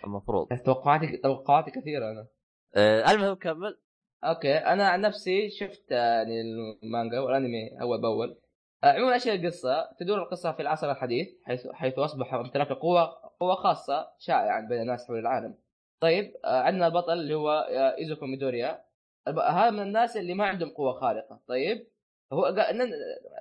المفروض. 0.03 0.47
توقعاتي 0.65 1.17
توقعاتي 1.17 1.71
كثيرة 1.71 2.11
أنا. 2.11 2.27
آه 2.75 3.11
المهم 3.11 3.33
كمل. 3.33 3.79
okay 4.23 4.53
أنا 4.53 4.87
عن 4.89 5.01
نفسي 5.01 5.49
شفت 5.49 5.91
يعني 5.91 6.41
المانجا 6.41 7.19
والأنمي 7.19 7.81
أول 7.81 8.01
بأول. 8.01 8.39
آه، 8.83 8.91
عموما 8.91 9.13
إيش 9.13 9.27
القصة؟ 9.27 9.89
تدور 9.99 10.23
القصة 10.23 10.51
في 10.51 10.61
العصر 10.61 10.91
الحديث 10.91 11.27
حيث 11.45 11.67
حيث 11.67 11.99
أصبح 11.99 12.33
امتلاك 12.33 12.71
القوة 12.71 13.05
قوة 13.39 13.55
خاصة 13.55 14.07
شائعا 14.17 14.61
بين 14.61 14.81
الناس 14.81 15.07
حول 15.07 15.19
العالم. 15.19 15.55
طيب 15.99 16.33
آه، 16.45 16.61
عندنا 16.61 16.87
البطل 16.87 17.13
اللي 17.13 17.33
هو 17.33 17.49
آه، 17.49 17.97
إيزوكو 17.97 18.25
ميدوريا. 18.25 18.85
هذا 19.27 19.69
من 19.69 19.81
الناس 19.81 20.17
اللي 20.17 20.33
ما 20.33 20.45
عندهم 20.45 20.69
قوة 20.69 20.93
خارقة. 20.93 21.39
طيب 21.47 21.87
هو 22.33 22.55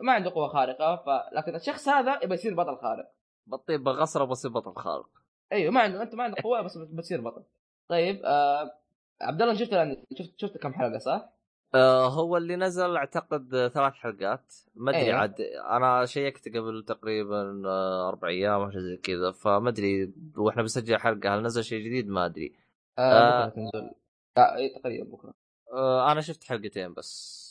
ما 0.02 0.12
عنده 0.12 0.30
قوة 0.30 0.48
خارقة 0.48 0.96
ف... 0.96 1.34
لكن 1.34 1.54
الشخص 1.54 1.88
هذا 1.88 2.20
يبغى 2.22 2.34
يصير 2.34 2.54
بطل 2.54 2.76
خارق. 2.76 3.12
بطيب 3.46 3.84
بغصرة 3.84 4.24
بصير 4.24 4.50
بطل 4.50 4.74
خارق. 4.74 5.08
أيوه 5.52 5.72
ما 5.72 5.80
عنده 5.80 6.02
أنت 6.02 6.14
ما 6.14 6.24
عندك 6.24 6.40
قوة 6.42 6.62
بس 6.62 6.78
بتصير 6.78 7.20
بطل 7.20 7.42
طيب 7.88 8.20
آه... 8.24 8.78
عبد 9.20 9.42
الله 9.42 9.54
شفت 9.54 9.70
الأنمي- 9.70 10.18
شفت 10.18 10.40
شفت 10.40 10.58
كم 10.58 10.72
حلقة 10.72 10.98
صح؟ 10.98 11.32
آه 11.74 12.08
هو 12.08 12.36
اللي 12.36 12.56
نزل 12.56 12.96
أعتقد 12.96 13.70
ثلاث 13.74 13.92
حلقات 13.92 14.54
ما 14.74 14.90
أدري 14.90 15.02
أيوة. 15.02 15.18
عاد 15.18 15.40
أنا 15.70 16.04
شيكت 16.04 16.48
قبل 16.48 16.84
تقريبا 16.88 17.62
آه، 17.66 18.08
أربع 18.08 18.28
أيام 18.28 18.60
أو 18.60 18.70
شيء 18.70 18.80
زي 18.80 18.96
كذا 18.96 19.32
فما 19.32 19.68
أدري 19.68 20.12
وإحنا 20.36 20.62
بنسجل 20.62 20.96
حلقة 20.98 21.34
هل 21.34 21.42
نزل 21.42 21.64
شيء 21.64 21.84
جديد 21.86 22.08
ما 22.08 22.26
أدري 22.26 22.54
آه... 22.98 23.44
آه. 23.44 23.48
تنزل 23.48 23.90
آه... 24.36 24.78
تقريبا 24.80 25.10
بكرة 25.10 25.34
آه 25.72 26.12
أنا 26.12 26.20
شفت 26.20 26.44
حلقتين 26.44 26.94
بس 26.94 27.48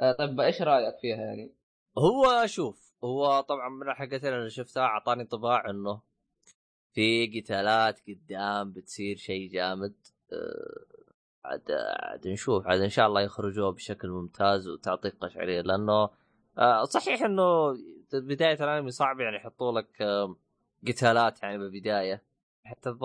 آه 0.00 0.12
طيب 0.12 0.40
إيش 0.40 0.62
رأيك 0.62 0.94
فيها 1.00 1.16
يعني؟ 1.16 1.52
هو 1.98 2.46
شوف 2.46 2.94
هو 3.04 3.40
طبعا 3.40 3.68
من 3.68 3.88
الحلقتين 3.90 4.32
اللي 4.34 4.50
شفتها 4.50 4.82
أعطاني 4.82 5.22
انطباع 5.22 5.70
إنه 5.70 6.00
في 6.96 7.40
قتالات 7.40 8.00
قدام 8.08 8.72
بتصير 8.72 9.16
شيء 9.16 9.50
جامد. 9.50 9.94
آه، 10.32 10.84
عاد 11.44 11.70
عاد 12.00 12.28
نشوف. 12.28 12.66
عاد 12.66 12.80
إن 12.80 12.88
شاء 12.88 13.06
الله 13.06 13.20
يخرجوها 13.20 13.70
بشكل 13.70 14.08
ممتاز 14.08 14.68
وتعطيك 14.68 15.14
قشعرية. 15.20 15.60
لأنه 15.60 16.08
آه، 16.58 16.84
صحيح 16.84 17.22
إنه 17.22 17.76
بداية 18.12 18.64
الأنمي 18.64 18.90
صعب 18.90 19.20
يعني 19.20 19.36
يحطوا 19.36 19.80
لك 19.80 19.88
قتالات 20.88 21.42
يعني 21.42 21.58
بالبداية. 21.58 22.22
حتى 22.64 22.96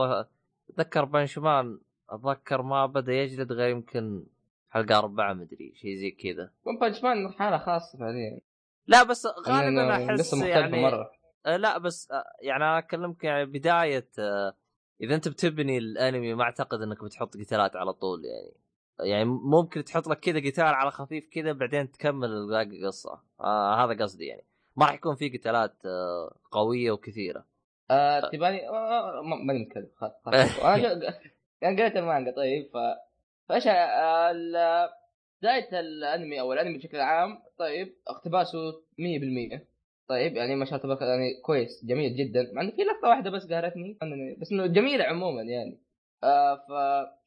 أتذكر 0.69 1.05
بنشمان 1.05 1.80
أتذكر 2.09 2.61
ما 2.61 2.85
بدأ 2.85 3.13
يجلد 3.13 3.51
غير 3.51 3.69
يمكن 3.69 4.26
حلقة 4.69 4.97
أربعة 4.97 5.34
مدري 5.34 5.73
شيء 5.76 5.95
زي 5.95 6.11
كذا. 6.11 6.51
ون 6.65 6.80
بانش 6.80 7.03
مان 7.03 7.34
حالة 7.34 7.57
خاصة 7.57 7.97
فعليا 7.99 8.39
لا 8.88 9.03
بس 9.03 9.27
غالبا 9.47 9.80
لأنه 9.80 10.11
أحس 10.11 10.34
يعني 10.34 10.81
مرة. 10.81 11.20
آه، 11.45 11.57
لا 11.57 11.77
بس 11.77 12.11
آه، 12.11 12.23
يعني 12.41 12.63
أنا 12.63 12.77
اكلمك 12.77 13.23
يعني 13.23 13.45
بداية 13.45 14.07
آه، 14.19 14.53
إذا 15.01 15.15
أنت 15.15 15.27
بتبني 15.27 15.77
الأنمي 15.77 16.34
ما 16.34 16.43
أعتقد 16.43 16.81
إنك 16.81 17.03
بتحط 17.03 17.38
قتالات 17.38 17.76
على 17.76 17.93
طول 17.93 18.26
يعني 18.26 18.53
يعني 18.99 19.26
ممكن 19.26 19.84
تحط 19.84 20.07
لك 20.07 20.19
كذا 20.19 20.39
قتال 20.49 20.63
على 20.63 20.91
خفيف 20.91 21.30
كذا 21.31 21.51
بعدين 21.51 21.91
تكمل 21.91 22.47
باقي 22.49 22.63
القصة 22.81 23.22
آه 23.39 23.85
هذا 23.85 24.03
قصدي 24.03 24.26
يعني. 24.26 24.45
ما 24.76 24.85
راح 24.85 24.93
يكون 24.93 25.15
في 25.15 25.38
قتالات 25.38 25.85
آه 25.85 26.35
قوية 26.51 26.91
وكثيرة. 26.91 27.45
آه 27.91 28.30
تباني 28.30 28.69
آه 28.69 29.19
آه، 29.19 29.22
ما- 29.22 29.35
ماني 29.35 29.59
متكلم 29.65 29.89
خلاص. 29.95 30.59
أنا 31.63 31.77
قريت 31.81 31.95
المانجا 31.97 32.31
طيب 32.31 32.69
ف 32.73 32.77
فإيش 33.49 33.68
آه، 33.68 34.89
بداية 35.41 35.80
الأنمي 35.80 36.39
أو 36.39 36.53
الأنمي 36.53 36.77
بشكل 36.77 36.99
عام 36.99 37.43
طيب 37.57 37.95
اقتباسه 38.07 38.57
100% 38.99 39.68
طيب 40.07 40.36
يعني 40.36 40.56
ما 40.56 40.65
شاء 40.65 40.73
الله 40.86 40.95
تبارك 40.95 41.02
يعني 41.02 41.41
كويس 41.41 41.86
جميل 41.86 42.15
جدا. 42.15 42.52
مع 42.53 42.61
إنه 42.61 42.72
في 42.72 42.82
لقطة 42.82 43.07
واحدة 43.10 43.30
بس 43.30 43.48
قهرتني 43.48 43.98
بس 44.41 44.52
إنه 44.52 44.65
جميلة 44.68 45.03
عموما 45.03 45.41
يعني. 45.41 45.80
آه 46.23 46.56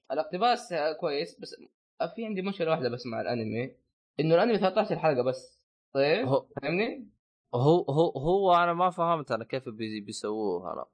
فالاقتباس 0.08 0.74
كويس 1.00 1.40
بس 1.40 1.54
في 2.14 2.26
عندي 2.26 2.42
مشكلة 2.42 2.70
واحدة 2.70 2.88
بس 2.88 3.06
مع 3.06 3.20
الأنمي 3.20 3.72
إنه 4.20 4.34
الأنمي 4.34 4.58
13 4.58 4.98
حلقة 4.98 5.22
بس. 5.22 5.60
طيب 5.94 6.26
هو 6.26 6.46
فاهمني؟ 6.62 7.08
هو 7.54 7.82
هو, 7.82 8.08
هو 8.10 8.54
أنا 8.54 8.72
ما 8.74 8.90
فهمت 8.90 9.32
أنا 9.32 9.44
كيف 9.44 9.68
بي- 9.68 10.00
بيسووه 10.00 10.72
أنا 10.72 10.84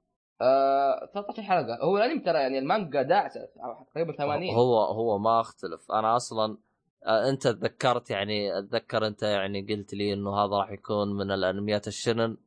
آه 0.41 1.05
13 1.13 1.41
حلقة. 1.43 1.77
هو 1.83 1.97
الأنمي 1.97 2.19
ترى 2.19 2.39
يعني 2.39 2.59
المانجا 2.59 3.01
داعسة 3.01 3.49
تقريبا 3.93 4.13
80 4.13 4.55
هو 4.55 4.79
هو 4.81 5.17
ما 5.19 5.41
اختلف. 5.41 5.91
أنا 5.91 6.15
أصلا 6.15 6.57
انت 7.07 7.47
تذكرت 7.47 8.09
يعني 8.09 8.59
أتذكر 8.59 9.07
انت 9.07 9.23
يعني 9.23 9.61
قلت 9.69 9.93
لي 9.93 10.13
انه 10.13 10.35
هذا 10.35 10.55
راح 10.55 10.71
يكون 10.71 11.17
من 11.17 11.31
الأنميات 11.31 11.87
الشنن 11.87 12.37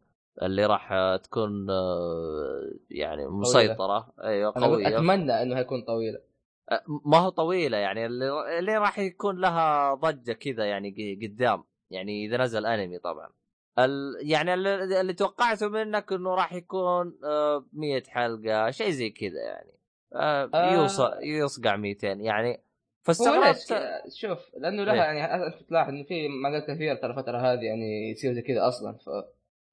اللي 0.43 0.67
راح 0.67 0.93
آه، 0.93 1.17
تكون 1.17 1.71
آه، 1.71 2.73
يعني 2.91 3.27
مسيطرة. 3.27 4.13
أيوه 4.25 4.57
أنا 4.57 4.67
أقول 4.67 4.85
قوية. 4.85 4.97
أتمنى 4.97 5.43
إنه 5.43 5.59
هيكون 5.59 5.83
طويلة. 5.83 6.19
آه، 6.71 6.83
ما 7.07 7.19
هو 7.19 7.29
طويلة 7.29 7.77
يعني 7.77 8.07
اللي, 8.07 8.59
اللي 8.59 8.77
راح 8.77 8.99
يكون 8.99 9.41
لها 9.41 9.95
ضجة 9.95 10.33
كذا 10.33 10.65
يعني 10.65 11.19
قدام. 11.23 11.65
يعني 11.91 12.27
إذا 12.27 12.37
نزل 12.37 12.67
أنمي 12.67 12.99
طبعا. 12.99 13.29
ال... 13.79 14.17
يعني 14.23 14.55
اللي, 14.55 15.01
اللي 15.01 15.13
توقعته 15.13 15.69
منك 15.69 16.13
إنه 16.13 16.35
راح 16.35 16.53
يكون 16.53 17.19
آه 17.25 17.67
100 17.73 18.03
حلقة 18.09 18.71
شيء 18.71 18.91
زي 18.91 19.11
كذا 19.11 19.41
يعني. 19.41 19.79
آه 20.15 20.51
آه. 20.55 20.75
يوصل 20.75 21.13
يصقع 21.23 21.77
200 21.77 22.07
يعني. 22.07 22.65
فاستغربت. 23.05 23.59
شوف 24.15 24.39
لأنه 24.59 24.85
لها 24.85 24.95
ليه؟ 24.95 25.01
يعني 25.03 25.47
انت 25.47 25.63
تلاحظ 25.69 25.89
إنه 25.89 26.05
في 26.05 26.29
مقالات 26.29 26.71
كثير 26.71 26.95
ترى 26.97 27.11
الفترة 27.11 27.39
هذه 27.39 27.61
يعني 27.63 28.11
يصير 28.11 28.33
زي 28.35 28.43
كذا 28.43 28.69
أصلا 28.69 28.93
ف 28.93 29.11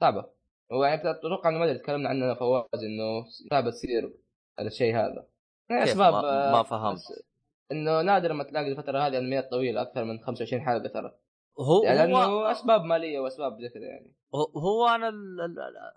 صعبة. 0.01 0.25
ويعني 0.71 1.09
أتوقع 1.11 1.49
إنه 1.49 1.59
ما 1.59 1.65
أدري 1.65 1.77
تكلمنا 1.79 2.09
عنه 2.09 2.25
أنا 2.25 2.33
فواز 2.35 2.83
إنه 2.83 3.23
صعبه 3.51 3.69
تصير 3.69 4.13
الشيء 4.59 4.95
هذا. 4.95 5.27
يعني 5.69 5.83
أسباب 5.83 6.13
ما, 6.13 6.19
آه، 6.49 6.51
ما 6.51 6.63
فهمت. 6.63 6.95
بس- 6.95 7.23
إنه 7.71 8.01
نادر 8.01 8.33
ما 8.33 8.43
تلاقي 8.43 8.67
الفترة 8.71 8.99
هذه 8.99 9.17
انميات 9.17 9.51
طويلة 9.51 9.81
أكثر 9.81 10.03
من 10.03 10.19
25 10.19 10.61
حلقة 10.61 10.87
ترى. 10.87 11.11
هو 11.59 11.83
يعني 11.83 11.99
هو 12.13 12.19
لأنه 12.21 12.51
أسباب 12.51 12.81
مالية 12.83 13.19
وأسباب 13.19 13.61
زي 13.61 13.69
كذا 13.69 13.83
يعني. 13.83 14.13
هو- 14.35 14.59
هو 14.59 14.87
أنا 14.87 15.09
ال... 15.09 15.39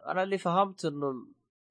أنا 0.07 0.23
اللي 0.23 0.39
فهمت 0.39 0.85
إنه 0.85 1.13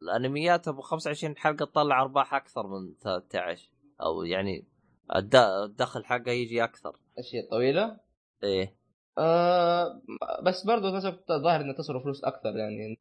الأنميات 0.01 0.67
أبو 0.67 0.81
25 0.81 1.37
حلقة 1.37 1.65
تطلع 1.65 2.01
أرباح 2.01 2.33
أكثر 2.33 2.67
من 2.67 2.93
13 3.03 3.69
أو 4.01 4.23
يعني 4.23 4.67
الدخل 5.15 6.05
حقه 6.05 6.31
يجي 6.31 6.63
أكثر. 6.63 6.95
أشياء 7.19 7.49
طويلة؟ 7.49 7.97
إيه. 8.43 8.75
آه 9.17 10.01
بس 10.43 10.65
نفس 10.65 11.05
الوقت 11.05 11.31
الظاهر 11.31 11.61
إنه 11.61 11.73
تصرف 11.73 12.03
فلوس 12.03 12.23
أكثر 12.23 12.49
يعني 12.57 12.97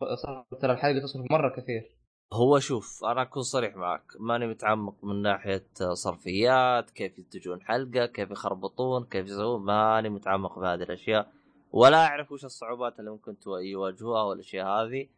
ترى 0.60 0.72
الحلقة 0.72 1.00
تصرف 1.00 1.26
مرة 1.30 1.56
كثير. 1.56 1.96
هو 2.32 2.58
شوف 2.58 3.04
أنا 3.04 3.22
أكون 3.22 3.42
صريح 3.42 3.76
معك 3.76 4.02
ماني 4.20 4.46
متعمق 4.46 5.04
من 5.04 5.22
ناحية 5.22 5.64
صرفيات 5.92 6.90
كيف 6.90 7.18
ينتجون 7.18 7.62
حلقة 7.62 8.06
كيف 8.06 8.30
يخربطون 8.30 9.04
كيف 9.04 9.26
يسوون 9.26 9.62
ماني 9.62 10.08
متعمق 10.08 10.58
بهذه 10.58 10.82
الأشياء 10.82 11.32
ولا 11.72 12.06
أعرف 12.06 12.32
وش 12.32 12.44
الصعوبات 12.44 13.00
اللي 13.00 13.10
ممكن 13.10 13.36
يواجهوها 13.46 14.22
والاشياء 14.22 14.66
هذه. 14.66 15.08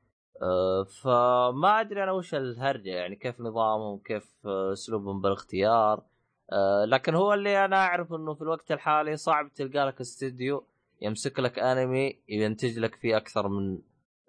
أه 0.42 0.84
فما 0.84 1.80
أدري 1.80 2.02
أنا 2.02 2.12
وش 2.12 2.34
الهرجة 2.34 2.90
يعني 2.90 3.16
كيف 3.16 3.40
نظامهم 3.40 3.98
كيف 3.98 4.46
آه، 4.46 4.72
أسلوبهم 4.72 5.20
بالاختيار. 5.20 6.02
أه 6.54 6.84
لكن 6.84 7.14
هو 7.14 7.34
اللي 7.34 7.64
أنا 7.64 7.76
أعرف 7.76 8.12
إنه 8.12 8.34
في 8.34 8.42
الوقت 8.42 8.72
الحالي 8.72 9.16
صعب 9.16 9.52
تلقى 9.54 9.86
لك 9.86 10.00
استديو 10.00 10.64
يمسك 11.02 11.38
لك 11.38 11.58
أنمي 11.58 12.18
ينتج 12.28 12.78
لك 12.78 12.94
فيه 12.94 13.16
أكثر 13.16 13.48
من 13.48 13.78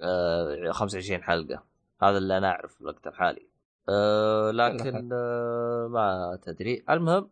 أه 0.01 0.71
25 0.71 1.23
حلقة. 1.23 1.63
هذا 2.01 2.17
اللي 2.17 2.37
أنا 2.37 2.47
اعرف 2.47 2.73
في 2.73 2.81
الوقت 2.81 3.07
الحالي. 3.07 3.47
أه 3.89 4.51
لكن 4.51 5.09
أه 5.13 5.87
ما 5.87 6.39
تدري. 6.43 6.83
المهم 6.89 7.29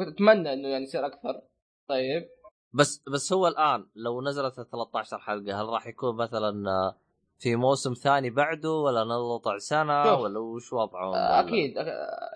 أتمنى 0.00 0.52
إنه 0.52 0.68
يعني 0.68 0.84
يصير 0.84 1.06
أكثر. 1.06 1.42
طيب. 1.88 2.28
بس 2.72 3.02
بس 3.08 3.32
هو 3.32 3.48
الآن 3.48 3.86
لو 3.96 4.22
نزلت 4.22 4.58
ال 4.58 4.70
13 4.70 5.18
حلقة 5.18 5.62
هل 5.62 5.66
راح 5.66 5.86
يكون 5.86 6.16
مثلا 6.16 6.70
آه، 6.70 6.96
في 7.44 7.56
موسم 7.56 7.92
ثاني 7.94 8.30
بعده 8.30 8.70
ولا 8.70 9.04
نقطع 9.04 9.58
سنة 9.58 10.04
شوف. 10.04 10.20
ولا 10.20 10.38
وش 10.38 10.72
وضعهم؟ 10.72 11.14
آه، 11.14 11.40
أكيد 11.40 11.78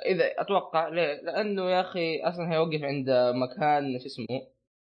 إذا 0.06 0.40
أتوقع 0.40 0.88
ليه؟ 0.88 1.22
لأنه 1.22 1.70
يا 1.70 1.80
أخي 1.80 2.20
أصلا 2.20 2.52
هيوقف 2.52 2.82
عند 2.82 3.10
مكان 3.34 3.98
شو 3.98 4.06
اسمه 4.06 4.26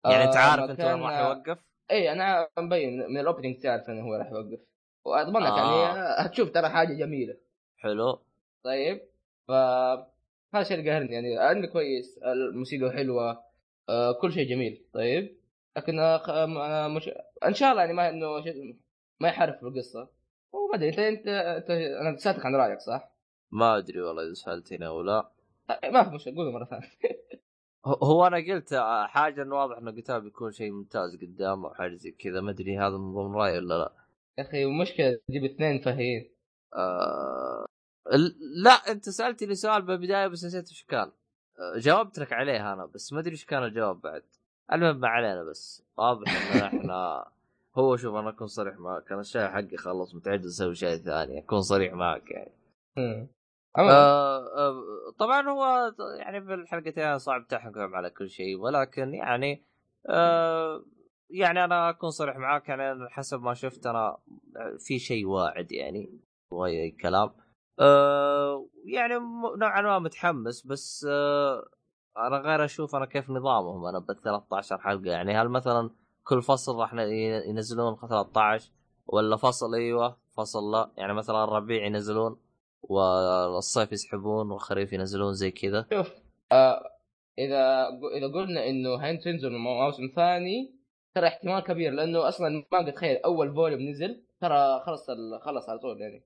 يعني 0.04 0.24
أنت 0.24 0.36
آه، 0.36 0.38
عارف 0.38 0.70
أنت 0.70 0.80
وين 0.80 1.02
راح 1.02 1.18
يوقف؟ 1.18 1.58
اي 1.90 2.12
أنا 2.12 2.48
مبين 2.58 2.98
من 3.08 3.20
الأوبننج 3.20 3.58
تعرف 3.58 3.90
إنه 3.90 4.02
هو 4.02 4.14
راح 4.14 4.30
يوقف 4.30 4.60
واضمن 5.04 5.40
لك 5.40 5.52
آه. 5.52 5.82
يعني 5.82 6.26
هتشوف 6.26 6.50
ترى 6.50 6.68
حاجة 6.68 6.94
جميلة 6.94 7.34
حلو 7.76 8.18
طيب 8.64 9.00
ف 9.48 9.50
هذا 10.54 10.62
الشيء 10.62 10.78
اللي 10.78 10.90
قاهرني 10.90 11.12
يعني 11.14 11.34
الانمي 11.34 11.66
كويس 11.66 12.18
الموسيقى 12.18 12.90
حلوة 12.90 13.44
آه، 13.88 14.12
كل 14.12 14.32
شيء 14.32 14.48
جميل 14.48 14.84
طيب 14.94 15.36
لكن 15.76 15.98
آه، 15.98 16.22
آه، 16.28 16.88
مش... 16.88 17.10
إن 17.44 17.54
شاء 17.54 17.70
الله 17.70 17.82
يعني 17.82 17.94
ما 17.94 18.08
إنه 18.08 18.40
ما 19.20 19.28
يحرف 19.28 19.56
في 19.56 19.62
القصة 19.62 20.08
وما 20.52 20.74
أدري 20.74 21.08
انت 21.08 21.26
انت 21.28 21.70
أنا 21.70 22.16
سألتك 22.16 22.46
عن 22.46 22.54
رأيك 22.54 22.80
صح؟ 22.80 23.12
ما 23.50 23.78
أدري 23.78 24.00
والله 24.00 24.22
إذا 24.26 24.34
سألتني 24.34 24.86
أو 24.86 25.02
لا. 25.02 25.30
آه، 25.70 25.90
ما 25.90 26.04
في 26.04 26.10
مشكلة 26.14 26.36
قولوا 26.36 26.52
مرة 26.52 26.64
ثانية. 26.64 26.88
هو- 27.86 28.26
أنا 28.26 28.36
قلت 28.36 28.72
آه، 28.72 29.06
حاجة 29.06 29.42
إنه 29.42 29.54
واضح 29.54 29.78
إنه 29.78 29.90
قتال 29.90 30.20
بيكون 30.20 30.52
شيء 30.52 30.70
ممتاز 30.72 31.16
قدام 31.16 31.64
أو 31.66 31.74
حاجة 31.74 31.94
زي 31.94 32.10
كذا 32.10 32.40
ما 32.40 32.50
أدري 32.50 32.78
هذا 32.78 32.96
من 32.96 33.14
ضمن 33.14 33.34
رأيي 33.34 33.58
ولا 33.58 33.74
لا. 33.74 33.92
يا 34.38 34.42
أخي 34.44 34.64
مشكله 34.82 35.18
تجيب 35.28 35.44
اثنين 35.44 35.80
فهيين 35.80 36.30
آه... 36.76 37.64
لا 38.62 38.70
أنت 38.70 39.08
سألتني 39.08 39.54
سؤال 39.54 39.82
بالبداية 39.82 40.26
بس 40.26 40.44
نسيت 40.44 40.68
إيش 40.68 40.84
كان. 40.84 41.12
جاوبت 41.76 42.18
لك 42.18 42.32
عليه 42.32 42.72
أنا 42.72 42.86
بس 42.86 43.12
ما 43.12 43.20
أدري 43.20 43.32
إيش 43.32 43.44
كان 43.44 43.64
الجواب 43.64 44.00
بعد. 44.00 44.22
المهم 44.72 44.96
ما 45.00 45.08
علينا 45.08 45.44
بس 45.44 45.82
واضح 45.96 46.34
ان 46.34 46.50
إحنا 46.66 47.30
هو 47.78 47.96
شوف 47.96 48.14
أنا 48.14 48.28
أكون 48.30 48.46
صريح 48.46 48.78
معك 48.78 49.12
أنا 49.12 49.20
الشاي 49.20 49.48
حقي 49.48 49.76
خلص 49.76 50.14
متعد 50.14 50.44
أسوي 50.44 50.74
شيء 50.74 50.96
ثاني. 50.96 51.38
أكون 51.38 51.60
صريح 51.62 51.92
معك 51.92 52.30
يعني. 52.30 52.52
آه 53.78 54.38
آه 54.56 54.82
طبعا 55.18 55.48
هو 55.48 55.92
يعني 56.18 56.40
في 56.44 56.54
الحلقتين 56.54 57.18
صعب 57.18 57.46
تحكم 57.48 57.94
على 57.94 58.10
كل 58.10 58.28
شيء 58.30 58.56
ولكن 58.56 59.14
يعني 59.14 59.64
آه 60.08 60.84
يعني 61.30 61.64
أنا 61.64 61.90
أكون 61.90 62.10
صريح 62.10 62.36
معاك. 62.36 62.68
يعني 62.68 63.08
حسب 63.10 63.42
ما 63.42 63.54
شفت 63.54 63.86
أنا 63.86 64.16
في 64.86 64.98
شيء 64.98 65.26
واعد 65.26 65.72
يعني 65.72 66.20
وهي 66.50 66.90
كلام. 66.90 67.30
آه 67.80 68.68
يعني 68.84 69.14
نوعا 69.58 69.80
ما 69.82 69.98
متحمس 69.98 70.66
بس 70.66 71.06
آه 71.10 71.68
أنا 72.16 72.36
غير 72.36 72.64
أشوف 72.64 72.96
أنا 72.96 73.06
كيف 73.06 73.30
نظامهم. 73.30 73.84
أنا 73.86 73.98
بال 73.98 74.20
13 74.20 74.78
حلقة 74.78 75.10
يعني 75.10 75.36
هل 75.36 75.48
مثلا 75.48 75.90
كل 76.24 76.42
فصل 76.42 76.76
راح 76.76 76.94
ينزلون 77.48 77.96
13 77.96 78.70
ولا 79.06 79.36
فصل 79.36 79.74
إيوه 79.74 80.16
فصل 80.36 80.72
لا. 80.72 80.90
يعني 80.96 81.14
مثلا 81.14 81.44
الربيع 81.44 81.86
ينزلون 81.86 82.36
والصيف 82.82 83.92
يسحبون 83.92 84.50
والخريف 84.50 84.92
ينزلون 84.92 85.32
زي 85.34 85.50
كذا. 85.50 85.86
شوف 85.92 86.12
آه 86.52 86.82
إذا 87.38 87.88
إذا 88.16 88.26
قلنا 88.34 88.68
إنه 88.68 88.96
هينزل 88.96 89.52
موسم 89.52 90.12
ثاني 90.16 90.74
ترى 91.14 91.26
احتمال 91.26 91.60
كبير 91.60 91.92
لأنه 91.92 92.28
أصلا 92.28 92.64
ما 92.72 92.78
قد 92.78 92.92
تخيل 92.92 93.16
أول 93.16 93.54
فوليوم 93.54 93.80
نزل 93.80 94.22
ترى 94.40 94.80
خلص 94.86 95.06
خلص 95.40 95.68
على 95.68 95.78
طول 95.78 96.00
يعني. 96.00 96.24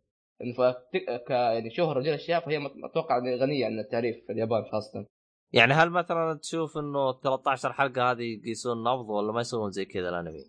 يعني 1.30 1.70
شهره 1.70 2.00
دي 2.00 2.08
الاشياء 2.08 2.40
فهي 2.40 2.70
أتوقع 2.84 3.18
غنية 3.18 3.66
عن 3.66 3.78
التعريف 3.78 4.26
في 4.26 4.32
اليابان 4.32 4.64
خاصة. 4.64 5.06
يعني 5.52 5.72
هل 5.72 5.90
مثلا 5.90 6.34
تشوف 6.34 6.78
إنه 6.78 7.10
ال 7.10 7.20
13 7.20 7.72
حلقة 7.72 8.10
هذه 8.10 8.22
يقيسون 8.22 8.78
نبض 8.80 9.10
ولا 9.10 9.32
ما 9.32 9.40
يسوون 9.40 9.70
زي 9.70 9.84
كذا 9.84 10.08
الانمي؟ 10.08 10.44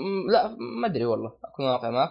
م- 0.00 0.30
لا 0.30 0.56
ما 0.80 0.86
أدري 0.86 1.04
والله 1.04 1.32
أكون 1.44 1.66
واقع 1.66 1.90
معك. 1.90 2.10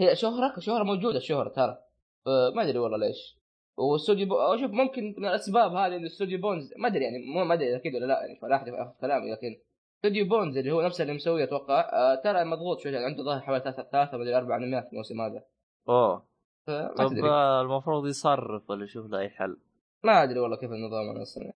هي 0.00 0.16
شهره 0.16 0.54
كشهره 0.56 0.82
موجودة 0.84 1.16
الشهره 1.16 1.48
ترى. 1.48 1.78
آه، 2.26 2.50
ما 2.56 2.62
أدري 2.62 2.78
والله 2.78 2.98
ليش. 2.98 3.38
واستوديو 3.76 4.26
بو... 4.28 4.56
شوف 4.56 4.70
ممكن 4.70 5.14
من 5.18 5.26
الأسباب 5.26 5.72
هذه 5.72 5.96
انه 5.96 6.06
استوديو 6.06 6.40
بونز 6.40 6.74
ما 6.78 6.88
أدري 6.88 7.04
يعني 7.04 7.44
ما 7.44 7.54
أدري 7.54 7.76
أكيد 7.76 7.94
ولا 7.94 8.06
لا 8.06 8.20
يعني 8.20 8.38
فلا 8.42 8.56
احد 8.56 8.66
ياخذ 8.68 8.90
كلامي 9.00 9.32
لكن 9.32 9.56
استوديو 9.96 10.28
بونز 10.28 10.56
اللي 10.58 10.72
هو 10.72 10.82
نفسه 10.82 11.02
اللي 11.02 11.14
مسوي 11.14 11.44
أتوقع 11.44 11.80
آه 11.80 12.14
ترى 12.14 12.44
مضغوط 12.44 12.80
شوي 12.80 12.96
عنده 12.96 13.22
ظاهر 13.22 13.40
حوالي 13.40 13.62
ثلاثة 13.62 13.82
ثلاثة 13.92 14.18
مدري 14.18 14.36
أربع 14.36 14.56
انميات 14.56 14.88
الموسم 14.92 15.20
هذا. 15.20 15.42
أوه. 15.88 16.26
طب 16.66 17.24
آه، 17.24 17.60
المفروض 17.62 18.06
يصرف 18.06 18.70
ولا 18.70 18.84
يشوف 18.84 19.06
له 19.06 19.18
اي 19.18 19.28
حل؟ 19.30 19.56
ما 20.04 20.22
أدري 20.22 20.38
والله 20.38 20.56
كيف 20.56 20.70
النظام 20.70 21.10
أنا 21.10 21.22
أصلا. 21.22 21.52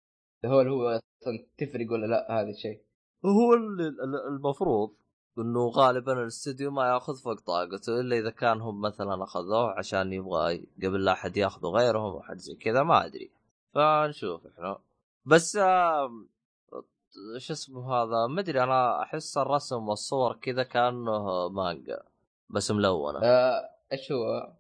هو 0.46 0.62
اللي 0.62 0.72
هو 0.72 0.88
أصلا 0.90 1.46
تفرق 1.58 1.92
ولا 1.92 2.06
لا 2.06 2.42
هذا 2.42 2.50
الشيء؟ 2.50 2.82
هو 3.26 3.54
ال- 3.54 3.82
ال- 3.82 4.28
المفروض 4.28 4.94
إنه 5.38 5.68
غالبا 5.70 6.14
الاستوديو 6.14 6.72
ما 6.72 6.88
يأخذ 6.88 7.16
فوق 7.24 7.40
طاقته 7.40 8.00
إلا 8.00 8.18
إذا 8.18 8.30
كان 8.30 8.62
هم 8.62 8.82
مثلا 8.82 9.24
أخذوه 9.24 9.72
عشان 9.72 10.14
يبغى 10.14 10.66
قبل 10.84 11.06
لا 11.06 11.12
أحد 11.12 11.38
ياخذه 11.38 11.68
غيرهم 11.68 12.12
أو 12.12 12.22
حد 12.22 12.38
زي 12.38 12.56
كذا 12.56 12.84
ما 12.84 13.06
أدري. 13.06 13.32
فنشوف 13.74 14.48
إحنا. 14.48 14.78
بس 15.26 15.54
شو 17.38 17.54
اسمه 17.54 17.94
هذا؟ 17.94 18.28
ما 18.28 18.42
أدري 18.42 18.64
أنا 18.64 19.02
أحس 19.04 19.38
الرسم 19.38 19.90
والصور 19.90 20.34
كذا 20.36 20.64
كأنه 20.64 21.50
مانجا 21.50 22.04
بس 22.50 22.72
ملونة. 22.72 23.20
آه 23.24 23.70
إيش 23.92 24.12
هو؟ 24.12 24.54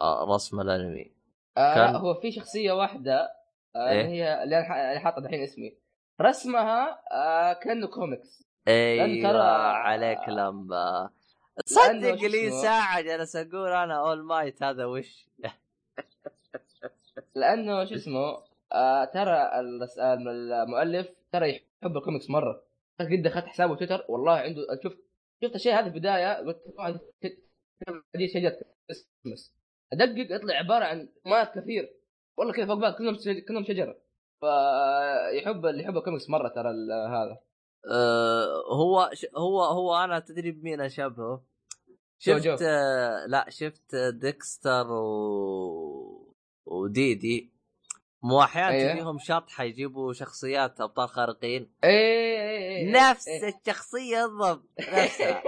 آه 0.00 0.34
رسم 0.34 0.60
الأنمي. 0.60 1.12
آه 1.56 1.74
كان- 1.74 1.96
هو 1.96 2.14
في 2.14 2.32
شخصية 2.32 2.72
واحدة 2.72 3.14
آه 3.14 3.28
إيه؟ 3.76 4.00
اللي 4.00 4.12
هي 4.22 4.42
اللي 4.42 4.58
أنا 4.58 5.00
حاطه 5.00 5.18
الحين 5.18 5.42
اسمي. 5.42 5.76
رسمها 6.20 7.00
آه 7.12 7.52
كأنه 7.52 7.86
كوميكس. 7.86 8.44
أيوه 8.68 9.32
ترى- 9.32 9.76
عليك 9.76 10.28
لمبه 10.28 10.74
لأنه 11.76 12.14
تصدق 12.14 12.22
لي؟ 12.26 12.50
ساعه 12.50 13.00
جالس 13.00 13.36
أقول 13.36 13.68
أنا 13.72 14.00
All 14.00 14.22
Might 14.24 14.62
هذا 14.62 14.84
وش؟ 14.84 15.26
لأنه 17.34 17.84
شو 17.84 17.94
اسمه 17.94 18.38
آه 18.72 19.04
ترى 19.04 19.50
المؤلف 19.60 21.08
ترى 21.32 21.50
يحب 21.50 21.96
الكوميكس 21.96 22.30
مرة. 22.30 22.62
قد 23.00 23.22
دخلت 23.22 23.44
حسابه 23.46 23.76
تويتر 23.76 24.04
والله 24.08 24.32
عنده 24.32 24.62
شفت 24.84 24.98
شفت 25.42 25.54
الشيء 25.54 25.74
هذا 25.74 25.82
في 25.82 25.88
البداية 25.88 26.34
قلت 26.36 26.62
دي 28.14 28.28
كريسمس 28.86 29.54
أدقق 29.92 30.34
يطلع 30.36 30.54
عبارة 30.54 30.84
عن 30.84 31.08
مات 31.26 31.58
كثير. 31.58 31.94
والله 32.36 32.52
كذا 32.52 32.66
فوق 32.66 32.74
بعض 32.74 32.94
كلهم 32.94 33.16
كلهم 33.48 33.64
شجرة. 33.64 33.96
فيحب 34.40 35.66
اللي 35.66 35.82
يحب 35.82 35.96
الكوميكس 35.96 36.30
مرة 36.30 36.48
ترى 36.48 36.70
ال- 36.70 37.08
هذا. 37.10 37.38
آه، 37.92 38.46
هو 38.72 39.10
ش... 39.12 39.26
هو 39.36 39.62
هو 39.64 39.96
أنا 39.96 40.18
تدري 40.18 40.50
بمين 40.50 40.80
اشبهه؟ 40.80 41.44
شفت 42.18 42.62
آه، 42.62 43.26
لا 43.26 43.46
شفت 43.48 43.94
ديكستر 43.96 44.86
و 44.92 46.34
وديدي. 46.66 47.54
مو 48.22 48.42
أحيانا 48.42 48.68
أيوه. 48.70 48.92
تجيهم 48.92 49.18
شطحه 49.18 49.64
يجيبوا 49.64 50.12
شخصيات 50.12 50.80
أبطال 50.80 51.08
خارقين. 51.08 51.72
إيه 51.84 51.90
إيه 52.40 52.86
إيه 52.86 53.10
نفس 53.10 53.28
إيه. 53.28 53.54
الشخصية 53.60 54.26
بالضبط 54.26 54.64
نفسها. 54.80 55.42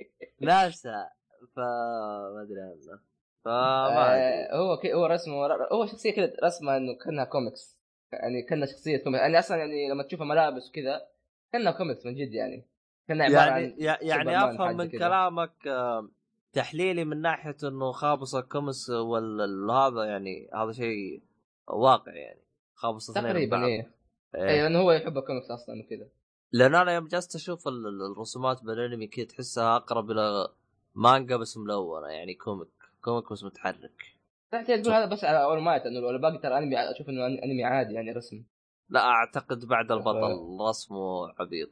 نفسها. 0.42 1.12
فما 1.56 2.42
أدري 2.42 2.60
عنه 2.60 3.00
فما 3.44 4.14
آه، 4.16 4.56
هو 4.56 4.76
كي 4.76 4.94
هو 4.94 5.06
رسمه 5.06 5.34
هو 5.72 5.86
شخصية 5.86 6.12
كذا 6.14 6.32
رسمة 6.44 6.76
إنه 6.76 6.94
كأنها 7.04 7.24
كوميكس 7.24 7.78
يعني 8.12 8.42
كأنها 8.42 8.66
شخصية 8.66 8.96
كوميكس 9.04 9.22
يعني 9.22 9.38
أصلا 9.38 9.56
يعني 9.56 9.88
لما 9.90 10.02
تشوفها 10.02 10.26
ملابس 10.26 10.68
وكذا 10.68 11.02
كأنها 11.52 11.72
كوميكس 11.72 12.06
من 12.06 12.14
جد 12.14 12.32
يعني. 12.34 12.66
كأنها 13.08 13.26
عبارة 13.26 13.40
يعني 13.40 13.64
عن 13.64 13.74
يع- 13.78 13.98
يعني 14.02 14.44
أفهم 14.54 14.76
من 14.76 14.88
كده. 14.88 14.98
كلامك 14.98 15.66
آه، 15.66 16.08
تحليلي 16.52 17.04
من 17.04 17.20
ناحية 17.20 17.56
إنه 17.64 17.92
خابص 17.92 18.34
الكوميكس 18.34 18.90
وهذا 18.90 20.04
يعني 20.04 20.50
هذا 20.54 20.72
شيء 20.72 21.22
واقع 21.68 22.12
يعني. 22.14 22.42
خابص 22.74 23.10
تقريبا. 23.10 23.64
إيه. 23.64 23.92
إيه. 24.34 24.48
إيه 24.48 24.62
لأنه 24.62 24.78
هو 24.78 24.92
يحب 24.92 25.18
الكوميكس 25.18 25.50
أصلا 25.50 25.82
وكذا. 25.86 26.06
لأن 26.52 26.74
أنا 26.74 26.92
يوم 26.94 27.06
جلست 27.08 27.34
أشوف 27.34 27.68
ال- 27.68 27.86
ال- 27.86 28.12
الرسومات 28.12 28.62
بالانمي 28.64 29.06
كذا 29.06 29.24
تحسها 29.24 29.76
أقرب 29.76 30.10
إلى 30.10 30.48
مانجا 30.94 31.36
بس 31.36 31.56
ملونة 31.56 32.08
يعني 32.08 32.34
comic 32.34 32.68
comic 33.04 33.32
بس 33.32 33.44
متحرك. 33.44 34.02
لا 34.52 34.62
تقول 34.62 34.94
هذا 34.94 35.04
بس 35.06 35.24
على 35.24 35.42
All 35.44 35.62
Might 35.62 35.82
انه 35.86 36.10
الباقي 36.10 36.38
ترى 36.38 36.58
أنمي 36.58 36.90
أشوف 36.90 37.08
إنه 37.08 37.26
أنمي 37.26 37.64
عادي 37.64 37.94
يعني 37.94 38.12
رسم 38.12 38.44
لا 38.90 39.00
أعتقد 39.00 39.64
بعد 39.64 39.92
البطل 39.92 40.58
رسمه 40.68 41.28
عبيط 41.40 41.70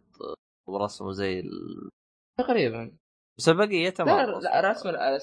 ورسمه 0.68 1.12
زي 1.12 1.40
ال... 1.40 1.90
تقريبا. 2.38 2.96
بس 3.38 3.48
البقية 3.48 3.84
لا, 3.84 3.90
تمام. 3.90 4.40
لا 4.40 4.70
رسم 4.70 4.88
ال- 4.88 5.20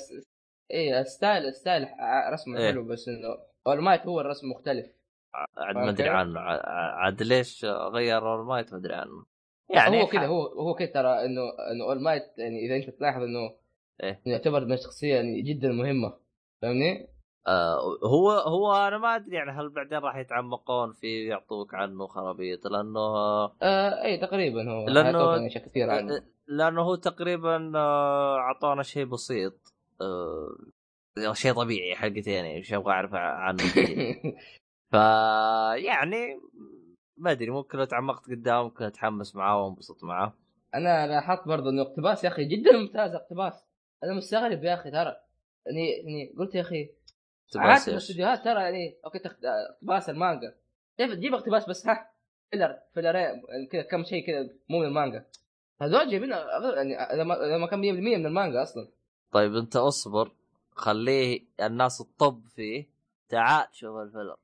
إيه 0.71 1.01
ال 1.01 1.09
style 1.09 1.45
ال 1.45 1.52
style 1.52 1.85
ع- 1.85 2.29
رسمه 2.29 2.57
إيه. 2.57 2.71
حلو 2.71 2.83
بس 2.83 3.07
إنه 3.07 3.37
All 3.67 3.81
Might 3.81 4.01
هو 4.01 4.21
الرسم 4.21 4.49
مختلف. 4.51 4.87
عاد 5.57 5.75
ما 5.75 5.89
أدري؟ 5.89 6.09
عنه 6.09 6.39
عاد 6.39 7.23
ليش 7.23 7.65
غير 7.65 8.17
All 8.31 8.46
Might 8.46 8.71
ما 8.73 8.79
أدري 8.79 8.93
عنه 8.93 9.25
يعني 9.69 10.01
هو 10.01 10.07
كذا 10.07 10.25
هو 10.27 10.45
هو 10.47 10.73
كذا 10.73 10.87
ترى 10.87 11.25
إنه 11.25 11.41
إنه 11.71 11.83
All 11.85 12.01
Might 12.01 12.23
يعني 12.37 12.65
إذا 12.65 12.75
أنت 12.75 12.89
تلاحظ 12.89 13.21
إنه 13.21 13.55
إيه. 14.03 14.21
يعتبر 14.25 14.65
من 14.65 14.73
الشخصية 14.73 15.15
يعني 15.15 15.41
جدا 15.41 15.71
مهمة 15.71 16.13
فاهمني؟ 16.61 17.07
آه 17.47 17.79
هو 18.03 18.31
هو 18.31 18.73
أنا 18.73 18.97
ما 18.97 19.15
أدري 19.15 19.35
يعني 19.35 19.51
هل 19.51 19.69
بعدين 19.69 19.97
راح 19.97 20.15
يتعمقون 20.15 20.93
في 20.93 21.25
يعطوك 21.25 21.73
عنه 21.73 22.07
خرابيط 22.07 22.67
لأنه 22.67 22.99
آه 22.99 24.03
اي 24.03 24.17
تقريبا 24.17 24.71
هو. 24.71 24.85
حيعطوك 24.87 25.35
يعني 25.35 25.47
اشياء 25.47 25.65
كثير 25.65 25.89
عنه. 25.89 26.23
لأنه 26.47 26.81
هو 26.81 26.95
تقريبا 26.95 27.71
آه، 27.75 28.37
أعطانا 28.37 28.83
شيء 28.83 29.05
بسيط 29.05 29.73
آه، 30.01 31.33
شيء 31.33 31.53
طبيعي 31.53 31.95
حلقتين 31.95 32.33
يعني 32.33 32.55
إيش 32.55 32.73
أبغى 32.73 32.93
أعرف 32.93 33.13
عنه 33.13 33.63
ف 34.91 34.93
يعني 35.75 36.39
ما 37.17 37.31
أدري 37.31 37.49
ممكن 37.49 37.77
لو 37.77 37.83
تعمقت 37.83 38.25
قدام 38.29 38.63
ممكن 38.63 38.85
أتحمس 38.85 39.35
معاه 39.35 39.63
وأنبسط 39.63 40.03
معاه. 40.03 40.33
أنا 40.75 41.07
لاحظت 41.07 41.47
برضه 41.47 41.69
إنه 41.69 41.81
اقتباس 41.81 42.23
يا 42.23 42.29
أخي 42.29 42.45
جدا 42.45 42.71
ممتاز 42.77 43.15
اقتباس. 43.15 43.67
أنا 44.03 44.13
مستغرب 44.13 44.63
يا 44.63 44.73
أخي 44.73 44.91
ترى 44.91 45.15
يعني 45.65 45.89
يعني 45.89 46.33
قلت 46.37 46.55
يا 46.55 46.61
أخي 46.61 46.89
إيش؟ 47.55 47.89
الاستديوهات 47.89 48.43
ترى 48.43 48.61
يعني 48.61 48.97
أوكي 49.05 49.19
تخت... 49.19 49.45
اقتباس 49.45 50.09
المانجا. 50.09 50.55
كيف 50.97 51.13
تجيب 51.13 51.33
اقتباس 51.33 51.69
بس؟ 51.69 51.87
ها 51.87 52.11
filler 52.51 52.79
فيلرين 52.93 53.41
كذا 53.71 53.81
كم 53.81 54.03
شيء 54.03 54.27
كذا 54.27 54.49
مو 54.69 54.79
من 54.79 54.85
المانجا. 54.85 55.25
هذول 55.81 56.09
جايبين 56.09 56.29
يعني 56.29 57.23
لما 57.23 57.67
كان 57.67 57.81
100% 57.81 57.83
من 57.83 58.25
المانجا 58.25 58.61
أصلا. 58.61 58.87
طيب 59.31 59.55
أنت 59.55 59.75
اصبر 59.75 60.31
خليه 60.71 61.41
الناس 61.61 61.97
تطب 61.97 62.47
فيه. 62.55 62.85
تعال 63.29 63.67
شوف 63.71 63.97
الفيلم 63.97 64.35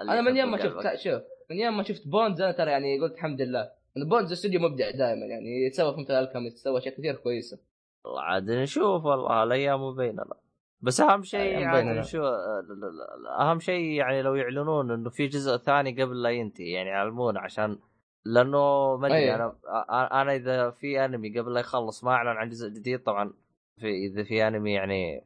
اللي 0.00 0.12
أنا 0.12 0.20
من 0.20 0.36
يوم 0.36 0.50
ما 0.50 0.62
شفت 0.62 0.94
شوف 0.94 1.22
من 1.50 1.58
يوم 1.58 1.76
ما 1.76 1.82
شفت 1.82 2.08
بونز 2.08 2.40
أنا 2.40 2.52
ترى 2.52 2.70
يعني 2.70 3.00
قلت 3.00 3.14
الحمد 3.14 3.42
لله. 3.42 3.70
بونز 3.96 4.32
استوديو 4.32 4.60
مبدع 4.60 4.90
دائما 4.90 5.26
يعني 5.26 5.66
يتسوى 5.66 5.94
Fullmetal 5.94 6.14
Alchemist 6.14 6.56
يتسوى 6.56 6.78
أشياء 6.78 6.94
كثير 6.94 7.16
كويسة. 7.16 7.58
عاد 8.06 8.50
نشوف 8.50 9.04
والله 9.04 9.42
الأيام 9.42 9.82
مبينه 9.82 10.24
بس 10.80 11.00
أهم 11.00 11.22
شيء 11.22 11.54
بيننا. 11.58 12.00
نشوف 12.00 12.22
أهم 13.40 13.58
شيء 13.60 13.84
يعني 13.84 14.22
لو 14.22 14.34
يعلنون 14.34 14.90
إنه 14.90 15.10
في 15.10 15.26
جزء 15.26 15.56
ثاني 15.56 16.02
قبل 16.02 16.22
لا 16.22 16.30
ينتهي 16.30 16.70
يعني 16.70 16.88
يعلمون 16.88 17.36
عشان 17.36 17.78
لأنه 18.24 18.96
ما 18.96 19.06
أدري 19.06 19.18
أيه. 19.18 19.34
أنا 19.34 19.54
أنا 20.22 20.34
إذا 20.34 20.70
في 20.70 21.04
أنمي 21.04 21.38
قبل 21.38 21.54
لا 21.54 21.60
يخلص 21.60 22.04
ما 22.04 22.10
أعلن 22.10 22.28
عن 22.28 22.48
جزء 22.48 22.68
جديد 22.68 23.02
طبعا 23.02 23.32
في 23.80 24.06
إذا 24.06 24.24
في 24.24 24.48
أنمي 24.48 24.72
يعني 24.72 25.24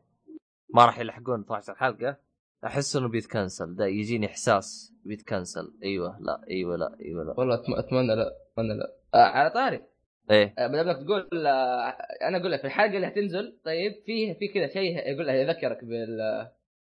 ما 0.75 0.87
راح 0.87 0.99
يلحقون 0.99 1.41
12 1.41 1.75
حلقة 1.75 2.17
أحس 2.65 2.97
إنه 2.97 3.09
بيتكنسل 3.09 3.75
ده 3.77 3.87
يجيني 3.87 4.27
إحساس 4.27 4.95
بيتكنسل 5.05 5.75
أيوه 5.83 6.19
لا 6.21 6.43
أيوه 6.51 6.77
لا 6.77 6.97
أيوه 7.01 7.25
لا. 7.25 7.35
والله 7.39 7.55
أتمنى 7.55 8.15
لا 8.15 8.33
أتمنى 8.53 8.75
لا. 8.75 8.93
آه 9.15 9.25
على 9.25 9.51
طاري. 9.51 9.83
إيه. 10.31 10.55
آه، 10.59 10.67
بدل 10.67 11.05
تقول 11.05 11.47
آه، 11.47 11.89
أنا 12.23 12.39
أقول 12.39 12.53
لك 12.53 12.61
في 12.61 12.67
الحلقة 12.67 12.97
اللي 12.97 13.07
هتنزل 13.07 13.59
طيب 13.65 13.93
في 14.07 14.35
في 14.35 14.49
كذا 14.49 14.67
شيء 14.67 14.99
يقول 15.09 15.29
يذكرك 15.29 15.85
بال 15.85 16.21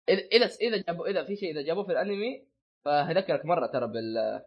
إذا 0.09 0.47
إذا 0.61 0.77
جابوا 0.87 1.07
إذا 1.07 1.25
في 1.25 1.37
شيء 1.37 1.53
إذا 1.53 1.63
جابوه 1.63 1.85
في 1.85 1.93
الأنمي 1.93 2.43
فهذكرك 2.85 3.45
مرة 3.45 3.67
ترى 3.67 3.87
بال 3.87 4.43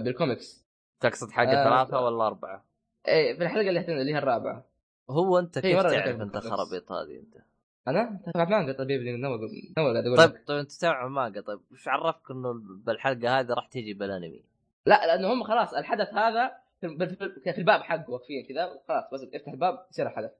بالكوميكس. 0.00 0.66
تقصد 1.00 1.30
حق 1.30 1.42
آه، 1.42 1.64
ثلاثة 1.64 2.00
ولا 2.00 2.26
أربعة؟ 2.26 2.64
إيه 3.08 3.36
في 3.36 3.42
الحلقة 3.42 3.68
اللي 3.68 3.80
هتنزل 3.80 4.00
اللي 4.00 4.14
هي 4.14 4.18
الرابعة. 4.18 4.64
هو 5.10 5.38
أنت 5.38 5.56
إيه، 5.56 5.74
كيف 5.74 5.82
تعرف 5.82 6.20
أنت. 6.20 6.36
خرابيط 6.36 6.92
هذه 6.92 7.18
أنت؟ 7.18 7.36
أنا؟ 7.88 8.20
تبع 8.34 8.44
مانجا 8.44 8.72
طبيب 8.72 9.00
اول 9.00 9.16
من 9.16 9.24
اول 9.78 9.92
قاعد 9.92 10.06
أقول 10.06 10.16
طيب 10.16 10.46
طيب 10.46 10.58
أنت 10.58 10.70
تتابع 10.70 11.08
مانجا 11.08 11.40
طيب 11.40 11.60
وش 11.72 11.88
عرفك 11.88 12.30
إنه 12.30 12.52
بالحلقة 12.86 13.40
هذه 13.40 13.48
راح 13.48 13.66
تجي 13.66 13.94
بالأنمي؟ 13.94 14.44
لا 14.86 15.06
لأنه 15.06 15.32
هم 15.32 15.42
خلاص 15.42 15.74
الحدث 15.74 16.14
هذا 16.14 16.52
في 16.80 17.58
الباب 17.58 17.80
حقه 17.82 18.10
واقفين 18.10 18.46
كذا 18.46 18.80
خلاص 18.88 19.04
بس 19.12 19.20
افتح 19.34 19.52
الباب 19.52 19.86
يصير 19.90 20.06
الحدث. 20.06 20.30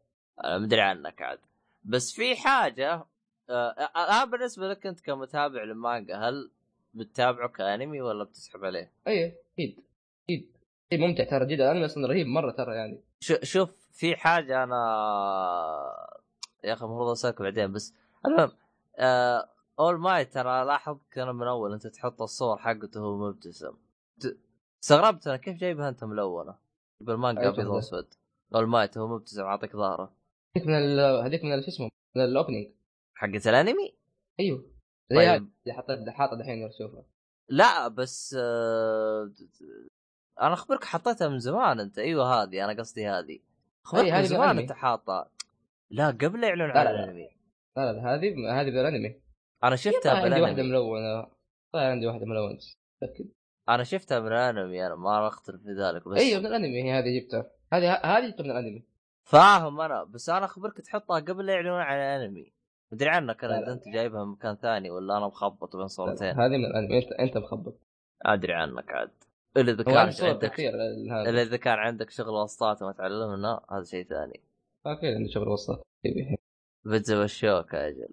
أنا 0.45 0.59
مدري 0.59 0.81
عنك 0.81 1.23
عاد 1.23 1.39
بس 1.85 2.13
في 2.13 2.37
حاجة 2.37 3.05
آه 3.51 3.71
آه 3.97 4.25
بالنسبة 4.25 4.69
لك 4.69 4.87
أنت 4.87 5.01
كمتابع 5.01 5.63
للمانجا 5.65 6.17
هل 6.17 6.51
بتتابعه 6.95 7.49
كأنمي 7.49 8.01
ولا 8.01 8.25
بتسحب 8.25 8.65
عليه؟ 8.65 8.93
اي 9.09 9.35
أكيد 9.55 9.81
أكيد. 10.25 10.51
شيء 10.91 11.01
ممتع 11.01 11.25
ترى 11.25 11.47
جدا. 11.47 11.65
الانمي 11.65 11.85
أصلا 11.87 12.07
رهيب 12.09 12.27
مرة 12.27 12.51
ترى 12.51 12.75
يعني. 12.77 13.01
شو- 13.21 13.43
شوف 13.43 13.71
في 13.93 14.17
حاجة 14.17 14.65
أنا 14.65 14.77
يا 16.65 16.73
أخي 16.73 16.85
المفروض 16.85 17.09
أسألك 17.11 17.43
بعدين 17.43 17.73
بس 17.73 17.95
المهم 18.27 18.51
آه 18.99 19.49
اول 19.81 19.99
ماي 19.99 20.25
ترى 20.25 20.65
لاحظت 20.65 21.19
أنا 21.19 21.33
من 21.33 21.47
أول 21.47 21.73
أنت 21.73 21.87
تحط 21.87 22.23
الصور 22.23 22.57
حقته 22.59 23.01
وهو 23.01 23.29
مبتسم. 23.29 23.73
استغربت 24.83 25.27
أنا 25.27 25.37
كيف 25.37 25.57
جايبها 25.57 25.89
انت 25.89 26.05
ملونه؟ 26.05 26.59
بالمانجا 27.01 27.43
أي 27.43 27.49
ابيض؟ 27.49 27.67
واسود 27.67 28.15
All 28.55 28.67
Might 28.67 28.99
هو 28.99 29.09
مبتسم 29.09 29.45
عاطيك 29.45 29.77
ظهره. 29.77 30.17
هذيك 30.57 30.69
من 30.69 30.99
هذيك 30.99 31.45
من 31.45 31.63
شو 31.63 31.69
اسمه؟ 31.69 31.89
من 32.17 32.25
ال 32.25 32.31
opening 32.31 32.73
حقت 33.17 33.47
الأنمي؟ 33.47 33.95
أيوه. 34.41 34.59
طيب. 35.11 35.51
اللي 35.67 35.75
حطيت 35.75 36.09
حاطه 36.09 36.37
دحين 36.37 36.67
اشوفها 36.67 37.05
لا 37.51 37.89
بس 37.89 38.37
آه 38.39 39.33
أنا 40.41 40.53
أخبرك 40.53 40.85
حطيتها 40.85 41.29
من 41.29 41.39
زمان 41.39 41.81
أنت. 41.81 41.99
أيوه 41.99 42.43
هذه 42.43 42.65
أنا 42.65 42.79
قصدي 42.81 43.07
هذه. 43.07 43.39
أخبرك 43.87 44.13
من 44.13 44.25
زمان. 44.25 44.59
أنت 44.59 44.73
حاطه. 44.73 45.31
لا 45.91 46.07
قبل 46.07 46.41
لا، 46.41 46.49
عن 46.49 46.59
لا، 46.59 46.65
لا. 46.67 46.91
الأنمي. 46.91 47.29
لا 47.77 47.93
لا 47.93 48.15
هذه 48.15 48.61
هذه 48.61 48.71
بالأنمي. 48.71 49.21
أنا 49.65 49.77
شفتها 49.77 50.15
طيب 50.15 50.25
عندي 50.25 50.41
واحدة 50.41 50.57
بالأنمي. 50.57 50.69
ملونه 50.69 51.23
طيب 51.75 51.91
عندي 51.91 52.07
واحدة 52.07 52.27
ملونه 52.27 52.59
متاكد 53.03 53.29
أنا 53.69 53.85
شفتها 53.85 54.21
من 54.21 54.27
الانمي 54.27 54.87
أنا 54.87 54.95
ما 54.95 55.29
أختلف 55.29 55.63
في 55.63 55.73
ذلك 55.73 56.09
بس 56.09 56.19
أيوه 56.19 56.41
من 56.41 56.47
الأنمي 56.47 56.83
هي 56.83 56.99
هذه 56.99 57.21
جبتها. 57.21 57.51
هذه 57.73 57.93
هذه 57.93 58.31
جبتها 58.31 58.45
من 58.45 58.51
الأنمي. 58.51 58.83
فاهم 59.23 59.81
أنا 59.81 60.05
بس 60.05 60.31
أنا 60.31 60.45
أخبرك 60.45 60.81
تحطها 60.81 61.21
قبل 61.21 61.47
لا 61.47 61.53
يعلنون 61.53 61.81
عن 61.81 61.97
الأنمي. 61.97 62.53
مدري 62.93 63.09
عنك 63.09 63.45
أنا 63.45 63.59
إذا. 63.59 63.73
أنت 63.73 63.89
جايبها 63.89 64.25
من 64.25 64.31
مكان 64.31 64.57
ثاني 64.57 64.91
ولا 64.91 65.17
أنا 65.17 65.27
مخبط 65.27 65.77
بين 65.77 65.89
صورتين. 65.89 66.41
هذه 66.41 66.57
من 66.57 66.65
الأنمي 66.65 66.99
أنت 66.99 67.13
أنت 67.13 67.37
مخبط. 67.37 67.81
أدري 68.27 68.53
عنك 68.53 68.93
عاد. 68.93 69.11
إلا 69.57 69.73
إذا 69.73 69.83
كان 69.83 69.97
عندك 69.97 70.61
إلا 71.11 71.43
إذا 71.43 71.57
كان 71.57 71.79
عندك 71.79 72.11
شغل 72.11 72.29
وسطات 72.29 72.83
وما 72.83 72.93
تعلمنا 72.93 73.61
هذا 73.71 73.85
شيء 73.85 74.05
ثاني. 74.05 74.41
أكيد 74.87 75.15
عندي 75.15 75.29
شغل 75.33 75.49
وسط 75.49 75.87
بيتزا 76.85 77.19
والشوكة 77.19 77.89
أجل 77.89 78.09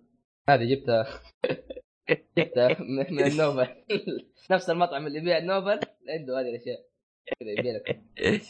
هذه 0.50 0.76
جبتها. 0.76 1.06
من 3.12 3.24
النوبل. 3.24 3.68
نفس 4.52 4.70
المطعم 4.70 5.08
اللي 5.08 5.18
يبيع 5.18 5.38
النوبل. 5.38 5.80
عنده 6.10 6.40
هذه 6.40 6.50
الأشياء. 6.50 6.86
كذا 7.40 7.50
يبيع 7.52 7.76
لك. 7.76 8.04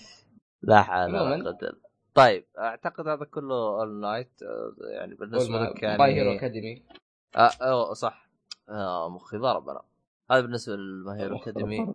لا 0.62 0.82
حول 0.82 1.16
ولا 1.16 1.58
طيب 2.14 2.46
أعتقد 2.58 3.08
هذا 3.08 3.26
كله 3.26 3.56
اول 3.56 4.00
نايت 4.00 4.40
يعني 4.92 5.16
بالنسبة 5.16 5.60
لك 5.60 5.84
يعني 5.84 5.98
باي 5.98 6.14
هيرو 6.14 6.32
أكاديمي. 6.32 6.84
آه 7.36 7.52
أوه 7.62 7.94
صح. 7.94 8.30
آه 8.70 9.10
مخي 9.10 9.38
ضرب 9.38 9.70
أنا. 9.70 9.82
هذا 10.32 10.42
بالنسبة 10.42 10.76
للماي 10.76 11.20
هيرو 11.20 11.38
أكاديمي. 11.38 11.94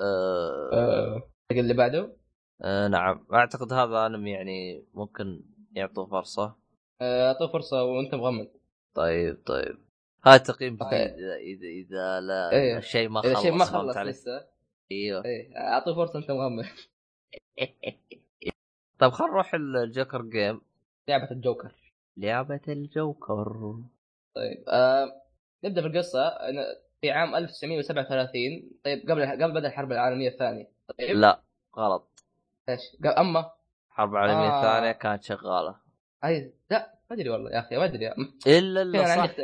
آه. 0.00 0.70
آه، 0.72 1.22
اللي 1.50 1.74
بعده؟ 1.74 2.16
آه 2.62 2.88
نعم. 2.88 3.26
أعتقد 3.32 3.72
هذا 3.72 4.06
أنمي 4.06 4.30
يعني 4.30 4.84
ممكن 4.94 5.42
يعطوه 5.72 6.06
فرصة. 6.06 6.56
آه، 7.00 7.28
أعطوه 7.28 7.48
فرصة 7.48 7.84
وأنت 7.84 8.14
مغمض. 8.14 8.48
طيب 8.94 9.42
طيب. 9.46 9.89
هاي 10.26 10.38
تقييم 10.38 10.78
اذا 10.82 11.66
إذا, 11.66 12.20
لا 12.20 12.52
إيه. 12.52 12.76
الشيء 12.76 13.08
ما 13.08 13.22
خلص 13.22 13.42
شيء 13.42 13.52
ما 13.52 13.64
خلص؟ 13.64 13.96
لسه. 13.96 14.46
إيوه. 14.92 15.24
إيه. 15.24 15.56
اعطوه 15.56 15.94
فرصة 15.94 16.18
أنت 16.18 16.30
مغمض. 16.30 16.64
طيب 18.98 19.10
خلينا 19.10 19.32
نروح 19.32 19.54
الجوكر 19.54 20.22
جيم. 20.22 20.60
لعبة 21.08 21.30
الجوكر. 21.30 21.72
لعبة 22.16 22.60
الجوكر. 22.68 23.74
طيب 24.34 24.64
آه 24.68 25.22
نبدأ 25.64 25.80
في 25.80 25.86
القصة. 25.86 26.26
أنا 26.26 26.64
في 27.00 27.10
عام 27.10 27.34
1937 27.34 28.70
طيب 28.84 29.10
قبل 29.10 29.26
قبل 29.26 29.52
بدأ 29.52 29.68
الحرب 29.68 29.92
العالمية 29.92 30.28
الثانية. 30.28 30.70
طيب. 30.98 31.16
لا 31.16 31.40
غلط. 31.76 32.24
إيش؟ 32.68 32.80
أما. 33.18 33.52
الحرب 33.90 34.12
العالمية 34.12 34.50
آه. 34.50 34.58
الثانية 34.58 34.92
كانت 34.92 35.24
شغالة. 35.24 35.76
أي 36.24 36.52
لا 36.70 36.94
ما 37.10 37.16
أدري 37.16 37.30
والله 37.30 37.50
يا 37.50 37.58
أخي 37.58 37.76
ما 37.76 37.84
أدري. 37.84 38.14
إلا 38.46 38.82
أنا 38.82 39.26
صح 39.26 39.34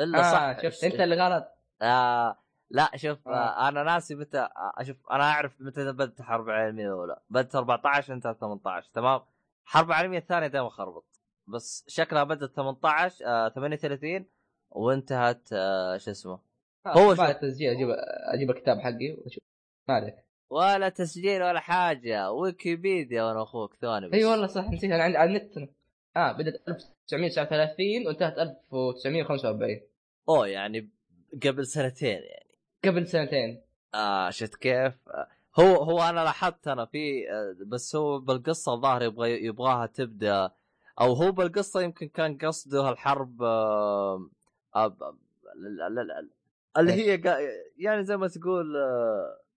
إلا 0.00 0.18
آه 0.18 0.32
صح. 0.54 0.62
شفت. 0.62 0.84
أنت 0.84 0.94
اللي 0.94 1.16
غلط. 1.16 1.44
آه 1.82 2.38
لا 2.70 2.90
شوف 2.96 3.28
آه. 3.28 3.30
آه. 3.32 3.68
أنا 3.68 3.82
ناسي 3.82 4.14
متى 4.14 4.38
آه، 4.38 4.72
أشوف 4.76 4.96
أنا 5.10 5.24
أعرف 5.24 5.60
متى 5.60 5.92
بدت 5.92 6.20
الحرب 6.20 6.48
العالميه 6.48 6.86
الاولى 6.86 7.16
بدت 7.30 7.54
14 7.56 8.12
انتهت 8.14 8.40
18 8.40 8.90
تمام؟ 8.94 9.20
الحرب 9.66 9.88
العالميه 9.88 10.18
الثانية 10.18 10.46
دائما 10.46 10.68
خربط 10.68 11.04
بس 11.46 11.84
شكلها 11.88 12.24
بدت 12.24 12.56
18 12.56 13.26
آه 13.26 13.48
38 13.48 14.26
وانتهت 14.70 15.48
آه 15.52 15.96
شو 15.96 16.10
اسمه؟ 16.10 16.38
هو 16.86 17.00
هو. 17.00 17.14
بعد 17.14 17.34
التسجيل 17.34 17.70
أجيب 17.70 17.88
أجيب 18.34 18.50
الكتاب 18.50 18.78
حقي 18.80 19.16
واشوف 19.24 19.42
ما 19.88 19.94
عليك. 19.94 20.14
ولا 20.50 20.88
تسجيل 20.88 21.42
ولا 21.42 21.60
حاجة. 21.60 22.32
ويكيبيديا 22.32 23.22
وأنا 23.22 23.42
أخوك 23.42 23.74
ثاني 23.74 24.08
بس. 24.08 24.14
أي 24.14 24.24
والله 24.24 24.46
صح 24.46 24.70
نسيت 24.70 24.90
أنا 24.90 25.02
عندي 25.04 25.16
على 25.18 25.30
النت. 25.30 25.70
آه 26.16 26.32
بدأت 26.32 26.68
1939 26.68 28.06
وانتهت 28.06 28.38
1945 28.38 29.80
أوه 30.28 30.48
يعني 30.48 30.90
قبل 31.46 31.66
سنتين 31.66 32.08
يعني. 32.22 32.54
قبل 32.84 33.06
سنتين. 33.08 33.62
آه 33.94 34.30
شفت 34.30 34.54
كيف؟ 34.54 35.08
آه 35.08 35.28
هو 35.60 35.76
هو 35.76 36.02
أنا 36.02 36.20
لاحظت 36.24 36.68
أنا 36.68 36.84
في 36.84 37.30
آه 37.30 37.56
بس 37.66 37.96
هو 37.96 38.18
بالقصة 38.18 38.74
الظاهر 38.74 39.02
يبغى 39.02 39.44
يبغاها 39.44 39.86
تبدأ 39.86 40.50
أو 41.00 41.12
هو 41.12 41.32
بالقصة 41.32 41.80
يمكن 41.80 42.08
كان 42.08 42.38
قصده 42.38 42.90
الحرب 42.90 43.42
آه 43.42 44.16
ال- 44.76 45.02
ال- 45.82 45.98
ال- 45.98 46.30
اللي 46.78 46.92
هي 46.92 47.18
قا- 47.22 47.38
يعني 47.78 48.04
زي 48.04 48.16
ما 48.16 48.28
تقول 48.28 48.76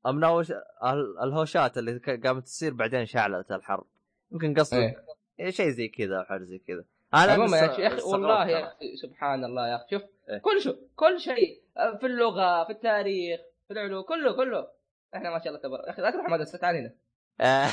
امناوش 0.05 0.51
ال- 0.51 1.19
الهوشات 1.23 1.77
اللي 1.77 1.97
قامت 1.97 2.43
تصير 2.43 2.73
بعدين 2.73 3.05
شعلت 3.05 3.51
الحرب. 3.51 3.85
يمكن 4.31 4.53
قصده 4.53 4.77
إيه. 4.77 5.06
شيء 5.49 5.69
زي 5.69 5.87
كذا 5.87 6.17
أو 6.17 6.23
حاجة 6.23 6.43
زي 6.43 6.59
كذا. 6.59 6.85
أنا 7.13 7.31
عموما 7.31 7.57
يا 7.57 7.87
أخي 7.87 8.01
والله. 8.01 8.49
يا 8.49 8.67
أخي 8.67 8.95
سبحان 8.95 9.43
الله 9.43 9.67
يا 9.67 9.75
أخي. 9.75 9.85
شوف 9.91 10.03
إيه. 10.29 10.37
كل 10.37 10.61
شيء 10.61 10.77
كل 10.95 11.19
شيء 11.19 11.61
آه، 11.77 11.97
في 11.97 12.05
اللغة 12.05 12.63
في 12.63 12.69
التاريخ 12.69 13.39
في 13.67 13.73
العلوم 13.73 14.03
كله 14.03 14.35
كله. 14.35 14.67
إحنا 15.15 15.29
ما 15.29 15.39
شاء 15.39 15.47
الله 15.47 15.59
تبارك 15.59 15.85
يا 15.87 15.89
أخي 15.89 16.01
لا 16.01 16.11
تروح 16.11 16.29
مدرسه 16.29 16.57
تعال 16.57 16.75
هنا 16.75 16.93
آه، 17.41 17.71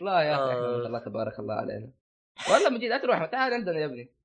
لا 0.00 0.20
يا 0.20 0.34
أخي 0.34 0.50
إحنا 0.50 0.60
ما 0.60 0.68
آه. 0.68 0.78
شاء 0.78 0.86
الله 0.86 0.98
تبارك 0.98 1.38
الله 1.38 1.54
علينا. 1.54 1.90
والله 2.52 2.70
من 2.70 2.78
جد 2.78 2.88
لا 2.88 2.98
تروح 2.98 3.24
تعال 3.24 3.52
عندنا 3.52 3.78
يا 3.78 3.86
ابني. 3.86 4.10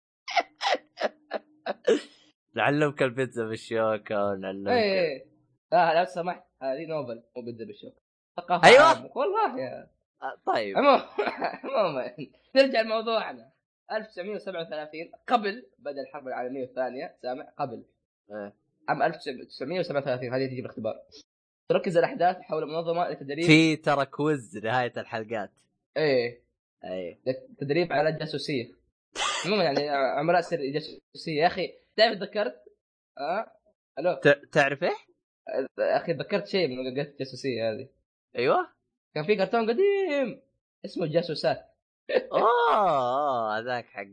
نعلمك 2.55 3.03
البيتزا 3.03 3.45
بالشوكه 3.45 4.25
ونعلمك 4.25 4.71
اي 4.71 4.99
اي 4.99 5.25
لا 5.71 5.99
لو 5.99 6.05
سمحت 6.05 6.43
هذه 6.61 6.85
نوبل 6.85 7.23
مو 7.35 7.41
بيتزا 7.45 7.65
بالشوك 7.65 8.00
عامة. 8.39 9.09
والله 9.15 9.59
يا. 9.59 9.89
آه، 10.21 10.37
طيب. 10.45 10.77
عموما. 11.63 12.15
نرجع 12.55 12.81
لموضوعنا. 12.81 13.51
1937 13.91 15.11
قبل 15.27 15.65
بدا 15.79 16.01
الحرب 16.01 16.27
العالمية 16.27 16.63
الثانية. 16.63 17.15
سامع؟ 17.21 17.53
قبل. 17.57 17.83
إيه. 18.31 18.53
عام 18.89 19.03
1937 19.03 20.33
هذه 20.33 20.45
تجي 20.47 20.61
بالاختبار 20.61 21.01
تركز 21.69 21.97
الأحداث 21.97 22.37
حول 22.41 22.67
منظمه 22.67 23.09
لتدريب 23.09 23.45
في 23.45 23.75
ترى 23.75 24.05
كويز 24.05 24.57
نهايه 24.57 24.93
الحلقات. 24.97 25.51
إيه. 25.97 26.41
اي 26.83 27.19
تدريب 27.57 27.93
على 27.93 28.09
الجاسوسيه 28.09 28.71
عموما 29.45 29.63
يعني 29.63 29.89
عملاء 29.89 30.41
سر 30.41 30.57
جاسوسية. 30.73 31.41
يا 31.41 31.47
أخي 31.47 31.73
تعرف 31.95 32.19
تذكرت 32.19 32.63
أه؟ 33.19 33.51
ألو؟ 33.99 34.13
تعرف 34.51 34.83
إيه؟ 34.83 34.95
يا 35.79 35.97
أخي 35.97 36.13
تذكرت 36.13 36.47
شيء 36.47 36.67
من 36.67 36.99
قصة 36.99 37.11
الجاسوسيه 37.11 37.71
هذه. 37.71 37.87
أيوه. 38.35 38.67
كان 39.15 39.23
في 39.23 39.35
كرتون 39.35 39.69
قديم 39.69 40.41
اسمه 40.85 41.03
الجاسوسات 41.03 41.67
اوه 42.33 42.75
أوه، 42.75 43.57
هذاك 43.59 43.85
حق 43.85 44.03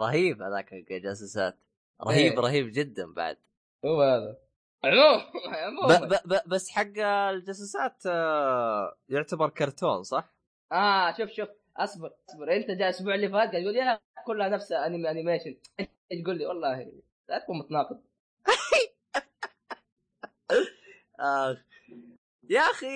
رهيب 0.00 0.42
هذاك 0.42 0.70
حق 0.70 0.92
جاسوسات. 1.02 1.58
رهيب 2.06 2.32
إيه. 2.32 2.38
رهيب 2.40 2.70
جدا 2.72 3.12
بعد. 3.12 3.36
هو 3.84 4.02
هذا. 4.02 4.36
عموما 4.84 5.98
ب 5.98 6.08
ب 6.08 6.14
ب 6.28 6.40
بس 6.48 6.70
حق 6.70 6.98
الجاسوسات 6.98 8.06
آه، 8.06 8.96
يعتبر 9.08 9.48
كرتون 9.48 10.02
صح؟ 10.02 10.34
آه 10.72 11.12
شوف 11.12 11.30
شوف. 11.30 11.48
أصبر 11.76 12.10
أصبر. 12.30 12.56
أنت 12.56 12.66
جاي 12.66 12.76
الأسبوع 12.76 13.14
اللي 13.14 13.28
فات 13.28 13.50
قاعد 13.50 13.62
تقول 13.62 13.76
يا 13.76 14.00
كلها 14.26 14.48
نفس 14.48 14.72
انمي 14.72 15.10
أنيميشن. 15.10 15.56
تقول 16.24 16.38
لي؟ 16.38 16.46
والله 16.46 16.92
لا 17.28 17.38
تكون 17.38 17.58
متناقض. 17.58 18.00
آه. 21.20 21.56
يا 22.50 22.60
أخي 22.60 22.86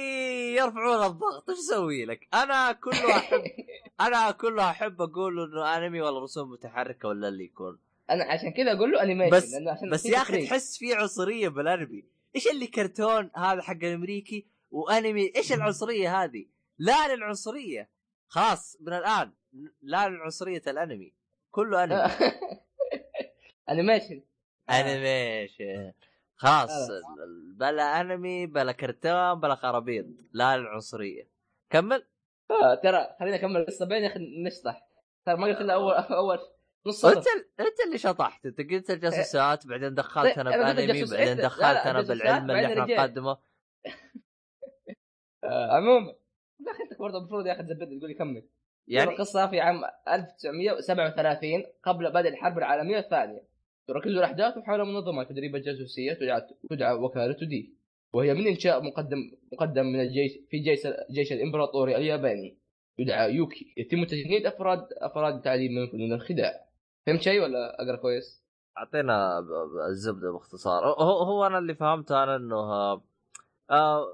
يرفعون 0.57 1.07
الضغط 1.07 1.51
إيش 1.51 1.59
أسوي 1.59 2.05
لك؟ 2.05 2.29
أنا 2.35 2.73
كله 2.73 3.17
احب 3.17 3.43
أنا 4.07 4.31
كله 4.31 4.71
أحب 4.71 5.03
أقول 5.03 5.43
إنه 5.43 5.77
أنمي 5.77 6.01
ولا 6.01 6.19
رسوم 6.19 6.51
متحركة 6.51 7.09
ولا 7.09 7.29
اللي 7.29 7.45
يكون. 7.45 7.79
أنا 8.11 8.25
عشان 8.25 8.53
كذا 8.53 8.73
أقول 8.73 8.93
له 8.93 9.03
animation 9.03 9.37
بس 9.37 9.55
عشان 9.55 9.91
بس 9.91 10.07
يا 10.07 10.19
أخي. 10.19 10.47
تحس 10.47 10.79
في 10.79 10.95
عنصرية 10.95 11.49
بالأنمي. 11.49 12.05
إيش 12.37 12.49
اللي 12.49 12.67
كرتون 12.67 13.31
هذا 13.37 13.63
حق 13.63 13.77
الأمريكي 13.83 14.47
وأنمي؟ 14.71 15.33
إيش 15.37 15.53
العنصرية 15.53 16.25
هذه؟ 16.25 16.47
لا 16.79 17.15
للعنصرية. 17.15 17.91
خلاص 18.29 18.77
من 18.81 18.93
الآن 18.93 19.33
لا 19.83 20.09
للعنصرية 20.09 20.63
الأنمي. 20.67 21.13
كله 21.51 21.85
أنمي. 21.85 21.97
animation 23.71 24.23
animation 24.71 25.93
خلاص 26.41 26.71
خلاص. 26.89 27.03
بلا 27.57 28.01
أنمي 28.01 28.47
بلا 28.47 28.73
كرتون 28.73 29.35
بلا 29.41 29.55
خرابيط 29.55 30.07
لا 30.33 30.57
للعنصرية. 30.57 31.29
كمل. 31.71 32.07
آه، 32.51 32.75
ترى 32.75 33.07
خلينا 33.21 33.37
نكمل 33.37 33.57
القصة 33.57 33.87
بين 33.87 34.03
يا 34.03 34.09
أخي 34.09 34.19
نشطح. 34.47 34.89
ترى 35.27 35.37
ما 35.37 35.47
قلت 35.47 35.61
إلا 35.61 35.75
أول 35.75 35.93
أول 35.95 36.39
نص 36.87 37.05
أنت 37.05 37.25
أنت 37.61 37.81
اللي 37.87 37.99
شطحت. 37.99 38.47
أنت 38.47 38.61
قلت 38.61 38.91
الجاسوسات 38.91 39.67
بعدين 39.67 39.95
دخلت 39.95 40.39
أنا 40.39 40.51
قلت 40.51 40.59
بأنمي 40.77 40.93
الجاسوس- 40.93 41.13
بعدين 41.15 41.37
لا، 41.37 41.43
دخلت 41.43 41.87
أنا 41.87 42.01
بالعلم 42.03 42.51
اللي 42.51 42.63
بعدين 42.63 42.79
إحنا. 42.81 42.95
نقدمه. 42.97 43.39
آه، 45.45 45.77
عموما. 45.77 46.15
يا 46.67 46.73
أخي 46.73 46.83
أنت 46.83 46.99
برضه 46.99 47.19
المفروض 47.19 47.47
يا 47.47 47.53
أخي 47.53 47.63
تزبد 47.63 47.99
تقول 47.99 48.09
لي 48.11 48.15
كمل. 48.15 48.43
يعني؟ 48.89 49.11
القصة 49.11 49.47
في 49.47 49.61
عام 49.61 49.81
1937 50.09 51.65
قبل 51.83 52.13
بدء 52.13 52.29
الحرب 52.29 52.59
العالمية 52.59 52.99
الثانية. 52.99 53.48
تركز 53.89 54.11
الأحداث 54.11 54.59
حول 54.59 54.85
منظمة 54.85 55.25
تدريب 55.25 55.57
الجاسوسيه 55.57 56.13
تدعى 56.13 56.43
تدعى 56.71 56.95
وكالة 56.95 57.37
دي 57.47 57.75
وهي 58.13 58.35
من 58.35 58.47
إنشاء 58.47 58.83
مقدم 58.83 59.19
مقدم 59.53 59.87
من 59.87 60.01
الجيش 60.01 60.33
في 60.51 60.59
جيش 60.59 60.87
الجيش 60.87 61.33
الامبراطوري 61.33 61.97
الياباني. 61.97 62.59
يدعى 62.99 63.35
يوكي. 63.35 63.75
يتم 63.77 64.05
تجنيد 64.05 64.47
افراد 64.47 64.87
أفراد 64.93 65.41
تعليم 65.43 65.73
من 65.75 65.87
فنون 65.87 66.13
الخداع. 66.13 66.53
فهمت 67.07 67.21
شيء 67.23 67.43
ولا 67.43 67.83
أقرأ 67.83 67.97
كويس؟ 67.97 68.45
ب- 69.41 69.89
الزبدة 69.91 70.33
باختصار. 70.33 70.85
هو 70.87 71.19
هو 71.23 71.47
أنا 71.47 71.59
اللي 71.59 71.75
فهمته 71.75 72.23
أنا 72.25 72.37
إنه 72.37 72.57
آه، 72.57 73.03
آه، 73.71 74.07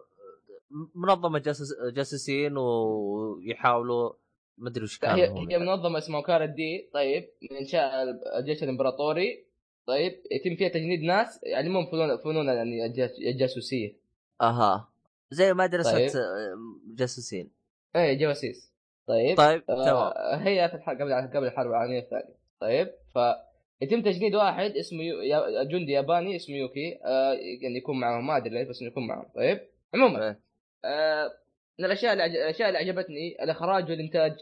منظمة 0.94 1.38
جاسوس 1.38 1.68
جاسوسين 1.94 2.56
ويحاولوا 2.56 4.12
ما 4.59 4.68
أدري 4.68 4.84
وش 4.84 4.98
كان 4.98 5.14
هي 5.14 5.22
هي 5.28 5.46
يعني. 5.51 5.59
منظمة 5.59 5.98
اسمها 5.98 6.20
وكالة 6.20 6.44
دي 6.46 6.90
طيب 6.94 7.24
من 7.51 7.56
إنشاء 7.56 7.90
الجيش 8.38 8.62
الإمبراطوري. 8.62 9.44
طيب 9.86 10.12
يتم 10.31 10.56
فيها 10.56 10.69
تجنيد 10.69 11.02
ناس 11.02 11.40
يعلمون 11.43 11.86
فنون 11.86 12.16
فنون 12.19 12.47
يعني 12.47 12.86
الجاس- 12.86 13.19
الجاسوسية. 13.19 13.93
أها. 14.40 14.89
زي 15.31 15.52
مدرسه 15.55 15.93
طيب. 15.93 16.09
آه، 16.16 16.59
جاسوسين. 16.94 17.51
اي 17.97 18.16
جواسيس. 18.16 18.73
طيب 19.06 19.36
طيب 19.36 19.62
آه، 19.70 19.85
تمام. 19.85 20.40
هي 20.43 20.61
قبل 20.86 21.12
قبل 21.35 21.47
الحرب 21.47 21.70
العالمية 21.70 21.98
الثانية. 22.01 22.35
طيب 22.61 22.90
فيتم 23.12 24.02
تجنيد 24.02 24.35
واحد 24.35 24.70
اسمه 24.70 25.02
يو... 25.02 25.23
جندي 25.65 25.93
ياباني 25.93 26.36
اسمه 26.36 26.56
يوكي 26.56 26.98
آه 27.05 27.32
يعني 27.62 27.77
يكون 27.77 28.01
معهم. 28.01 28.27
ما 28.27 28.36
أدري 28.36 28.51
ليش 28.51 28.69
بس 28.69 28.81
إنه 28.81 28.90
يكون 28.90 29.06
معهم. 29.06 29.27
طيب 29.35 29.61
عموما 29.94 30.27
إيه. 30.28 30.39
آه 30.85 31.32
من 31.78 31.85
الأشياء 31.85 32.12
اللي 32.12 32.24
الأشياء 32.27 32.69
اللي 32.69 32.78
عجبتني 32.78 33.43
الإخراج 33.44 33.90
والإنتاج. 33.90 34.32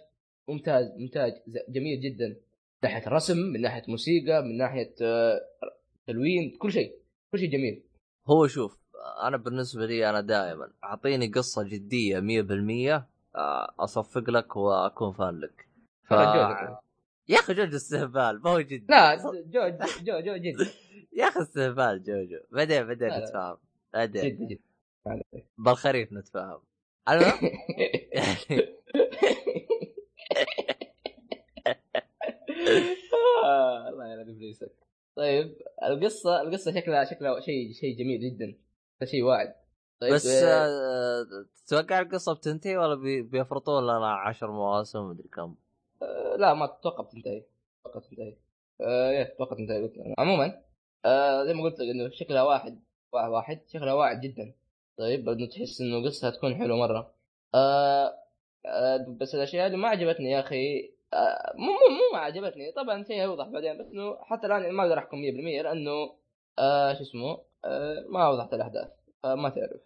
ممتاز 0.48 0.93
ممتاز 0.97 1.32
جميل 1.69 2.01
جدا. 2.01 2.36
ناحية 2.84 3.09
رسم 3.09 3.36
من 3.38 3.60
ناحية 3.60 3.82
موسيقى 3.88 4.42
من 4.42 4.56
ناحية 4.56 4.94
آه 5.02 5.40
تلوين 6.06 6.56
كل 6.59 6.72
شيء 6.72 6.96
كل 7.32 7.38
شيء 7.38 7.50
جميل. 7.50 7.82
هو 8.26 8.46
شوف 8.46 8.78
أنا 9.22 9.36
بالنسبة 9.36 9.86
لي 9.86 10.10
أنا 10.10 10.20
دائما 10.20 10.72
أعطيني 10.84 11.26
قصة 11.26 11.62
جدية 11.62 12.20
100% 12.20 13.04
آه، 13.36 13.74
أصفق 13.78 14.30
لك 14.30 14.56
وأكون 14.56 15.12
fan 15.12 15.40
لك. 15.40 15.68
ف... 16.04 16.12
جوجو. 16.14 16.76
يا 17.28 17.38
أخي 17.38 17.54
جوجو 17.54 17.76
استهبال 17.76 18.40
ما 18.44 18.50
هو 18.50 18.60
جد 18.60 18.90
لا 18.90 19.14
جو 19.14 19.32
جو 20.02 20.20
جو 20.20 20.36
جد 20.36 20.56
يا 21.12 21.24
أخي 21.28 21.40
استهبال 21.42 22.02
جوجو 22.02 22.38
بعدين 22.50 22.86
بعدين. 22.86 23.09
نتفاهم 23.09 23.56
بعدين. 23.94 24.22
جد 24.22 24.48
جد. 24.48 24.59
بالخريف 25.59 26.12
نتفاهم. 26.12 26.60
المهم 27.09 27.38
آه، 33.41 33.41
الله 33.89 34.07
يلا 34.12 34.23
ابليسك 34.23 34.73
طيب 35.16 35.57
القصة 35.83 36.41
القصة 36.43 36.73
شكلها 36.74 37.05
شكلها 37.05 37.41
شيء 37.41 37.73
شيء 37.73 37.99
جميل 37.99 38.20
جدا. 38.20 38.55
شيء 39.05 39.23
واعد. 39.23 39.55
طيب 40.01 40.12
بس 40.15 40.27
آه، 40.27 40.66
آه، 40.66 41.27
تتوقع 41.66 42.01
القصة 42.01 42.35
بتنتهي 42.35 42.77
ولا 42.77 42.95
بي- 42.95 43.23
بيفرطون؟ 43.23 43.83
لنا 43.85 44.12
عشر 44.15 44.51
مواسم 44.51 45.11
مدري 45.11 45.29
كم. 45.29 45.55
آه، 46.03 46.37
لا 46.37 46.55
ما 46.55 46.65
أتوقع 46.65 47.05
بتنتهي. 47.05 47.45
أتوقع 47.87 48.01
تنتهي 48.09 48.37
آه 48.81 49.23
أتوقع 49.23 49.57
تنتهي 49.57 49.91
عموما 50.19 50.62
آه 51.05 51.45
زي 51.45 51.55
ما 51.55 51.62
قلت 51.62 51.81
لك 51.81 51.89
إنه 51.89 52.11
شكلها 52.11 52.43
واحد 52.43 52.83
واحد, 53.12 53.29
واحد 53.31 53.61
شكلها 53.69 53.93
واعد 53.95 54.20
جدا. 54.20 54.53
طيب 54.99 55.29
إنه 55.29 55.47
تحس 55.47 55.81
إنه 55.81 56.05
قصتها 56.05 56.31
تكون 56.31 56.55
حلوة 56.55 56.77
مرة. 56.79 57.15
آه 57.55 58.15
آه 58.66 58.97
بس 59.20 59.35
الأشياء 59.35 59.66
اللي 59.66 59.77
ما 59.79 59.89
عجبتني 59.89 60.31
يا 60.31 60.41
أخي 60.41 60.91
مو 61.55 61.66
مو 61.72 61.89
مو 61.97 62.12
ما 62.12 62.18
عجبتني. 62.18 62.72
طبعا 62.72 63.02
شيء 63.05 63.22
يوضح 63.22 63.47
بعدين 63.48 63.78
بس 63.78 63.86
إنه 63.86 64.18
حتى 64.24 64.47
الآن 64.47 64.72
ما 64.72 64.82
أقدر 64.82 64.98
أحكم 64.98 65.16
100% 65.16 65.62
لأنه 65.62 66.14
آه 66.59 66.93
شو 66.94 67.02
اسمه 67.02 67.39
آه 67.64 68.06
ما 68.09 68.28
وضحت 68.28 68.55
الأحداث. 68.55 68.89
فما 69.22 69.48
تعرف. 69.48 69.80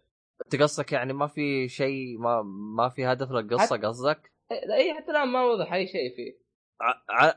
أنت 0.45 0.63
قصدك 0.63 0.93
يعني 0.93 1.13
ما 1.13 1.27
في 1.27 1.69
شيء 1.69 2.19
ما 2.19 2.43
ما 2.77 2.89
في 2.89 3.05
هدف 3.07 3.31
للقصه 3.31 3.77
قصدك؟ 3.77 4.33
اي 4.53 4.75
إيه، 4.75 4.95
حتى 4.95 5.11
الآن 5.11 5.29
ما 5.29 5.45
وضح 5.45 5.73
أي 5.73 5.87
شيء 5.87 6.17
فيه. 6.17 6.47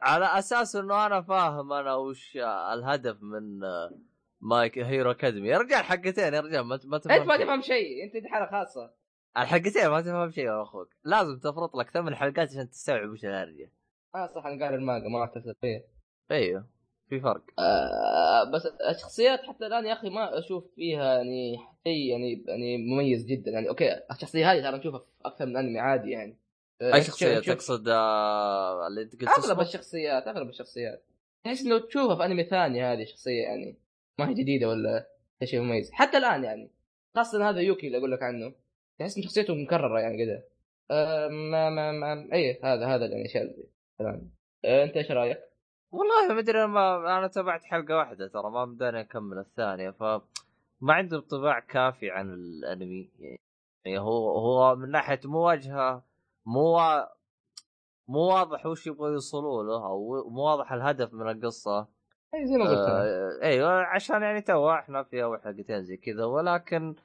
على 0.01 0.25
أساس 0.39 0.75
إنه 0.75 1.05
أنا 1.05 1.21
فاهم 1.21 1.73
أنا 1.73 1.95
وش 1.95 2.37
الهدف 2.73 3.17
من 3.21 3.63
آه، 3.63 3.91
مايك 4.41 4.77
هيرو 4.79 5.11
أكاديمي. 5.11 5.47
يا 5.47 5.57
رجال 5.57 5.83
حقتين 5.83 6.33
يا 6.33 6.39
رجال 6.39 6.61
ما 6.61 6.79
ما 6.85 6.95
أنت 6.95 7.03
تفهم 7.05 7.27
ما. 7.27 7.37
تفهم 7.37 7.61
شيء 7.61 8.03
أنت 8.03 8.17
دي 8.17 8.29
حالة 8.29 8.45
خاصة. 8.51 8.91
الحلقتين 9.37 9.87
ما 9.87 10.01
تفهم 10.01 10.31
شيء 10.31 10.45
يا 10.45 10.61
أخوك. 10.61 10.89
لازم 11.03 11.39
تفرط 11.39 11.75
لك 11.75 11.89
ثمان 11.89 12.15
حلقات 12.15 12.49
عشان 12.49 12.69
تستوعب 12.69 13.09
وش 13.09 13.25
الهرجة. 13.25 13.71
آه 14.15 14.27
صح 14.35 14.45
أنا 14.45 14.65
قاري 14.65 14.75
المانجا 14.75 15.07
ما 15.07 15.23
اتصل 15.23 15.55
فيه 15.61 15.85
أيوه 16.31 16.67
في 17.09 17.19
فرق. 17.19 17.43
آه 17.59 18.51
بس 18.51 18.65
الشخصيات 18.65 19.41
حتى 19.41 19.65
الآن 19.65 19.85
يا 19.85 19.93
أخي 19.93 20.09
ما 20.09 20.39
أشوف 20.39 20.63
فيها 20.75 21.15
يعني 21.15 21.57
شيء 21.83 22.11
يعني 22.11 22.43
يعني 22.47 22.77
مميز 22.77 23.25
جدا. 23.25 23.51
يعني 23.51 23.69
أوكي 23.69 24.01
الشخصية 24.11 24.51
هذه 24.51 24.61
ترى 24.61 24.77
نشوفها 24.77 24.99
في 24.99 25.05
أكثر 25.25 25.45
من 25.45 25.57
أنمي 25.57 25.79
عادي 25.79 26.09
يعني. 26.09 26.37
آه، 26.81 26.93
أي 26.93 27.01
شخصية؟ 27.01 27.39
تقصد 27.39 27.87
آه، 27.89 28.87
اللي 28.87 29.01
أنت 29.01 29.13
قلت 29.13 29.45
أغلب؟ 29.45 29.59
الشخصيات 29.59 30.27
أغلب 30.27 30.49
الشخصيات. 30.49 31.05
تحس 31.43 31.65
إنه 31.65 31.79
تشوفها 31.79 32.15
في 32.15 32.25
أنمي 32.25 32.43
ثاني 32.43 32.83
هذه 32.83 33.05
شخصية 33.05 33.41
يعني 33.41 33.79
ما 34.19 34.29
هي 34.29 34.33
جديدة 34.33 34.67
ولا 34.67 35.07
شيء 35.43 35.59
مميز. 35.61 35.91
حتى 35.91 36.17
الآن 36.17 36.43
يعني 36.43 36.71
خاصة 37.15 37.49
هذا 37.49 37.59
يوكي 37.59 37.87
اللي 37.87 37.97
أقول 37.97 38.11
لك 38.11 38.23
عنه. 38.23 38.53
تحس 38.99 39.17
إن 39.17 39.23
شخصيته 39.23 39.55
مكررة 39.55 39.99
يعني 39.99 40.25
كذا 40.25 40.43
آه 40.91 41.27
ما 41.27 41.69
ما 41.69 41.91
ما 41.91 42.33
أي 42.33 42.59
هذا 42.63 42.85
هذا 42.87 43.05
الاشياء 43.05 43.43
اللي 43.43 43.67
الآن 44.01 44.29
آه 44.65 44.83
أنت 44.83 44.97
إيش 44.97 45.11
رأيك؟ 45.11 45.39
والله 45.91 46.33
ما 46.33 46.39
أدري 46.39 46.67
ما 46.67 47.17
أنا 47.17 47.27
تابعت 47.27 47.63
حلقة 47.63 47.97
واحدة 47.97 48.27
ترى 48.27 48.51
ما 48.51 48.65
بداني 48.65 48.99
أكمل 48.99 49.37
الثانية 49.37 49.89
ف 49.89 50.03
ما 50.81 50.93
عندي 50.93 51.15
انطباع 51.15 51.59
كافي 51.59 52.11
عن 52.11 52.33
الأنمي 52.33 53.11
يعني 53.85 53.99
هو 53.99 54.39
هو 54.39 54.75
من 54.75 54.91
ناحية 54.91 55.19
مواجهه 55.25 56.03
مو 56.45 56.79
مو 58.07 58.19
واضح 58.19 58.65
وش 58.65 58.87
يبغوا 58.87 59.09
يوصلوا 59.09 59.63
له 59.63 59.85
أو 59.85 60.29
مو 60.29 60.41
واضح 60.41 60.73
الهدف 60.73 61.13
من 61.13 61.29
القصة 61.29 61.87
أي 62.33 62.47
زي 62.47 62.57
ما 62.57 62.65
قلت. 62.65 62.79
آه 62.79 63.39
أيوه 63.43 63.71
عشان 63.71 64.21
يعني 64.21 64.41
تو 64.41 64.71
إحنا 64.71 65.03
في 65.03 65.23
اول 65.23 65.41
حلقتين 65.41 65.83
زي 65.83 65.97
كذا 65.97 66.25
ولكن 66.25 66.95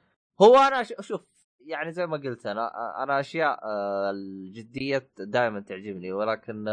هو 0.41 0.55
أنا 0.55 0.83
شوف 0.83 1.21
يعني 1.65 1.91
زي 1.91 2.07
ما 2.07 2.17
قلت 2.17 2.45
أنا 2.45 2.71
أنا 3.03 3.19
أشياء 3.19 3.59
آه، 3.63 4.11
الجدية 4.11 5.09
دائما 5.17 5.59
تعجبني 5.59 6.11
ولكن 6.11 6.67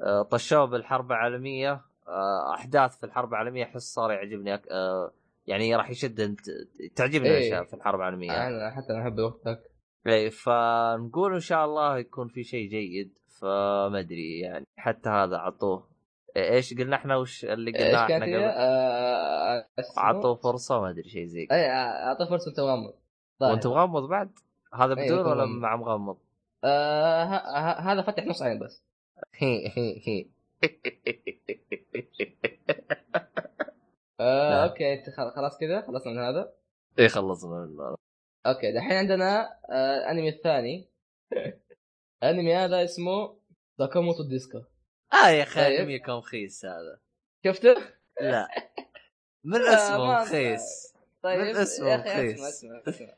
آه، 0.00 0.22
طشوه 0.22 0.64
بالحرب 0.64 1.12
العالمية 1.12 1.80
آه، 2.08 2.54
أحداث 2.54 2.96
في 2.96 3.06
الحرب 3.06 3.28
العالمية 3.28 3.64
أحس 3.64 3.82
صار 3.94 4.10
يعجبني 4.12 4.56
أك- 4.58 4.72
يعني 5.46 5.76
راح 5.76 5.90
يشد 5.90 6.20
انت 6.20 6.40
تعجبني 6.96 7.28
إيه. 7.28 7.34
الأشياء 7.38 7.64
في 7.64 7.74
الحرب 7.74 8.00
العالمية 8.00 8.46
أنا 8.48 8.70
حتى 8.70 8.92
أنا 8.92 9.02
أحب 9.02 9.18
وقتك 9.18 9.60
اي 10.06 10.30
فنقول 10.30 11.34
إن 11.34 11.40
شاء 11.40 11.64
الله 11.64 11.98
يكون 11.98 12.28
في 12.28 12.44
شيء 12.44 12.68
جيد 12.68 13.18
فما 13.40 13.98
أدري 14.00 14.40
يعني 14.40 14.66
حتى 14.76 15.08
هذا 15.08 15.36
عطوه 15.36 15.88
إيش 16.36 16.74
قلنا 16.74 16.96
إحنا 16.96 17.16
وش 17.16 17.44
اللي 17.44 17.70
قلناه 17.70 18.04
إحنا؟ 18.04 18.16
قبل 18.16 18.34
آه، 18.34 19.66
اسمه؟ 19.78 20.02
عطوه 20.02 20.34
فرصة 20.34 20.80
ما 20.80 20.90
أدري 20.90 21.08
شيء 21.08 21.26
زي 21.26 21.46
كذا 21.46 21.56
اي 21.58 21.70
اعطيه 21.70 22.24
فرصة 22.24 22.52
ظاهر. 22.52 22.94
وانت 23.50 23.66
مغمض 23.66 24.08
بعد؟ 24.08 24.38
هذا 24.74 24.98
أي، 24.98 25.04
بدون 25.06 25.26
ولا. 25.26 25.46
مع 25.46 25.76
مغمض؟ 25.76 26.18
آه 26.64 27.24
هذا 27.80 28.02
فتح 28.02 28.26
نص 28.26 28.42
عين 28.42 28.58
بس. 28.58 28.82
هي 29.38 29.68
هي 29.68 30.00
هي. 30.06 30.26
آه. 34.20 34.64
okay 34.64 34.92
أنت 34.94 35.10
خلاص 35.10 35.58
كذا 35.58 35.80
خلصنا 35.86 36.12
من 36.12 36.18
هذا. 36.18 36.52
اي 36.98 37.08
خلصنا 37.08 37.66
منه. 37.66 37.96
okay 38.46 38.72
دحين 38.72 38.92
عندنا 38.92 39.58
آه 39.70 39.96
الانمي 39.98 40.28
الثاني. 40.28 40.88
الانمي 42.22 42.54
هذا 42.54 42.84
اسمه 42.84 43.36
ساكاموتو 43.78 44.22
ديسكو. 44.22 44.58
آه 45.12 45.28
يا 45.28 45.42
أخي 45.42 45.60
طيب. 45.60 45.80
انميكم 45.80 46.20
خيس 46.20 46.64
هذا. 46.64 46.98
شفته؟ 47.46 47.74
لا. 48.20 48.48
من 49.44 49.58
لا، 49.60 49.74
اسمه 49.74 50.24
خيس؟ 50.24 50.94
طيب 51.22 51.40
من 51.40 51.46
اسمه. 51.46 51.94
أسمع 51.94 51.94
أسمع 51.94 52.82
أسمع. 52.88 53.08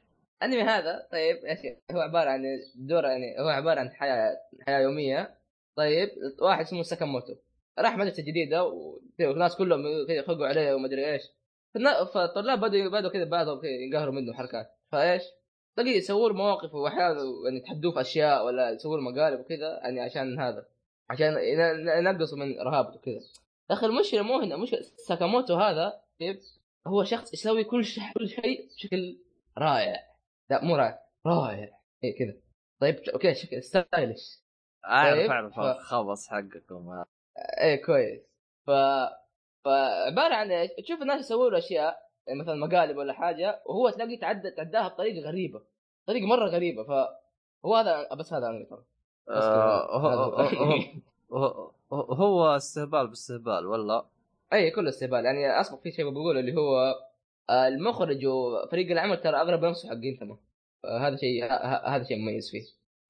الانمي 0.43 0.63
هذا 0.63 1.09
طيب 1.13 1.37
إيش 1.45 1.59
هو 1.93 2.01
عبارة 2.01 2.31
عن 2.31 2.43
دور 2.75 3.05
يعني 3.05 3.41
هو 3.41 3.49
عبارة 3.49 3.81
عن 3.81 3.91
حياة 3.91 4.37
حياة 4.67 4.79
يومية. 4.81 5.35
طيب 5.77 6.09
واحد 6.41 6.65
اسمه 6.65 6.83
ساكاموتو. 6.83 7.35
راح 7.79 7.97
مدرسة 7.97 8.23
جديدة 8.23 8.65
والناس 9.21 9.57
كلهم 9.57 9.83
يخقوا 10.09 10.47
عليه 10.47 10.75
ومدري 10.75 11.13
إيش. 11.13 11.23
فالنا- 11.75 12.05
فالطلاب 12.05 12.61
بدوا 12.61 12.89
بدوا 13.01 13.11
كذا 13.11 13.25
بعضهم 13.25 13.61
ينقهروا 13.65 14.15
منه 14.15 14.33
حركات. 14.33 14.71
فإيش؟ 14.93 15.23
تلاقي 15.77 15.91
يسووا 15.91 16.29
له 16.29 16.35
مواقف 16.35 16.75
وأحيانا 16.75 17.21
يعني 17.45 17.57
يتحدوه 17.57 17.93
في 17.93 18.01
أشياء 18.01 18.47
ولا 18.47 18.71
يسووا 18.71 18.97
له 18.97 19.03
مقالب 19.03 19.41
وكذا 19.41 19.81
يعني 19.83 20.01
عشان 20.01 20.41
هذا. 20.41 20.67
عشان 21.11 21.33
ين- 21.39 21.89
ينقصوا 22.07 22.39
من 22.39 22.61
رهابته 22.61 23.01
كذا 23.01 23.15
يا 23.71 23.75
أخي 23.75 23.87
المشكلة 23.87 24.23
مو 24.23 24.39
هنا 24.39 24.57
مشكله 24.57 24.81
ساكاموتو 24.83 25.55
هذا 25.55 26.01
كيف 26.19 26.37
هو 26.87 27.05
شخص 27.05 27.33
يسوي 27.35 27.65
كل 27.65 27.85
شيء 27.85 28.03
كل 28.19 28.29
شيء 28.29 28.69
بشكل 28.77 29.19
رائع. 29.59 29.97
لا 30.55 30.65
مو 30.65 30.77
رائع 30.77 30.99
رائع 31.27 31.79
اي 32.05 32.13
كذا. 32.13 32.35
طيب 32.81 32.97
okay 33.15 33.35
شكل 33.35 33.63
stylish. 33.63 34.43
اعرف 34.85 35.19
طيب، 35.19 35.31
اعرف 35.31 35.55
ف- 35.55 35.59
الخبص 35.61 36.29
حقكم. 36.29 37.05
إيه 37.61 37.85
كويس. 37.85 38.21
ف 38.67 38.71
فعباره 39.65 40.35
عن 40.35 40.51
إيش؟ 40.51 40.71
تشوف 40.85 41.03
الناس 41.03 41.21
يسووا 41.21 41.51
له 41.51 41.59
أشياء 41.59 42.11
يعني 42.27 42.41
مثلا 42.41 42.55
مقالب 42.55 42.97
ولا 42.97 43.13
حاجة 43.13 43.63
وهو 43.67 43.91
تلاقي 43.91 44.17
تعدى 44.17 44.51
تعداها 44.51 44.89
بطريقة 44.89 45.29
غريبة. 45.29 45.63
طريقة 46.07 46.27
مرة 46.27 46.49
غريبة 46.49 46.85
فهو 46.85 47.75
هذا 47.77 48.15
بس 48.15 48.33
هذا 48.33 48.47
أنا 48.47 48.65
ترى. 48.65 48.85
آه، 49.29 49.99
هو- 49.99 50.09
هو- 50.09 50.79
هو- 51.33 51.71
هو- 51.93 52.13
هو 52.15 52.57
استهبال 52.57 53.07
باستهبال 53.07 53.67
ولا 53.67 54.05
اي 54.53 54.71
كله 54.71 54.89
استهبال. 54.89 55.25
يعني 55.25 55.61
اسبق 55.61 55.81
في 55.81 55.93
شيء 55.93 56.11
بقوله 56.11 56.41
اللي 56.41 56.57
هو 56.57 56.95
المخرج 57.51 58.27
وفريق 58.27 58.91
العمل 58.91 59.21
ترى 59.21 59.37
اغلب 59.37 59.65
نفسه 59.65 59.89
حقين 59.89 60.17
ثمه 60.21 60.39
هذا 61.01 61.17
شيء 61.17 61.45
هذا 61.87 62.05
شيء 62.05 62.19
مميز 62.19 62.51
فيه. 62.51 62.63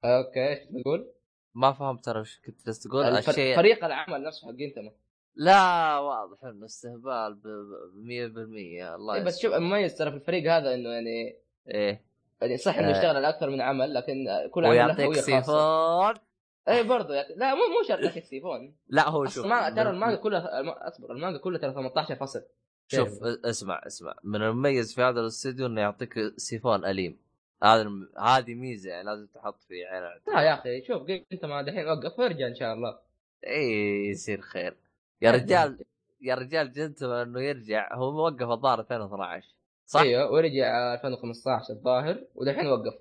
أوكي 0.05 0.49
إيش 0.49 0.59
بتقول؟ 0.71 1.11
ما 1.55 1.73
فهمت 1.73 2.05
ترى 2.05 2.21
وش 2.21 2.41
كنت 2.47 2.67
جالس 2.67 2.81
تقول. 2.83 3.05
الفر- 3.05 3.31
الشيء 3.31 3.57
فريق 3.57 3.85
العمل 3.85 4.23
نفسه 4.23 4.47
حقين 4.53 4.73
ثمه 4.77 4.93
لا 5.37 5.99
واضح 5.99 6.45
إنه 6.45 6.65
استهبال 6.65 7.35
ب 7.35 7.43
ب- 7.43 8.05
100% 8.05 8.95
الله 8.95 9.15
إيه 9.15 9.23
بس 9.25 9.41
شوف. 9.43 9.55
المميز 9.55 9.97
ترى 9.99 10.11
في 10.11 10.17
الفريق 10.17 10.53
هذا 10.53 10.75
إنه 10.75 10.89
يعني 10.91 11.37
إيه. 11.69 12.05
يعني 12.41 12.57
صح 12.57 12.79
إنه 12.79 12.89
آه. 12.89 12.91
يشتغل 12.91 13.17
على 13.17 13.29
أكثر 13.29 13.51
من 13.51 13.61
عمل 13.61 13.95
لكن 13.95 14.29
آه، 14.29 14.47
كل 14.47 14.65
عمل 14.67 14.77
له 14.77 14.85
ويعطيك 14.85 15.05
هويه 15.07 15.21
خاصة. 15.21 15.41
سيفون. 15.41 16.25
اي 16.69 16.83
برضه 16.83 17.15
يعطي- 17.15 17.35
لا 17.37 17.55
مو 17.55 17.61
مو 17.61 17.83
شرط 17.89 17.99
يعطيك 18.01 18.25
سيفون. 18.25 18.77
لا 18.89 19.09
هو 19.09 19.27
شوف. 19.27 19.47
ما 19.47 19.71
ترى 19.71 19.91
المانجا 19.91 20.17
كلها 20.17 20.49
أصبر 20.89 21.13
المانجا 21.13 21.39
كلها 21.39 21.61
ترى 21.61 21.73
18 21.73 22.15
فصل 22.17 22.43
شوف 22.89 23.23
اسمع 23.25 23.81
اسمع. 23.87 24.15
من 24.25 24.43
المميز 24.43 24.95
في 24.95 25.03
هذا 25.03 25.21
الاستوديو 25.21 25.67
إنه 25.67 25.81
يعطيك 25.81 26.15
سيفون 26.37 26.85
أليم. 26.85 27.19
هذا 27.63 27.91
هذه 28.19 28.55
ميزة 28.55 28.91
يعني 28.91 29.05
لازم 29.05 29.27
تحط 29.27 29.63
في 29.63 29.85
عين 29.85 30.03
لا 30.03 30.43
يا 30.43 30.55
أخي 30.55 30.83
شوف 30.87 31.11
أنت 31.33 31.45
ما 31.45 31.63
دحين 31.63 31.87
وقف 31.89 32.19
وارجع 32.19 32.47
إن 32.47 32.55
شاء 32.55 32.75
الله. 32.75 32.99
إي 33.47 34.07
يصير 34.11 34.41
خير. 34.41 34.77
يا 35.23 35.31
رجال 35.31 35.85
يا 36.21 36.35
رجال 36.35 36.73
جنتم 36.73 37.11
إنه 37.11 37.41
يرجع. 37.41 37.95
هو 37.95 38.13
موقف 38.13 38.49
الظاهر 38.51 38.81
2012 38.81 39.49
صح؟ 39.87 40.01
أيوه 40.01 40.33
ورجع 40.33 40.95
2015 40.95 41.71
الظاهر 41.75 42.25
ودحين 42.35 42.67
وقف. 42.67 42.95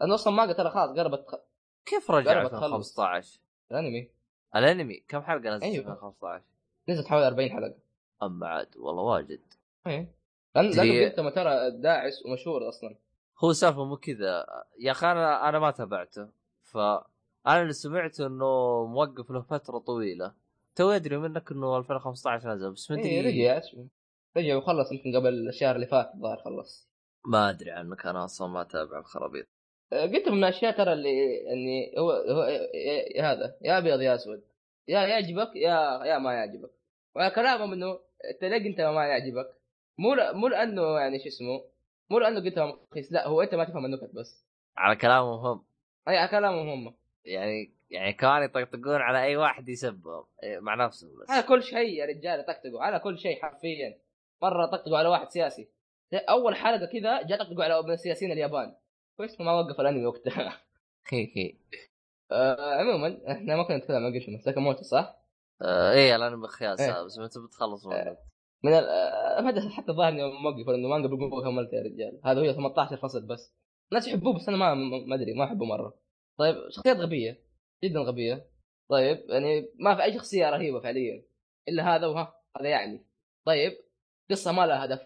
لأنه 0.00 0.14
أصلا 0.14 0.32
مانجا 0.32 0.52
ترى 0.52 0.70
خلاص 0.70 0.90
قربت 0.98 1.26
تخ- 1.28 1.40
كيف 1.86 2.10
رجع 2.10 2.30
قربت 2.30 2.50
تخلص. 2.52 2.64
2015 2.64 3.40
الأنمي. 3.70 4.08
الأنمي؟ 4.56 5.02
كم 5.08 5.20
حلقة 5.22 5.56
نزل 5.56 5.62
أيوة. 5.66 5.78
2015 5.92 6.44
نزلت 6.88 7.06
حوالي 7.06 7.26
40 7.26 7.50
حلقة. 7.50 7.74
اما 8.22 8.46
عاد 8.46 8.76
والله 8.76 9.02
واجد. 9.02 9.40
إيه. 9.86 10.14
لأنه 10.56 10.70
جنتاما 10.70 11.30
ترى 11.30 11.70
داعس 11.70 12.26
ومشهور 12.26 12.68
أصلا. 12.68 12.96
هو 13.44 13.52
سالفة 13.52 13.84
مو 13.84 13.96
كذا. 13.96 14.46
يا 14.78 14.90
أخي 14.90 15.06
أنا 15.06 15.48
أنا 15.48 15.58
ما 15.58 15.70
تابعته. 15.70 16.28
ف 16.62 16.76
أنا 17.46 17.62
اللي 17.62 17.72
سمعت 17.72 18.20
إنه 18.20 18.84
موقف 18.86 19.30
له 19.30 19.40
فترة 19.40 19.78
طويلة. 19.78 20.32
تو 20.74 20.90
أدري 20.90 21.18
منك 21.18 21.52
إنه 21.52 21.78
2015 21.78 22.54
نزل 22.54 22.72
بس 22.72 22.90
ما 22.90 22.96
إيه 22.96 23.20
ادري 23.20 23.50
رجع 23.50 23.62
رجع 24.36 24.56
وخلص 24.56 24.92
يمكن 24.92 25.16
قبل 25.16 25.48
الشهر 25.48 25.74
اللي 25.76 25.86
فات 25.86 26.10
الظاهر 26.14 26.36
خلص. 26.36 26.88
ما 27.26 27.50
أدري 27.50 27.70
عنك 27.70 28.06
أنا 28.06 28.24
أصلا 28.24 28.48
ما 28.48 28.60
أتابع 28.60 28.98
الخرابيط. 28.98 29.46
آه، 29.92 30.02
قلت 30.02 30.28
من 30.28 30.38
الاشياء 30.38 30.76
ترى 30.76 30.92
اللي 30.92 31.40
اني 31.52 31.94
هو 31.98 32.10
هو 32.10 32.42
هذا 33.20 33.56
يا 33.62 33.78
أبيض 33.78 34.00
يا 34.00 34.14
أسود. 34.14 34.42
يا 34.88 35.00
يعجبك 35.00 35.56
يا 35.56 36.04
يا 36.04 36.18
ما 36.18 36.32
يعجبك. 36.32 36.70
وكلامهم 37.16 37.72
إنه 37.72 37.98
تلاقي 38.40 38.68
انت 38.68 38.80
ما 38.80 39.06
يعجبك. 39.06 39.46
مو 39.98 40.16
مو 40.32 40.48
لأنه 40.48 40.98
يعني 40.98 41.18
شو 41.18 41.28
اسمه 41.28 41.64
مو 42.10 42.18
لأنه 42.18 42.40
قلت 42.40 42.58
رخيص 42.58 43.12
لا 43.12 43.26
هو 43.26 43.42
أنت 43.42 43.54
ما 43.54 43.64
تفهم 43.64 43.84
النكت 43.84 44.10
بس. 44.14 44.44
على 44.76 44.96
كلامهم 44.96 45.46
هم. 45.46 45.64
أي 46.08 46.28
كلامهم 46.28 46.68
هم. 46.68 46.94
يعني 47.24 47.74
يعني 47.90 48.12
كانوا 48.12 48.44
يطقطقون 48.44 49.00
على 49.00 49.22
أي 49.22 49.36
واحد 49.36 49.68
يسبهم 49.68 50.24
إيه، 50.42 50.58
مع 50.60 50.74
نفسهم 50.74 51.10
بس. 51.22 51.30
على 51.30 51.42
كل 51.42 51.62
شيء 51.62 51.98
يا 51.98 52.06
رجال 52.06 52.46
طقطقوا 52.46 52.82
على 52.82 52.98
كل 52.98 53.18
شيء 53.18 53.42
حرفيا. 53.42 53.98
مرة 54.42 54.66
طقطقوا 54.66 54.98
على 54.98 55.08
واحد 55.08 55.30
سياسي. 55.30 55.68
أول 56.14 56.56
حلقة 56.56 56.86
كذا 56.86 57.22
جاء 57.22 57.38
طقطقوا 57.38 57.64
على 57.64 57.82
من 57.82 57.96
سياسيين 57.96 58.32
اليابان. 58.32 58.76
كويس 59.16 59.40
ما 59.40 59.52
وقف 59.52 59.80
الأنمي 59.80 60.06
وقتها. 60.06 60.60
آه 62.32 62.74
عموما 62.80 63.32
إحنا 63.32 63.56
ما 63.56 63.62
كنا 63.62 63.76
نتكلم 63.76 64.04
عن 64.04 64.12
جيشن 64.12 64.38
ساكاموتو 64.38 64.82
صح؟ 64.82 65.16
آه 65.62 65.92
إيه 65.92 66.16
الانمي 66.16 66.48
خياس 66.48 66.80
إيه. 66.80 67.02
بس 67.02 67.18
متى 67.18 67.40
بتخلص 67.46 67.86
منه. 67.86 68.16
من 68.64 68.72
ال... 68.72 68.84
آه، 68.84 69.40
ما 69.40 69.48
أدري 69.48 69.70
حتى 69.70 69.92
الظاهر 69.92 70.08
اني 70.08 70.22
موقف 70.22 70.68
لأنه 70.68 70.88
مانجا 70.88 71.08
بقول 71.08 71.44
كملت 71.44 71.72
يا 71.72 71.82
رجال. 71.82 72.20
هذا 72.24 72.40
هو 72.40 72.52
18 72.52 72.96
فصل 72.96 73.26
بس. 73.26 73.54
الناس 73.92 74.08
يحبوه 74.08 74.34
بس 74.34 74.48
أنا 74.48 74.56
ما 74.56 74.74
ما 75.06 75.14
أدري 75.14 75.34
ما 75.34 75.44
أحبه 75.44 75.64
مرة. 75.64 75.94
طيب 76.38 76.56
شخصيات 76.70 76.96
غبية 76.96 77.44
جدا 77.84 78.00
غبية. 78.00 78.50
طيب 78.88 79.24
يعني 79.28 79.68
ما 79.78 79.94
في 79.96 80.02
أي 80.02 80.12
شخصية 80.12 80.50
رهيبة 80.50 80.80
فعليا. 80.80 81.24
إلا 81.68 81.96
هذا 81.96 82.06
وها 82.06 82.40
هذا 82.60 82.68
يعني. 82.68 83.06
طيب 83.44 83.72
قصة 84.30 84.52
ما 84.52 84.66
لها 84.66 84.84
هدف. 84.84 85.00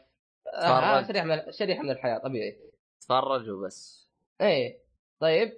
آه. 0.54 1.02
شريحة 1.02 1.26
من 1.26 1.52
شريحة 1.52 1.82
من 1.82 1.90
الحياة 1.90 2.18
طبيعي. 2.18 2.70
تفرج 3.00 3.50
وبس 3.50 4.10
إيه. 4.40 4.82
طيب 5.20 5.52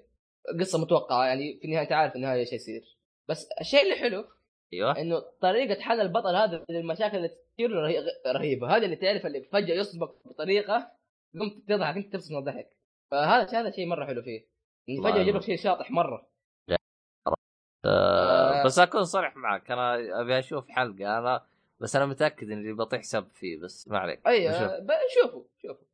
قصة 0.61 0.79
متوقعة 0.79 1.27
يعني 1.27 1.59
في 1.59 1.65
النهاية 1.65 1.83
انت 1.83 1.93
عارف 1.93 2.16
النهايه 2.16 2.41
إيش 2.41 2.53
يصير. 2.53 2.99
بس 3.29 3.49
الشيء 3.61 3.83
اللي 3.83 3.95
حلو 3.95 4.25
أيوه. 4.73 4.99
إنه 5.01 5.20
طريقة 5.41 5.81
حل 5.81 6.01
البطل 6.01 6.36
هذا 6.36 6.65
للمشاكل 6.70 7.16
اللي 7.16 7.28
تصير 7.28 7.69
له 7.70 7.81
رهي- 7.81 8.05
رهيبة. 8.27 8.77
هذا 8.77 8.85
اللي 8.85 8.97
تعرف 8.97 9.27
اللي 9.27 9.41
فجأة 9.43 9.74
يصدمك 9.74 10.11
بطريقة 10.24 10.93
قمت 11.41 11.69
تضحك 11.69 11.97
أنت 11.97 12.31
من 12.31 12.39
الضحك 12.39 12.70
فهذا 13.11 13.61
هذا 13.61 13.70
شيء 13.70 13.86
مرة 13.86 14.07
حلو 14.07 14.23
فيه. 14.23 14.47
فجأة 15.05 15.20
يجيب 15.20 15.36
لك 15.36 15.43
شيء 15.43 15.57
شاطح 15.57 15.91
مرة. 15.91 16.28
آه 17.86 18.61
آه. 18.61 18.65
بس 18.65 18.78
أكون 18.78 19.05
صريح 19.05 19.36
معك. 19.36 19.70
أنا 19.70 20.20
أبي 20.20 20.39
أشوف 20.39 20.69
حلقة. 20.69 21.19
أنا 21.19 21.47
بس 21.81 21.97
أنا 21.97 22.07
متأكد 22.07 22.51
إني 22.51 22.73
بطيح 22.73 23.03
سب 23.03 23.28
فيه 23.35 23.61
بس 23.61 23.89
ما 23.89 23.99
عليك. 23.99 24.27
أي 24.27 24.49
بشوف. 24.49 24.62
آه، 24.62 24.89
شوفوا 25.23 25.45
شوفوا 25.62 25.85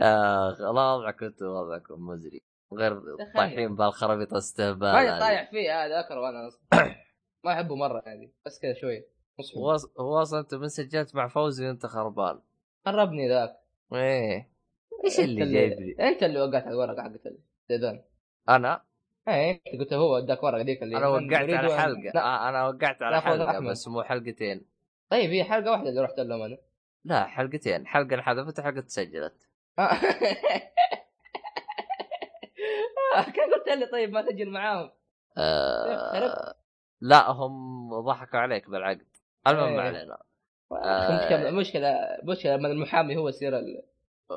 آه 0.00 0.50
الله 0.70 0.96
وضعك 0.96 1.22
انت 1.22 1.42
وضعكم 1.42 2.06
مزري. 2.06 2.40
غير. 2.74 3.00
طايحين 3.34 3.76
بالخرابيط 3.76 4.34
استهبال 4.34 4.92
ماني. 4.92 5.20
طايح 5.20 5.50
فيه 5.50 5.84
هذا 5.84 6.00
أكره 6.00 6.28
أنا. 6.28 6.50
ما 7.44 7.52
أحبه 7.52 7.76
مرة 7.76 8.02
يعني 8.06 8.32
بس 8.46 8.58
كذا 8.58 8.74
شوي. 8.74 9.04
هو 10.00 10.22
أصلا 10.22 10.40
أنت 10.40 10.54
من 10.54 10.68
سجلت 10.68 11.14
مع 11.14 11.28
فوزي 11.28 11.66
وأنت 11.66 11.86
خربان. 11.86 12.40
قربني 12.86 13.28
ذاك. 13.28 13.56
إيه. 13.92 14.48
إيش 15.04 15.20
اللي 15.20 15.52
جايب 15.52 15.80
لي؟ 15.80 16.08
أنت 16.08 16.22
اللي 16.22 16.40
وقعت 16.40 16.62
على 16.62 16.70
الورقة 16.70 17.02
حقت 17.02 17.26
الديدان 17.70 18.02
أنا؟ 18.48 18.82
إيه 19.28 19.50
أنت 19.50 19.80
قلت 19.80 19.92
هو 19.92 20.18
اداك 20.18 20.42
ورقة 20.42 20.62
ذيك 20.62 20.82
اللي 20.82 20.96
أنا 20.96 21.08
وقعت 21.08 21.50
على 21.50 21.78
حلقة. 21.78 22.12
لا. 22.14 22.24
آه 22.24 22.48
أنا 22.48 22.68
وقعت 22.68 23.02
على 23.02 23.20
حلقة. 23.20 23.60
بس 23.60 23.88
مو 23.88 24.02
حلقتين. 24.02 24.66
طيب 25.10 25.30
هي 25.30 25.44
حلقة 25.44 25.70
واحدة 25.70 25.88
اللي 25.88 26.00
رحت 26.00 26.20
لهم 26.20 26.42
أنا. 26.42 26.58
لا 27.04 27.26
حلقتين. 27.26 27.86
حلقة 27.86 28.14
انحذفت 28.14 28.58
وحلقه 28.58 28.80
تسجلت 28.80 29.48
آه. 29.78 29.82
آه، 33.16 33.22
كان 33.22 33.54
قلت 33.54 33.68
لي 33.68 33.86
طيب 33.86 34.12
ما 34.12 34.22
تجي 34.22 34.44
معاهم. 34.44 34.90
آه. 35.38 36.54
لا 37.02 37.30
هم 37.30 38.00
ضحكوا 38.00 38.38
عليك 38.38 38.70
بالعقد. 38.70 39.06
المهم 39.46 39.76
ما 39.76 39.82
إيه. 39.82 39.88
علينا. 39.88 40.18
مشكلة 41.22 41.50
مشكلة 41.50 41.98
مشكلة 42.24 42.56
من 42.56 42.66
المحامي 42.66 43.16
هو 43.16 43.28
يصير 43.28 43.58
ال... 43.58 43.82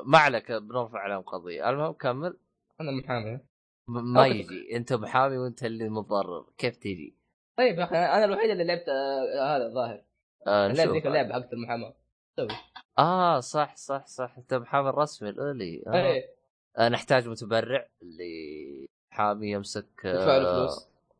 ما 0.04 0.18
عليك 0.18 0.52
بنرفع 0.52 0.98
عليهم 0.98 1.22
قضية. 1.22 1.70
المهم 1.70 1.92
كمل. 1.92 2.36
أنا 2.80 2.90
المحامي. 2.90 3.40
ما. 3.88 4.26
يجي. 4.26 4.76
أنت 4.76 4.92
محامي 4.92 5.38
وأنت 5.38 5.64
اللي 5.64 5.88
متضرر. 5.88 6.46
كيف 6.58 6.76
تجي؟ 6.76 7.16
طيب 7.56 7.78
يا 7.78 7.84
أخي 7.84 7.96
أنا 7.96 8.24
الوحيد 8.24 8.50
اللي 8.50 8.64
لعبت 8.64 8.88
آه، 8.88 9.56
هذا 9.56 9.66
الظاهر. 9.66 10.02
آه 10.46 10.68
لعبت 10.68 10.90
ذيك 10.90 11.06
اللعبة 11.06 11.34
حقت 11.34 11.52
المحاماة. 11.52 11.94
سوي. 12.36 12.48
آه 12.98 13.40
صح 13.40 13.76
صح 13.76 14.06
صح. 14.06 14.34
أنت 14.38 14.54
محامي 14.54 14.88
الرسمي 14.88 15.28
الأولي. 15.28 15.82
آه. 15.86 15.94
إيه. 15.94 16.36
آه 16.76 16.88
نحتاج 16.88 17.28
متبرع 17.28 17.88
اللي 18.02 18.86
حامي 19.10 19.50
يمسك 19.50 20.04
يدفع 20.04 20.36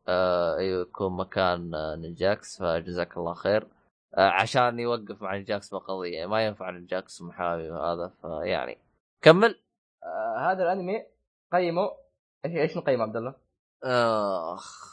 آه 0.07 0.57
أيوه 0.57 0.81
يكون 0.81 1.17
مكان 1.17 1.75
آه 1.75 1.95
نينجاكس 1.95 2.59
فجزاك 2.61 3.17
الله 3.17 3.33
خير 3.33 3.67
آه 4.17 4.29
عشان 4.29 4.79
يوقف 4.79 5.21
مع 5.21 5.35
نينجاكس 5.35 5.73
بقضية 5.73 6.25
ما 6.25 6.45
ينفع 6.45 6.69
نينجاكس 6.69 7.21
محامي 7.21 7.69
وهذا 7.71 8.07
فيعني 8.21 8.77
كمل 9.21 9.61
آه 10.03 10.51
هذا 10.51 10.63
الأنمي 10.63 11.05
قيمه 11.53 11.91
إيش 12.45 12.55
إيش 12.55 12.77
نقيم 12.77 13.01
عبد 13.01 13.15
الله؟ 13.15 13.35
آخ 14.53 14.87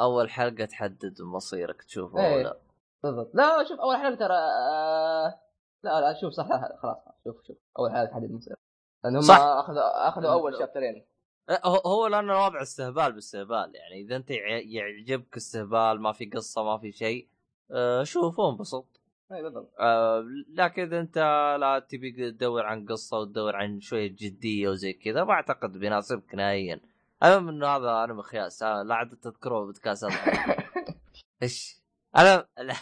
أول 0.00 0.30
حلقة 0.30 0.64
تحدد 0.64 1.22
مصيرك 1.22 1.82
تشوفه 1.82 2.18
إيه. 2.20 2.34
أو 2.34 2.40
لا 2.40 2.56
بالضبط 3.02 3.30
لا 3.34 3.64
شوف 3.68 3.80
أول 3.80 3.96
حلقة 3.96 4.14
ترى 4.18 4.36
آه... 4.36 5.40
لا 5.84 6.00
لا 6.00 6.20
شوف 6.20 6.32
صح 6.32 6.46
لا، 6.46 6.76
خلاص 6.82 6.96
شوف 7.24 7.42
شوف 7.46 7.56
أول 7.78 7.90
حلقة 7.92 8.04
تحدد 8.10 8.24
المصير 8.24 8.56
لأن 9.04 9.16
هم. 9.16 9.30
اخذوا 9.30 10.08
أخذوا 10.08 10.32
أول 10.32 10.58
شابترين 10.58 11.06
هو 11.50 11.74
هو 11.76 12.06
لأنه 12.06 12.32
الوضع 12.32 12.62
استهبال 12.62 13.12
باستهبال 13.12 13.72
يعني 13.74 14.00
إذا 14.00 14.16
أنت 14.16 14.30
يع- 14.30 14.62
يعجبك 14.64 15.36
استهبال 15.36 16.00
ما 16.00 16.12
في 16.12 16.26
قصة 16.26 16.64
ما 16.64 16.78
في 16.78 16.92
شيء 16.92 17.28
آه 17.70 18.02
شوفه 18.02 18.50
انبسط 18.50 19.00
أي 19.32 19.42
بالضبط. 19.42 19.72
آه 19.80 20.24
لكن 20.54 20.82
إذا 20.82 21.00
أنت 21.00 21.18
لا 21.60 21.78
تبي 21.88 22.30
تدور 22.30 22.66
عن 22.66 22.86
قصة 22.86 23.18
وتدور 23.18 23.56
عن 23.56 23.80
شوية 23.80 24.06
جدية 24.06 24.68
وزي 24.68 24.92
كذا 24.92 25.24
ما 25.24 25.32
أعتقد 25.32 25.72
بيناسبك 25.78 26.34
نهائيا. 26.34 26.80
المهم 27.22 27.48
إنه 27.48 27.66
هذا 27.66 28.04
أنا 28.04 28.14
مخياس 28.14 28.62
آه 28.62 28.82
لا 28.82 28.94
عاد 28.94 29.16
تذكروه 29.16 29.64
بودكاست 29.66 30.06
إيش؟ 31.42 31.76
أنا 32.16 32.46
لا 32.58 32.74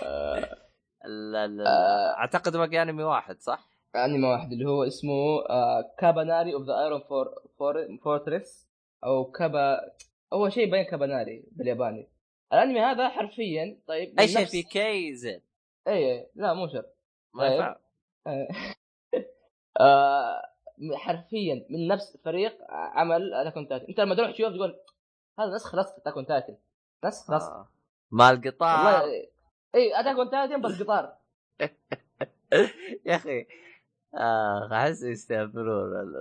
لا 1.04 1.46
لا. 1.46 2.18
أعتقد 2.18 2.56
باقي 2.56 2.82
أنمي 2.82 3.02
واحد 3.02 3.40
صح؟ 3.40 3.71
أنمي 3.96 4.28
واحد 4.28 4.52
اللي 4.52 4.64
هو 4.68 4.84
اسمه 4.84 5.42
Kabaneri 5.98 6.54
of 6.54 6.62
the 6.62 6.84
Iron 6.84 7.00
For- 7.00 7.34
For- 7.58 7.98
Fortress 8.04 8.68
أو 9.04 9.24
كابا 9.24 9.92
هو 10.32 10.48
شيء 10.48 10.70
بين 10.70 10.82
Kabaneri 10.82 11.44
بالياباني. 11.52 12.08
الأنمي 12.52 12.80
هذا 12.80 13.08
حرفيا 13.08 13.78
طيب 13.86 14.20
اي 14.20 14.28
شيء 14.28 14.44
في 14.44 14.62
كي 14.62 15.14
زين 15.14 15.40
اي 15.88 16.26
لا 16.34 16.52
مو 16.54 16.68
شرط. 16.68 16.96
ما 17.34 17.48
طيب. 17.48 17.52
ينفع. 17.52 17.76
آه 19.80 20.42
حرفيا 20.94 21.66
من 21.70 21.88
نفس 21.88 22.16
فريق 22.24 22.58
عمل 22.70 23.34
Attack 23.34 23.56
on 23.56 23.68
Titan 23.68 23.86
أنت 23.88 24.00
لما 24.00 24.14
تروح 24.14 24.30
تشوف 24.30 24.54
تقول 24.54 24.80
هذا 25.38 25.54
نسخ 25.54 25.74
نسخ 25.74 25.92
Attack 25.98 26.14
on 26.16 26.26
Titan 26.26 26.56
نسخ 27.04 27.30
نسخ. 27.30 27.48
آه. 27.48 27.68
مال 28.10 28.42
قطار. 28.44 28.86
والله 28.86 29.26
اي 29.74 30.00
Attack 30.00 30.16
on 30.16 30.30
Titan 30.30 30.60
بس 30.60 30.82
قطار. 30.82 31.16
يا 33.06 33.16
أخي 33.16 33.46
اخ 34.14 34.72
احس 34.72 35.02
يستهبلون. 35.02 36.14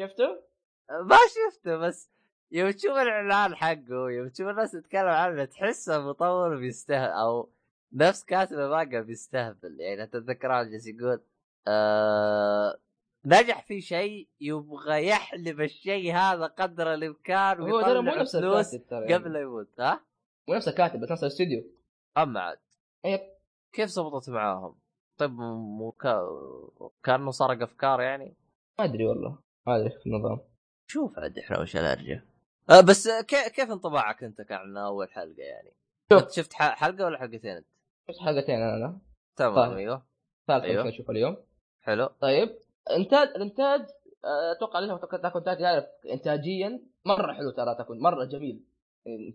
شفته؟ 0.00 0.42
ما 0.90 1.16
شفته 1.28 1.76
بس 1.76 2.10
يوم 2.52 2.70
تشوف 2.70 2.92
الإعلان 2.92 3.54
حقه 3.54 4.10
يوم 4.10 4.28
تشوف 4.28 4.48
الناس 4.48 4.72
تتكلم 4.72 5.08
عنه 5.08 5.44
تحسه 5.44 6.08
مطور 6.08 6.56
بيستهبل 6.56 7.12
أو 7.12 7.52
نفس 7.92 8.24
كاتب 8.24 8.58
المانجا 8.58 9.00
بيستهبل. 9.00 9.80
يعني 9.80 10.02
اتذكر 10.02 10.62
جالس 10.62 10.86
يقول 10.86 11.20
آه 11.68 12.78
نجح 13.24 13.62
في 13.66 13.80
شيء 13.80 14.28
يبغى 14.40 15.06
يحلب 15.06 15.60
الشيء 15.60 16.14
هذا 16.14 16.46
قدر 16.46 16.94
الإمكان 16.94 17.60
هو 17.60 17.80
ترى 17.80 18.02
مو 18.02 18.10
نفس 18.10 18.36
الكاتب 18.36 18.86
ترى 18.86 19.14
قبل 19.14 19.32
لا 19.32 19.40
يموت. 19.40 19.80
ها؟ 19.80 20.00
مو 20.48 20.54
نفس 20.54 20.68
الكاتب 20.68 21.00
بس 21.00 21.10
نفس 21.10 21.22
الاستوديو. 21.22 21.64
أما 22.18 22.40
عاد. 22.40 22.58
يب 23.04 23.20
كيف 23.72 23.88
زبطت 23.88 24.30
معاهم؟ 24.30 24.81
طيب 25.22 25.38
مو 25.38 25.90
كا... 25.90 26.28
كأنه 27.04 27.30
سرق 27.30 27.62
أفكار 27.62 28.00
يعني؟ 28.00 28.36
ما 28.78 28.84
أدري 28.84 29.06
والله 29.06 29.38
ما 29.66 29.76
أدري 29.76 29.90
في 29.90 30.06
النظام 30.06 30.40
شوف 30.86 31.18
عاد 31.18 31.38
إحنا 31.38 31.60
وش 31.60 31.76
الارجه 31.76 32.24
آه 32.70 32.80
بس 32.80 33.08
كيف 33.08 33.48
كيف 33.48 33.70
انطباعك 33.70 34.24
أنت 34.24 34.42
كان 34.42 34.76
أول 34.76 35.10
حلقة 35.10 35.42
يعني؟ 35.42 35.72
شوف. 36.12 36.30
شفت 36.30 36.52
حلقة 36.52 37.04
ولا 37.04 37.18
حلقتين 37.18 37.56
أنت؟ 37.56 37.66
شفت 38.08 38.18
حلقتين 38.18 38.62
أنا 38.62 39.00
تمام 39.36 39.54
طيب. 39.54 39.76
أيوه 39.76 40.06
ثالث 40.46 40.64
أيوه. 40.64 40.88
اشوفه 40.88 41.10
اليوم 41.10 41.36
حلو 41.80 42.06
طيب 42.06 42.58
إنتاج 42.90 43.28
الإنتاج 43.28 43.80
آه، 44.24 44.52
أتوقع 44.56 44.78
لها 44.78 44.96
تكون 44.98 45.44
تاج 45.44 45.58
تعرف 45.58 45.84
انتاجيا 46.12 46.80
مرة 47.04 47.32
حلو 47.32 47.50
ترى 47.50 47.74
تكون 47.74 48.00
مرة 48.00 48.24
جميل 48.24 48.64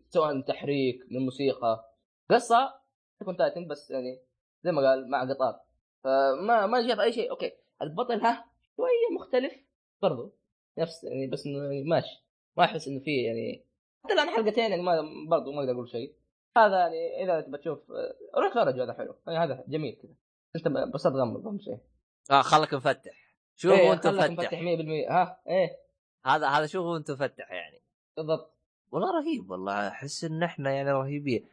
سواء 0.10 0.42
تحريك 0.42 1.00
من 1.12 1.20
موسيقى 1.20 1.94
قصة 2.30 2.74
تكون 3.20 3.38
Titan 3.38 3.68
بس 3.68 3.92
يعني 3.92 4.20
زي 4.64 4.72
ما 4.72 4.90
قال 4.90 5.10
مع 5.10 5.22
قطار 5.22 5.67
فما 6.04 6.66
ما 6.66 6.88
جاب 6.88 7.00
أي 7.00 7.14
شيء. 7.14 7.32
okay. 7.32 7.52
البطل 7.82 8.22
ها 8.22 8.46
شوية 8.76 9.20
مختلف 9.20 9.54
برضو. 10.02 10.34
نفس 10.78 11.04
يعني 11.04 11.28
بس 11.28 11.46
إنه 11.46 11.64
يعني 11.64 11.84
ماشي 11.84 12.24
ما 12.58 12.64
أحس 12.64 12.88
إنه 12.88 13.00
فيه 13.00 13.28
يعني 13.28 13.64
حتى 14.04 14.14
الآن 14.14 14.30
حلقتين 14.30 14.70
يعني 14.72 14.82
ما 14.82 15.02
برضو 15.30 15.52
ما 15.52 15.60
أقدر 15.60 15.72
أقول 15.72 15.90
شيء. 15.90 16.14
هذا 16.58 16.78
يعني 16.78 17.24
إذا 17.24 17.42
تبى 17.42 17.58
تشوف 17.58 17.80
روح 18.38 18.52
تفرج 18.54 18.80
هذا 18.80 18.94
حلو. 18.94 19.16
يعني 19.28 19.40
هذا 19.40 19.64
جميل 19.68 19.96
كذا. 20.02 20.14
أنت 20.56 20.68
بس 20.94 21.04
تغمض 21.04 21.48
اهم 21.48 21.60
شيء. 21.60 21.78
آه 22.32 22.42
خلك 22.42 22.74
مفتح. 22.74 23.28
شوف 23.56 23.72
إيه، 23.72 23.90
وأنت 23.90 24.08
مفتح. 24.08 24.30
مفتح 24.32 24.60
100% 24.60 25.12
ها 25.12 25.42
إيه. 25.48 25.78
هذا 26.26 26.48
هذا 26.48 26.66
شوف 26.66 26.86
وأنت 26.86 27.12
مفتح 27.12 27.52
يعني. 27.52 27.82
بالضبط. 28.18 28.54
والله 28.92 29.20
رهيب 29.20 29.52
والله 29.52 29.88
أحس 29.88 30.24
إن 30.24 30.44
إحنا 30.44 30.72
يعني 30.72 30.92
رهيبين. 30.92 31.48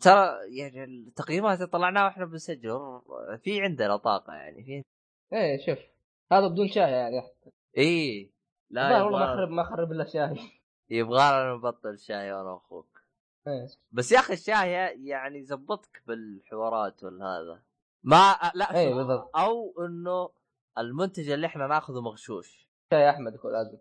ترى 0.00 0.38
يعني 0.58 0.84
التقييمات 0.84 1.58
اللي 1.58 1.66
طلعناها 1.66 2.04
وإحنا 2.04 2.24
بنسجل 2.24 3.00
في 3.42 3.60
عندنا 3.60 3.96
طاقة 3.96 4.32
يعني 4.32 4.64
في 4.64 4.82
إيه 5.36 5.66
شوف 5.66 5.78
هذا 6.32 6.46
بدون 6.48 6.68
شاي 6.68 6.90
يعني. 6.90 7.22
إي 7.78 8.32
لا 8.70 8.90
لا 8.90 9.02
والله 9.02 9.18
ما 9.18 9.36
خرب 9.36 9.48
ما 9.48 9.64
خرب 9.64 9.92
إلا 9.92 10.04
شاي. 10.04 10.36
يبغى 10.90 11.54
نبطل 11.54 11.98
شاي 11.98 12.32
أنا 12.32 12.52
وأخوك. 12.52 13.02
إيه. 13.48 13.66
بس 13.92 14.12
يا 14.12 14.18
أخي 14.18 14.32
الشاي 14.32 14.72
يعني 15.06 15.44
زبطك 15.44 16.02
بالحوارات 16.06 17.04
والهذا. 17.04 17.62
ما 18.04 18.36
لا 18.54 18.76
إيه 18.76 18.94
بالضبط. 18.94 19.36
أو 19.36 19.74
إنه 19.86 20.30
المنتج 20.78 21.30
اللي 21.30 21.46
إحنا 21.46 21.66
ناخذه 21.66 22.00
مغشوش. 22.00 22.68
شاي 22.92 23.10
أحمد 23.10 23.32
لازم 23.44 23.78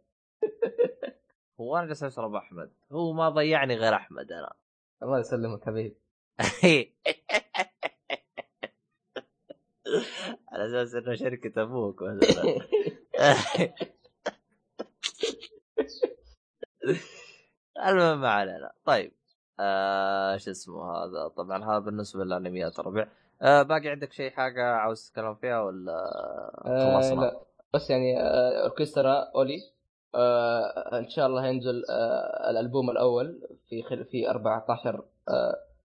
هو 1.60 1.78
أنا 1.78 1.86
جالس 1.86 2.04
اشرب 2.04 2.36
أحمد. 2.36 2.74
هو 2.92 3.14
ما 3.14 3.30
ضيعني 3.30 3.76
غير 3.76 3.96
أحمد 3.96 4.32
أنا. 4.32 4.54
الله 5.04 5.20
يسلمك 5.20 5.66
حبيبي. 5.66 5.98
على 10.52 10.66
أساس 10.68 10.96
إنه 10.96 11.16
شركة 11.16 11.62
أبوك 11.62 12.02
مثلا 12.04 12.56
المهم 17.88 18.22
ما 18.22 18.30
علينا. 18.30 18.72
طيب. 18.86 19.12
آه 19.60 20.38
شو 20.38 20.52
اسمه 20.52 20.92
هذا؟ 20.92 21.28
طبعا 21.28 21.66
هذا 21.66 21.80
بالنسبة 21.80 22.24
للانميات 22.24 22.80
الربع 22.80 23.08
آه 23.42 23.62
باقي 23.62 23.90
عندك 23.90 24.14
شيء 24.14 24.32
حاجة 24.32 24.66
عاوز 24.66 25.10
تتكلم 25.10 25.36
فيها 25.36 25.62
ولا؟ 25.62 25.92
آه 26.66 26.96
خلصنا؟ 26.96 27.22
لا. 27.22 27.42
بس 27.74 27.90
يعني 27.90 28.22
آه 28.22 28.62
اوركسترا 28.64 29.32
أولي. 29.36 29.62
آه 30.16 30.98
إن 31.00 31.10
شاء 31.10 31.28
الله 31.28 31.46
ينزل 31.48 31.84
آه 31.90 32.50
الألبوم 32.50 32.90
الأول 32.90 33.48
في 33.70 33.84
خل 33.84 34.06
في 34.06 34.30
14 34.30 35.06
آه 35.30 35.56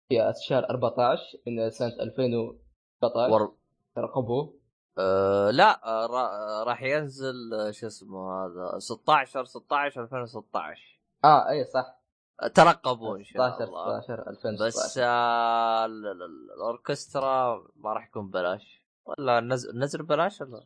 في 0.09 0.33
شهر 0.49 0.71
14 0.71 1.23
من 1.47 1.71
سنة 1.71 1.89
2019 2.01 3.33
ور... 3.33 3.55
ترقبوه. 3.97 4.55
آه 4.99 5.51
لا 5.51 5.87
آه 5.87 6.07
را... 6.07 6.65
راح 6.65 6.83
ينزل 6.83 7.55
آه، 7.55 7.71
شو 7.71 7.87
اسمه 7.87 8.45
هذا 8.45 8.79
16 8.79 9.45
16 9.45 10.03
2016 10.03 11.01
آه 11.25 11.49
إي 11.49 11.65
صح. 11.65 11.99
آه، 12.43 12.47
ترقبوا 12.47 13.17
إن 13.17 13.25
شاء 13.25 13.51
16 13.51 13.65
الله. 13.65 14.01
16 14.01 14.29
2016 14.31 14.67
بس 14.67 14.99
آه 14.99 15.85
ال- 15.85 16.07
ال- 16.07 16.23
ال- 16.23 16.51
الأوركسترا 16.57 17.63
ما 17.77 17.93
راح 17.93 18.07
يكون 18.09 18.31
بلاش 18.31 18.87
ولا 19.07 19.41
نزل 19.41 19.79
نزل 19.79 20.03
بلاش 20.03 20.41
ولا؟ 20.41 20.65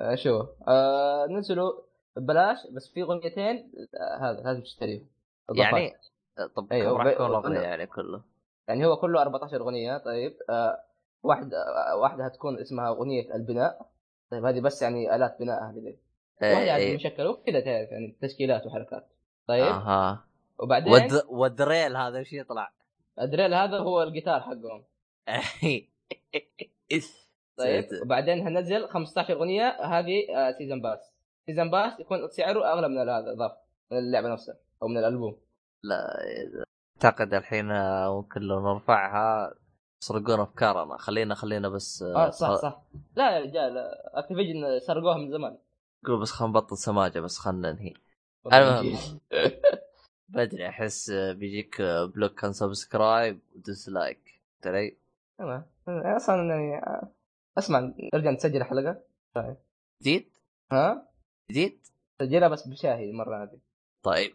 آه 0.00 0.14
شو 0.14 0.46
آه 0.68 1.26
نزلوا 1.26 1.72
ببلاش 2.18 2.58
بس 2.72 2.92
في 2.92 3.02
أغنيتين 3.02 3.72
آه 3.94 4.30
هذا 4.30 4.40
لازم 4.40 4.62
تشتريهم. 4.62 5.06
يعني 5.54 5.92
آه، 6.38 6.46
طب 6.56 6.72
أيوه، 6.72 6.92
كم 6.92 6.96
راح 6.96 7.06
يكون 7.06 7.26
الأغنية 7.26 7.58
يعني 7.60 7.86
كله؟ 7.86 8.22
يعني 8.68 8.86
هو 8.86 8.96
كله 8.96 9.22
14 9.22 9.60
أغنية 9.60 9.98
طيب. 9.98 10.36
آه 10.50 10.84
واحد 11.22 11.54
آه 11.54 11.96
واحدة 11.96 12.24
هتكون 12.24 12.58
اسمها 12.58 12.88
أغنية 12.88 13.34
البناء. 13.34 13.86
طيب 14.30 14.44
هذه 14.44 14.60
بس 14.60 14.82
يعني 14.82 15.14
آلات 15.14 15.36
بناء 15.40 15.62
هذه. 15.64 15.80
ذي 15.80 15.98
واحدة 16.42 16.72
عاد 16.72 16.80
إيه. 16.80 16.94
مشكله 16.94 17.36
كذا 17.46 17.60
تعرف 17.60 17.90
يعني 17.90 18.16
تشكيلات 18.22 18.66
وحركات. 18.66 19.08
طيب. 19.46 19.64
أها. 19.64 20.24
وبعدين؟ 20.58 20.92
ود... 20.92 21.22
وال 21.28 21.47
drill 21.47 21.96
هذا 21.96 22.20
وش 22.20 22.32
يطلع؟ 22.32 22.72
ال 23.20 23.26
drill 23.26 23.54
هذا 23.54 23.78
هو 23.78 24.02
الجيتار 24.02 24.40
حقهم. 24.40 24.84
طيب 27.58 27.88
وبعدين 28.02 28.46
هنزل 28.46 28.88
15 28.88 29.34
أغنية 29.34 29.68
هذه 29.68 30.36
آه 30.36 30.52
season 30.52 30.82
pass 30.82 31.07
season 31.48 31.70
pass 31.70 32.00
يكون 32.00 32.28
سعره 32.28 32.72
أغلى 32.72 32.88
من 32.88 32.98
هذا 32.98 33.34
من 33.90 33.98
اللعبة 33.98 34.32
نفسها 34.32 34.56
أو 34.82 34.88
من 34.88 34.96
الألبوم. 34.96 35.36
لا 35.82 36.18
أعتقد 36.96 37.34
الحين 37.34 37.70
آه، 37.70 38.16
ممكن 38.16 38.40
لو 38.40 38.60
نرفعها 38.60 39.54
يسرقون 40.02 40.40
أفكارنا. 40.40 40.96
خلينا 40.96 41.34
خلينا 41.34 41.68
بس 41.68 42.02
آه 42.02 42.30
صح 42.30 42.54
صح. 42.54 42.82
لا 43.16 43.36
يا 43.36 43.40
رجال 43.40 43.78
Activision 44.14 44.78
سرقوها 44.78 45.18
من 45.18 45.30
زمان. 45.30 45.58
قول 46.06 46.20
بس 46.20 46.30
خلينا 46.30 46.52
نبطل 46.52 46.76
سماجة 46.76 47.20
بس 47.20 47.38
خلينا 47.38 47.72
ننهي. 47.72 47.94
المهم. 48.46 49.20
بدري 50.28 50.68
أحس 50.68 51.10
بيجيك 51.10 51.82
block 51.82 52.44
unsubscribe 52.44 52.52
و 52.52 53.40
dislike. 53.56 54.42
ترى 54.62 54.96
تمام 55.38 55.66
أصلا 55.88 56.36
يعني 56.36 56.76
آه، 56.86 57.08
أسمع 57.58 57.92
نرجع 58.14 58.30
نسجل 58.30 58.64
حلقة. 58.64 59.02
جديد 60.02 60.30
ها؟ 60.72 61.08
جديد 61.50 61.78
سجلها 62.18 62.48
بس 62.48 62.68
بشاهي 62.68 63.10
المرة 63.10 63.42
هذه. 63.42 63.58
طيب. 64.02 64.34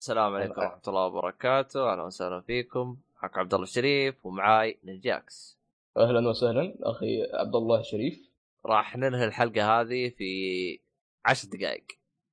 السلام 0.00 0.34
عليكم 0.34 0.60
ورحمة 0.60 0.82
الله 0.88 1.06
وبركاته. 1.06 1.92
أهلا 1.92 2.02
وسهلا 2.02 2.40
فيكم. 2.40 2.96
معكم 3.22 3.40
عبد 3.40 3.54
الله 3.54 3.64
الشريف 3.64 4.26
ومعاي 4.26 4.78
نجاكس 4.84 5.58
أهلا 5.96 6.28
وسهلا. 6.28 6.74
أخي 6.82 7.22
عبد 7.34 7.56
الله 7.56 7.80
الشريف. 7.80 8.30
راح 8.66 8.96
ننهي 8.96 9.24
الحلقة 9.24 9.80
هذه 9.80 10.08
في 10.08 10.80
عشر 11.24 11.48
دقائق. 11.48 11.84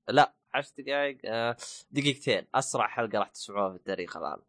لا 0.10 0.34
عشر 0.54 0.74
دقائق 0.78 1.18
آه، 1.26 1.56
دقيقتين. 1.92 2.48
أسرع 2.56 2.88
حلقة 2.88 3.20
راح 3.20 3.30
تسمعوها 3.30 3.70
في 3.70 3.76
التاريخ 3.76 4.18
الآن. 4.18 4.40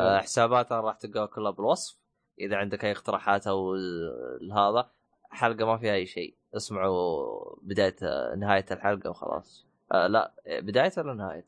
آه،. 0.00 0.18
حساباتها 0.18 0.80
راح 0.80 0.96
تلقاها 0.96 1.26
كلها 1.26 1.50
بالوصف. 1.50 1.98
إذا 2.40 2.56
عندك 2.56 2.84
أي 2.84 2.92
اقتراحات 2.92 3.46
أو 3.46 3.74
ال- 3.74 4.52
هذا 4.52 4.90
حلقة 5.30 5.66
ما 5.66 5.78
فيها 5.78 5.94
أي 5.94 6.06
شيء. 6.06 6.38
اسمعوا 6.56 7.56
بداية 7.62 7.96
نهاية 8.36 8.66
الحلقة 8.70 9.10
وخلاص. 9.10 9.66
آه 9.92 10.06
لا 10.06 10.32
بداية 10.46 10.92
ولا 10.98 11.14
نهاية؟ 11.14 11.46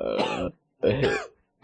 آه، 0.00 0.52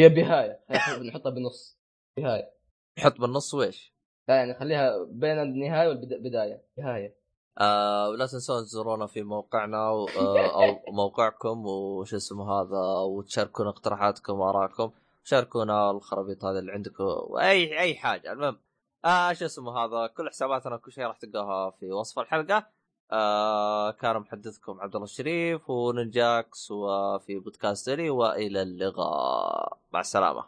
هي 0.01 0.09
بهاية. 0.09 0.60
نحطها 1.09 1.31
بالنص. 1.31 1.78
بهاية. 2.16 2.51
نحط 2.98 3.20
بالنص 3.20 3.55
ويش؟ 3.55 3.93
لا 4.28 4.35
يعني 4.36 4.55
خليها 4.55 5.05
بين 5.05 5.39
النهاية 5.43 5.89
والبداية. 5.89 6.62
بهاية. 6.77 7.14
آه 7.59 8.09
ولا 8.09 8.27
تنسون 8.27 8.62
تزورونا 8.64 9.06
في 9.06 9.23
موقعنا 9.23 9.90
و- 9.90 10.06
آه 10.09 10.64
أو 10.69 10.93
موقعكم 10.93 11.66
وش 11.66 12.14
اسمه 12.14 12.52
هذا 12.52 12.78
وتشاركونا 13.09 13.69
اقتراحاتكم 13.70 14.40
وآرائكم. 14.40 14.90
شاركونا 15.24 15.90
الخرابيط 15.90 16.44
هذه 16.44 16.59
اللي 16.59 16.73
عندكم 16.73 17.05
واي 17.05 17.78
أي 17.81 17.94
حاجة. 17.94 18.32
المهم 18.32 18.59
آه 19.05 19.33
شو 19.33 19.45
اسمه 19.45 19.79
هذا؟ 19.79 20.07
كل 20.07 20.29
حساباتنا 20.29 20.77
كل 20.77 20.93
شيء 20.93 21.05
راح 21.05 21.16
تلقاها 21.16 21.70
في 21.70 21.93
وصف 21.93 22.19
الحلقة. 22.19 22.66
آه 23.12 23.91
كان 23.91 24.16
محدثكم 24.16 24.81
عبد 24.81 24.95
الله 24.95 25.05
الشريف 25.05 25.70
وننجاكس 25.70 26.70
وفي 26.70 27.39
بودكاست 27.39 27.89
لي 27.89 28.11
وإلى 28.11 28.62
اللقاء. 28.62 29.79
مع 29.93 30.01
السلامة. 30.01 30.45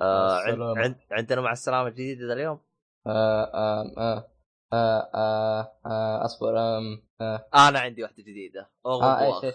آه 0.00 0.40
مع 0.56 0.82
عند 0.82 0.96
عندنا 1.10 1.40
مع 1.40 1.52
السلامة 1.52 1.88
جديد 1.88 2.22
ذا 2.22 2.32
اليوم؟ 2.32 2.60
آه 3.06 3.44
آه 3.44 3.92
آه 3.98 4.28
آه 4.72 5.10
آه 5.14 5.72
آه 5.86 6.24
أصبر 6.24 6.58
آم، 6.58 7.02
آه. 7.20 7.46
أنا 7.54 7.78
عندي 7.78 8.02
واحدة 8.02 8.22
جديدة. 8.22 8.70
آه 8.86 9.20
إيش 9.20 9.44
إيش؟ 9.44 9.54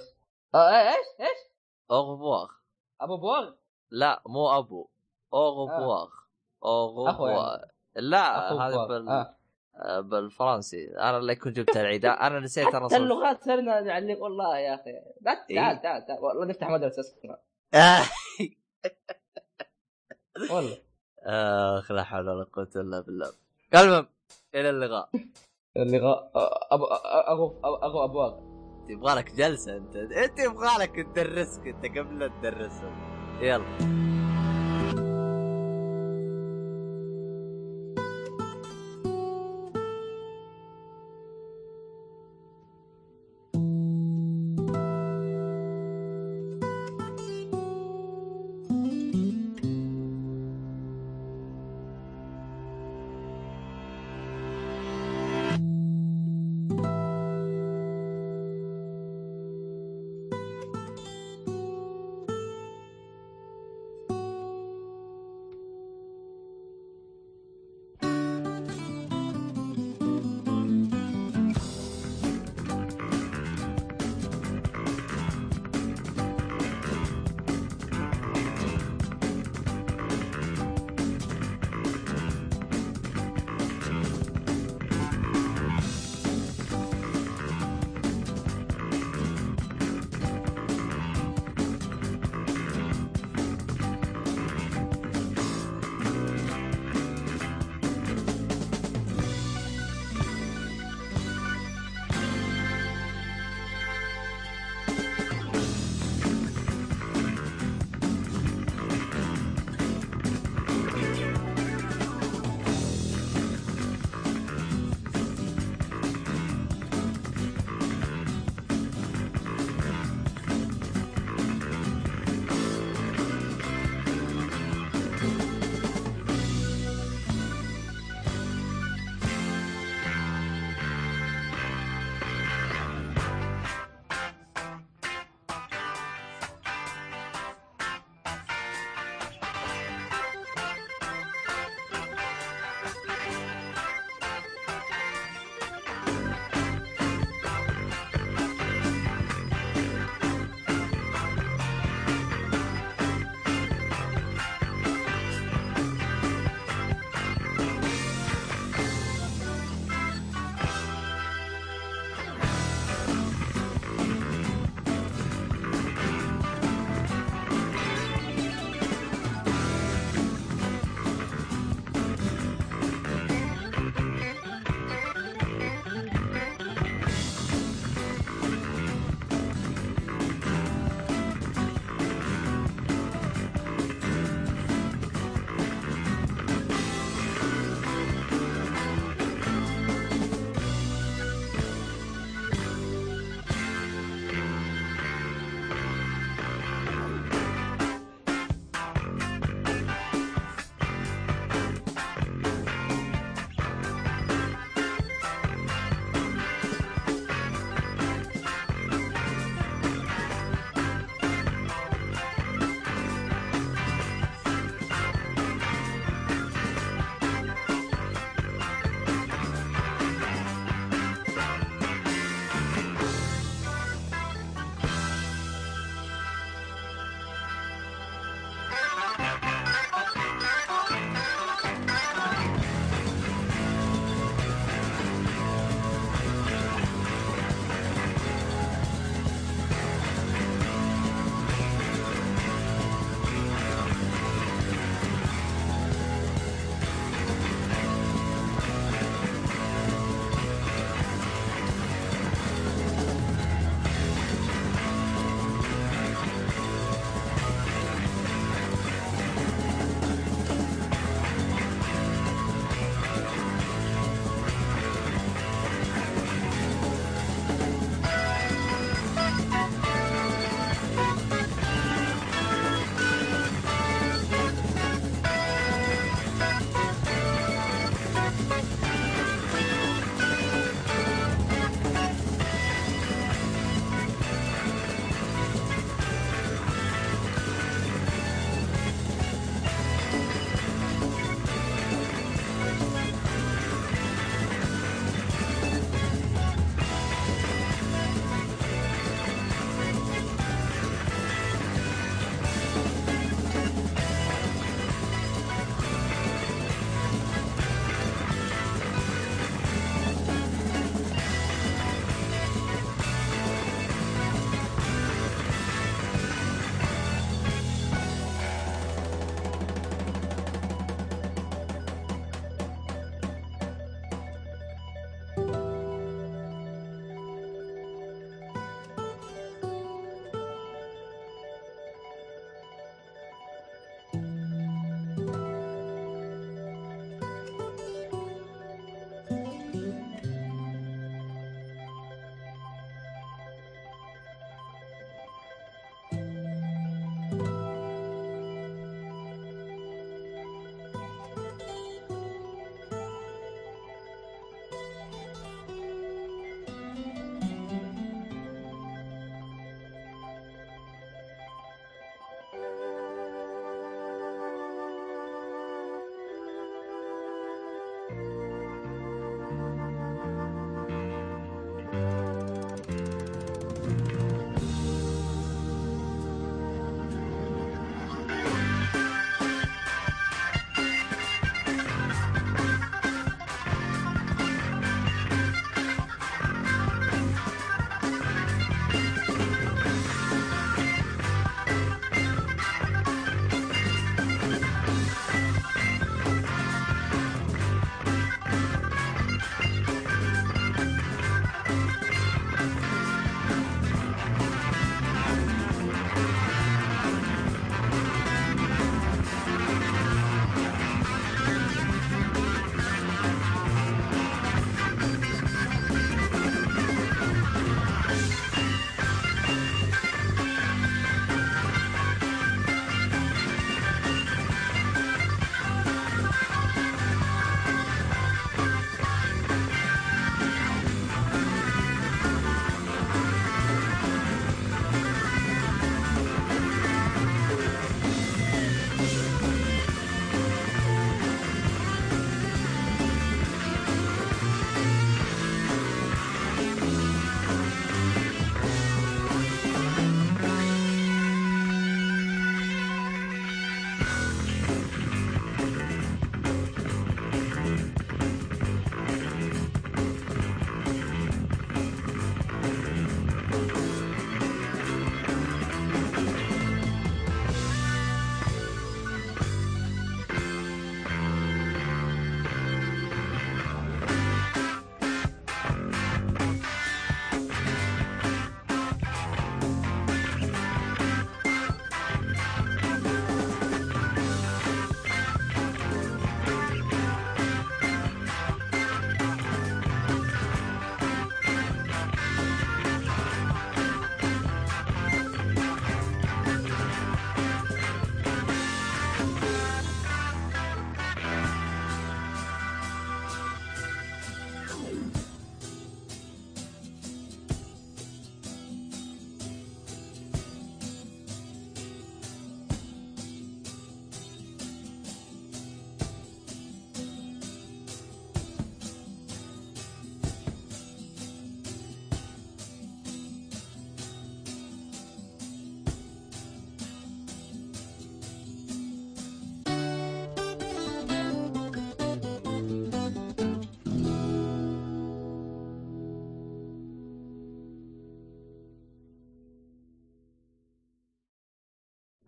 آه 0.55 0.69
إيه، 0.69 0.89
إيش 0.89 1.05
إيش؟ 1.19 1.53
اوغبواغ 1.91 2.47
أبو 3.01 3.17
بوغ 3.17 3.51
لا 3.91 4.21
مو 4.27 4.57
أبو. 4.57 4.89
اوغبواغ 5.33 6.07
أخو 6.63 6.65
اوغبواغ 6.65 7.57
يعني. 7.59 7.72
لا 7.95 8.51
هذا. 8.53 8.85
بال... 8.85 9.09
آه. 9.09 9.35
آه. 9.75 9.99
بالفرنسي. 9.99 10.97
أنا 10.97 11.17
اللي 11.17 11.35
كنت 11.35 11.55
جبت 11.59 11.77
العيد. 11.77 12.05
أنا 12.05 12.39
نسيت 12.45 12.75
أنا 12.75 12.85
حتى 12.87 12.97
اللغات 12.97 13.43
صرنا 13.43 13.81
نعلق 13.81 14.21
والله 14.21 14.57
يا 14.57 14.75
أخي. 14.75 14.91
لا 15.21 15.31
إيه. 15.49 15.55
تعال 15.55 15.81
تعال 15.81 16.05
تعال 16.05 16.19
والله 16.19 16.45
نفتح 16.45 16.69
مدرسة 16.69 16.99
اسمها 17.01 17.39
والله. 20.51 20.77
آخ 21.23 21.91
لا 21.91 22.03
حول 22.03 22.29
ولا 22.29 22.43
قوة 22.53 22.69
إلا 22.75 22.99
بالله. 22.99 23.31
المهم 23.75 24.07
إلى 24.55 24.69
اللقاء. 24.69 25.09
ابو 25.77 26.85
آه، 26.85 27.31
اغو 27.31 27.59
اغو 27.63 28.03
ابواغ 28.03 28.39
يبغى 28.89 29.15
لك 29.15 29.31
جلسة 29.35 29.77
أنت؟ 29.77 29.95
انت 29.95 30.39
يبغى 30.39 30.69
لك 30.79 30.95
تدرسك 31.15 31.67
أنت 31.67 31.85
قبل 31.97 32.19
لا 32.19 32.27
تدرسهم 32.27 32.93
يلا. 33.41 34.22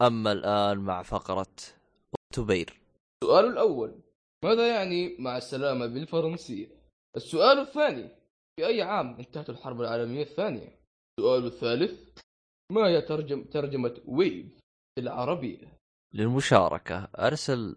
أما 0.08 0.32
الآن 0.32 0.78
مع 0.78 1.04
فقرة 1.04 1.48
تبير 2.34 2.80
السؤال 3.24 3.46
الأول 3.46 3.96
ماذا 4.44 4.68
يعني 4.76 5.16
مع 5.20 5.38
السلامة 5.38 5.86
بالفرنسية؟ 5.86 6.68
السؤال 7.18 7.60
الثاني 7.60 8.10
في 8.60 8.66
أي 8.68 8.82
عام 8.82 9.16
انتهت 9.20 9.50
الحرب 9.50 9.82
العالمية 9.82 10.24
الثانية؟ 10.24 10.80
السؤال 11.20 11.46
الثالث 11.46 12.20
ما 12.72 12.82
هي 12.88 13.02
ترجم 13.02 13.44
ترجمة 13.44 13.98
ويف 14.06 14.46
العربية؟ 15.00 15.74
للمشاركة 16.14 17.08
أرسل 17.20 17.76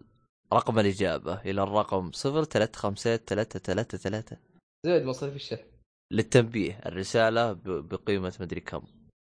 رقم 0.53 0.79
الإجابة 0.79 1.41
إلى 1.41 1.63
الرقم 1.63 2.11
035333 2.11 4.37
زائد 4.85 5.03
مصاريف 5.03 5.35
الشحن 5.35 5.65
للتنبيه 6.13 6.79
الرسالة 6.85 7.53
ب- 7.53 7.89
بقيمة 7.89 8.33
مدري 8.39 8.61
كم 8.61 8.81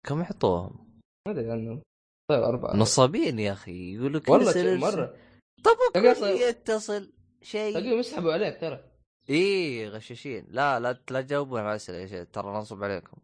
كم 0.07 0.21
يحطوهم 0.21 0.99
ما 1.27 1.33
أدري 1.33 1.51
عنه 1.51 1.81
طيب 2.29 2.43
أربعة. 2.43 2.75
نصابين 2.75 3.39
يا 3.39 3.53
أخي 3.53 3.95
يقول 3.95 4.13
لك 4.13 4.29
والله. 4.29 4.75
مرة. 4.77 5.15
طب 5.63 6.05
يتصل 6.25 7.13
شيء؟ 7.41 7.73
تلاقيهم 7.73 7.99
يسحبوا 7.99 8.33
عليك 8.33 8.61
ترى. 8.61 8.83
إيه 9.29 9.87
غشاشين. 9.89 10.45
لا 10.49 10.79
لا 10.79 10.99
لا 11.09 11.21
تجاوبون 11.21 11.59
على 11.59 11.69
الأسئلة 11.69 12.23
ترى 12.23 12.47
ننصب 12.47 12.83
عليكم. 12.83 13.17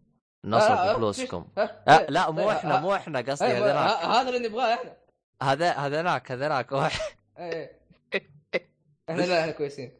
نصب 0.45 0.71
آه، 0.71 0.89
آه، 0.89 0.93
بفلوسكم. 0.93 1.47
ها، 1.57 1.83
آه 1.87 2.05
لا 2.09 2.31
مو 2.31 2.37
طيب، 2.41 2.49
إحنا 2.49 2.77
ها- 2.77 2.81
مو 2.81 2.95
إحنا 2.95 3.19
قصدي 3.21 3.45
أيوة، 3.45 3.57
هذاك 3.71 3.75
ه- 4.05 4.21
هذا 4.21 4.29
اللي 4.29 4.47
نبغاه 4.49 4.73
إحنا. 4.73 4.97
هذا 5.43 5.71
هذاك 5.71 6.31
هذاك 6.31 6.71
واحد 6.71 6.99
إيه. 7.39 7.79
إحنا 9.09 9.21
لا 9.21 9.39
إحنا 9.41 9.51
كويسين. 9.51 9.91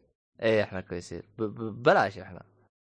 إيه 0.42 0.62
إحنا 0.62 0.80
كويسين. 0.80 1.22
ب- 1.38 1.42
ب- 1.42 1.54
ببلاش 1.60 2.18
إحنا. 2.18 2.42